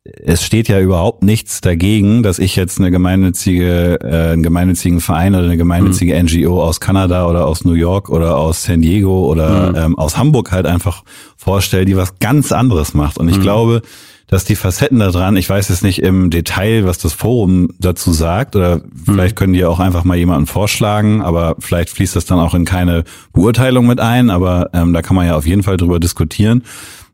Es 0.04 0.44
steht 0.44 0.68
ja 0.68 0.80
überhaupt 0.80 1.22
nichts 1.22 1.62
dagegen, 1.62 2.24
dass 2.24 2.40
ich 2.40 2.56
jetzt 2.56 2.80
eine 2.80 2.90
gemeinnützige, 2.90 4.00
äh, 4.02 4.32
einen 4.32 4.42
gemeinnützigen 4.42 5.00
Verein 5.00 5.36
oder 5.36 5.44
eine 5.44 5.58
gemeinnützige 5.58 6.22
NGO 6.24 6.64
aus 6.64 6.80
Kanada 6.80 7.28
oder 7.28 7.46
aus 7.46 7.66
New 7.66 7.74
York 7.74 8.10
oder 8.10 8.38
aus 8.38 8.64
San 8.64 8.82
Diego 8.82 9.30
oder 9.30 9.74
ähm, 9.76 10.00
aus 10.00 10.18
Hamburg 10.18 10.52
halt 10.52 10.66
einfach 10.66 11.04
vorstelle, 11.38 11.86
die 11.86 11.96
was 11.96 12.18
ganz 12.18 12.52
anderes 12.52 12.96
macht. 12.96 13.20
Und 13.20 13.30
ich 13.30 13.40
glaube, 13.42 13.84
dass 14.26 14.44
die 14.44 14.56
Facetten 14.56 14.98
da 15.00 15.12
dran, 15.12 15.36
ich 15.36 15.48
weiß 15.48 15.70
jetzt 15.70 15.84
nicht 15.84 16.02
im 16.02 16.32
Detail, 16.32 16.86
was 16.86 16.98
das 16.98 17.14
Forum 17.14 17.70
dazu 17.80 18.14
sagt, 18.14 18.56
oder 18.56 18.82
vielleicht 19.06 19.36
können 19.36 19.54
die 19.54 19.66
auch 19.66 19.80
einfach 19.80 20.06
mal 20.06 20.18
jemanden 20.18 20.48
vorschlagen, 20.48 21.22
aber 21.22 21.58
vielleicht 21.60 21.90
fließt 21.90 22.16
das 22.16 22.26
dann 22.26 22.40
auch 22.40 22.56
in 22.56 22.66
keine 22.66 23.04
Beurteilung 23.34 23.86
mit 23.86 24.00
ein, 24.00 24.30
aber 24.32 24.70
ähm, 24.74 24.94
da 24.94 25.02
kann 25.02 25.18
man 25.18 25.28
ja 25.28 25.36
auf 25.36 25.46
jeden 25.46 25.64
Fall 25.64 25.78
drüber 25.78 26.00
diskutieren. 26.00 26.64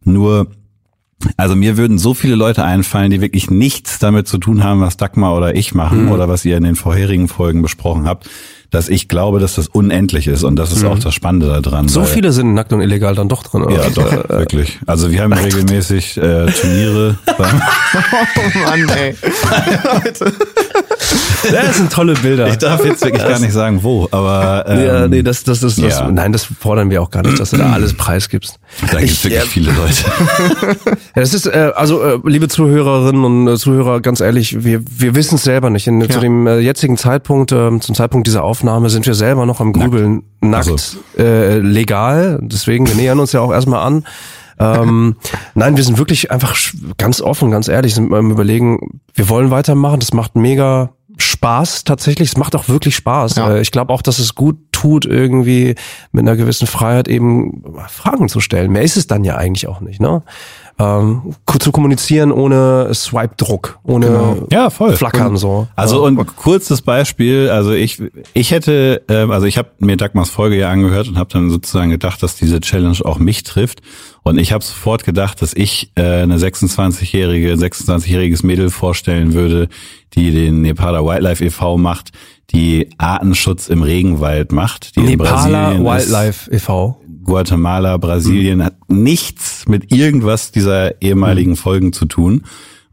Nur 0.04 0.48
also 1.36 1.55
mir 1.55 1.78
würden 1.78 1.97
so 1.97 2.13
viele 2.13 2.36
Leute 2.36 2.63
einfallen, 2.63 3.09
die 3.09 3.22
wirklich 3.22 3.49
nichts 3.49 3.99
damit 3.99 4.28
zu 4.28 4.38
tun 4.38 4.63
haben, 4.63 4.82
was 4.82 4.97
Dagmar 4.97 5.36
oder 5.36 5.55
ich 5.55 5.74
machen 5.74 6.09
oder 6.09 6.30
was 6.30 6.45
ihr 6.45 6.57
in 6.57 6.63
den 6.63 6.76
vorherigen 6.76 7.28
Folgen 7.28 7.61
besprochen 7.61 8.05
habt, 8.05 8.30
dass 8.72 8.89
ich 8.89 9.07
glaube, 9.07 9.39
dass 9.39 9.55
das 9.55 9.68
unendlich 9.68 10.28
ist 10.28 10.43
und 10.43 10.55
das 10.57 10.72
ist 10.72 10.84
auch 10.84 10.99
das 10.99 11.13
Spannende 11.13 11.61
daran. 11.61 11.88
so 11.88 12.01
weil- 12.01 12.07
viele 12.07 12.32
sind 12.32 12.53
nackt 12.53 12.74
und 12.74 12.82
illegal 12.82 13.15
dann 13.15 13.30
doch 13.30 13.43
drin. 13.43 13.63
Oder? 13.63 13.76
Ja, 13.84 13.89
doch, 13.89 14.30
wirklich. 14.30 14.80
Also 14.86 15.09
wir 15.11 15.22
haben 15.24 15.34
regelmäßig 15.34 16.18
äh, 16.18 16.45
Turniere. 16.47 17.18
Oh 17.97 18.59
Mann, 18.59 18.89
ey. 18.89 19.15
Das 21.51 21.78
sind 21.78 21.91
tolle 21.91 22.13
Bilder. 22.15 22.47
ich 22.49 22.57
darf 22.57 22.84
jetzt 22.84 23.03
wirklich 23.03 23.24
gar 23.24 23.39
nicht 23.39 23.53
sagen, 23.53 23.80
wo, 23.84 24.07
aber 24.11 24.65
ähm, 24.68 24.86
ja, 24.86 25.07
nee, 25.07 25.24
das, 25.24 25.43
das, 25.43 25.61
das, 25.61 25.76
das, 25.76 25.99
ja. 25.99 26.11
nein, 26.11 26.34
das 26.34 26.45
fordern 26.59 26.89
wir 26.89 27.01
auch 27.01 27.09
gar 27.09 27.24
nicht, 27.24 27.39
dass 27.39 27.51
du 27.51 27.57
da 27.57 27.72
alles 27.72 27.93
preisgibst. 27.93 28.59
da 28.91 28.99
gibt 28.99 29.11
es 29.11 29.24
wirklich 29.24 29.43
viele 29.43 29.72
Leute. 29.72 30.03
Ja, 31.15 31.22
das 31.22 31.34
ist, 31.34 31.45
äh, 31.45 31.72
also, 31.76 32.03
äh, 32.03 32.20
liebe 32.26 32.47
Zuhörerinnen 32.47 33.24
und 33.24 33.47
äh, 33.47 33.55
Zuhörer, 33.57 34.01
ganz 34.01 34.20
ehrlich, 34.20 34.63
wir, 34.63 34.82
wir 34.86 35.15
wissen 35.15 35.36
es 35.36 35.43
selber 35.43 35.70
nicht. 35.70 35.88
In, 35.88 36.09
Zu 36.09 36.20
dem 36.20 36.47
äh, 36.47 36.59
jetzigen 36.59 36.97
Zeitpunkt, 36.97 37.51
äh, 37.51 37.80
zum 37.80 37.95
Zeitpunkt 37.95 38.28
dieser 38.28 38.43
Aufnahme, 38.43 38.57
sind 38.89 39.05
wir 39.05 39.14
selber 39.14 39.45
noch 39.45 39.60
am 39.62 39.74
Grübeln. 39.74 40.24
Nackt, 40.41 40.68
Also. 40.70 40.99
äh, 41.18 41.58
legal. 41.60 42.39
Deswegen, 42.41 42.88
wir 42.88 42.95
nähern 42.95 43.20
uns 43.20 43.32
ja 43.32 43.41
auch 43.41 43.51
erstmal 43.51 43.86
an. 43.86 44.05
ähm, 44.60 45.16
nein, 45.55 45.78
wir 45.78 45.84
sind 45.84 45.97
wirklich 45.97 46.32
einfach 46.32 46.55
ganz 46.97 47.22
offen, 47.22 47.51
ganz 47.51 47.68
ehrlich, 47.68 47.95
sind 47.95 48.12
am 48.14 48.32
überlegen, 48.32 49.01
wir 49.14 49.30
wollen 49.30 49.51
weitermachen, 49.51 49.99
das 49.99 50.14
macht 50.14 50.36
mega 50.36 50.89
Spaß 51.20 51.84
tatsächlich, 51.84 52.30
es 52.30 52.38
macht 52.38 52.55
auch 52.55 52.68
wirklich 52.70 52.95
Spaß. 52.95 53.36
Ja. 53.36 53.55
Äh, 53.55 53.62
Ich 53.62 53.72
glaube 53.72 53.91
auch, 53.93 54.01
dass 54.03 54.20
es 54.20 54.36
gut 54.36 54.58
tut, 54.72 55.05
irgendwie 55.05 55.74
mit 56.12 56.22
einer 56.22 56.36
gewissen 56.36 56.68
Freiheit 56.68 57.08
eben 57.08 57.64
Fragen 57.89 58.30
zu 58.30 58.39
stellen. 58.39 58.72
Mehr 58.72 58.84
ist 58.84 58.97
es 58.97 59.08
dann 59.08 59.24
ja 59.24 59.36
eigentlich 59.36 59.68
auch 59.68 59.82
nicht, 59.82 59.99
ne? 59.99 60.22
Ähm, 60.80 61.34
zu 61.59 61.71
kommunizieren 61.71 62.32
ohne 62.32 62.93
Swipe-Druck, 62.93 63.80
ohne 63.84 64.45
Ja, 64.51 64.69
voll. 64.69 64.95
Flackern 64.95 65.36
so. 65.36 65.67
Also 65.75 66.05
und 66.05 66.23
kurzes 66.36 66.84
Beispiel, 66.84 67.49
also 67.49 67.71
ich 67.71 67.99
ich 68.34 68.51
hätte, 68.51 69.01
ähm, 69.09 69.32
also 69.32 69.47
ich 69.47 69.57
habe 69.57 69.69
mir 69.80 69.97
Dagmars 69.97 70.30
Folge 70.30 70.57
ja 70.57 70.69
angehört 70.69 71.07
und 71.07 71.17
habe 71.17 71.32
dann 71.34 71.49
sozusagen 71.49 71.89
gedacht, 71.89 72.21
dass 72.21 72.36
diese 72.36 72.61
Challenge 72.61 72.97
auch 73.03 73.17
mich 73.17 73.43
trifft. 73.43 73.82
Und 74.21 74.38
ich 74.38 74.51
habe 74.51 74.63
sofort 74.63 75.03
gedacht, 75.03 75.41
dass 75.41 75.53
ich 75.53 75.91
äh, 75.95 76.21
eine 76.21 76.38
26-jährige, 76.38 77.53
26-jähriges 77.53 78.45
Mädel 78.45 78.69
vorstellen 78.69 79.34
würde, 79.34 79.69
die 80.13 80.32
den 80.32 80.61
Nepala 80.61 81.03
Wildlife 81.03 81.43
e.V. 81.43 81.78
macht, 81.78 82.11
die 82.52 82.89
Artenschutz 82.98 83.68
im 83.68 83.82
Regenwald 83.84 84.52
macht, 84.52 84.95
die 84.95 85.02
in 85.02 85.06
Nepala 85.08 85.32
Brasilien 85.72 85.86
ist. 85.86 86.10
Wildlife 86.12 86.52
e.V. 86.52 87.02
Guatemala, 87.24 87.98
Brasilien 87.98 88.64
hat 88.64 88.76
nichts 88.88 89.66
mit 89.68 89.91
irgendwas 89.91 90.52
dieser 90.52 91.02
ehemaligen 91.02 91.58
Folgen 91.58 91.91
zu 91.91 92.06
tun 92.06 92.43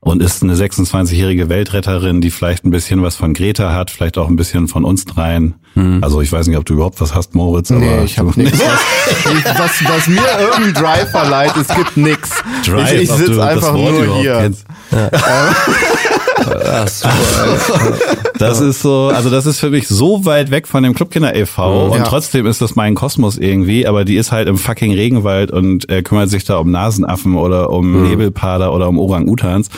und 0.01 0.21
ist 0.21 0.43
eine 0.43 0.55
26-jährige 0.55 1.49
Weltretterin, 1.49 2.21
die 2.21 2.31
vielleicht 2.31 2.65
ein 2.67 2.71
bisschen 2.71 3.03
was 3.03 3.15
von 3.17 3.33
Greta 3.33 3.73
hat, 3.73 3.91
vielleicht 3.91 4.19
auch 4.19 4.29
ein 4.29 4.37
bisschen 4.37 4.67
von 4.69 4.85
uns 4.85 5.05
dreien. 5.05 5.55
Also 6.03 6.21
ich 6.21 6.31
weiß 6.31 6.47
nicht, 6.49 6.57
ob 6.59 6.65
du 6.65 6.75
überhaupt 6.75 7.01
was 7.01 7.15
hast, 7.15 7.35
Moritz, 7.35 7.71
aber 7.73 7.81
Nee, 7.81 8.05
ich 8.05 8.19
habe 8.19 8.33
nichts. 8.37 8.61
Was, 8.65 9.59
was, 9.59 9.85
was 9.89 10.07
mir 10.07 10.23
irgendein 10.41 10.75
Drive 10.75 11.11
verleiht, 11.11 11.53
es 11.57 11.69
gibt. 11.69 11.97
Drive, 11.97 12.93
ich 12.93 13.03
ich 13.03 13.11
sitze 13.11 13.45
einfach 13.45 13.73
nur 13.73 14.19
hier. 14.21 14.37
kennst. 14.39 14.65
Ach, 16.37 16.89
super. 16.89 17.13
Das 18.39 18.61
ist 18.61 18.83
so, 18.83 19.13
also 19.15 19.31
das 19.31 19.47
ist 19.47 19.61
für 19.61 19.71
mich 19.71 19.87
so 19.87 20.25
weit 20.25 20.51
weg 20.51 20.67
von 20.67 20.83
dem 20.83 20.93
Clubkinder 20.95 21.37
e.V. 21.37 21.87
und 21.93 21.99
Ja. 21.99 22.05
trotzdem 22.05 22.47
ist 22.47 22.61
das 22.61 22.75
mein 22.75 22.97
Kosmos 22.97 23.39
irgendwie, 23.39 23.87
aber 23.87 24.05
die 24.05 24.17
ist 24.17 24.33
halt 24.33 24.49
im 24.49 24.59
fucking 24.59 24.93
Regenwald 24.93 25.53
und 25.53 25.89
äh, 25.89 26.03
kümmert 26.03 26.31
sich 26.31 26.45
da 26.45 26.57
um 26.57 26.71
Nasenaffen 26.71 27.37
oder 27.37 27.71
um 27.71 28.03
Nebelpader 28.09 28.73
oder 28.75 28.89
um 28.89 28.99
Orang-Utans. 28.99 29.69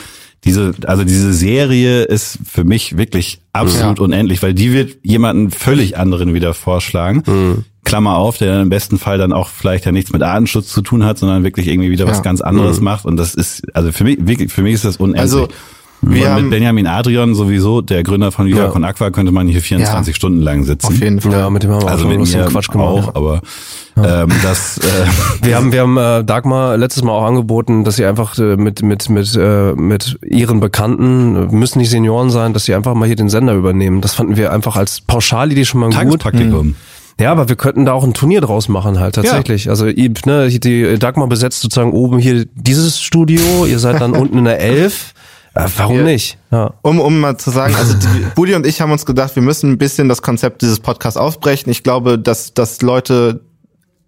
Diese, 0.43 0.73
also 0.85 1.03
diese 1.03 1.33
Serie 1.33 2.03
ist 2.03 2.39
für 2.49 2.63
mich 2.63 2.97
wirklich 2.97 3.41
absolut 3.53 3.99
Ja. 3.99 4.03
unendlich, 4.03 4.41
weil 4.41 4.53
die 4.55 4.73
wird 4.73 4.97
jemanden 5.03 5.51
völlig 5.51 5.97
anderen 5.97 6.33
wieder 6.33 6.53
vorschlagen. 6.55 7.63
Klammer 7.83 8.17
auf, 8.17 8.37
der 8.37 8.61
im 8.61 8.69
besten 8.69 8.97
Fall 8.97 9.17
dann 9.19 9.33
auch 9.33 9.49
vielleicht 9.49 9.85
ja 9.85 9.91
nichts 9.91 10.11
mit 10.11 10.23
Artenschutz 10.23 10.69
zu 10.69 10.81
tun 10.81 11.05
hat, 11.05 11.19
sondern 11.19 11.43
wirklich 11.43 11.67
irgendwie 11.67 11.89
wieder 11.91 12.07
was 12.07 12.17
Ja. 12.17 12.23
ganz 12.23 12.41
anderes 12.41 12.81
macht. 12.81 13.05
Und 13.05 13.17
das 13.17 13.33
ist, 13.35 13.63
also 13.75 13.91
für 13.91 14.03
mich, 14.03 14.17
wirklich, 14.21 14.51
für 14.51 14.61
mich 14.63 14.73
ist 14.73 14.83
das 14.85 14.97
unendlich. 14.97 15.21
Also, 15.21 15.47
Wir 16.09 16.21
mit 16.21 16.29
haben 16.29 16.49
Benjamin 16.49 16.87
Adrian 16.87 17.35
sowieso, 17.35 17.81
der 17.81 18.03
Gründer 18.03 18.31
von 18.31 18.45
Viva 18.47 18.59
Ja. 18.63 18.67
Con 18.69 18.83
Aqua, 18.83 19.09
könnte 19.11 19.31
man 19.31 19.47
hier 19.47 19.61
24 19.61 20.13
Ja. 20.13 20.15
Stunden 20.15 20.41
lang 20.41 20.63
sitzen. 20.63 20.87
auf 20.87 20.99
jeden 20.99 21.21
Fall. 21.21 21.31
Ja, 21.31 21.49
mit 21.49 21.63
dem 21.63 21.71
haben 21.71 21.81
wir 21.81 21.85
auch 21.85 21.91
Also 21.91 22.01
schon 22.03 22.09
mit 22.11 22.19
lustigen 22.19 22.43
mir 22.43 22.49
Quatsch 22.49 22.69
gemacht. 22.69 22.87
auch, 22.87 23.05
ja. 23.07 23.11
aber 23.15 23.41
ähm, 23.97 24.29
das, 24.43 24.77
äh, 24.77 24.81
Wir 25.47 25.55
haben, 25.55 25.71
wir 25.71 25.81
haben 25.81 25.97
äh, 25.97 26.23
Dagmar 26.23 26.77
letztes 26.77 27.03
Mal 27.03 27.11
auch 27.11 27.25
angeboten, 27.25 27.83
dass 27.83 27.95
sie 27.95 28.05
einfach 28.05 28.37
äh, 28.37 28.55
mit 28.55 28.83
mit 28.83 29.09
mit 29.09 29.35
äh, 29.35 29.73
mit 29.73 30.19
ihren 30.23 30.59
Bekannten 30.59 31.47
müssen 31.57 31.79
nicht 31.79 31.89
Senioren 31.89 32.29
sein, 32.29 32.53
dass 32.53 32.65
sie 32.65 32.75
einfach 32.75 32.93
mal 32.93 33.05
hier 33.07 33.15
den 33.15 33.29
Sender 33.29 33.53
übernehmen. 33.55 34.01
Das 34.01 34.13
fanden 34.13 34.37
wir 34.37 34.51
einfach 34.51 34.75
als 34.75 35.01
Pauschalidee 35.01 35.65
schon 35.65 35.79
mal 35.81 35.87
gut. 35.87 35.95
Tagespraktikum. 35.95 36.75
Ja, 37.19 37.31
aber 37.31 37.49
wir 37.49 37.55
könnten 37.55 37.85
da 37.85 37.93
auch 37.93 38.03
ein 38.03 38.13
Turnier 38.13 38.41
draus 38.41 38.69
machen 38.69 38.99
halt 38.99 39.15
tatsächlich. 39.15 39.69
Also 39.71 39.87
ihr, 39.87 40.11
ne, 40.27 40.49
die 40.49 40.99
Dagmar 40.99 41.25
besetzt 41.27 41.61
sozusagen 41.61 41.91
oben 41.91 42.19
hier 42.19 42.45
dieses 42.53 43.01
Studio, 43.01 43.65
ihr 43.67 43.79
seid 43.79 43.99
dann 43.99 44.11
unten 44.15 44.37
in 44.37 44.45
der 44.45 44.59
Elf. 44.61 45.13
Äh, 45.57 45.67
warum 45.77 45.97
Wir- 45.97 46.03
nicht? 46.03 46.37
Ja. 46.51 46.73
Um, 46.81 46.99
um 46.99 47.19
mal 47.19 47.37
zu 47.37 47.49
sagen, 47.51 47.75
also 47.75 47.93
die, 47.95 48.25
Budi 48.35 48.53
und 48.55 48.65
ich 48.65 48.79
haben 48.81 48.91
uns 48.91 49.05
gedacht, 49.05 49.35
wir 49.35 49.43
müssen 49.43 49.71
ein 49.71 49.77
bisschen 49.77 50.07
das 50.07 50.21
Konzept 50.21 50.61
dieses 50.61 50.79
Podcasts 50.79 51.17
aufbrechen. 51.17 51.71
Ich 51.71 51.83
glaube, 51.83 52.19
dass, 52.19 52.53
dass 52.53 52.81
Leute 52.81 53.41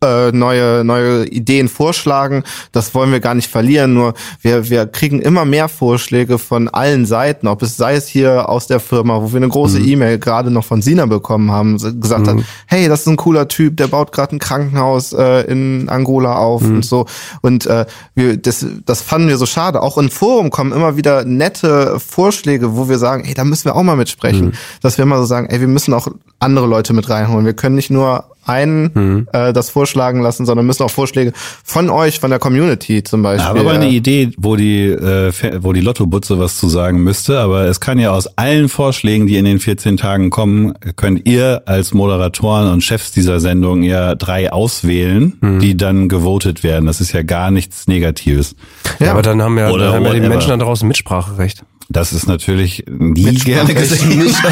äh, 0.04 0.32
neue, 0.32 0.84
neue 0.84 1.26
Ideen 1.26 1.68
vorschlagen. 1.68 2.44
Das 2.72 2.94
wollen 2.94 3.12
wir 3.12 3.20
gar 3.20 3.36
nicht 3.36 3.50
verlieren. 3.50 3.94
Nur 3.94 4.14
wir, 4.42 4.70
wir 4.70 4.86
kriegen 4.86 5.22
immer 5.22 5.46
mehr 5.46 5.68
Vorschläge 5.70 6.38
von 6.38 6.68
allen 6.70 7.06
Seiten, 7.06 7.48
ob 7.48 7.62
es 7.62 7.78
sei 7.78 7.96
es 7.96 8.08
hier 8.08 8.50
aus 8.50 8.68
der 8.68 8.80
Firma, 8.80 9.22
wo 9.22 9.32
wir 9.32 9.38
eine 9.38 9.50
große 9.50 9.80
E-Mail 9.80 10.20
gerade 10.20 10.52
noch 10.52 10.66
von 10.66 10.82
Sina 10.82 11.06
bekommen 11.06 11.52
haben, 11.52 11.78
gesagt 12.00 12.28
hat, 12.28 12.38
hey, 12.68 12.88
das 12.88 13.02
ist 13.02 13.08
ein 13.08 13.18
cooler 13.18 13.48
Typ, 13.48 13.78
der 13.78 13.88
baut 13.88 14.12
gerade 14.12 14.36
ein 14.36 14.40
Krankenhaus 14.40 15.14
äh, 15.14 15.42
in 15.52 15.90
Angola 15.90 16.36
auf 16.36 16.62
und 16.62 16.86
so. 16.86 17.06
Und 17.42 17.66
äh, 17.66 17.86
wir, 18.16 18.38
das, 18.38 18.66
das 18.86 19.02
fanden 19.02 19.28
wir 19.28 19.38
so 19.38 19.46
schade. 19.46 19.82
Auch 19.82 19.98
im 19.98 20.10
Forum 20.10 20.50
kommen 20.50 20.72
immer 20.72 20.98
wieder 20.98 21.26
nette 21.26 22.00
Vorschläge, 22.00 22.76
wo 22.76 22.90
wir 22.90 22.98
sagen, 22.98 23.24
hey, 23.24 23.34
da 23.34 23.44
müssen 23.44 23.66
wir 23.66 23.76
auch 23.76 23.84
mal 23.84 23.96
mitsprechen. 23.96 24.54
Dass 24.82 24.98
wir 24.98 25.04
immer 25.04 25.18
so 25.18 25.26
sagen, 25.26 25.48
ey, 25.50 25.60
wir 25.60 25.68
müssen 25.68 25.94
auch 25.94 26.08
andere 26.40 26.68
Leute 26.68 26.94
mit 26.94 27.10
reinholen. 27.10 27.46
Wir 27.46 27.54
können 27.54 27.76
nicht 27.76 27.90
nur 27.90 28.26
einen 28.50 28.92
Mhm. 28.94 29.28
äh, 29.32 29.54
das 29.54 29.70
vorschlagen 29.70 30.22
lassen, 30.22 30.46
sondern 30.46 30.66
müssen 30.66 30.84
auch 30.84 30.90
Vorschläge 30.92 31.32
von 31.64 31.90
euch, 31.90 32.20
von 32.20 32.30
der 32.30 32.40
Community 32.40 33.04
zum 33.04 33.22
Beispiel. 33.22 33.48
Aber 33.50 33.64
mal 33.64 33.76
eine 33.76 33.90
Idee, 33.90 34.32
wo 34.38 34.56
die, 34.56 34.86
äh, 34.88 35.32
wo 35.62 35.72
die 35.74 35.82
Lottobutze 35.82 36.40
was 36.40 36.58
zu 36.58 36.68
sagen 36.68 37.04
müsste, 37.04 37.40
aber 37.40 37.66
es 37.66 37.80
kann 37.80 38.00
ja 38.00 38.12
aus 38.12 38.28
allen 38.38 38.70
Vorschlägen, 38.70 39.28
die 39.28 39.38
in 39.38 39.46
den 39.46 39.60
14 39.60 39.98
Tagen 39.98 40.30
kommen, 40.30 40.74
könnt 40.96 41.28
ihr 41.28 41.62
als 41.66 41.94
Moderatoren 41.94 42.72
und 42.72 42.82
Chefs 42.84 43.12
dieser 43.12 43.40
Sendung 43.40 43.84
ja 43.84 44.16
drei 44.16 44.52
auswählen, 44.52 45.38
Mhm. 45.42 45.60
die 45.60 45.78
dann 45.78 46.10
gewotet 46.10 46.64
werden. 46.64 46.86
Das 46.86 47.02
ist 47.02 47.12
ja 47.14 47.22
gar 47.24 47.52
nichts 47.52 47.88
Negatives. 47.88 48.56
Ja, 49.00 49.12
aber 49.12 49.22
dann 49.22 49.42
haben 49.42 49.58
ja, 49.58 49.72
dann 49.72 49.94
haben 49.94 50.06
ja 50.06 50.14
die. 50.14 50.20
Menschen 50.22 50.50
da 50.50 50.58
draußen 50.58 50.88
Mitspracherecht. 50.88 51.64
Das 51.92 52.14
ist 52.14 52.28
natürlich 52.28 52.84
nie 52.88 53.34
gerne 53.40 53.74
gesehen. 53.74 54.20
nicht 54.20 54.44
gut. 54.44 54.52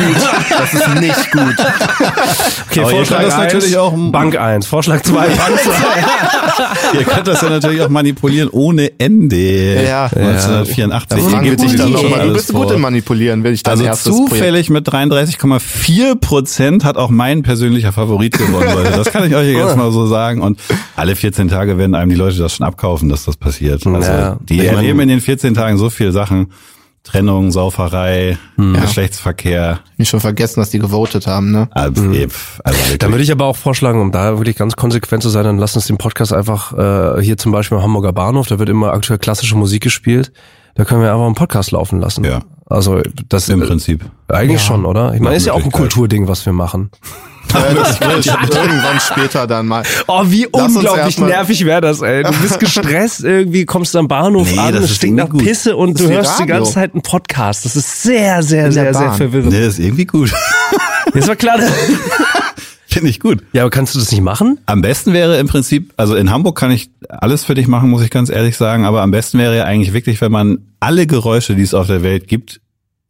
Das 0.50 0.74
ist 0.74 0.88
nicht 1.00 1.32
gut. 1.32 1.56
Okay, 2.72 2.80
Aber 2.82 2.92
das 2.94 3.12
eins, 3.12 3.38
natürlich 3.38 3.78
auch- 3.78 3.94
Bank 4.12 4.36
1, 4.40 4.66
Vorschlag 4.66 5.04
2, 5.04 5.14
Bank 5.28 5.60
2. 5.62 6.98
Ihr 7.00 7.04
könnt 7.06 7.28
das 7.28 7.42
ja 7.42 7.50
natürlich 7.50 7.82
auch 7.84 7.90
manipulieren 7.90 8.50
ohne 8.52 8.92
Ende. 9.00 9.84
Ja. 9.84 10.06
1984. 10.06 11.20
Hier 11.20 11.30
Frank 11.30 11.44
gibt 11.44 11.60
sich 11.60 11.76
dann 11.76 11.96
schon 11.96 12.10
du 12.12 12.34
bist 12.34 12.52
gut 12.54 12.72
im 12.72 12.82
Manipulieren, 12.82 13.44
will 13.44 13.54
ich 13.54 13.62
dein 13.62 13.74
Also 13.74 13.84
erstes 13.84 14.12
Projekt. 14.16 14.30
zufällig 14.32 14.70
mit 14.72 14.88
33,4 14.90 16.16
Prozent 16.20 16.84
hat 16.86 16.98
auch 16.98 17.10
mein 17.12 17.44
persönlicher 17.44 17.92
Favorit 17.92 18.36
gewonnen, 18.36 18.74
Leute. 18.74 18.94
Das 18.96 19.12
kann 19.12 19.24
ich 19.28 19.36
euch 19.36 19.54
jetzt 19.56 19.78
mal 19.78 19.92
so 19.92 20.08
sagen. 20.08 20.42
Und 20.42 20.60
alle 20.96 21.16
14 21.16 21.50
Tage 21.50 21.78
werden 21.78 21.94
einem 21.94 22.10
die 22.10 22.16
Leute 22.16 22.40
das 22.40 22.56
schon 22.56 22.66
abkaufen, 22.66 23.10
dass 23.10 23.26
das 23.26 23.38
passiert. 23.38 23.86
Also 23.86 24.12
Ja. 24.12 24.38
die 24.42 24.56
Ich 24.56 24.66
meine- 24.66 24.78
erleben 24.78 25.00
in 25.02 25.10
den 25.10 25.22
14 25.22 25.54
Tagen 25.54 25.78
so 25.78 25.92
viele 25.92 26.12
Sachen. 26.12 26.48
Trennung, 27.08 27.52
Sauferei, 27.52 28.38
Geschlechtsverkehr. 28.58 29.80
Ich 29.98 30.10
schon 30.10 30.20
vergessen, 30.20 30.60
dass 30.60 30.70
die 30.70 30.80
gewotet 30.80 31.26
haben, 31.26 31.52
ne? 31.52 31.70
Also, 31.72 32.12
pf, 32.12 32.60
also. 32.64 32.98
Da 32.98 33.10
würde 33.10 33.24
ich 33.24 33.32
aber 33.32 33.46
auch 33.46 33.56
vorschlagen, 33.56 34.02
um 34.02 34.12
da 34.12 34.38
wirklich 34.38 34.58
ganz 34.58 34.76
konsequent 34.76 35.24
zu 35.24 35.30
sein, 35.30 35.46
dann 35.46 35.58
lass 35.58 35.76
uns 35.76 35.88
den 35.88 35.98
Podcast 35.98 36.34
einfach 36.34 36.74
äh, 36.74 37.22
hier 37.22 37.38
zum 37.38 37.52
Beispiel 37.52 37.78
am 37.78 37.84
Hamburger 37.84 38.14
Bahnhof, 38.14 38.48
da 38.48 38.60
wird 38.60 38.70
immer 38.70 38.92
aktuell 38.92 39.20
klassische 39.20 39.56
Musik 39.56 39.84
gespielt. 39.84 40.32
Da 40.76 40.86
können 40.86 41.02
wir 41.02 41.12
einfach 41.12 41.26
einen 41.26 41.36
Podcast 41.36 41.72
laufen 41.72 42.00
lassen. 42.00 42.24
Ja. 42.24 42.42
Also 42.68 43.02
das 43.30 43.50
Im 43.50 43.62
äh, 43.62 43.66
Prinzip. 43.66 44.06
Eigentlich 44.28 44.62
schon, 44.62 44.86
oder? 44.86 45.14
Ich 45.16 45.22
meine, 45.22 45.36
ist 45.36 45.48
ja 45.48 45.54
auch 45.54 45.64
ein. 45.64 45.72
Kulturding, 45.72 46.28
was 46.28 46.46
wir 46.46 46.54
machen. 46.54 46.92
Äh, 47.54 47.74
das 47.76 48.00
wird 48.02 48.56
irgendwann 48.56 49.00
später 49.00 49.48
dann 49.48 49.68
mal. 49.68 49.84
Oh, 50.08 50.24
wie 50.26 50.48
Lass 50.54 50.76
unglaublich 50.76 51.18
nervig 51.18 51.66
wäre 51.66 51.82
das, 51.82 52.02
ey. 52.02 52.24
Du 52.24 52.32
bist 52.42 52.60
gestresst 52.60 53.24
irgendwie, 53.24 53.66
kommst 53.66 53.96
am 53.96 54.08
Bahnhof 54.08 54.52
Nee, 54.52 54.60
an, 54.60 54.74
das 54.74 54.86
es 54.86 54.92
ist 54.92 54.96
stinkt 54.98 55.18
nach 55.18 55.30
gut. 55.30 55.44
Pisse 55.44 55.76
und 55.76 56.00
Das 56.00 56.08
du 56.08 56.14
hörst 56.14 56.40
die 56.40 56.46
ganze 56.46 56.74
Zeit 56.74 56.94
einen 56.94 57.02
Podcast. 57.02 57.66
Das 57.66 57.76
ist 57.76 58.04
sehr, 58.04 58.44
sehr, 58.44 58.72
sehr, 58.72 58.94
sehr 58.94 59.12
verwirrend. 59.14 59.52
Nee, 59.52 59.66
ist 59.66 59.80
irgendwie 59.80 60.06
gut. 60.06 60.34
Das 61.14 61.28
war 61.28 61.36
klar. 61.36 61.58
Finde 62.90 63.10
ich 63.10 63.20
gut. 63.20 63.44
Ja, 63.54 63.64
aber 63.64 63.70
kannst 63.70 63.94
du 63.96 64.00
das 64.00 64.12
nicht 64.12 64.22
machen? 64.24 64.60
Am 64.66 64.82
besten 64.82 65.14
wäre 65.14 65.38
im 65.40 65.48
Prinzip, 65.48 65.94
also 65.98 66.16
in 66.16 66.32
Hamburg 66.32 66.58
kann 66.58 66.72
ich 66.72 66.90
alles 67.10 67.44
für 67.44 67.54
dich 67.54 67.68
machen, 67.68 67.90
muss 67.90 68.02
ich 68.02 68.10
ganz 68.10 68.30
ehrlich 68.30 68.58
sagen, 68.58 68.86
aber 68.86 69.02
am 69.02 69.12
besten 69.12 69.38
wäre 69.38 69.56
ja 69.56 69.66
eigentlich 69.66 69.94
wirklich, 69.94 70.20
wenn 70.22 70.32
man 70.32 70.60
alle 70.80 71.06
Geräusche, 71.06 71.54
die 71.56 71.62
es 71.64 71.74
auf 71.74 71.88
der 71.88 72.02
Welt 72.02 72.28
gibt, 72.28 72.60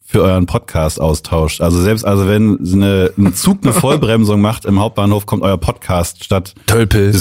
für 0.09 0.23
euren 0.23 0.45
Podcast 0.45 1.01
austauscht. 1.01 1.59
Also 1.59 1.81
selbst, 1.81 2.05
also 2.05 2.29
wenn 2.29 2.57
eine, 2.73 3.11
ein 3.17 3.35
Zug 3.35 3.59
eine 3.63 3.73
Vollbremsung 3.73 4.39
macht 4.39 4.63
im 4.63 4.79
Hauptbahnhof, 4.79 5.25
kommt 5.25 5.43
euer 5.43 5.57
Podcast 5.57 6.23
statt 6.23 6.55
Tölpel. 6.65 7.11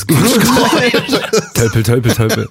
Tölpel, 1.54 1.82
Tölpel, 1.82 2.12
Tölpel. 2.12 2.48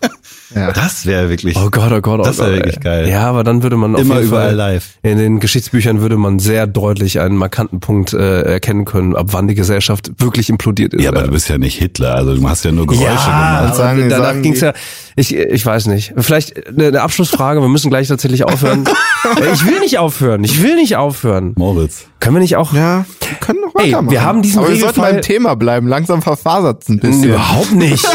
Das 0.53 1.05
wäre 1.05 1.29
wirklich 1.29 1.55
Oh 1.55 1.69
Gott, 1.71 1.89
oh 1.93 2.01
Gott, 2.01 2.19
oh 2.19 2.23
Das 2.23 2.37
wär 2.37 2.47
Gott, 2.47 2.55
wirklich 2.57 2.81
geil. 2.81 3.07
Ja, 3.07 3.29
aber 3.29 3.45
dann 3.45 3.63
würde 3.63 3.77
man 3.77 3.95
auf 3.95 4.01
immer 4.01 4.15
jeden 4.15 4.27
überall 4.27 4.47
Fall, 4.47 4.55
live. 4.55 4.89
In 5.03 5.17
den 5.17 5.39
Geschichtsbüchern 5.39 6.01
würde 6.01 6.17
man 6.17 6.39
sehr 6.39 6.67
deutlich 6.67 7.21
einen 7.21 7.37
markanten 7.37 7.79
Punkt 7.79 8.11
äh, 8.11 8.41
erkennen 8.41 8.83
können, 8.83 9.15
ab 9.15 9.27
wann 9.31 9.47
die 9.47 9.55
Gesellschaft 9.55 10.11
wirklich 10.17 10.49
implodiert 10.49 10.93
ist. 10.93 11.01
Ja, 11.01 11.11
aber 11.11 11.23
du 11.23 11.31
bist 11.31 11.47
ja 11.47 11.57
nicht 11.57 11.77
Hitler, 11.77 12.13
also 12.13 12.35
du 12.35 12.49
hast 12.49 12.65
ja 12.65 12.73
nur 12.73 12.87
Geräusche 12.87 13.05
ja, 13.05 13.59
gemacht. 13.61 13.75
Sagen- 13.75 14.09
danach 14.09 14.41
ging's 14.41 14.59
die- 14.59 14.65
ja. 14.65 14.73
Ich, 15.15 15.33
ich 15.33 15.65
weiß 15.65 15.85
nicht. 15.87 16.13
Vielleicht 16.17 16.67
eine, 16.67 16.87
eine 16.87 17.01
Abschlussfrage. 17.01 17.61
Wir 17.61 17.69
müssen 17.69 17.89
gleich 17.89 18.09
tatsächlich 18.09 18.43
aufhören. 18.43 18.83
Ich 19.53 19.65
will 19.65 19.79
nicht 19.79 19.97
aufhören. 19.99 20.43
Ich 20.43 20.61
will 20.61 20.75
nicht 20.75 20.95
aufhören. 20.95 21.53
Moritz. 21.57 22.05
Können 22.19 22.35
wir 22.37 22.41
nicht 22.41 22.55
auch? 22.57 22.73
Ja, 22.73 23.05
wir 23.19 23.37
können 23.39 23.59
noch 23.61 23.75
Ey, 23.75 23.87
weitermachen. 23.91 24.11
wir 24.11 24.23
haben 24.23 24.41
diesen 24.41 24.59
Aber 24.59 24.69
wir 24.69 24.75
sollten 24.77 24.99
Regelfall- 25.01 25.11
beim 25.13 25.21
Thema 25.21 25.55
bleiben. 25.55 25.87
Langsam 25.87 26.21
verfasert 26.21 26.83
es 26.83 26.89
ein 26.89 26.99
bisschen. 26.99 27.25
Überhaupt 27.25 27.71
nicht. 27.73 28.05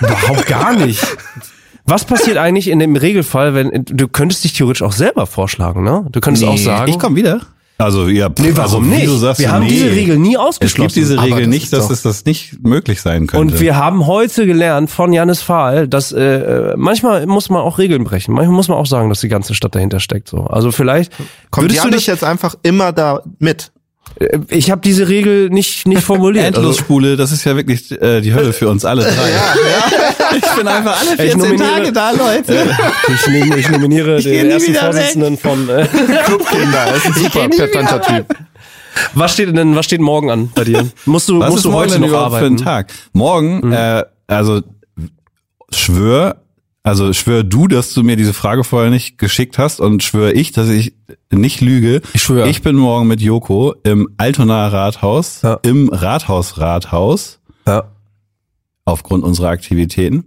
Überhaupt 0.00 0.46
gar 0.46 0.72
nicht. 0.74 1.04
Was 1.84 2.04
passiert 2.04 2.36
eigentlich 2.36 2.68
in 2.68 2.78
dem 2.78 2.94
Regelfall, 2.96 3.54
wenn 3.54 3.84
du 3.84 4.06
könntest 4.08 4.44
dich 4.44 4.52
theoretisch 4.52 4.82
auch 4.82 4.92
selber 4.92 5.26
vorschlagen, 5.26 5.82
ne? 5.82 6.06
Du 6.12 6.20
könntest 6.20 6.44
auch 6.46 6.56
sagen. 6.58 6.90
Ich 6.90 6.98
komme 6.98 7.16
wieder. 7.16 7.40
Also 7.82 8.08
ja, 8.08 8.28
pff, 8.30 8.38
Nee, 8.42 8.52
warum 8.54 8.60
also, 8.62 8.80
nicht? 8.80 9.06
Du 9.06 9.16
sagst, 9.16 9.40
wir 9.40 9.50
haben 9.50 9.64
nee. 9.64 9.70
diese 9.70 9.90
Regel 9.90 10.18
nie 10.18 10.34
Es 10.34 10.38
ausgeschlossen. 10.40 10.82
gibt 10.88 10.96
diese 10.96 11.20
Regel 11.20 11.40
das 11.40 11.48
nicht, 11.48 11.72
dass 11.72 11.90
es 11.90 12.02
das 12.02 12.24
nicht 12.24 12.62
möglich 12.64 13.00
sein 13.00 13.26
könnte. 13.26 13.54
Und 13.54 13.60
wir 13.60 13.76
haben 13.76 14.06
heute 14.06 14.46
gelernt 14.46 14.90
von 14.90 15.12
Janis 15.12 15.42
Fahl, 15.42 15.88
dass 15.88 16.12
äh, 16.12 16.74
manchmal 16.76 17.26
muss 17.26 17.50
man 17.50 17.60
auch 17.62 17.78
Regeln 17.78 18.04
brechen. 18.04 18.34
Manchmal 18.34 18.54
muss 18.56 18.68
man 18.68 18.78
auch 18.78 18.86
sagen, 18.86 19.08
dass 19.08 19.20
die 19.20 19.28
ganze 19.28 19.54
Stadt 19.54 19.74
dahinter 19.74 20.00
steckt. 20.00 20.28
So, 20.28 20.44
also 20.44 20.72
vielleicht 20.72 21.12
Kommt 21.50 21.64
würdest 21.64 21.80
du 21.80 21.84
Janis 21.88 22.00
dich. 22.00 22.06
jetzt 22.06 22.24
einfach 22.24 22.54
immer 22.62 22.92
da 22.92 23.22
mit? 23.38 23.72
Äh, 24.20 24.38
Ich 24.48 24.70
habe 24.70 24.80
diese 24.80 25.08
Regel 25.08 25.48
nicht 25.50 25.86
nicht 25.86 26.02
formuliert. 26.02 26.44
Also, 26.46 26.60
Endlosspule, 26.60 27.16
das 27.16 27.32
ist 27.32 27.44
ja 27.44 27.56
wirklich 27.56 27.90
äh, 28.00 28.20
die 28.20 28.34
Hölle 28.34 28.52
für 28.52 28.68
uns 28.68 28.84
alle 28.84 29.02
drei. 29.04 29.12
Ich 30.36 30.56
bin 30.56 30.66
einfach 30.66 30.98
alle 30.98 31.10
Ich 31.10 31.32
14 31.32 31.38
nominiere- 31.40 31.74
Tage 31.74 31.92
da, 31.92 32.10
Leute. 32.12 32.70
ich, 33.14 33.26
nehme, 33.28 33.56
ich 33.58 33.68
nominiere 33.68 34.16
geh 34.22 34.40
den 34.42 34.50
ersten 34.50 34.74
Vorsitzenden 34.74 35.36
von. 35.36 35.68
Äh, 35.68 35.86
Clubkinder, 36.24 36.86
das 36.86 36.96
ist 36.98 37.06
ein 37.06 37.14
super 37.14 37.48
petanter 37.48 38.00
Typ. 38.00 38.26
was 39.14 39.32
steht 39.34 39.54
denn? 39.56 39.76
Was 39.76 39.84
steht 39.84 40.00
morgen 40.00 40.30
an 40.30 40.50
bei 40.54 40.64
dir? 40.64 40.88
Musst 41.04 41.28
du 41.28 41.38
Was 41.38 41.48
musst 41.50 41.58
ist 41.58 41.64
du 41.66 41.70
morgen 41.70 41.90
heute 41.90 42.00
noch 42.00 42.12
arbeiten? 42.14 42.58
für 42.58 42.62
ein 42.62 42.64
Tag? 42.66 42.92
Morgen, 43.12 43.72
äh, 43.72 44.04
also 44.26 44.62
schwör, 45.70 46.36
also 46.84 47.12
schwör 47.12 47.44
du, 47.44 47.68
dass 47.68 47.92
du 47.94 48.02
mir 48.02 48.16
diese 48.16 48.32
Frage 48.32 48.64
vorher 48.64 48.90
nicht 48.90 49.16
geschickt 49.18 49.58
hast 49.58 49.80
und 49.80 50.02
schwör 50.02 50.34
ich, 50.34 50.52
dass 50.52 50.68
ich 50.68 50.94
nicht 51.30 51.60
lüge. 51.60 52.02
Ich 52.12 52.22
schwöre. 52.22 52.48
Ich 52.48 52.62
bin 52.62 52.74
morgen 52.76 53.06
mit 53.06 53.20
Joko 53.20 53.74
im 53.84 54.08
Altonaer 54.16 54.72
Rathaus, 54.72 55.42
Ja. 55.42 55.60
im 55.62 55.88
Rathaus-Rathaus, 55.90 57.38
Ja. 57.66 57.84
aufgrund 58.84 59.24
unserer 59.24 59.48
Aktivitäten. 59.48 60.24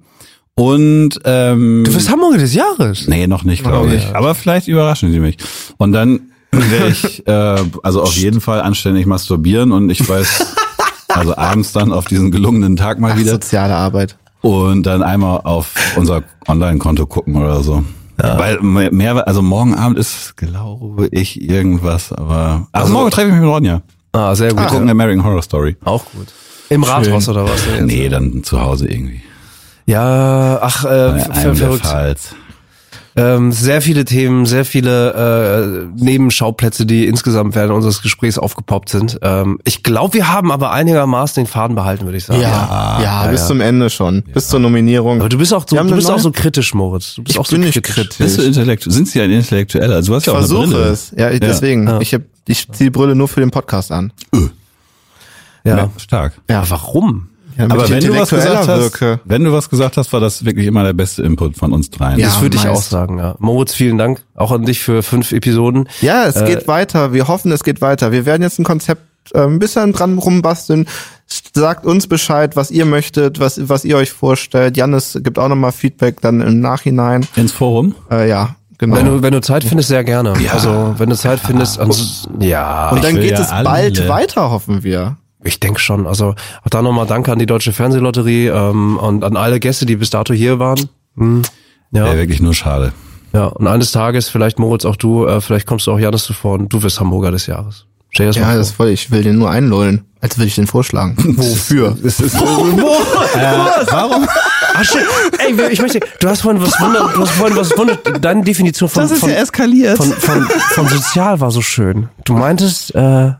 Und 0.57 1.19
ähm, 1.25 1.83
Du 1.85 1.93
bist 1.93 2.09
Hamburger 2.09 2.37
des 2.37 2.53
Jahres. 2.53 3.07
Nee, 3.07 3.27
noch 3.27 3.43
nicht, 3.43 3.61
glaube 3.63 3.93
ich. 3.95 4.15
Aber 4.15 4.33
vielleicht 4.35 4.69
überraschen 4.69 5.11
sie 5.11 5.19
mich. 5.19 5.35
Und 5.77 5.91
dann 5.91 6.31
werde 6.51 6.87
ich 6.87 7.27
äh, 7.27 7.57
also 7.83 8.01
auf 8.01 8.15
jeden 8.15 8.39
Fall 8.39 8.61
anständig 8.61 9.05
masturbieren 9.05 9.73
und 9.73 9.89
ich 9.89 10.07
weiß, 10.07 10.55
also 11.09 11.35
abends 11.35 11.73
dann 11.73 11.91
auf 11.91 12.05
diesen 12.05 12.31
gelungenen 12.31 12.77
Tag 12.77 12.99
mal 12.99 13.11
Ach, 13.13 13.17
wieder 13.17 13.31
soziale 13.31 13.75
Arbeit. 13.75 14.17
Und 14.45 14.83
dann 14.83 15.01
einmal 15.01 15.41
auf 15.43 15.73
unser 15.95 16.21
Online-Konto 16.47 17.07
gucken 17.07 17.35
oder 17.35 17.63
so. 17.63 17.83
Weil 18.17 18.59
mehr, 18.61 19.27
also 19.27 19.41
morgen 19.41 19.73
Abend 19.73 19.97
ist, 19.97 20.37
glaube 20.37 21.09
ich, 21.11 21.41
irgendwas, 21.41 22.13
aber. 22.13 22.67
Also 22.71 22.93
morgen 22.93 23.09
treffe 23.09 23.29
ich 23.29 23.33
mich 23.33 23.41
mit 23.41 23.49
Ronja. 23.49 23.81
Ah, 24.13 24.35
sehr 24.35 24.51
gut. 24.51 24.59
Wir 24.59 24.67
gucken 24.67 24.89
American 24.89 25.25
Horror 25.25 25.41
Story. 25.41 25.75
Auch 25.83 26.05
gut. 26.13 26.27
Im 26.69 26.83
Rathaus 26.83 27.27
oder 27.27 27.43
was? 27.45 27.61
Nee, 27.81 28.07
dann 28.07 28.43
zu 28.43 28.61
Hause 28.61 28.87
irgendwie. 28.87 29.21
Ja, 29.87 30.59
ach, 30.61 30.85
äh, 30.85 31.19
verrückt. 31.19 31.85
Pfalz. 31.85 32.35
Ähm, 33.17 33.53
sehr 33.53 33.81
viele 33.81 34.03
Themen, 34.03 34.45
sehr 34.45 34.65
viele 34.65 35.87
äh, 35.97 36.03
Nebenschauplätze, 36.03 36.85
die 36.85 37.05
insgesamt 37.07 37.55
während 37.55 37.71
unseres 37.71 38.01
Gesprächs 38.01 38.37
aufgepoppt 38.37 38.89
sind. 38.89 39.19
Ähm, 39.21 39.57
ich 39.63 39.83
glaube, 39.83 40.15
wir 40.15 40.27
haben 40.33 40.51
aber 40.51 40.71
einigermaßen 40.71 41.41
den 41.43 41.47
Faden 41.47 41.77
behalten, 41.77 42.03
würde 42.03 42.17
ich 42.17 42.25
sagen. 42.25 42.41
Ja, 42.41 42.99
ja, 43.01 43.27
bis 43.27 43.41
ja. 43.41 43.47
zum 43.47 43.61
Ende 43.61 43.89
schon. 43.89 44.23
Bis 44.33 44.49
zur 44.49 44.59
Nominierung. 44.59 45.21
Aber 45.21 45.29
du 45.29 45.37
bist 45.37 45.53
auch 45.53 45.65
so, 45.65 45.77
du 45.77 45.81
eine 45.81 45.95
bist 45.95 46.11
auch 46.11 46.19
so 46.19 46.31
kritisch, 46.31 46.73
Moritz. 46.73 47.15
Du 47.15 47.23
bist 47.23 47.35
Ich 47.35 47.39
auch 47.39 47.45
so 47.45 47.55
bin 47.55 47.61
nicht 47.61 47.75
kritisch. 47.75 47.95
kritisch. 47.95 48.17
Bist 48.17 48.37
du 48.37 48.41
intellektuell? 48.41 48.93
Sind 48.93 49.07
Sie 49.07 49.21
ein 49.21 49.31
Intellektueller? 49.31 49.95
Also 49.95 50.11
du 50.11 50.15
hast 50.15 50.23
Ich 50.23 50.27
ja 50.27 50.33
auch 50.33 50.37
eine 50.39 50.47
versuche 50.47 50.67
Brille. 50.73 50.89
es. 50.89 51.13
Ja, 51.17 51.31
ich, 51.31 51.39
deswegen. 51.39 51.87
Ja. 51.87 52.01
Ich, 52.01 52.13
hab, 52.13 52.21
ich 52.47 52.67
ziehe 52.69 52.89
die 52.89 52.97
Brille 52.97 53.15
nur 53.15 53.29
für 53.29 53.39
den 53.39 53.51
Podcast 53.51 53.93
an. 53.93 54.11
Ja. 55.63 55.77
Ja, 55.77 55.89
stark. 55.97 56.33
Ja. 56.49 56.63
Warum? 56.69 57.29
Ja, 57.57 57.65
Aber 57.65 57.89
wenn 57.89 58.03
du 58.03 58.15
was 58.15 58.29
gesagt 58.29 58.67
hast, 58.67 59.01
wenn 59.25 59.43
du 59.43 59.53
was 59.53 59.69
gesagt 59.69 59.97
hast, 59.97 60.11
war 60.13 60.19
das 60.19 60.43
wirklich 60.45 60.67
immer 60.67 60.83
der 60.83 60.93
beste 60.93 61.23
Input 61.23 61.55
von 61.57 61.71
uns 61.73 61.89
dreien. 61.89 62.19
Ja. 62.19 62.27
das 62.27 62.41
würde 62.41 62.57
ich 62.57 62.67
auch 62.67 62.81
sagen, 62.81 63.17
ja. 63.17 63.35
Moritz, 63.39 63.73
vielen 63.73 63.97
Dank. 63.97 64.23
Auch 64.35 64.51
an 64.51 64.63
dich 64.65 64.79
für 64.81 65.03
fünf 65.03 65.31
Episoden. 65.31 65.87
Ja, 66.01 66.25
es 66.25 66.35
Äh, 66.35 66.45
geht 66.45 66.67
weiter. 66.67 67.13
Wir 67.13 67.27
hoffen, 67.27 67.51
es 67.51 67.63
geht 67.63 67.81
weiter. 67.81 68.11
Wir 68.11 68.25
werden 68.25 68.41
jetzt 68.41 68.59
ein 68.59 68.63
Konzept 68.65 69.01
äh, 69.33 69.39
ein 69.43 69.59
bisschen 69.59 69.93
dran 69.93 70.17
rumbasteln. 70.17 70.87
Sagt 71.53 71.85
uns 71.85 72.07
Bescheid, 72.07 72.55
was 72.55 72.69
ihr 72.71 72.85
möchtet, 72.85 73.39
was, 73.39 73.59
was 73.69 73.83
ihr 73.85 73.97
euch 73.97 74.11
vorstellt. 74.11 74.77
Jannis 74.77 75.17
gibt 75.23 75.39
auch 75.39 75.47
nochmal 75.47 75.71
Feedback 75.71 76.21
dann 76.21 76.41
im 76.41 76.59
Nachhinein. 76.59 77.25
Ins 77.35 77.51
Forum? 77.51 77.95
Äh, 78.11 78.29
ja, 78.29 78.55
genau. 78.77 78.95
Wenn 78.97 79.05
du, 79.05 79.21
wenn 79.23 79.33
du 79.33 79.41
Zeit 79.41 79.63
findest, 79.63 79.89
sehr 79.89 80.03
gerne. 80.03 80.33
Also, 80.51 80.93
wenn 80.97 81.09
du 81.09 81.15
Zeit 81.15 81.39
findest, 81.39 81.79
ans 81.79 82.27
ja. 82.39 82.89
Und 82.91 83.03
dann 83.03 83.15
geht 83.15 83.31
ja 83.31 83.39
es 83.39 83.49
alle. 83.49 83.63
bald 83.63 84.07
weiter, 84.07 84.51
hoffen 84.51 84.83
wir. 84.83 85.17
Ich 85.45 85.59
denke 85.59 85.79
schon. 85.79 86.07
Also 86.07 86.29
auch 86.63 86.69
da 86.69 86.81
nochmal 86.81 87.05
Danke 87.07 87.31
an 87.31 87.39
die 87.39 87.45
Deutsche 87.45 87.71
Fernsehlotterie 87.71 88.47
ähm, 88.47 88.97
und 88.97 89.23
an 89.23 89.37
alle 89.37 89.59
Gäste, 89.59 89.85
die 89.85 89.95
bis 89.95 90.09
dato 90.09 90.33
hier 90.33 90.59
waren. 90.59 90.89
Hm. 91.17 91.43
Ja, 91.91 92.03
Wäre 92.05 92.17
wirklich 92.17 92.41
nur 92.41 92.53
schade. 92.53 92.91
ja. 93.31 93.45
Und 93.45 93.67
eines 93.67 93.91
Tages, 93.91 94.27
vielleicht 94.27 94.59
Moritz, 94.59 94.83
auch 94.85 94.95
du, 94.97 95.25
äh, 95.27 95.39
vielleicht 95.39 95.65
kommst 95.67 95.87
du 95.87 95.91
auch 95.93 95.99
Janis 95.99 96.23
zuvor 96.23 96.55
und 96.55 96.69
du 96.73 96.81
wirst 96.83 96.99
Hamburger 96.99 97.31
des 97.31 97.45
Jahres. 97.47 97.85
Stell 98.09 98.27
das 98.27 98.35
Ja, 98.37 98.47
mal 98.47 98.57
das 98.57 98.69
ist 98.69 98.75
voll, 98.75 98.89
ich 98.89 99.11
will 99.11 99.23
den 99.23 99.37
nur 99.37 99.49
einlullen. 99.49 100.05
Als 100.21 100.37
würde 100.37 100.47
ich 100.47 100.55
den 100.55 100.67
vorschlagen. 100.67 101.15
Wofür? 101.37 101.95
Das 102.01 102.19
ist, 102.19 102.33
warum? 102.39 104.27
Ah, 104.73 104.83
shit. 104.83 105.05
Ey, 105.37 105.71
ich 105.71 105.81
möchte, 105.81 105.99
du 106.19 106.27
hast 106.27 106.41
vorhin 106.41 106.61
was 106.61 106.79
wunder, 106.81 107.09
du 107.13 107.21
hast 107.21 107.31
vorhin 107.31 107.55
was 107.55 107.77
wunder, 107.77 107.95
deine 108.19 108.43
Definition 108.43 108.89
von, 108.89 109.07
von, 109.07 109.29
eskaliert. 109.29 109.97
von, 109.97 110.11
von, 110.11 110.47
von 110.71 110.87
sozial 110.87 111.39
war 111.39 111.51
so 111.51 111.61
schön. 111.61 112.09
Du 112.25 112.33
meintest, 112.33 112.93
äh, 112.95 113.33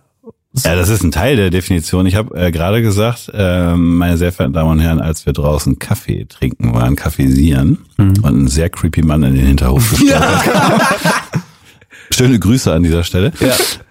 Ja, 0.63 0.75
das 0.75 0.89
ist 0.89 1.03
ein 1.03 1.11
Teil 1.11 1.35
der 1.35 1.49
Definition. 1.49 2.05
Ich 2.05 2.15
habe 2.15 2.35
äh, 2.37 2.51
gerade 2.51 2.81
gesagt, 2.81 3.29
äh, 3.33 3.75
meine 3.75 4.17
sehr 4.17 4.31
verehrten 4.31 4.53
Damen 4.53 4.71
und 4.71 4.79
Herren, 4.79 5.01
als 5.01 5.25
wir 5.25 5.33
draußen 5.33 5.79
Kaffee 5.79 6.25
trinken 6.25 6.73
waren, 6.73 6.95
kaffeesieren 6.95 7.79
und 8.21 8.43
ein 8.43 8.47
sehr 8.47 8.69
creepy 8.69 9.01
Mann 9.01 9.23
in 9.23 9.35
den 9.35 9.45
Hinterhof 9.45 9.89
gestellt 9.99 10.21
hat. 10.21 10.45
Schöne 12.11 12.39
Grüße 12.39 12.71
an 12.71 12.83
dieser 12.83 13.03
Stelle. 13.03 13.33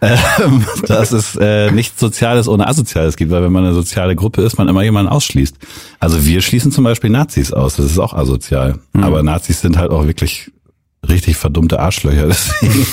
Ähm, 0.00 0.64
dass 0.86 1.12
es 1.12 1.36
äh, 1.36 1.70
nichts 1.70 2.00
Soziales 2.00 2.48
ohne 2.48 2.66
Asoziales 2.66 3.16
gibt, 3.16 3.30
weil 3.30 3.42
wenn 3.42 3.52
man 3.52 3.64
eine 3.64 3.74
soziale 3.74 4.14
Gruppe 4.16 4.42
ist, 4.42 4.56
man 4.56 4.68
immer 4.68 4.82
jemanden 4.82 5.10
ausschließt. 5.10 5.56
Also 5.98 6.24
wir 6.24 6.40
schließen 6.40 6.72
zum 6.72 6.84
Beispiel 6.84 7.10
Nazis 7.10 7.52
aus, 7.52 7.76
das 7.76 7.86
ist 7.86 7.98
auch 7.98 8.14
asozial. 8.14 8.78
Aber 8.94 9.22
Nazis 9.22 9.60
sind 9.60 9.76
halt 9.76 9.90
auch 9.90 10.06
wirklich 10.06 10.50
richtig 11.08 11.36
verdummte 11.36 11.80
Arschlöcher. 11.80 12.26
Deswegen 12.28 12.86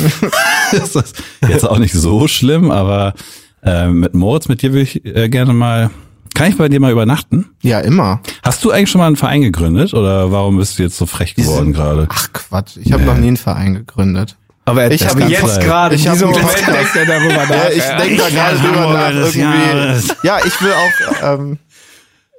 ist 0.71 0.95
das 0.95 1.13
jetzt 1.47 1.67
auch 1.67 1.77
nicht 1.77 1.93
so 1.93 2.27
schlimm, 2.27 2.71
aber 2.71 3.13
äh, 3.63 3.87
mit 3.87 4.13
Moritz, 4.13 4.47
mit 4.47 4.61
dir 4.61 4.73
will 4.73 4.81
ich 4.83 5.03
äh, 5.05 5.29
gerne 5.29 5.53
mal. 5.53 5.89
Kann 6.33 6.49
ich 6.49 6.57
bei 6.57 6.69
dir 6.69 6.79
mal 6.79 6.91
übernachten? 6.91 7.49
Ja, 7.61 7.79
immer. 7.81 8.21
Hast 8.41 8.63
du 8.63 8.71
eigentlich 8.71 8.89
schon 8.89 8.99
mal 8.99 9.07
einen 9.07 9.17
Verein 9.17 9.41
gegründet 9.41 9.93
oder 9.93 10.31
warum 10.31 10.57
bist 10.57 10.79
du 10.79 10.83
jetzt 10.83 10.97
so 10.97 11.05
frech 11.05 11.35
geworden 11.35 11.73
gerade? 11.73 12.07
Ach 12.09 12.31
Quatsch, 12.31 12.77
ich 12.81 12.93
habe 12.93 13.03
noch 13.03 13.17
nie 13.17 13.27
einen 13.27 13.37
Verein 13.37 13.73
gegründet. 13.75 14.37
aber 14.63 14.89
Ich 14.89 15.05
habe 15.05 15.21
jetzt 15.23 15.59
gerade 15.59 15.95
Ich 15.95 16.03
diesem 16.03 16.29
einen 16.29 16.39
Moment 16.39 16.67
denkt 16.67 16.95
er 16.95 17.05
darüber 17.05 17.35
nach. 17.35 17.49
Ja, 17.49 17.69
ich 17.69 17.83
denke 17.83 18.17
da 18.17 18.29
gerade 18.29 18.57
drüber 18.59 18.93
nach 18.93 19.11
irgendwie. 19.11 19.39
Jahres. 19.39 20.15
Ja, 20.23 20.37
ich 20.45 20.61
will 20.61 20.71
auch, 20.71 21.33
ähm, 21.33 21.57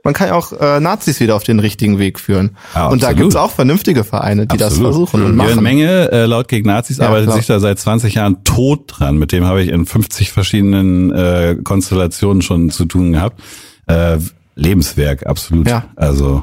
man 0.04 0.14
kann 0.14 0.28
ja 0.28 0.34
auch 0.34 0.52
äh, 0.52 0.80
Nazis 0.80 1.20
wieder 1.20 1.36
auf 1.36 1.44
den 1.44 1.60
richtigen 1.60 1.98
Weg 1.98 2.18
führen. 2.18 2.56
Ja, 2.74 2.88
und 2.88 3.02
da 3.02 3.12
gibt's 3.12 3.36
auch 3.36 3.50
vernünftige 3.50 4.04
Vereine, 4.04 4.46
die 4.46 4.56
das 4.56 4.72
Absolut. 4.72 4.92
versuchen 4.92 5.22
und 5.22 5.36
Jörn 5.36 5.36
machen. 5.36 5.62
Menge, 5.62 6.10
äh, 6.10 6.26
laut 6.26 6.48
gegen 6.48 6.66
Nazis, 6.68 6.98
Ja, 6.98 7.06
arbeitet 7.06 7.26
klar. 7.26 7.36
sich 7.36 7.46
da 7.46 7.60
seit 7.60 7.78
20 7.78 8.14
Jahren 8.14 8.42
tot 8.44 8.84
dran. 8.98 9.16
Mit 9.18 9.32
dem 9.32 9.44
habe 9.44 9.62
ich 9.62 9.68
in 9.68 9.86
50 9.86 10.32
verschiedenen 10.32 11.12
äh, 11.12 11.56
Konstellationen 11.62 12.42
schon 12.42 12.70
zu 12.70 12.84
tun 12.84 13.12
gehabt. 13.12 13.40
Äh, 13.86 14.18
Lebenswerk, 14.54 15.26
absolut. 15.26 15.68
Ja. 15.68 15.84
Also 15.96 16.42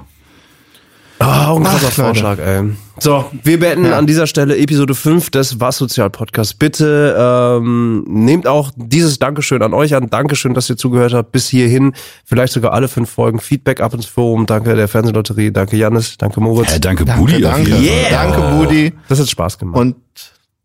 Oh, 1.22 1.26
ein 1.26 1.64
krasser 1.64 1.76
Ach, 1.78 1.82
Leute. 1.84 1.92
Vorschlag, 1.92 2.40
ey. 2.40 2.64
So, 3.00 3.26
wir 3.44 3.60
beenden 3.60 3.86
Ja. 3.86 3.98
an 3.98 4.08
dieser 4.08 4.26
Stelle 4.26 4.58
Episode 4.58 4.96
5 4.96 5.30
des 5.32 5.60
Was 5.60 5.78
Sozial 5.78 6.10
Podcasts. 6.10 6.54
Bitte 6.54 7.16
ähm, 7.60 8.06
nehmt 8.08 8.48
auch 8.48 8.72
dieses 8.76 9.20
Dankeschön 9.20 9.62
an 9.62 9.74
euch 9.74 9.96
an. 9.96 10.10
Dankeschön, 10.10 10.54
dass 10.54 10.70
ihr 10.70 10.78
zugehört 10.78 11.14
habt 11.14 11.32
bis 11.34 11.50
hierhin. 11.50 11.94
Vielleicht 12.24 12.54
sogar 12.54 12.72
alle 12.72 12.88
fünf 12.88 13.10
Folgen. 13.10 13.40
Feedback 13.40 13.82
ab 13.82 13.94
ins 13.94 14.06
Forum. 14.06 14.46
Danke 14.46 14.76
der 14.76 14.88
Fernsehlotterie. 14.88 15.52
Danke 15.52 15.76
Janis. 15.76 16.18
Danke 16.18 16.40
Moritz. 16.40 16.74
äh, 16.74 16.80
danke, 16.80 17.04
Danke, 17.04 17.22
Budi. 17.22 17.42
danke. 17.42 17.70
Yeah. 17.72 18.10
Danke, 18.12 18.42
Budi. 18.58 18.94
Das 19.10 19.20
hat 19.20 19.30
Spaß 19.30 19.58
gemacht. 19.58 19.78
Und 19.80 19.96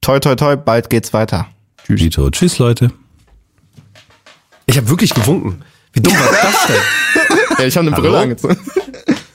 toi, 0.01 0.21
toi, 0.21 0.37
toi, 0.37 0.55
bald 0.57 0.89
geht's 0.89 1.13
weiter. 1.13 1.49
Dito. 1.89 2.31
Tschüss, 2.31 2.59
Leute. 2.61 2.93
ich 4.67 4.77
habe 4.77 4.89
wirklich 4.89 5.13
gewunken. 5.15 5.63
Wie 5.93 6.01
dumm 6.01 6.15
war 6.15 6.29
das 6.31 6.67
denn? 6.69 6.77
Ja, 7.59 7.67
ich 7.67 7.77
habe 7.77 7.87
eine 7.87 7.97
Hallo? 7.97 8.03
Brille 8.09 8.19
angezogen. 8.19 8.57